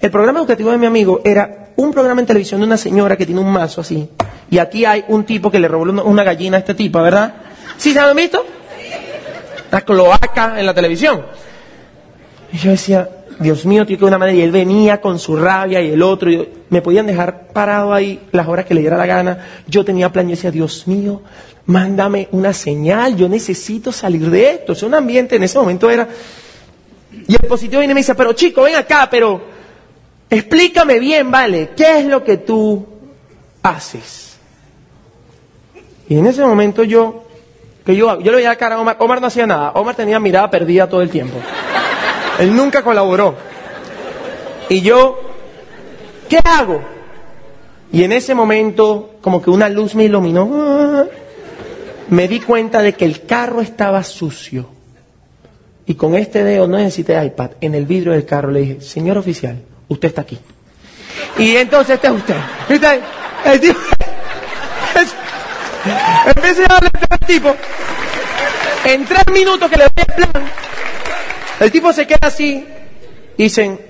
El 0.00 0.10
programa 0.10 0.40
educativo 0.40 0.70
de 0.72 0.78
mi 0.78 0.86
amigo 0.86 1.20
era 1.24 1.61
un 1.76 1.92
programa 1.92 2.20
en 2.20 2.26
televisión 2.26 2.60
de 2.60 2.66
una 2.66 2.76
señora 2.76 3.16
que 3.16 3.26
tiene 3.26 3.40
un 3.40 3.50
mazo 3.50 3.80
así. 3.80 4.08
Y 4.50 4.58
aquí 4.58 4.84
hay 4.84 5.04
un 5.08 5.24
tipo 5.24 5.50
que 5.50 5.58
le 5.58 5.68
robó 5.68 5.84
una 6.04 6.24
gallina 6.24 6.56
a 6.56 6.60
este 6.60 6.74
tipo, 6.74 7.00
¿verdad? 7.00 7.34
¿Sí 7.76 7.92
se 7.92 7.98
han 8.00 8.14
visto? 8.14 8.44
La 9.70 9.80
cloaca 9.80 10.58
en 10.58 10.66
la 10.66 10.74
televisión. 10.74 11.22
Y 12.52 12.58
yo 12.58 12.70
decía, 12.70 13.08
Dios 13.38 13.64
mío, 13.64 13.86
tío, 13.86 13.98
que 13.98 14.04
una 14.04 14.18
madre. 14.18 14.36
Y 14.36 14.42
él 14.42 14.50
venía 14.50 15.00
con 15.00 15.18
su 15.18 15.36
rabia 15.36 15.80
y 15.80 15.90
el 15.90 16.02
otro. 16.02 16.30
Y 16.30 16.48
me 16.68 16.82
podían 16.82 17.06
dejar 17.06 17.48
parado 17.48 17.92
ahí 17.92 18.20
las 18.32 18.46
horas 18.46 18.66
que 18.66 18.74
le 18.74 18.82
diera 18.82 18.96
la 18.96 19.06
gana. 19.06 19.46
Yo 19.66 19.84
tenía 19.84 20.12
plan. 20.12 20.26
Yo 20.26 20.32
decía, 20.32 20.50
Dios 20.50 20.86
mío, 20.86 21.22
mándame 21.66 22.28
una 22.32 22.52
señal. 22.52 23.16
Yo 23.16 23.28
necesito 23.28 23.92
salir 23.92 24.30
de 24.30 24.50
esto. 24.50 24.72
Es 24.72 24.82
un 24.82 24.94
ambiente 24.94 25.36
en 25.36 25.42
ese 25.42 25.58
momento 25.58 25.90
era. 25.90 26.08
Y 27.26 27.32
el 27.34 27.48
positivo 27.48 27.80
viene 27.80 27.92
y 27.92 27.94
me 27.94 28.00
dice, 28.00 28.14
pero 28.14 28.32
chico, 28.32 28.62
ven 28.62 28.76
acá, 28.76 29.08
pero 29.10 29.51
Explícame 30.32 30.98
bien, 30.98 31.30
vale, 31.30 31.72
¿qué 31.76 31.98
es 31.98 32.06
lo 32.06 32.24
que 32.24 32.38
tú 32.38 32.86
haces? 33.62 34.38
Y 36.08 36.16
en 36.16 36.26
ese 36.26 36.42
momento 36.42 36.84
yo, 36.84 37.24
que 37.84 37.94
yo, 37.94 38.18
yo 38.18 38.30
le 38.30 38.36
veía 38.38 38.48
la 38.48 38.56
cara 38.56 38.76
a 38.76 38.80
Omar, 38.80 38.96
Omar 38.98 39.20
no 39.20 39.26
hacía 39.26 39.46
nada, 39.46 39.72
Omar 39.72 39.94
tenía 39.94 40.18
mirada 40.18 40.50
perdida 40.50 40.88
todo 40.88 41.02
el 41.02 41.10
tiempo. 41.10 41.36
Él 42.38 42.56
nunca 42.56 42.82
colaboró. 42.82 43.34
Y 44.70 44.80
yo, 44.80 45.20
¿qué 46.30 46.38
hago? 46.42 46.80
Y 47.92 48.02
en 48.02 48.12
ese 48.12 48.34
momento, 48.34 49.16
como 49.20 49.42
que 49.42 49.50
una 49.50 49.68
luz 49.68 49.94
me 49.94 50.04
iluminó, 50.04 51.08
me 52.08 52.26
di 52.26 52.40
cuenta 52.40 52.80
de 52.80 52.94
que 52.94 53.04
el 53.04 53.26
carro 53.26 53.60
estaba 53.60 54.02
sucio. 54.02 54.66
Y 55.84 55.92
con 55.92 56.14
este 56.14 56.42
dedo, 56.42 56.66
no 56.66 56.78
necesité 56.78 57.22
iPad, 57.22 57.50
en 57.60 57.74
el 57.74 57.84
vidrio 57.84 58.12
del 58.12 58.24
carro 58.24 58.50
le 58.50 58.60
dije, 58.60 58.80
señor 58.80 59.18
oficial, 59.18 59.58
usted 59.92 60.08
está 60.08 60.22
aquí. 60.22 60.38
Y 61.38 61.56
entonces 61.56 61.94
este 61.94 62.08
es 62.08 62.12
usted. 62.12 62.36
El 63.44 63.60
tipo, 63.60 63.78
a 66.68 66.76
hablar 66.76 66.92
al 67.10 67.18
tipo. 67.20 67.56
En 68.84 69.04
tres 69.04 69.24
minutos 69.32 69.70
que 69.70 69.76
le 69.76 69.84
doy 69.84 69.92
el 69.96 70.14
plan, 70.14 70.44
el 71.60 71.70
tipo 71.70 71.92
se 71.92 72.06
queda 72.06 72.28
así. 72.28 72.66
Dicen, 73.36 73.80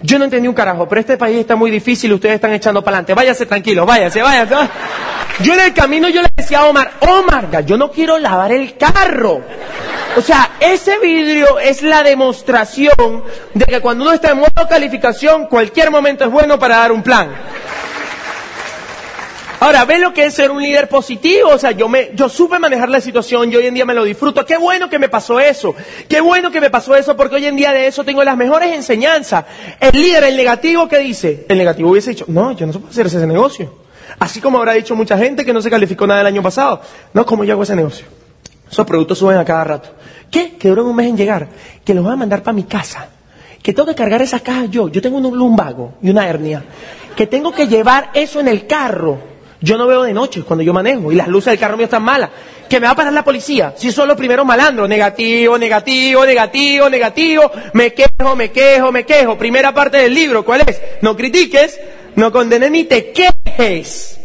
yo 0.00 0.18
no 0.18 0.24
entendí 0.24 0.46
un 0.46 0.54
carajo, 0.54 0.88
pero 0.88 1.00
este 1.00 1.16
país 1.16 1.38
está 1.38 1.56
muy 1.56 1.70
difícil, 1.70 2.12
ustedes 2.12 2.36
están 2.36 2.52
echando 2.52 2.82
para 2.82 2.98
adelante. 2.98 3.14
Váyase 3.14 3.46
tranquilo, 3.46 3.86
váyase, 3.86 4.22
váyase. 4.22 4.54
Yo 5.40 5.54
en 5.54 5.60
el 5.60 5.74
camino 5.74 6.08
yo 6.08 6.22
le 6.22 6.28
decía 6.36 6.60
a 6.60 6.66
Omar, 6.66 6.92
Omar, 7.00 7.64
yo 7.64 7.76
no 7.76 7.90
quiero 7.90 8.18
lavar 8.18 8.52
el 8.52 8.76
carro. 8.76 9.42
O 10.16 10.22
sea, 10.22 10.56
ese 10.60 10.98
vidrio 10.98 11.58
es 11.58 11.82
la 11.82 12.02
demostración 12.02 13.22
de 13.54 13.64
que 13.66 13.80
cuando 13.80 14.04
uno 14.04 14.12
está 14.12 14.30
en 14.30 14.38
modo 14.38 14.68
calificación, 14.68 15.46
cualquier 15.46 15.90
momento 15.90 16.24
es 16.24 16.30
bueno 16.30 16.58
para 16.58 16.78
dar 16.78 16.92
un 16.92 17.02
plan. 17.02 17.30
Ahora, 19.60 19.84
¿ves 19.84 20.00
lo 20.00 20.14
que 20.14 20.24
es 20.24 20.34
ser 20.34 20.52
un 20.52 20.62
líder 20.62 20.88
positivo? 20.88 21.50
O 21.50 21.58
sea, 21.58 21.72
yo, 21.72 21.88
me, 21.88 22.10
yo 22.14 22.28
supe 22.28 22.60
manejar 22.60 22.88
la 22.88 23.00
situación 23.00 23.52
y 23.52 23.56
hoy 23.56 23.66
en 23.66 23.74
día 23.74 23.84
me 23.84 23.94
lo 23.94 24.04
disfruto. 24.04 24.44
Qué 24.46 24.56
bueno 24.56 24.88
que 24.88 25.00
me 25.00 25.08
pasó 25.08 25.40
eso. 25.40 25.74
Qué 26.08 26.20
bueno 26.20 26.52
que 26.52 26.60
me 26.60 26.70
pasó 26.70 26.94
eso 26.94 27.16
porque 27.16 27.36
hoy 27.36 27.46
en 27.46 27.56
día 27.56 27.72
de 27.72 27.88
eso 27.88 28.04
tengo 28.04 28.22
las 28.22 28.36
mejores 28.36 28.72
enseñanzas. 28.72 29.44
El 29.80 30.00
líder, 30.00 30.24
el 30.24 30.36
negativo, 30.36 30.88
¿qué 30.88 30.98
dice? 30.98 31.44
El 31.48 31.58
negativo 31.58 31.90
hubiese 31.90 32.10
dicho, 32.10 32.24
no, 32.28 32.52
yo 32.52 32.66
no 32.66 32.72
sé 32.72 32.80
hacer 32.88 33.06
ese 33.06 33.26
negocio. 33.26 33.72
Así 34.20 34.40
como 34.40 34.58
habrá 34.58 34.72
dicho 34.74 34.94
mucha 34.94 35.18
gente 35.18 35.44
que 35.44 35.52
no 35.52 35.60
se 35.60 35.70
calificó 35.70 36.06
nada 36.06 36.20
el 36.20 36.28
año 36.28 36.42
pasado. 36.42 36.80
No, 37.12 37.26
¿cómo 37.26 37.42
yo 37.42 37.54
hago 37.54 37.64
ese 37.64 37.74
negocio? 37.74 38.17
Esos 38.70 38.86
productos 38.86 39.18
suben 39.18 39.38
a 39.38 39.44
cada 39.44 39.64
rato. 39.64 39.90
¿Qué? 40.30 40.56
Que 40.58 40.68
duran 40.68 40.86
un 40.86 40.96
mes 40.96 41.08
en 41.08 41.16
llegar. 41.16 41.48
Que 41.84 41.94
los 41.94 42.04
voy 42.04 42.12
a 42.12 42.16
mandar 42.16 42.42
para 42.42 42.54
mi 42.54 42.64
casa. 42.64 43.08
Que 43.62 43.72
tengo 43.72 43.88
que 43.88 43.94
cargar 43.94 44.22
esas 44.22 44.42
cajas 44.42 44.70
yo. 44.70 44.88
Yo 44.88 45.00
tengo 45.00 45.18
un 45.18 45.36
lumbago 45.36 45.94
y 46.02 46.10
una 46.10 46.28
hernia. 46.28 46.62
Que 47.16 47.26
tengo 47.26 47.52
que 47.52 47.66
llevar 47.66 48.10
eso 48.14 48.40
en 48.40 48.48
el 48.48 48.66
carro. 48.66 49.18
Yo 49.60 49.76
no 49.76 49.86
veo 49.88 50.04
de 50.04 50.14
noche 50.14 50.42
cuando 50.42 50.62
yo 50.62 50.72
manejo 50.72 51.10
y 51.10 51.16
las 51.16 51.26
luces 51.26 51.50
del 51.50 51.58
carro 51.58 51.76
mío 51.76 51.84
están 51.84 52.02
malas. 52.02 52.30
que 52.68 52.78
me 52.78 52.86
va 52.86 52.92
a 52.92 52.96
parar 52.96 53.12
la 53.12 53.24
policía. 53.24 53.74
Si 53.76 53.90
son 53.90 54.06
los 54.06 54.16
primeros 54.16 54.46
malandros, 54.46 54.88
negativo, 54.88 55.58
negativo, 55.58 56.24
negativo, 56.24 56.88
negativo, 56.88 57.50
me 57.72 57.92
quejo, 57.92 58.36
me 58.36 58.50
quejo, 58.52 58.92
me 58.92 59.04
quejo. 59.04 59.36
Primera 59.36 59.74
parte 59.74 59.96
del 59.96 60.14
libro, 60.14 60.44
¿cuál 60.44 60.62
es? 60.66 60.80
No 61.00 61.16
critiques, 61.16 61.80
no 62.14 62.30
condenes 62.30 62.70
ni 62.70 62.84
te 62.84 63.10
quejes. 63.10 64.17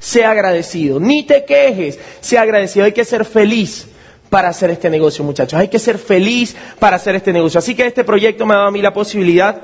Sea 0.00 0.32
agradecido, 0.32 0.98
ni 0.98 1.22
te 1.22 1.44
quejes, 1.44 2.00
sea 2.20 2.42
agradecido. 2.42 2.86
Hay 2.86 2.92
que 2.92 3.04
ser 3.04 3.24
feliz 3.24 3.86
para 4.28 4.48
hacer 4.48 4.70
este 4.70 4.90
negocio, 4.90 5.22
muchachos. 5.22 5.60
Hay 5.60 5.68
que 5.68 5.78
ser 5.78 5.98
feliz 5.98 6.56
para 6.80 6.96
hacer 6.96 7.14
este 7.14 7.32
negocio. 7.32 7.58
Así 7.58 7.76
que 7.76 7.86
este 7.86 8.02
proyecto 8.02 8.46
me 8.46 8.54
ha 8.54 8.56
dado 8.56 8.68
a 8.68 8.72
mí 8.72 8.82
la 8.82 8.92
posibilidad 8.92 9.60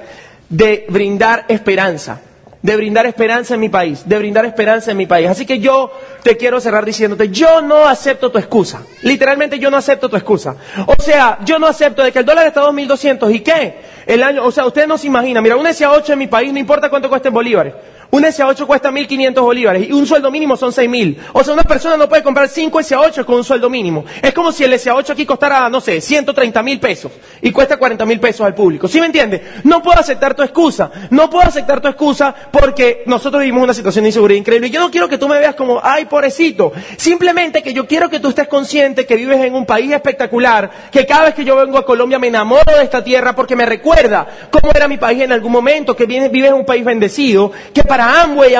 de 0.49 0.87
brindar 0.89 1.47
esperanza 1.49 2.20
de 2.66 2.76
brindar 2.76 3.07
esperanza 3.07 3.55
en 3.55 3.61
mi 3.61 3.68
país, 3.68 4.09
de 4.09 4.18
brindar 4.18 4.45
esperanza 4.45 4.91
en 4.91 4.97
mi 4.97 5.07
país. 5.07 5.28
Así 5.28 5.47
que 5.47 5.61
yo 5.61 5.93
te 6.24 6.37
quiero 6.37 6.61
cerrar 6.61 6.84
diciéndote, 6.84 7.28
yo 7.28 7.62
no 7.62 7.87
acepto 7.87 8.32
tu 8.32 8.39
excusa. 8.39 8.82
Literalmente 9.03 9.61
yo 9.61 9.70
no 9.70 9.76
acepto 9.76 10.09
tu 10.09 10.16
excusa. 10.16 10.57
O 10.87 11.01
sea, 11.01 11.39
yo 11.45 11.61
no 11.61 11.68
acepto 11.68 12.03
de 12.03 12.11
que 12.11 12.18
el 12.18 12.24
dólar 12.24 12.49
está 12.49 12.62
a 12.62 12.64
2.200 12.64 13.32
y 13.32 13.39
qué? 13.39 13.76
El 14.05 14.20
año, 14.20 14.45
o 14.45 14.51
sea, 14.51 14.66
usted 14.66 14.89
no 14.89 14.99
se 14.99 15.07
imagina, 15.07 15.41
mira, 15.41 15.55
un 15.55 15.64
SA8 15.64 16.11
en 16.11 16.18
mi 16.18 16.26
país 16.26 16.53
no 16.53 16.59
importa 16.59 16.91
cuánto 16.91 17.09
cueste 17.09 17.28
en 17.28 17.34
bolívares. 17.34 17.72
Un 18.11 18.22
SA8 18.22 18.66
cuesta 18.66 18.90
1.500 18.90 19.40
bolívares 19.40 19.88
y 19.88 19.92
un 19.92 20.07
sueldo 20.07 20.30
mínimo 20.30 20.57
son 20.57 20.72
6.000. 20.72 21.16
O 21.32 21.42
sea, 21.42 21.54
una 21.54 21.64
persona 21.64 21.96
no 21.96 22.09
puede 22.09 22.22
comprar 22.22 22.48
5 22.48 22.78
SA8 22.78 23.24
con 23.24 23.36
un 23.36 23.44
sueldo 23.44 23.68
mínimo. 23.68 24.04
Es 24.22 24.32
como 24.32 24.52
si 24.52 24.64
el 24.64 24.72
SA8 24.72 25.11
aquí 25.11 25.26
costara, 25.26 25.68
no 25.68 25.80
sé, 25.80 25.98
130.000 25.98 26.80
pesos 26.80 27.12
y 27.42 27.50
cuesta 27.50 27.78
40.000 27.78 28.20
pesos 28.20 28.46
al 28.46 28.54
público. 28.54 28.88
¿Sí 28.88 29.00
me 29.00 29.07
entiende? 29.07 29.42
No 29.64 29.82
puedo 29.82 30.00
aceptar 30.00 30.34
tu 30.34 30.42
excusa. 30.42 30.90
No 31.11 31.28
puedo 31.28 31.46
aceptar 31.46 31.80
tu 31.80 31.88
excusa 31.88 32.34
porque 32.50 33.02
nosotros 33.07 33.40
vivimos 33.40 33.64
una 33.64 33.74
situación 33.74 34.04
de 34.04 34.11
inseguridad 34.11 34.38
increíble. 34.38 34.68
Y 34.68 34.70
yo 34.70 34.80
no 34.80 34.90
quiero 34.90 35.09
que 35.09 35.18
tú 35.18 35.28
me 35.28 35.38
veas 35.38 35.54
como, 35.54 35.80
ay, 35.82 36.07
pobrecito. 36.07 36.72
Simplemente 36.96 37.62
que 37.62 37.72
yo 37.72 37.86
quiero 37.86 38.09
que 38.09 38.20
tú 38.20 38.28
estés 38.28 38.48
consciente 38.48 39.07
que 39.07 39.16
vives 39.16 39.40
en 39.40 39.54
un 39.54 39.66
país 39.66 39.92
espectacular, 39.92 40.70
que 40.90 41.07
cada 41.07 41.24
vez 41.24 41.34
que 41.34 41.44
yo 41.44 41.57
vengo 41.57 41.78
a 41.78 41.84
Colombia 41.84 42.18
me 42.18 42.28
enamoro 42.28 42.76
de 42.76 42.82
esta 42.82 43.02
tierra 43.02 43.34
porque 43.34 43.57
me 43.57 43.66
recuerda 43.66 44.26
cómo 44.50 44.70
era 44.72 44.88
mi 44.88 44.96
país 44.96 45.22
en 45.22 45.32
algún 45.32 45.52
momento, 45.52 45.96
que 45.96 46.07
vives 46.07 46.50
en 46.50 46.54
un 46.54 46.64
país 46.64 46.84
bendecido, 46.84 47.52
que 47.72 47.82
para 47.82 48.05
para 48.07 48.22
Amway, 48.22 48.54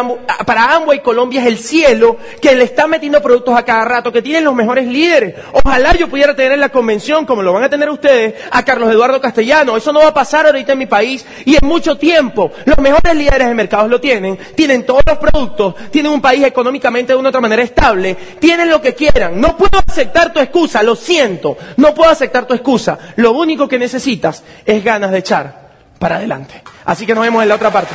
para 0.45 0.75
Amway 0.75 1.01
Colombia 1.01 1.41
es 1.41 1.47
el 1.47 1.59
cielo, 1.59 2.17
que 2.43 2.57
le 2.57 2.65
está 2.65 2.89
metiendo 2.89 3.23
productos 3.23 3.57
a 3.57 3.65
cada 3.65 3.85
rato, 3.85 4.11
que 4.11 4.21
tienen 4.21 4.43
los 4.43 4.57
mejores 4.57 4.89
líderes. 4.89 5.37
Ojalá 5.53 5.95
yo 5.95 6.09
pudiera 6.09 6.35
tener 6.35 6.51
en 6.51 6.59
la 6.59 6.71
convención, 6.71 7.25
como 7.25 7.43
lo 7.43 7.53
van 7.53 7.63
a 7.63 7.69
tener 7.69 7.89
ustedes, 7.89 8.35
a 8.51 8.65
Carlos 8.65 8.91
Eduardo 8.91 9.21
Castellano. 9.21 9.77
Eso 9.77 9.93
no 9.93 10.01
va 10.01 10.09
a 10.09 10.15
pasar 10.15 10.47
ahorita 10.47 10.73
en 10.73 10.79
mi 10.81 10.87
país 10.87 11.25
y 11.45 11.55
en 11.55 11.65
mucho 11.65 11.97
tiempo. 11.97 12.51
Los 12.65 12.79
mejores 12.79 13.15
líderes 13.15 13.47
de 13.47 13.55
mercados 13.55 13.89
lo 13.89 14.01
tienen, 14.01 14.37
tienen 14.57 14.85
todos 14.85 15.03
los 15.07 15.17
productos, 15.19 15.77
tienen 15.93 16.11
un 16.11 16.21
país 16.21 16.43
económicamente 16.43 17.13
de 17.13 17.17
una 17.17 17.29
otra 17.29 17.41
manera 17.41 17.63
estable, 17.63 18.17
tienen 18.41 18.69
lo 18.69 18.83
que 18.83 18.97
quieran. 18.97 19.41
No 19.41 19.57
puedo 19.57 19.79
aceptar 19.87 20.33
tu 20.33 20.41
excusa, 20.41 20.83
lo 20.83 20.97
siento, 20.97 21.57
no 21.77 21.95
puedo 21.95 22.11
aceptar 22.11 22.47
tu 22.47 22.55
excusa. 22.55 22.99
Lo 23.15 23.31
único 23.31 23.69
que 23.69 23.79
necesitas 23.79 24.43
es 24.65 24.83
ganas 24.83 25.13
de 25.13 25.19
echar 25.19 25.69
para 26.01 26.17
adelante. 26.17 26.65
Así 26.85 27.07
que 27.07 27.15
nos 27.15 27.23
vemos 27.23 27.45
en 27.45 27.49
la 27.49 27.55
otra 27.55 27.71
parte. 27.71 27.95